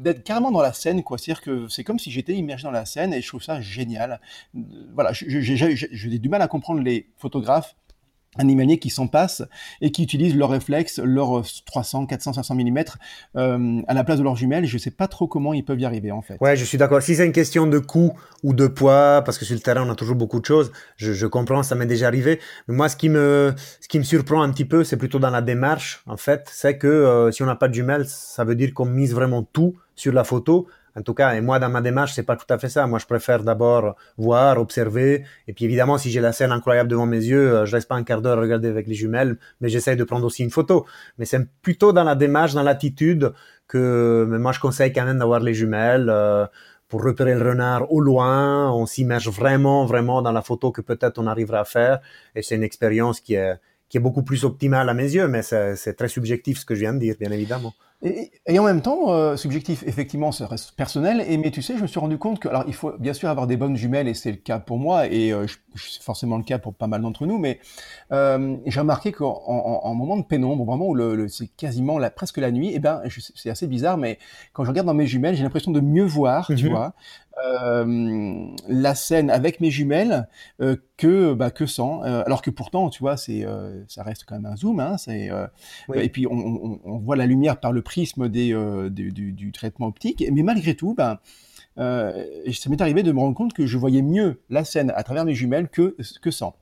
d'être 0.02 0.24
carrément 0.30 0.52
dans 0.52 0.62
la 0.62 0.72
scène, 0.72 1.02
quoi. 1.02 1.18
C'est-à-dire 1.18 1.42
que 1.42 1.66
c'est 1.66 1.82
comme 1.82 1.98
si 1.98 2.12
j'étais 2.12 2.34
immergé 2.34 2.62
dans 2.62 2.70
la 2.70 2.84
scène 2.84 3.12
et 3.12 3.20
je 3.20 3.26
trouve 3.26 3.42
ça 3.42 3.60
génial. 3.60 4.20
Voilà, 4.94 5.10
j'ai 5.12 6.18
du 6.20 6.28
mal 6.28 6.40
à 6.40 6.46
comprendre 6.46 6.80
les 6.82 7.08
photographes 7.16 7.74
animaliers 8.38 8.78
qui 8.78 8.90
s'en 8.90 9.08
passent 9.08 9.42
et 9.80 9.90
qui 9.90 10.02
utilisent 10.02 10.36
leurs 10.36 10.50
réflexes, 10.50 11.00
leurs 11.02 11.42
300, 11.66 12.06
400, 12.06 12.34
500 12.34 12.54
mm 12.54 12.78
à 13.34 13.94
la 13.94 14.04
place 14.04 14.18
de 14.18 14.24
leurs 14.24 14.36
jumelles. 14.36 14.66
Je 14.66 14.74
ne 14.74 14.80
sais 14.80 14.90
pas 14.90 15.08
trop 15.08 15.26
comment 15.26 15.52
ils 15.52 15.64
peuvent 15.64 15.80
y 15.80 15.84
arriver 15.84 16.12
en 16.12 16.22
fait. 16.22 16.36
Ouais, 16.40 16.56
je 16.56 16.64
suis 16.64 16.78
d'accord. 16.78 17.02
Si 17.02 17.16
c'est 17.16 17.26
une 17.26 17.32
question 17.32 17.66
de 17.66 17.78
coût 17.78 18.12
ou 18.42 18.54
de 18.54 18.66
poids, 18.66 19.22
parce 19.24 19.38
que 19.38 19.44
sur 19.44 19.54
le 19.54 19.60
terrain 19.60 19.86
on 19.86 19.90
a 19.90 19.94
toujours 19.94 20.16
beaucoup 20.16 20.40
de 20.40 20.46
choses, 20.46 20.72
je, 20.96 21.26
comprends, 21.26 21.62
ça 21.62 21.74
m'est 21.74 21.86
déjà 21.86 22.06
arrivé. 22.06 22.40
Mais 22.68 22.74
moi, 22.74 22.88
ce 22.88 22.96
qui 22.96 23.08
me, 23.08 23.52
ce 23.80 23.88
qui 23.88 23.98
me 23.98 24.04
surprend 24.04 24.42
un 24.42 24.50
petit 24.50 24.64
peu, 24.64 24.84
c'est 24.84 24.96
plutôt 24.96 25.18
dans 25.18 25.30
la 25.30 25.42
démarche 25.42 26.02
en 26.06 26.16
fait, 26.16 26.48
c'est 26.52 26.78
que 26.78 26.86
euh, 26.86 27.30
si 27.32 27.42
on 27.42 27.46
n'a 27.46 27.56
pas 27.56 27.68
de 27.68 27.74
jumelles, 27.74 28.06
ça 28.06 28.44
veut 28.44 28.54
dire 28.54 28.72
qu'on 28.74 28.86
mise 28.86 29.14
vraiment 29.14 29.42
tout 29.42 29.74
sur 29.96 30.12
la 30.12 30.24
photo 30.24 30.66
en 30.96 31.02
tout 31.02 31.14
cas, 31.14 31.34
et 31.34 31.40
moi, 31.40 31.58
dans 31.58 31.68
ma 31.68 31.80
démarche, 31.80 32.12
c'est 32.14 32.24
pas 32.24 32.36
tout 32.36 32.52
à 32.52 32.58
fait 32.58 32.68
ça. 32.68 32.86
Moi, 32.86 32.98
je 32.98 33.06
préfère 33.06 33.42
d'abord 33.42 33.96
voir, 34.16 34.58
observer. 34.58 35.24
Et 35.46 35.52
puis, 35.52 35.64
évidemment, 35.64 35.98
si 35.98 36.10
j'ai 36.10 36.20
la 36.20 36.32
scène 36.32 36.52
incroyable 36.52 36.88
devant 36.90 37.06
mes 37.06 37.18
yeux, 37.18 37.54
euh, 37.54 37.66
je 37.66 37.76
reste 37.76 37.88
pas 37.88 37.94
un 37.94 38.04
quart 38.04 38.22
d'heure 38.22 38.38
à 38.38 38.40
regarder 38.40 38.68
avec 38.68 38.86
les 38.86 38.94
jumelles, 38.94 39.38
mais 39.60 39.68
j'essaie 39.68 39.96
de 39.96 40.04
prendre 40.04 40.26
aussi 40.26 40.42
une 40.42 40.50
photo. 40.50 40.86
Mais 41.18 41.24
c'est 41.24 41.48
plutôt 41.62 41.92
dans 41.92 42.04
la 42.04 42.14
démarche, 42.14 42.54
dans 42.54 42.62
l'attitude 42.62 43.32
que 43.68 44.26
mais 44.28 44.38
moi, 44.38 44.52
je 44.52 44.60
conseille 44.60 44.92
quand 44.92 45.04
même 45.04 45.18
d'avoir 45.18 45.40
les 45.40 45.54
jumelles. 45.54 46.08
Euh, 46.10 46.46
pour 46.88 47.04
repérer 47.04 47.36
le 47.36 47.48
renard 47.48 47.90
au 47.92 48.00
loin, 48.00 48.72
on 48.72 48.84
s'immerge 48.84 49.28
vraiment, 49.28 49.86
vraiment 49.86 50.22
dans 50.22 50.32
la 50.32 50.42
photo 50.42 50.72
que 50.72 50.80
peut-être 50.80 51.18
on 51.18 51.28
arrivera 51.28 51.60
à 51.60 51.64
faire. 51.64 52.00
Et 52.34 52.42
c'est 52.42 52.56
une 52.56 52.64
expérience 52.64 53.20
qui 53.20 53.34
est, 53.34 53.54
qui 53.88 53.96
est 53.96 54.00
beaucoup 54.00 54.24
plus 54.24 54.44
optimale 54.44 54.88
à 54.88 54.94
mes 54.94 55.14
yeux, 55.14 55.28
mais 55.28 55.42
c'est 55.42 55.94
très 55.94 56.08
subjectif 56.08 56.58
ce 56.58 56.64
que 56.64 56.74
je 56.74 56.80
viens 56.80 56.92
de 56.92 56.98
dire, 56.98 57.14
bien 57.18 57.30
évidemment. 57.30 57.74
Et, 58.02 58.30
et, 58.46 58.58
en 58.58 58.64
même 58.64 58.80
temps, 58.80 59.12
euh, 59.12 59.36
subjectif, 59.36 59.82
effectivement, 59.86 60.32
ça 60.32 60.46
reste 60.46 60.72
personnel. 60.72 61.22
Et 61.28 61.36
mais 61.36 61.50
tu 61.50 61.60
sais, 61.60 61.76
je 61.76 61.82
me 61.82 61.86
suis 61.86 62.00
rendu 62.00 62.16
compte 62.16 62.40
que, 62.40 62.48
alors, 62.48 62.64
il 62.66 62.72
faut 62.72 62.92
bien 62.98 63.12
sûr 63.12 63.28
avoir 63.28 63.46
des 63.46 63.58
bonnes 63.58 63.76
jumelles, 63.76 64.08
et 64.08 64.14
c'est 64.14 64.30
le 64.30 64.38
cas 64.38 64.58
pour 64.58 64.78
moi, 64.78 65.06
et 65.06 65.32
euh, 65.32 65.46
c'est 65.76 66.02
forcément 66.02 66.38
le 66.38 66.42
cas 66.42 66.58
pour 66.58 66.74
pas 66.74 66.86
mal 66.86 67.02
d'entre 67.02 67.26
nous. 67.26 67.38
Mais 67.38 67.60
euh, 68.12 68.56
j'ai 68.64 68.80
remarqué 68.80 69.12
qu'en 69.12 69.42
en, 69.46 69.80
en, 69.84 69.94
moment 69.94 70.16
de 70.16 70.22
pénombre, 70.22 70.64
vraiment 70.64 70.88
où 70.88 70.94
le, 70.94 71.28
c'est 71.28 71.48
quasiment 71.48 71.98
la, 71.98 72.10
presque 72.10 72.38
la 72.38 72.50
nuit, 72.50 72.70
et 72.70 72.76
eh 72.76 72.78
ben, 72.78 73.02
c'est 73.34 73.50
assez 73.50 73.66
bizarre, 73.66 73.98
mais 73.98 74.18
quand 74.54 74.64
je 74.64 74.70
regarde 74.70 74.86
dans 74.86 74.94
mes 74.94 75.06
jumelles, 75.06 75.34
j'ai 75.34 75.42
l'impression 75.42 75.70
de 75.70 75.80
mieux 75.80 76.04
voir, 76.04 76.46
tu 76.46 76.64
mhm. 76.64 76.70
vois, 76.70 76.94
euh, 77.44 78.46
la 78.68 78.94
scène 78.94 79.30
avec 79.30 79.60
mes 79.60 79.70
jumelles 79.70 80.28
euh, 80.60 80.76
que 80.96 81.32
bah, 81.32 81.50
que 81.50 81.64
sans. 81.64 82.04
Euh, 82.04 82.22
alors 82.26 82.42
que 82.42 82.50
pourtant, 82.50 82.90
tu 82.90 83.00
vois, 83.00 83.16
c'est 83.16 83.46
ça 83.88 84.02
reste 84.02 84.24
quand 84.26 84.34
même 84.34 84.46
un 84.46 84.56
zoom. 84.56 84.80
Hein, 84.80 84.98
c'est 84.98 85.30
et 85.94 86.08
puis 86.08 86.26
on, 86.26 86.32
on, 86.32 86.80
on, 86.84 86.98
voit 86.98 87.16
la 87.16 87.26
lumière 87.26 87.58
par 87.58 87.72
le 87.72 87.82
du, 87.96 89.12
du, 89.12 89.52
traitement 89.52 89.86
optique. 89.86 90.24
Mais 90.32 90.42
malgré 90.42 90.74
tout, 90.74 90.94
ben 90.94 91.18
euh, 91.78 92.24
ça 92.52 92.68
m'est 92.68 92.80
arrivé 92.80 93.02
de 93.02 93.12
me 93.12 93.20
rendre 93.20 93.34
compte 93.34 93.52
que 93.52 93.66
je 93.66 93.78
voyais 93.78 94.02
mieux 94.02 94.40
la 94.50 94.64
scène 94.64 94.92
à 94.94 95.02
travers 95.02 95.24
mes 95.24 95.34
jumelles 95.34 95.68
que, 95.68 95.96
que 96.20 96.30
sans. 96.30 96.54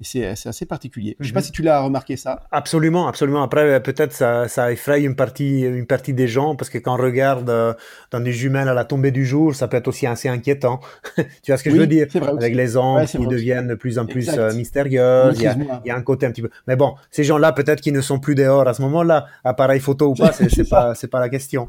Et 0.00 0.04
c'est 0.04 0.48
assez 0.48 0.66
particulier. 0.66 1.16
Je 1.18 1.24
ne 1.24 1.28
sais 1.28 1.32
pas 1.32 1.40
mhm. 1.40 1.46
si 1.46 1.52
tu 1.52 1.62
l'as 1.62 1.80
remarqué 1.80 2.16
ça. 2.16 2.42
Absolument, 2.50 3.08
absolument. 3.08 3.42
Après, 3.42 3.82
peut-être 3.82 4.12
ça, 4.12 4.46
ça 4.48 4.70
effraie 4.70 5.02
une 5.02 5.16
partie, 5.16 5.60
une 5.60 5.86
partie 5.86 6.12
des 6.12 6.28
gens 6.28 6.54
parce 6.54 6.68
que 6.70 6.78
quand 6.78 6.94
on 6.94 7.02
regarde 7.02 7.48
euh, 7.48 7.72
dans 8.10 8.20
des 8.20 8.32
jumelles 8.32 8.68
à 8.68 8.74
la 8.74 8.84
tombée 8.84 9.10
du 9.10 9.24
jour, 9.24 9.54
ça 9.54 9.68
peut 9.68 9.76
être 9.76 9.88
aussi 9.88 10.06
assez 10.06 10.28
inquiétant. 10.28 10.80
tu 11.16 11.22
vois 11.48 11.56
ce 11.56 11.64
que 11.64 11.70
je 11.70 11.76
veux 11.76 11.86
dire? 11.86 12.06
Avec 12.14 12.54
les 12.54 12.76
angles 12.76 13.06
qui 13.06 13.26
deviennent 13.26 13.68
de 13.68 13.74
plus 13.74 13.98
en 13.98 14.06
plus 14.06 14.28
euh, 14.28 14.52
mystérieux, 14.54 15.32
il 15.34 15.42
y, 15.42 15.46
a, 15.46 15.56
il 15.84 15.88
y, 15.88 15.90
a, 15.90 15.96
un 15.96 16.02
côté 16.02 16.26
un 16.26 16.30
petit 16.30 16.42
peu. 16.42 16.50
Mais 16.66 16.76
bon, 16.76 16.94
ces 17.10 17.24
gens-là, 17.24 17.52
peut-être 17.52 17.80
qu'ils 17.80 17.94
ne 17.94 18.00
sont 18.00 18.18
plus 18.18 18.34
dehors 18.34 18.66
à 18.68 18.74
ce 18.74 18.82
moment-là, 18.82 19.26
appareil 19.44 19.80
photo 19.80 20.10
ou 20.10 20.14
pas, 20.14 20.32
c'est 20.32 20.68
pas, 20.68 20.94
c'est 20.94 21.08
pas 21.08 21.20
la 21.20 21.28
question. 21.28 21.68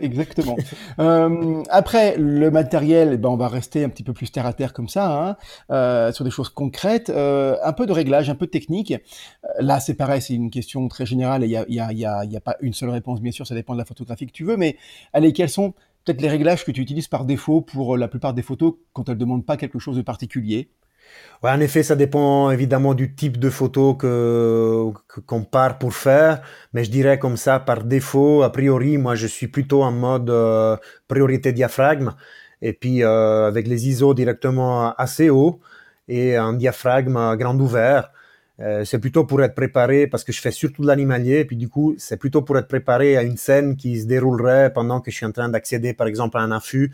Exactement. 0.00 0.56
euh, 0.98 1.62
après, 1.70 2.16
le 2.16 2.50
matériel, 2.50 3.16
ben, 3.16 3.28
on 3.28 3.36
va 3.36 3.48
rester 3.48 3.84
un 3.84 3.88
petit 3.88 4.02
peu 4.02 4.12
plus 4.12 4.30
terre 4.30 4.46
à 4.46 4.52
terre 4.52 4.72
comme 4.72 4.88
ça, 4.88 5.10
hein, 5.10 5.36
euh, 5.70 6.12
sur 6.12 6.24
des 6.24 6.30
choses 6.30 6.48
concrètes. 6.48 7.10
Euh, 7.24 7.56
un 7.62 7.72
peu 7.72 7.86
de 7.86 7.92
réglage, 7.92 8.28
un 8.30 8.34
peu 8.34 8.46
de 8.46 8.50
technique. 8.50 8.92
Euh, 8.92 9.48
là, 9.60 9.80
c'est 9.80 9.94
pareil, 9.94 10.20
c'est 10.20 10.34
une 10.34 10.50
question 10.50 10.86
très 10.88 11.06
générale 11.06 11.44
et 11.44 11.46
il 11.46 11.64
n'y 11.68 11.80
a, 11.80 11.92
y 11.92 12.36
a, 12.36 12.40
pas 12.40 12.56
une 12.60 12.72
seule 12.72 12.90
réponse, 12.90 13.20
bien 13.20 13.32
sûr, 13.32 13.46
ça 13.46 13.54
dépend 13.54 13.72
de 13.74 13.78
la 13.78 13.84
photographie 13.84 14.26
que 14.26 14.32
tu 14.32 14.44
veux, 14.44 14.56
mais 14.56 14.76
allez, 15.12 15.32
quels 15.32 15.48
sont 15.48 15.72
peut-être 16.04 16.20
les 16.20 16.28
réglages 16.28 16.64
que 16.64 16.70
tu 16.70 16.80
utilises 16.80 17.08
par 17.08 17.24
défaut 17.24 17.60
pour 17.60 17.96
la 17.96 18.08
plupart 18.08 18.34
des 18.34 18.42
photos 18.42 18.74
quand 18.92 19.08
elles 19.08 19.14
ne 19.14 19.20
demandent 19.20 19.46
pas 19.46 19.56
quelque 19.56 19.78
chose 19.78 19.96
de 19.96 20.02
particulier? 20.02 20.68
Ouais, 21.42 21.50
en 21.50 21.60
effet, 21.60 21.82
ça 21.82 21.96
dépend 21.96 22.50
évidemment 22.50 22.94
du 22.94 23.14
type 23.14 23.38
de 23.38 23.50
photo 23.50 23.94
que 23.94 24.90
qu'on 25.26 25.44
part 25.44 25.78
pour 25.78 25.92
faire, 25.94 26.40
mais 26.72 26.84
je 26.84 26.90
dirais 26.90 27.18
comme 27.18 27.36
ça 27.36 27.60
par 27.60 27.84
défaut, 27.84 28.42
a 28.42 28.50
priori, 28.50 28.96
moi 28.96 29.14
je 29.14 29.26
suis 29.26 29.48
plutôt 29.48 29.82
en 29.82 29.92
mode 29.92 30.30
euh, 30.30 30.76
priorité 31.06 31.52
diaphragme 31.52 32.14
et 32.62 32.72
puis 32.72 33.02
euh, 33.02 33.46
avec 33.46 33.68
les 33.68 33.88
ISO 33.88 34.14
directement 34.14 34.94
assez 34.94 35.28
haut 35.28 35.60
et 36.08 36.36
un 36.36 36.52
diaphragme 36.52 37.36
grand 37.36 37.58
ouvert. 37.58 38.10
Euh, 38.60 38.84
c'est 38.84 39.00
plutôt 39.00 39.24
pour 39.24 39.42
être 39.42 39.56
préparé 39.56 40.06
parce 40.06 40.22
que 40.22 40.32
je 40.32 40.40
fais 40.40 40.52
surtout 40.52 40.82
de 40.82 40.86
l'animalier 40.86 41.40
et 41.40 41.44
puis 41.44 41.56
du 41.56 41.68
coup 41.68 41.96
c'est 41.98 42.16
plutôt 42.16 42.42
pour 42.42 42.56
être 42.56 42.68
préparé 42.68 43.16
à 43.16 43.24
une 43.24 43.36
scène 43.36 43.76
qui 43.76 44.00
se 44.00 44.06
déroulerait 44.06 44.72
pendant 44.72 45.00
que 45.00 45.10
je 45.10 45.16
suis 45.16 45.26
en 45.26 45.32
train 45.32 45.48
d'accéder 45.48 45.92
par 45.92 46.06
exemple 46.06 46.38
à 46.38 46.42
un 46.42 46.52
affût 46.52 46.92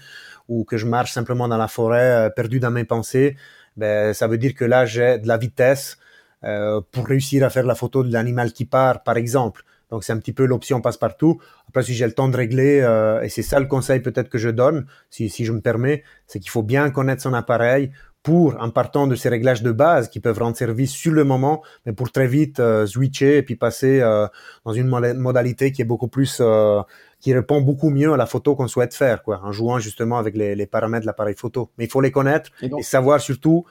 ou 0.49 0.65
que 0.65 0.79
je 0.79 0.87
marche 0.87 1.13
simplement 1.13 1.49
dans 1.49 1.59
la 1.59 1.69
forêt 1.69 2.33
perdu 2.35 2.61
dans 2.61 2.71
mes 2.71 2.85
pensées 2.85 3.37
ben, 3.77 4.13
ça 4.15 4.27
veut 4.27 4.39
dire 4.39 4.55
que 4.55 4.65
là, 4.65 4.87
j'ai 4.87 5.19
de 5.19 5.29
la 5.29 5.39
vitesse 5.39 5.99
euh, 6.45 6.81
pour 6.93 7.07
réussir 7.07 7.45
à 7.45 7.51
faire 7.51 7.65
la 7.65 7.75
photo 7.75 8.03
de 8.03 8.13
l'animal 8.13 8.53
qui 8.53 8.65
part, 8.65 9.03
par 9.03 9.17
exemple. 9.17 9.65
Donc, 9.91 10.05
c'est 10.05 10.13
un 10.13 10.19
petit 10.19 10.33
peu 10.33 10.45
l'option 10.45 10.81
passe-partout. 10.81 11.41
Après, 11.69 11.83
si 11.83 11.95
j'ai 11.95 12.07
le 12.07 12.13
temps 12.13 12.29
de 12.29 12.37
régler, 12.37 12.81
euh, 12.81 13.23
et 13.23 13.29
c'est 13.29 13.43
ça 13.43 13.59
le 13.59 13.67
conseil 13.67 14.01
peut-être 14.01 14.29
que 14.29 14.39
je 14.39 14.49
donne, 14.49 14.87
si, 15.11 15.29
si 15.29 15.45
je 15.45 15.53
me 15.53 15.61
permets, 15.61 16.05
c'est 16.27 16.39
qu'il 16.39 16.51
faut 16.51 16.63
bien 16.63 16.91
connaître 16.91 17.23
son 17.23 17.35
appareil 17.35 17.91
pour, 18.23 18.57
en 18.61 18.71
partant 18.71 19.07
de 19.07 19.15
ces 19.15 19.29
réglages 19.29 19.63
de 19.63 19.73
base 19.73 20.09
qui 20.09 20.21
peuvent 20.21 20.39
rendre 20.39 20.57
service 20.57 20.93
sur 20.93 21.13
le 21.13 21.25
moment, 21.25 21.63
mais 21.87 21.93
pour 21.93 22.13
très 22.13 22.27
vite 22.27 22.61
euh, 22.61 22.87
switcher 22.87 23.39
et 23.39 23.43
puis 23.43 23.57
passer 23.57 24.01
euh, 24.01 24.27
dans 24.65 24.73
une 24.73 24.87
modalité 24.87 25.73
qui 25.73 25.81
est 25.81 25.87
beaucoup 25.87 26.09
plus, 26.09 26.39
euh, 26.41 26.83
qui 27.19 27.33
répond 27.33 27.63
beaucoup 27.63 27.89
mieux 27.89 28.13
à 28.13 28.17
la 28.17 28.27
photo 28.27 28.55
qu'on 28.55 28.69
souhaite 28.69 28.95
faire, 28.95 29.23
quoi, 29.23 29.41
en 29.43 29.53
jouant 29.53 29.79
justement 29.79 30.19
avec 30.19 30.37
les, 30.37 30.55
les 30.55 30.67
paramètres 30.67 31.03
de 31.03 31.07
l'appareil 31.07 31.35
photo. 31.35 31.71
Mais 31.79 31.85
il 31.85 31.91
faut 31.91 32.03
les 32.03 32.11
connaître 32.11 32.51
et, 32.61 32.71
et 32.79 32.83
savoir 32.83 33.21
surtout 33.21 33.65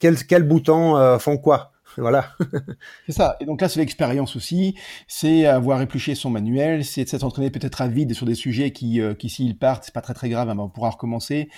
quels, 0.00 0.16
quels 0.26 0.46
boutons 0.46 1.18
font 1.20 1.38
quoi. 1.38 1.70
Voilà. 1.96 2.32
c'est 3.06 3.12
ça. 3.12 3.36
Et 3.40 3.44
donc 3.44 3.60
là, 3.60 3.68
c'est 3.68 3.80
l'expérience 3.80 4.36
aussi. 4.36 4.74
C'est 5.06 5.46
avoir 5.46 5.80
épluché 5.82 6.14
son 6.14 6.30
manuel, 6.30 6.84
c'est 6.84 7.22
entraîné 7.22 7.50
peut-être 7.50 7.80
à 7.80 7.88
vide 7.88 8.14
sur 8.14 8.26
des 8.26 8.34
sujets 8.34 8.70
qui, 8.72 9.00
euh, 9.00 9.14
qui 9.14 9.28
s'ils 9.28 9.56
partent, 9.56 9.84
c'est 9.84 9.94
pas 9.94 10.00
très 10.00 10.14
très 10.14 10.28
grave, 10.28 10.48
hein, 10.48 10.56
on 10.58 10.68
pourra 10.68 10.90
recommencer. 10.90 11.48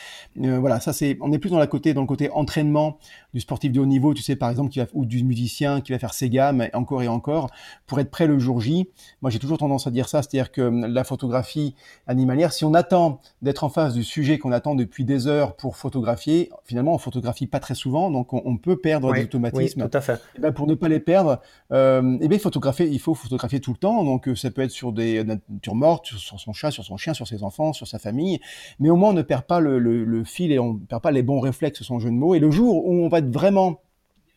Euh, 0.41 0.59
voilà, 0.59 0.81
ça 0.81 0.93
c'est, 0.93 1.17
on 1.21 1.33
est 1.33 1.39
plus 1.39 1.51
dans 1.51 1.59
la 1.59 1.67
côté, 1.67 1.95
dans 1.95 2.01
le 2.01 2.07
côté 2.07 2.31
entraînement 2.31 2.99
du 3.33 3.41
sportif 3.41 3.73
de 3.73 3.81
haut 3.81 3.87
niveau, 3.87 4.15
tu 4.15 4.23
sais, 4.23 4.37
par 4.37 4.51
exemple, 4.51 4.71
qui 4.71 4.79
va, 4.79 4.87
ou 4.93 5.07
du 5.07 5.25
musicien 5.25 5.81
qui 5.81 5.93
va 5.93 5.99
faire 5.99 6.15
ses 6.15 6.31
gammes 6.31 6.67
encore 6.73 7.03
et 7.03 7.09
encore 7.09 7.51
pour 7.87 8.01
être 8.01 8.11
prêt 8.11 8.27
le 8.27 8.39
jour 8.39 8.61
J. 8.61 8.89
Moi, 9.23 9.31
j'ai 9.31 9.39
toujours 9.39 9.59
tendance 9.59 9.87
à 9.87 9.91
dire 9.91 10.09
ça, 10.09 10.23
c'est-à-dire 10.23 10.53
que 10.53 10.63
hum, 10.63 10.87
la 10.87 11.05
photographie 11.05 11.75
animalière, 12.07 12.53
si 12.53 12.65
on 12.65 12.75
attend 12.75 13.21
d'être 13.43 13.65
en 13.65 13.69
face 13.69 13.95
du 13.95 14.05
sujet 14.05 14.39
qu'on 14.39 14.53
attend 14.53 14.75
depuis 14.75 15.05
des 15.05 15.27
heures 15.27 15.57
pour 15.57 15.77
photographier, 15.77 16.51
finalement, 16.65 16.95
on 16.95 16.99
photographie 16.99 17.47
pas 17.47 17.61
très 17.61 17.75
souvent, 17.75 18.11
donc 18.11 18.33
on, 18.33 18.57
peut 18.57 18.77
perdre 18.77 19.13
des 19.13 19.25
automatismes. 19.25 19.83
Oui, 19.83 19.91
tout 19.91 19.97
à 19.97 20.01
fait. 20.01 20.21
Eh 20.37 20.41
ben 20.41 20.53
pour 20.53 20.67
ne 20.67 20.75
pas 20.75 20.89
les 20.89 21.01
perdre, 21.01 21.41
euh, 21.73 22.19
eh 22.21 22.29
bien, 22.29 22.39
photographier, 22.39 22.87
il 22.87 23.01
faut 23.01 23.15
photographier 23.15 23.61
tout 23.61 23.73
le 23.73 23.79
temps. 23.79 24.05
Donc, 24.05 24.29
euh, 24.29 24.35
ça 24.35 24.51
peut 24.51 24.63
être 24.63 24.71
sur 24.71 24.93
des 24.93 25.25
natures 25.25 25.75
mortes, 25.75 26.07
sur 26.07 26.41
son 26.41 26.53
chat, 26.53 26.71
sur 26.71 26.85
son 26.85 26.97
chien, 26.97 27.15
sur 27.15 27.27
ses 27.27 27.43
enfants, 27.43 27.73
sur 27.73 27.87
sa 27.87 27.99
famille. 27.99 28.41
Mais 28.79 28.91
au 28.91 28.97
moins, 28.97 29.11
on 29.11 29.15
ne 29.15 29.23
perd 29.23 29.45
pas 29.45 29.61
le, 29.61 29.79
le, 29.79 30.05
le 30.05 30.25
fil 30.25 30.53
et 30.53 30.59
on 30.59 30.75
ne 30.75 30.79
perd 30.79 31.03
pas 31.03 31.11
les 31.11 31.23
bons 31.23 31.41
réflexes, 31.41 31.83
son 31.83 31.99
jeu 31.99 32.11
de 32.11 32.17
mots. 32.17 32.35
Et 32.35 32.39
le 32.39 32.51
jour 32.51 32.87
où 32.87 32.93
on 33.05 33.09
va 33.09 33.19
être 33.19 33.31
vraiment 33.31 33.81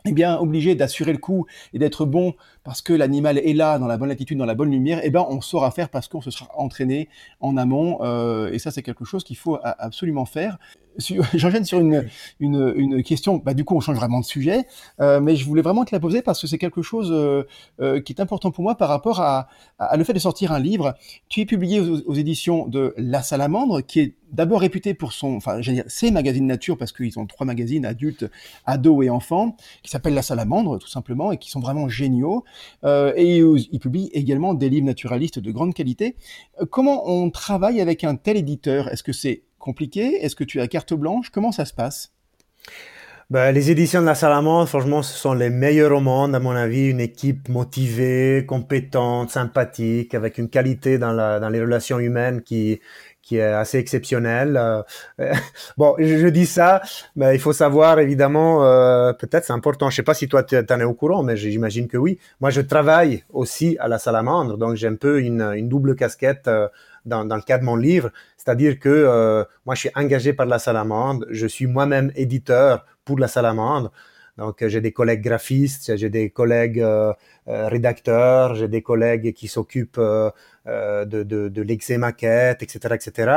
eh 0.06 0.14
bien, 0.14 0.38
obligé 0.38 0.76
d'assurer 0.76 1.12
le 1.12 1.18
coup 1.18 1.46
et 1.74 1.80
d'être 1.80 2.06
bon 2.06 2.34
parce 2.64 2.82
que 2.82 2.94
l'animal 2.94 3.38
est 3.38 3.54
là, 3.54 3.78
dans 3.78 3.88
la 3.88 3.98
bonne 3.98 4.12
attitude, 4.12 4.38
dans 4.38 4.46
la 4.46 4.56
bonne 4.56 4.72
lumière, 4.72 5.02
eh 5.04 5.10
ben, 5.10 5.26
on 5.30 5.42
saura 5.42 5.72
faire 5.72 5.90
parce 5.90 6.08
qu'on 6.08 6.22
se 6.22 6.32
sera 6.32 6.50
entraîné 6.58 7.10
en 7.40 7.58
amont. 7.58 8.00
Euh, 8.02 8.52
et 8.52 8.60
ça, 8.60 8.72
c'est 8.72 8.84
quelque 8.84 9.06
chose 9.06 9.24
qu'il 9.24 9.38
faut 9.38 9.58
absolument 9.62 10.26
faire. 10.26 10.58
J'enchaîne 11.34 11.66
sur 11.66 11.80
une, 11.80 12.08
une, 12.39 12.74
une, 12.76 13.04
question. 13.04 13.38
Bah, 13.38 13.54
du 13.54 13.64
coup, 13.64 13.76
on 13.76 13.80
change 13.80 13.98
vraiment 13.98 14.20
de 14.20 14.26
sujet, 14.26 14.66
euh, 15.00 15.20
mais 15.20 15.36
je 15.36 15.45
voulais 15.45 15.62
vraiment 15.62 15.86
te 15.86 15.93
la 15.93 16.00
poser 16.00 16.22
parce 16.22 16.41
que 16.41 16.48
c'est 16.48 16.58
quelque 16.58 16.82
chose 16.82 17.12
euh, 17.12 17.43
euh, 17.82 18.02
qui 18.02 18.14
est 18.14 18.22
important 18.22 18.52
pour 18.52 18.64
moi 18.64 18.76
par 18.76 18.89
rapport 18.89 19.22
à, 19.22 19.48
à, 19.80 19.95
le 19.98 20.04
fait 20.04 20.14
de 20.14 20.20
sortir 20.20 20.52
un 20.52 20.60
livre. 20.60 20.95
Tu 21.30 21.41
es 21.41 21.45
publié 21.45 21.80
aux, 21.80 22.02
aux 22.02 22.14
éditions 22.14 22.68
de 22.68 22.93
La 22.98 23.22
Salamandre, 23.22 23.86
qui 23.86 24.00
est 24.00 24.16
d'abord 24.32 24.62
réputé 24.62 24.93
pour 24.93 25.14
son, 25.14 25.36
enfin, 25.36 25.62
j'allais 25.62 25.82
dire, 25.82 25.86
ses 25.91 26.12
magazines 26.12 26.45
nature 26.45 26.78
parce 26.78 26.91
qu'ils 26.91 27.18
ont 27.20 27.26
trois 27.26 27.45
magazines 27.45 27.86
adultes, 27.86 28.30
ados 28.66 29.06
et 29.06 29.10
enfants, 29.10 29.56
qui 29.84 29.91
s'appellent 29.91 30.14
La 30.14 30.22
Salamandre, 30.22 30.80
tout 30.80 30.88
simplement, 30.88 31.32
et 31.32 31.38
qui 31.38 31.50
sont 31.50 31.60
vraiment 31.60 31.88
géniaux. 31.88 32.43
Euh, 32.84 33.14
et 33.16 33.38
ils 33.38 33.80
publient 33.80 34.10
également 34.14 34.54
des 34.54 34.70
livres 34.70 34.86
naturalistes 34.86 35.39
de 35.39 35.52
grande 35.52 35.74
qualité. 35.74 36.16
Euh, 36.62 36.66
comment 36.70 37.10
on 37.10 37.30
travaille 37.30 37.82
avec 37.82 38.04
un 38.04 38.16
tel 38.16 38.38
éditeur? 38.38 38.89
Est-ce 38.89 39.04
que 39.04 39.14
c'est 39.14 39.43
Est-ce 40.22 40.36
que 40.36 40.43
tu 40.43 40.61
as 40.61 40.68
carte 40.68 40.93
blanche? 40.93 41.30
Comment 41.30 41.51
ça 41.51 41.65
se 41.65 41.74
passe? 41.74 42.11
Ben, 43.30 43.51
les 43.51 43.72
éditions 43.72 43.99
de 43.99 44.05
la 44.05 44.15
Salamandre, 44.15 44.70
franchement, 44.70 45.03
ce 45.03 45.18
sont 45.18 45.34
les 45.34 45.49
meilleurs 45.49 45.91
au 45.91 45.99
monde, 45.99 46.34
à 46.34 46.39
mon 46.39 46.51
avis. 46.51 46.88
Une 46.88 47.01
équipe 47.01 47.49
motivée, 47.49 48.45
compétente, 48.47 49.32
sympathique, 49.32 50.15
avec 50.15 50.38
une 50.38 50.47
qualité 50.49 50.97
dans, 50.97 51.11
les 51.51 51.59
relations 51.59 51.99
humaines 51.99 52.41
qui, 52.41 52.80
est 53.32 53.41
assez 53.41 53.80
exceptionnelle. 53.80 54.55
Euh, 54.55 54.82
bon, 55.78 55.95
je, 55.99 56.28
dis 56.28 56.45
ça, 56.45 56.82
mais 57.18 57.36
il 57.36 57.41
faut 57.41 57.51
savoir 57.51 57.99
évidemment, 57.99 58.63
euh, 58.63 59.11
peut-être 59.11 59.43
c'est 59.43 59.51
important. 59.51 59.89
Je 59.89 59.97
sais 59.97 60.03
pas 60.03 60.13
si 60.13 60.30
toi 60.30 60.43
tu 60.43 60.55
en 60.55 60.80
es 60.80 60.86
au 60.86 60.93
courant, 60.93 61.22
mais 61.22 61.36
j'imagine 61.36 61.89
que 61.89 61.97
oui. 61.97 62.20
Moi, 62.39 62.49
je 62.49 62.61
travaille 62.61 63.26
aussi 63.30 63.76
à 63.82 63.89
la 63.89 63.99
Salamandre, 63.99 64.57
donc 64.57 64.76
j'ai 64.76 64.88
un 64.88 64.95
peu 64.95 65.20
une, 65.20 65.41
une 65.41 65.68
double 65.68 65.97
casquette. 65.97 66.47
Euh, 66.47 66.70
dans, 67.08 67.24
le 67.24 67.41
cadre 67.41 67.62
de 67.62 67.66
mon 67.66 67.76
livre, 67.76 68.12
c'est-à-dire 68.38 68.80
que 68.80 68.89
euh, 68.89 69.43
moi 69.66 69.76
je 69.76 69.82
suis 69.82 69.91
engagé 69.95 70.34
par 70.34 70.45
la 70.45 70.60
Salamandre, 70.60 71.26
je 71.30 71.47
suis 71.47 71.66
moi-même 71.66 72.12
éditeur 72.16 72.86
pour 73.05 73.18
la 73.20 73.28
Salamandre, 73.28 73.91
donc 74.38 74.64
j'ai 74.68 74.82
des 74.82 74.91
collègues 74.91 75.24
graphistes, 75.24 75.95
j'ai 75.95 76.10
des 76.10 76.30
collègues 76.30 76.80
euh, 76.80 77.12
euh, 77.47 77.68
rédacteurs, 77.70 78.53
j'ai 78.53 78.68
des 78.68 78.84
collègues 78.84 79.34
qui 79.34 79.47
s'occupent 79.47 79.99
de, 79.99 81.24
de, 81.24 81.62
l'exé 81.62 81.97
maquette, 81.97 82.62
etc., 82.62 82.93
etc. 82.93 83.32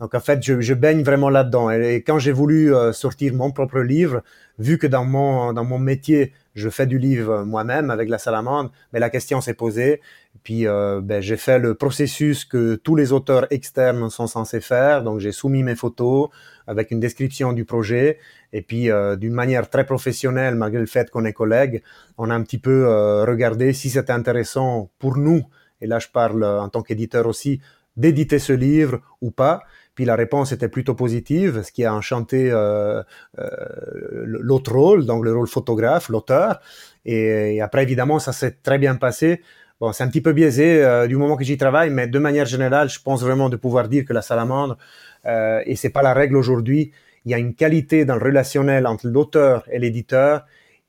Donc 0.00 0.14
en 0.14 0.20
fait, 0.20 0.42
je, 0.42 0.74
baigne 0.74 1.02
vraiment 1.02 1.30
là-dedans. 1.30 1.70
Et, 1.70 2.02
quand 2.02 2.18
j'ai 2.18 2.32
voulu 2.32 2.74
sortir 2.92 3.32
mon 3.32 3.52
propre 3.52 3.78
livre, 3.80 4.22
vu 4.58 4.76
que 4.76 4.88
dans 4.88 5.04
mon 5.04 5.52
dans 5.52 5.64
mon 5.64 5.78
métier, 5.78 6.32
je 6.54 6.68
fais 6.68 6.86
du 6.86 6.98
livre 6.98 7.44
moi-même 7.44 7.90
avec 7.90 8.08
la 8.08 8.18
salamandre, 8.18 8.70
mais 8.92 9.00
la 9.00 9.08
question 9.08 9.40
s'est 9.40 9.54
posée. 9.54 10.00
Puis 10.42 10.66
euh, 10.66 11.00
ben, 11.02 11.22
j'ai 11.22 11.36
fait 11.36 11.58
le 11.58 11.74
processus 11.74 12.44
que 12.44 12.74
tous 12.74 12.96
les 12.96 13.12
auteurs 13.12 13.46
externes 13.50 14.10
sont 14.10 14.26
censés 14.26 14.60
faire. 14.60 15.02
Donc 15.02 15.20
j'ai 15.20 15.32
soumis 15.32 15.62
mes 15.62 15.74
photos 15.74 16.28
avec 16.66 16.90
une 16.90 17.00
description 17.00 17.52
du 17.52 17.64
projet. 17.64 18.18
Et 18.52 18.62
puis 18.62 18.90
euh, 18.90 19.16
d'une 19.16 19.32
manière 19.32 19.70
très 19.70 19.86
professionnelle, 19.86 20.54
malgré 20.54 20.80
le 20.80 20.86
fait 20.86 21.10
qu'on 21.10 21.24
est 21.24 21.32
collègues, 21.32 21.82
on 22.18 22.30
a 22.30 22.34
un 22.34 22.42
petit 22.42 22.58
peu 22.58 22.86
euh, 22.86 23.24
regardé 23.24 23.72
si 23.72 23.90
c'était 23.90 24.12
intéressant 24.12 24.90
pour 24.98 25.16
nous, 25.16 25.42
et 25.80 25.86
là 25.86 25.98
je 25.98 26.08
parle 26.08 26.44
en 26.44 26.68
tant 26.68 26.82
qu'éditeur 26.82 27.26
aussi, 27.26 27.60
d'éditer 27.96 28.38
ce 28.38 28.52
livre 28.52 29.00
ou 29.20 29.30
pas. 29.30 29.62
Puis 29.94 30.04
la 30.04 30.16
réponse 30.16 30.50
était 30.50 30.68
plutôt 30.68 30.94
positive, 30.94 31.62
ce 31.62 31.70
qui 31.70 31.84
a 31.84 31.94
enchanté 31.94 32.50
euh, 32.50 33.02
euh, 33.38 34.24
l'autre 34.24 34.72
rôle, 34.72 35.06
donc 35.06 35.24
le 35.24 35.32
rôle 35.32 35.46
photographe, 35.46 36.08
l'auteur. 36.08 36.60
Et, 37.04 37.60
après, 37.60 37.84
évidemment, 37.84 38.18
ça 38.18 38.32
s'est 38.32 38.56
très 38.62 38.78
bien 38.78 38.96
passé. 38.96 39.42
Bon, 39.84 39.92
c'est 39.92 40.02
un 40.02 40.08
petit 40.08 40.22
peu 40.22 40.32
biaisé 40.32 40.82
euh, 40.82 41.06
du 41.06 41.18
moment 41.18 41.36
que 41.36 41.44
j'y 41.44 41.58
travaille, 41.58 41.90
mais 41.90 42.06
de 42.06 42.18
manière 42.18 42.46
générale, 42.46 42.88
je 42.88 42.98
pense 42.98 43.22
vraiment 43.22 43.50
de 43.50 43.56
pouvoir 43.56 43.86
dire 43.86 44.06
que 44.06 44.14
la 44.14 44.22
salamandre, 44.22 44.78
euh, 45.26 45.60
et 45.66 45.76
c'est 45.76 45.90
pas 45.90 46.00
la 46.00 46.14
règle 46.14 46.38
aujourd'hui, 46.38 46.92
il 47.26 47.32
y 47.32 47.34
a 47.34 47.38
une 47.38 47.54
qualité 47.54 48.06
dans 48.06 48.14
le 48.16 48.22
relationnel 48.22 48.86
entre 48.86 49.06
l'auteur 49.06 49.62
et 49.70 49.78
l'éditeur 49.78 50.46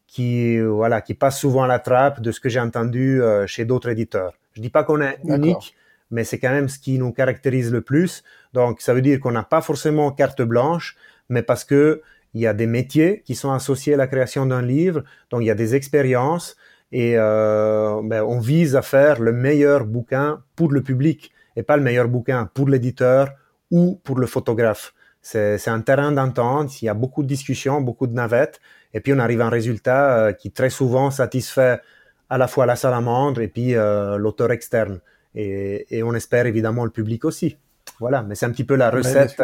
qui, 0.08 0.62
voilà, 0.62 1.02
qui 1.02 1.14
passe 1.14 1.38
souvent 1.38 1.64
à 1.64 1.68
la 1.68 1.80
trappe 1.80 2.22
de 2.22 2.32
ce 2.32 2.40
que 2.40 2.48
j'ai 2.48 2.62
entendu 2.62 3.22
euh, 3.22 3.46
chez 3.48 3.66
d'autres 3.66 3.90
éditeurs. 3.90 4.32
Je 4.54 4.62
dis 4.62 4.70
pas 4.70 4.86
qu'on 4.86 5.02
est 5.02 5.20
unique, 5.26 5.76
mais 6.10 6.24
c'est 6.24 6.40
quand 6.40 6.52
même 6.52 6.70
ce 6.70 6.80
qui 6.80 6.98
nous 6.98 7.12
caractérise 7.12 7.74
le 7.74 7.82
plus. 7.82 8.24
Donc, 8.54 8.80
ça 8.80 8.94
veut 8.94 9.02
dire 9.02 9.20
qu'on 9.20 9.34
n'a 9.34 9.44
pas 9.44 9.60
forcément 9.60 10.10
carte 10.12 10.42
blanche, 10.42 10.96
mais 11.28 11.42
parce 11.42 11.66
que 11.66 12.02
il 12.34 12.40
y 12.40 12.48
a 12.48 12.54
des 12.54 12.68
métiers 12.68 13.24
qui 13.26 13.36
sont 13.36 13.52
associés 13.52 13.96
à 13.96 13.98
la 13.98 14.08
création 14.08 14.46
d'un 14.46 14.62
livre, 14.62 15.04
donc 15.32 15.42
il 15.42 15.48
y 15.48 15.52
a 15.52 15.56
des 15.56 15.76
expériences 15.76 16.56
et 16.96 17.16
euh, 17.18 18.00
ben, 18.06 18.24
on 18.24 18.40
vise 18.40 18.78
à 18.78 18.82
faire 18.82 19.20
le 19.20 19.34
meilleur 19.34 19.84
bouquin 19.84 20.42
pour 20.56 20.72
le 20.72 20.82
public 20.82 21.34
et 21.58 21.62
pas 21.62 21.76
le 21.76 21.84
meilleur 21.84 22.08
bouquin 22.08 22.50
pour 22.54 22.70
l'éditeur 22.70 23.34
ou 23.70 24.00
pour 24.06 24.18
le 24.18 24.26
photographe. 24.28 24.94
C'est 25.22 25.68
un 25.68 25.82
terrain 25.82 26.14
d'entente, 26.14 26.82
il 26.82 26.86
y 26.86 26.90
a 26.90 26.94
beaucoup 26.94 27.22
de 27.22 27.28
discussions, 27.28 27.82
beaucoup 27.82 28.08
de 28.08 28.14
navettes, 28.14 28.62
et 28.94 29.02
puis 29.02 29.12
on 29.12 29.20
arrive 29.20 29.42
à 29.42 29.48
un 29.48 29.50
résultat 29.50 30.18
euh, 30.18 30.32
qui 30.32 30.52
très 30.52 30.70
souvent 30.70 31.12
satisfait 31.12 31.82
à 32.30 32.38
la 32.38 32.48
fois 32.48 32.66
la 32.66 32.78
salamandre 32.78 33.42
et 33.42 33.50
puis 33.50 33.76
euh, 33.76 34.18
l'auteur 34.18 34.52
externe 34.52 35.02
et, 35.36 36.02
on 36.02 36.14
espère 36.14 36.46
évidemment 36.46 36.86
le 36.86 36.92
public 36.92 37.26
aussi. 37.26 37.58
Voilà, 38.00 38.24
mais 38.24 38.36
c'est 38.36 38.46
un 38.46 38.52
petit 38.52 38.64
peu 38.64 38.76
la 38.76 38.90
recette, 38.90 39.36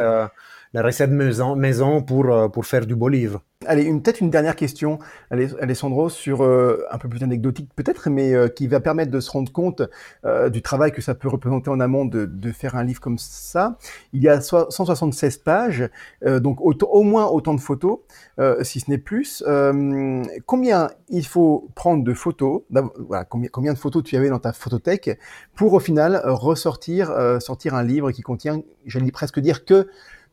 la 0.73 0.81
recette 0.81 1.11
maison, 1.11 2.01
pour, 2.01 2.31
euh, 2.31 2.47
pour 2.47 2.65
faire 2.65 2.85
du 2.85 2.95
beau 2.95 3.09
livre. 3.09 3.41
Allez, 3.67 3.85
peut-être 3.99 4.21
une 4.21 4.31
dernière 4.31 4.55
question, 4.55 4.97
Alessandro, 5.29 6.09
sur 6.09 6.41
euh, 6.43 6.83
un 6.89 6.97
peu 6.97 7.07
plus 7.07 7.21
anecdotique 7.21 7.69
peut-être, 7.75 8.09
mais 8.09 8.33
euh, 8.33 8.47
qui 8.47 8.67
va 8.67 8.79
permettre 8.79 9.11
de 9.11 9.19
se 9.19 9.29
rendre 9.29 9.51
compte 9.51 9.83
euh, 10.25 10.49
du 10.49 10.63
travail 10.63 10.91
que 10.91 11.01
ça 11.01 11.13
peut 11.13 11.27
représenter 11.27 11.69
en 11.69 11.79
amont 11.79 12.05
de, 12.05 12.25
de, 12.25 12.51
faire 12.51 12.75
un 12.75 12.83
livre 12.83 12.99
comme 12.99 13.19
ça. 13.19 13.77
Il 14.13 14.23
y 14.23 14.29
a 14.29 14.41
176 14.41 15.37
pages, 15.37 15.89
donc 16.25 16.59
au, 16.59 17.03
moins 17.03 17.27
autant 17.27 17.53
de 17.53 17.61
photos, 17.61 17.99
si 18.63 18.79
ce 18.79 18.89
n'est 18.89 18.97
plus. 18.97 19.43
combien 20.45 20.89
il 21.09 21.25
faut 21.25 21.69
prendre 21.75 22.03
de 22.03 22.13
photos 22.13 22.63
voilà, 23.07 23.25
combien, 23.25 23.49
combien 23.49 23.73
de 23.73 23.77
photos 23.77 24.03
tu 24.03 24.17
avais 24.17 24.29
dans 24.29 24.39
ta 24.39 24.53
photothèque 24.53 25.17
pour 25.55 25.73
au 25.73 25.79
final 25.79 26.21
ressortir, 26.25 27.13
sortir 27.39 27.75
un 27.75 27.83
livre 27.83 28.11
qui 28.11 28.21
contient, 28.21 28.61
j'allais 28.85 29.11
presque 29.11 29.39
dire 29.39 29.65
que 29.65 29.87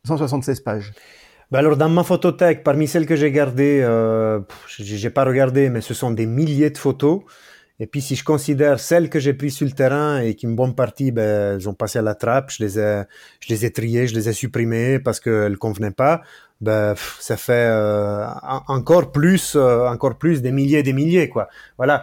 176 0.08 0.60
pages 0.60 0.92
ben 1.50 1.60
alors 1.60 1.78
dans 1.78 1.88
ma 1.88 2.04
photothèque, 2.04 2.62
parmi 2.62 2.86
celles 2.86 3.06
que 3.06 3.16
j'ai 3.16 3.32
gardées, 3.32 3.80
euh, 3.82 4.40
j'ai 4.78 5.08
pas 5.08 5.24
regardé, 5.24 5.70
mais 5.70 5.80
ce 5.80 5.94
sont 5.94 6.10
des 6.10 6.26
milliers 6.26 6.68
de 6.68 6.76
photos. 6.76 7.22
Et 7.80 7.86
puis 7.86 8.00
si 8.00 8.16
je 8.16 8.24
considère 8.24 8.80
celles 8.80 9.08
que 9.08 9.20
j'ai 9.20 9.32
prises 9.34 9.54
sur 9.54 9.66
le 9.66 9.72
terrain 9.72 10.20
et 10.20 10.34
qui 10.34 10.46
une 10.46 10.56
bonne 10.56 10.74
partie, 10.74 11.12
ben, 11.12 11.54
elles 11.54 11.68
ont 11.68 11.74
passé 11.74 12.00
à 12.00 12.02
la 12.02 12.14
trappe, 12.14 12.50
je 12.50 12.64
les 12.64 12.78
ai, 12.78 13.04
je 13.40 13.48
les 13.48 13.64
ai 13.64 13.70
triées, 13.70 14.08
je 14.08 14.14
les 14.14 14.28
ai 14.28 14.32
supprimées 14.32 14.98
parce 14.98 15.20
qu'elles 15.20 15.56
convenaient 15.56 15.92
pas. 15.92 16.22
Ben 16.60 16.94
ça 17.20 17.36
fait 17.36 17.68
euh, 17.70 18.26
encore 18.66 19.12
plus, 19.12 19.54
euh, 19.54 19.86
encore 19.86 20.18
plus 20.18 20.42
des 20.42 20.50
milliers, 20.50 20.82
des 20.82 20.92
milliers 20.92 21.28
quoi. 21.28 21.48
Voilà. 21.76 22.02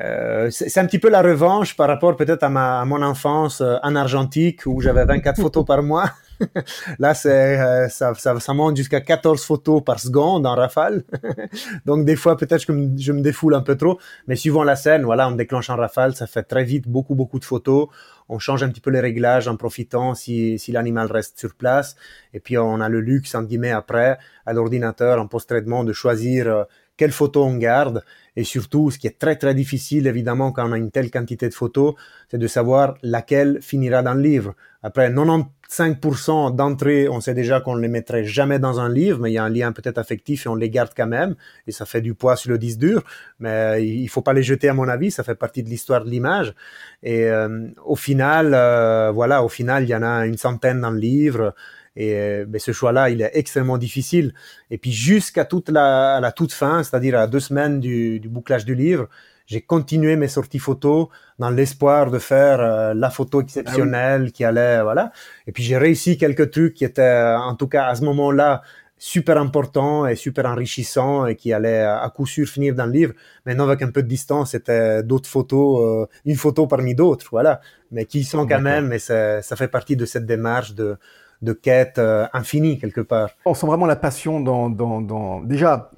Euh, 0.00 0.50
c'est 0.50 0.78
un 0.78 0.86
petit 0.86 0.98
peu 0.98 1.08
la 1.08 1.22
revanche 1.22 1.76
par 1.76 1.86
rapport 1.86 2.16
peut-être 2.16 2.42
à, 2.42 2.80
à 2.80 2.84
mon 2.84 3.00
enfance 3.00 3.62
en 3.62 3.94
argentique 3.94 4.66
où 4.66 4.80
j'avais 4.80 5.04
24 5.04 5.40
photos 5.40 5.64
par 5.64 5.82
mois. 5.82 6.10
Là, 6.98 7.14
c'est 7.14 7.60
euh, 7.60 7.88
ça, 7.88 8.14
ça, 8.14 8.38
ça, 8.38 8.54
monte 8.54 8.76
jusqu'à 8.76 9.00
14 9.00 9.44
photos 9.44 9.82
par 9.82 9.98
seconde 9.98 10.46
en 10.46 10.54
rafale. 10.54 11.04
Donc 11.86 12.04
des 12.04 12.16
fois, 12.16 12.36
peut-être 12.36 12.66
que 12.66 12.72
je 12.96 13.12
me 13.12 13.20
défoule 13.20 13.54
un 13.54 13.60
peu 13.60 13.76
trop, 13.76 13.98
mais 14.26 14.36
suivant 14.36 14.64
la 14.64 14.76
scène, 14.76 15.04
voilà, 15.04 15.28
on 15.28 15.32
déclenche 15.32 15.70
en 15.70 15.76
rafale, 15.76 16.14
ça 16.14 16.26
fait 16.26 16.42
très 16.42 16.64
vite 16.64 16.88
beaucoup 16.88 17.14
beaucoup 17.14 17.38
de 17.38 17.44
photos. 17.44 17.88
On 18.28 18.38
change 18.38 18.62
un 18.62 18.68
petit 18.68 18.80
peu 18.80 18.90
les 18.90 19.00
réglages 19.00 19.48
en 19.48 19.56
profitant 19.56 20.14
si, 20.14 20.58
si 20.58 20.72
l'animal 20.72 21.10
reste 21.10 21.38
sur 21.38 21.54
place. 21.54 21.96
Et 22.32 22.40
puis 22.40 22.56
on 22.56 22.80
a 22.80 22.88
le 22.88 23.00
luxe, 23.00 23.34
en 23.34 23.42
guillemets, 23.42 23.72
après, 23.72 24.18
à 24.46 24.52
l'ordinateur, 24.52 25.20
en 25.20 25.26
post-traitement, 25.26 25.84
de 25.84 25.92
choisir 25.92 26.66
quelles 27.02 27.10
photos 27.10 27.44
on 27.44 27.56
garde 27.56 28.04
et 28.36 28.44
surtout, 28.44 28.92
ce 28.92 28.98
qui 28.98 29.08
est 29.08 29.18
très 29.18 29.34
très 29.34 29.54
difficile 29.54 30.06
évidemment 30.06 30.52
quand 30.52 30.68
on 30.68 30.72
a 30.72 30.78
une 30.78 30.92
telle 30.92 31.10
quantité 31.10 31.48
de 31.48 31.54
photos, 31.54 31.94
c'est 32.30 32.38
de 32.38 32.46
savoir 32.46 32.94
laquelle 33.02 33.58
finira 33.60 34.04
dans 34.04 34.14
le 34.14 34.22
livre. 34.22 34.54
Après 34.84 35.10
95% 35.10 36.54
d'entrées, 36.54 37.08
on 37.08 37.20
sait 37.20 37.34
déjà 37.34 37.60
qu'on 37.60 37.74
ne 37.74 37.82
les 37.82 37.88
mettrait 37.88 38.24
jamais 38.24 38.60
dans 38.60 38.78
un 38.78 38.88
livre, 38.88 39.18
mais 39.20 39.32
il 39.32 39.34
y 39.34 39.38
a 39.38 39.44
un 39.44 39.50
lien 39.50 39.72
peut-être 39.72 39.98
affectif 39.98 40.46
et 40.46 40.48
on 40.48 40.54
les 40.54 40.70
garde 40.70 40.92
quand 40.96 41.08
même 41.08 41.34
et 41.66 41.72
ça 41.72 41.84
fait 41.84 42.00
du 42.00 42.14
poids 42.14 42.36
sur 42.36 42.50
le 42.50 42.58
disque 42.58 42.78
dur. 42.78 43.02
Mais 43.40 43.84
il 43.84 44.08
faut 44.08 44.22
pas 44.22 44.32
les 44.32 44.44
jeter 44.44 44.68
à 44.68 44.74
mon 44.74 44.88
avis, 44.88 45.10
ça 45.10 45.24
fait 45.24 45.34
partie 45.34 45.64
de 45.64 45.68
l'histoire 45.68 46.04
de 46.04 46.08
l'image. 46.08 46.54
Et 47.02 47.26
euh, 47.26 47.68
au 47.84 47.96
final, 47.96 48.52
euh, 48.54 49.10
voilà, 49.12 49.42
au 49.44 49.48
final, 49.48 49.82
il 49.82 49.90
y 49.90 49.94
en 49.94 50.04
a 50.04 50.24
une 50.26 50.38
centaine 50.38 50.80
dans 50.80 50.90
le 50.90 51.00
livre. 51.00 51.54
Et 51.96 52.14
euh, 52.14 52.44
ben, 52.46 52.58
ce 52.58 52.72
choix-là, 52.72 53.10
il 53.10 53.20
est 53.22 53.30
extrêmement 53.34 53.78
difficile. 53.78 54.34
Et 54.70 54.78
puis 54.78 54.92
jusqu'à 54.92 55.44
toute 55.44 55.68
la, 55.68 56.20
la 56.20 56.32
toute 56.32 56.52
fin, 56.52 56.82
c'est-à-dire 56.82 57.18
à 57.18 57.26
deux 57.26 57.40
semaines 57.40 57.80
du, 57.80 58.20
du 58.20 58.28
bouclage 58.28 58.64
du 58.64 58.74
livre, 58.74 59.08
j'ai 59.46 59.60
continué 59.60 60.16
mes 60.16 60.28
sorties 60.28 60.58
photos 60.58 61.08
dans 61.38 61.50
l'espoir 61.50 62.10
de 62.10 62.18
faire 62.18 62.60
euh, 62.60 62.94
la 62.94 63.10
photo 63.10 63.42
exceptionnelle 63.42 64.26
ah 64.28 64.30
qui 64.30 64.44
allait, 64.44 64.82
voilà. 64.82 65.12
Et 65.46 65.52
puis 65.52 65.62
j'ai 65.62 65.76
réussi 65.76 66.16
quelques 66.16 66.50
trucs 66.50 66.74
qui 66.74 66.84
étaient, 66.84 67.34
en 67.36 67.54
tout 67.56 67.68
cas 67.68 67.86
à 67.86 67.94
ce 67.94 68.04
moment-là, 68.04 68.62
super 68.96 69.36
important 69.36 70.06
et 70.06 70.14
super 70.14 70.46
enrichissant 70.46 71.26
et 71.26 71.34
qui 71.34 71.52
allait 71.52 71.80
à 71.80 72.08
coup 72.14 72.24
sûr 72.24 72.46
finir 72.46 72.74
dans 72.74 72.86
le 72.86 72.92
livre. 72.92 73.14
Maintenant, 73.44 73.66
avec 73.66 73.82
un 73.82 73.90
peu 73.90 74.00
de 74.00 74.06
distance, 74.06 74.52
c'était 74.52 75.02
d'autres 75.02 75.28
photos, 75.28 76.06
une 76.24 76.36
photo 76.36 76.68
parmi 76.68 76.94
d'autres, 76.94 77.26
voilà, 77.32 77.60
mais 77.90 78.04
qui 78.04 78.22
sont 78.22 78.46
quand 78.46 78.60
même, 78.60 78.92
et 78.92 79.00
ça, 79.00 79.42
ça 79.42 79.56
fait 79.56 79.66
partie 79.66 79.96
de 79.96 80.06
cette 80.06 80.24
démarche 80.24 80.74
de, 80.74 80.96
de 81.42 81.52
quête 81.52 82.00
infinie 82.32 82.78
quelque 82.78 83.00
part. 83.00 83.30
On 83.44 83.54
sent 83.54 83.66
vraiment 83.66 83.86
la 83.86 83.96
passion 83.96 84.40
dans, 84.40 84.70
dans, 84.70 85.00
dans... 85.00 85.40
déjà 85.40 85.90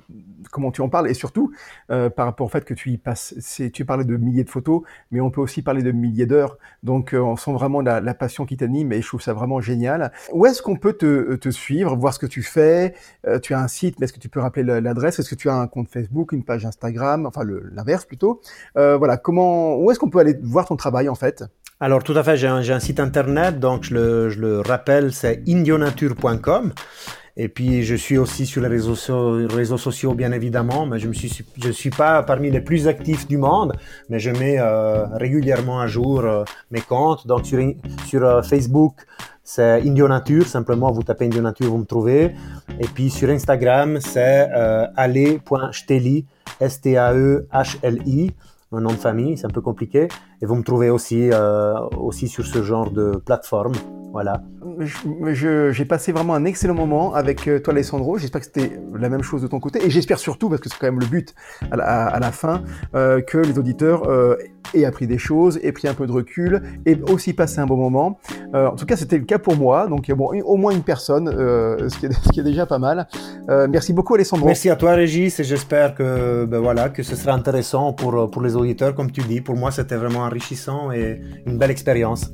comment 0.49 0.71
tu 0.71 0.81
en 0.81 0.89
parles 0.89 1.09
et 1.09 1.15
surtout 1.15 1.53
euh, 1.91 2.11
par 2.11 2.27
rapport 2.27 2.47
au 2.47 2.51
fait 2.51 2.65
que 2.65 2.75
tu 2.75 2.91
y 2.91 2.99
passes. 2.99 3.35
Tu 3.73 3.85
parlais 3.85 4.05
de 4.05 4.17
milliers 4.17 4.45
de 4.45 4.51
photos, 4.51 4.83
mais 5.11 5.21
on 5.21 5.31
peut 5.31 5.41
aussi 5.41 5.63
parler 5.63 5.83
de 5.83 5.93
milliers 5.93 6.27
d'heures. 6.27 6.59
Donc 6.83 7.15
euh, 7.15 7.19
on 7.19 7.37
sent 7.37 7.53
vraiment 7.53 7.81
la, 7.81 8.15
passion 8.15 8.47
qui 8.47 8.57
t'anime 8.57 8.93
et 8.93 9.03
je 9.03 9.07
trouve 9.07 9.21
ça 9.21 9.33
vraiment 9.33 9.61
génial. 9.61 10.13
Où 10.33 10.47
est-ce 10.47 10.63
qu'on 10.63 10.77
peut 10.77 10.93
te, 10.93 11.51
suivre, 11.51 11.97
voir 11.97 12.15
ce 12.15 12.19
que 12.19 12.27
tu 12.27 12.43
fais? 12.43 12.95
Euh, 13.27 13.39
Tu 13.39 13.55
as 13.55 13.61
un 13.61 13.69
site, 13.69 13.99
mais 13.99 14.05
est-ce 14.05 14.13
que 14.13 14.21
tu 14.21 14.29
peux 14.29 14.41
rappeler 14.41 14.63
l'adresse? 14.63 15.19
Est-ce 15.19 15.31
que 15.31 15.35
tu 15.35 15.49
as 15.49 15.55
un 15.55 15.67
compte 15.67 15.89
Facebook, 15.89 16.33
une 16.33 16.45
page 16.45 16.65
Instagram? 16.65 17.27
Enfin 17.27 17.43
l'inverse 17.73 18.05
plutôt. 18.05 18.41
voilà, 18.75 19.17
comment 19.17 19.77
Où 19.77 19.91
est-ce 19.91 19.99
qu'on 19.99 20.11
peut 20.11 20.21
aller 20.21 20.37
voir 20.43 20.67
ton 20.67 20.77
travail 20.77 21.09
en 21.09 21.15
fait? 21.15 21.45
Alors 21.81 22.05
tout 22.05 22.17
à 22.17 22.23
fait, 22.23 22.37
j'ai 22.37 22.47
un, 22.47 22.81
site 22.81 23.01
internet, 23.01 23.59
donc 23.59 23.83
je 23.83 23.95
le, 23.95 24.31
je 24.31 24.41
le 24.41 24.61
rappelle, 24.61 25.13
c'est 25.13 25.43
indionature.com. 25.49 26.73
Et 27.37 27.49
puis, 27.49 27.83
je 27.83 27.97
suis 27.97 28.17
aussi 28.17 28.47
sur 28.47 28.63
les 28.63 28.69
réseaux, 28.69 28.95
sociaux, 29.77 30.15
bien 30.15 30.31
évidemment, 30.31 30.87
mais 30.87 31.01
je 31.01 31.09
ne 31.09 31.73
suis, 31.73 31.91
pas 31.91 32.23
parmi 32.23 32.49
les 32.49 32.61
plus 32.61 32.87
actifs 32.87 33.27
du 33.27 33.39
monde, 33.39 33.73
mais 34.09 34.21
je 34.21 34.31
mets 34.31 34.61
euh, 34.61 35.05
régulièrement 35.17 35.81
à 35.81 35.89
jour 35.89 36.21
euh, 36.21 36.45
mes 36.71 36.81
comptes. 36.81 37.27
Donc, 37.27 37.45
sur, 37.45 38.25
euh, 38.25 38.43
Facebook, 38.43 38.95
c'est 39.43 39.83
Indio 39.83 40.07
Nature, 40.07 40.47
simplement, 40.47 40.93
vous 40.93 41.03
tapez 41.03 41.25
Indio 41.25 41.43
Nature, 41.43 41.71
vous 41.71 41.79
me 41.79 41.85
trouvez. 41.85 42.37
Et 42.79 42.87
puis, 42.95 43.11
sur 43.11 43.29
Instagram, 43.29 43.99
c'est 44.01 44.49
euh, 44.55 44.87
ale.steli, 44.97 46.27
S-T-A-E-H-L-I 46.61 48.31
un 48.77 48.81
nom 48.81 48.91
de 48.91 48.97
famille, 48.97 49.39
c'est 49.39 49.47
un 49.47 49.51
peu 49.51 49.61
compliqué. 49.61 50.09
Et 50.43 50.47
vous 50.47 50.57
me 50.57 50.65
trouvez 50.65 50.91
aussi, 50.91 51.31
aussi 51.97 52.27
sur 52.27 52.45
ce 52.45 52.61
genre 52.65 52.91
de 52.91 53.23
plateforme. 53.25 53.75
Voilà. 54.11 54.43
J'ai 55.33 55.85
passé 55.85 56.13
vraiment 56.13 56.35
un 56.35 56.45
excellent 56.45 56.75
moment 56.75 57.15
avec 57.15 57.47
euh, 57.49 57.61
toi, 57.61 57.73
Alessandro. 57.73 58.19
J'espère 58.19 58.41
que 58.41 58.47
c'était 58.47 58.79
la 58.95 59.09
même 59.09 59.23
chose 59.23 59.43
de 59.43 59.47
ton 59.47 59.61
côté. 59.61 59.85
Et 59.85 59.91
j'espère 59.91 60.19
surtout, 60.19 60.49
parce 60.49 60.61
que 60.61 60.69
c'est 60.69 60.79
quand 60.79 60.87
même 60.87 61.01
le 61.01 61.07
but 61.07 61.35
à 61.71 61.77
la, 62.21 62.33
fin, 62.33 62.63
euh, 62.95 63.21
que 63.21 63.39
les 63.39 63.59
auditeurs 63.59 64.09
euh, 64.09 64.37
aient 64.75 64.85
appris 64.85 65.07
des 65.07 65.19
choses, 65.19 65.59
aient 65.63 65.73
pris 65.73 65.89
un 65.89 65.95
peu 65.95 66.07
de 66.07 66.13
recul, 66.13 66.63
et 66.87 66.99
aussi 67.11 67.33
passé 67.33 67.59
un 67.61 67.67
bon 67.67 67.77
moment. 67.77 68.19
en 68.53 68.75
tout 68.77 68.87
cas, 68.87 68.97
c'était 68.97 69.19
le 69.19 69.25
cas 69.25 69.39
pour 69.39 69.57
moi. 69.57 69.87
Donc, 69.87 70.11
bon, 70.13 70.31
au 70.45 70.57
moins 70.57 70.73
une 70.73 70.83
personne, 70.83 71.29
ce 71.29 71.99
qui, 71.99 72.07
est, 72.07 72.13
ce, 72.25 72.29
qui 72.31 72.41
est, 72.41 72.45
déjà 72.45 72.67
pas 72.67 72.79
mal. 72.79 73.07
merci 73.69 73.93
beaucoup, 73.93 74.15
Alessandro. 74.15 74.47
Merci 74.47 74.71
à 74.71 74.77
toi, 74.77 74.93
Régis, 74.93 75.39
et 75.41 75.45
j'espère 75.45 75.95
que, 75.95 76.45
ben 76.45 76.61
voilà, 76.61 76.89
que 76.89 77.03
ce 77.03 77.17
sera 77.17 77.33
intéressant 77.33 77.93
pour, 77.93 78.31
pour 78.31 78.43
les 78.43 78.57
auditeurs, 78.57 78.95
comme 78.95 79.11
tu 79.11 79.23
dis. 79.23 79.41
Pour 79.41 79.57
moi, 79.57 79.71
c'était 79.71 79.97
vraiment 79.97 80.21
enrichissant 80.21 80.91
et 80.93 81.21
une 81.47 81.59
belle 81.59 81.71
expérience. 81.71 82.31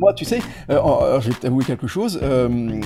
Moi, 0.00 0.14
tu 0.14 0.24
sais, 0.24 0.40
euh, 0.70 1.20
je 1.20 1.28
vais 1.28 1.34
t'avouer 1.34 1.64
quelque 1.64 1.86
chose. 1.86 2.18
Euh, 2.22 2.80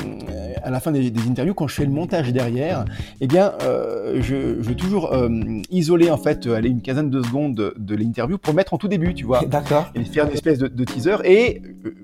à 0.62 0.70
la 0.70 0.80
fin 0.80 0.90
des, 0.90 1.12
interviews, 1.28 1.54
quand 1.54 1.68
je 1.68 1.74
fais 1.74 1.84
le 1.84 1.92
montage 1.92 2.32
derrière, 2.32 2.84
eh 3.20 3.26
bien, 3.28 3.52
euh, 3.62 4.16
je, 4.16 4.60
je, 4.60 4.68
veux 4.68 4.74
toujours 4.74 5.12
euh, 5.12 5.28
isoler 5.70 6.10
en 6.10 6.16
fait, 6.16 6.46
aller 6.46 6.70
une 6.70 6.82
quinzaine 6.82 7.10
de 7.10 7.22
secondes 7.22 7.54
de, 7.54 7.74
de 7.78 7.94
l'interview 7.94 8.36
pour 8.36 8.52
mettre 8.52 8.74
en 8.74 8.78
tout 8.78 8.88
début, 8.88 9.14
tu 9.14 9.24
vois. 9.24 9.44
D'accord. 9.44 9.90
Et 9.94 10.02
faire 10.04 10.26
une 10.26 10.32
espèce 10.32 10.58
de, 10.58 10.66
de 10.66 10.84
teaser. 10.84 11.16
Et 11.24 11.62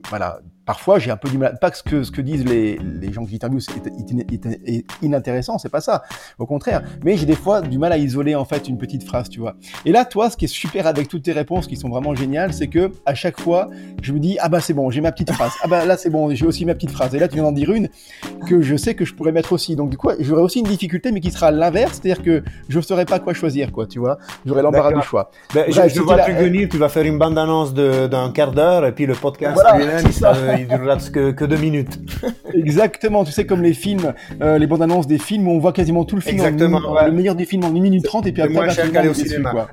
voilà, 0.09 0.41
parfois 0.71 1.01
j'ai 1.01 1.11
un 1.11 1.16
peu 1.16 1.29
du 1.29 1.37
mal, 1.37 1.59
pas 1.61 1.73
que 1.73 1.77
ce 1.77 1.83
que, 1.83 2.05
ce 2.05 2.12
que 2.12 2.21
disent 2.21 2.45
les, 2.45 2.79
les 2.79 3.12
gens 3.12 3.25
qui 3.25 3.35
interviewent 3.35 3.59
est, 4.66 4.85
inintéressant, 5.03 5.59
c'est 5.59 5.68
pas 5.68 5.81
ça, 5.81 6.05
au 6.39 6.47
contraire, 6.47 6.85
mais 7.05 7.16
j'ai 7.16 7.27
des 7.27 7.35
fois 7.35 7.61
du 7.61 7.77
mal 7.77 7.91
à 7.91 7.99
isoler 7.99 8.37
en 8.37 8.45
fait 8.45 8.68
une 8.68 8.79
petite 8.79 9.03
phrase, 9.03 9.29
tu 9.29 9.41
vois. 9.41 9.57
Et 9.85 9.91
là, 9.91 10.05
toi, 10.05 10.31
ce 10.31 10.37
qui 10.37 10.45
est 10.45 10.55
super 10.62 10.87
avec 10.87 11.09
toutes 11.09 11.25
tes 11.25 11.33
réponses 11.33 11.66
qui 11.66 11.75
sont 11.75 11.89
vraiment 11.89 12.14
géniales, 12.14 12.53
c'est 12.53 12.68
que 12.68 12.93
à 13.05 13.16
chaque 13.16 13.41
fois, 13.41 13.66
je 14.01 14.12
me 14.12 14.21
dis 14.21 14.37
ah 14.39 14.49
bah 14.49 14.61
c'est 14.61 14.73
bon, 14.73 14.91
j'ai 14.91 15.01
ma 15.01 15.11
petite 15.11 15.33
phrase, 15.33 15.51
ah 15.61 15.66
bah 15.66 15.85
là 15.85 15.97
c'est 15.97 16.09
bon, 16.09 16.33
j'ai 16.33 16.47
aussi 16.47 16.64
ma 16.64 16.77
petite 16.77 16.93
phrase, 16.93 17.16
et 17.16 17.18
là 17.18 17.27
tu 17.27 17.35
viens 17.35 17.43
d'en 17.43 17.51
dire 17.51 17.73
une 17.73 17.89
que 18.47 18.62
je 18.62 18.77
sais 18.77 18.95
que 18.95 19.05
je 19.05 19.12
pourrais 19.12 19.33
mettre 19.33 19.53
aussi, 19.53 19.75
donc 19.75 19.91
du 19.91 19.97
coup 19.97 20.11
j'aurais 20.21 20.43
aussi 20.43 20.61
une 20.61 20.66
difficulté, 20.66 21.11
mais 21.11 21.18
qui 21.18 21.33
sera 21.33 21.51
l'inverse, 21.51 21.99
c'est-à-dire 22.01 22.23
que 22.23 22.45
je 22.68 22.77
ne 22.77 22.83
saurais 22.83 23.07
pas 23.07 23.18
quoi 23.18 23.35
choisir, 23.35 23.73
quoi, 23.73 23.89
tu 23.89 23.99
vois, 23.99 24.18
j'aurais 24.47 24.62
l'embarras 24.62 24.93
du 24.93 25.03
choix. 25.03 25.33
Ben, 25.53 25.64
je, 25.66 25.89
je 25.89 26.01
vois 26.01 26.21
tu 26.21 26.33
venir, 26.33 26.68
tu 26.68 26.79
vas 26.79 26.89
faire 26.89 27.07
une 27.07 27.18
bande 27.18 27.37
annonce 27.37 27.75
d'un 27.75 28.31
quart 28.31 28.53
d'heure, 28.53 28.87
et 28.87 28.93
puis 28.93 29.07
le 29.07 29.14
podcast 29.14 29.55
voilà, 29.55 30.60
il 30.61 30.69
durera 30.69 30.97
que, 30.97 31.31
que 31.31 31.45
deux 31.45 31.57
minutes. 31.57 31.99
Exactement, 32.55 33.25
tu 33.25 33.33
sais, 33.33 33.47
comme 33.47 33.63
les 33.63 33.75
films, 33.75 34.15
euh, 34.41 34.59
les 34.59 34.67
bandes 34.67 34.83
annonces 34.83 35.07
des 35.07 35.19
films 35.19 35.49
où 35.49 35.53
on 35.53 35.59
voit 35.59 35.73
quasiment 35.73 36.05
tout 36.05 36.17
le 36.17 36.23
film. 36.23 36.37
Exactement. 36.37 36.81
Le 37.05 37.13
meilleur 37.13 37.35
des 37.35 37.45
films 37.45 37.65
en 37.65 37.69
1 37.69 37.71
minute 37.73 38.05
30 38.05 38.27
et 38.27 38.33
puis 38.33 38.43
après, 38.43 38.55
moins 38.55 38.69
cher 38.71 38.91
qu'aller 38.91 39.09
au 39.09 39.15
cinéma. 39.15 39.69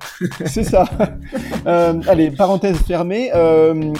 C'est 0.45 0.63
ça. 0.63 0.85
euh, 1.67 2.01
allez, 2.07 2.31
parenthèse 2.31 2.77
fermée. 2.77 3.31
Euh, 3.33 3.93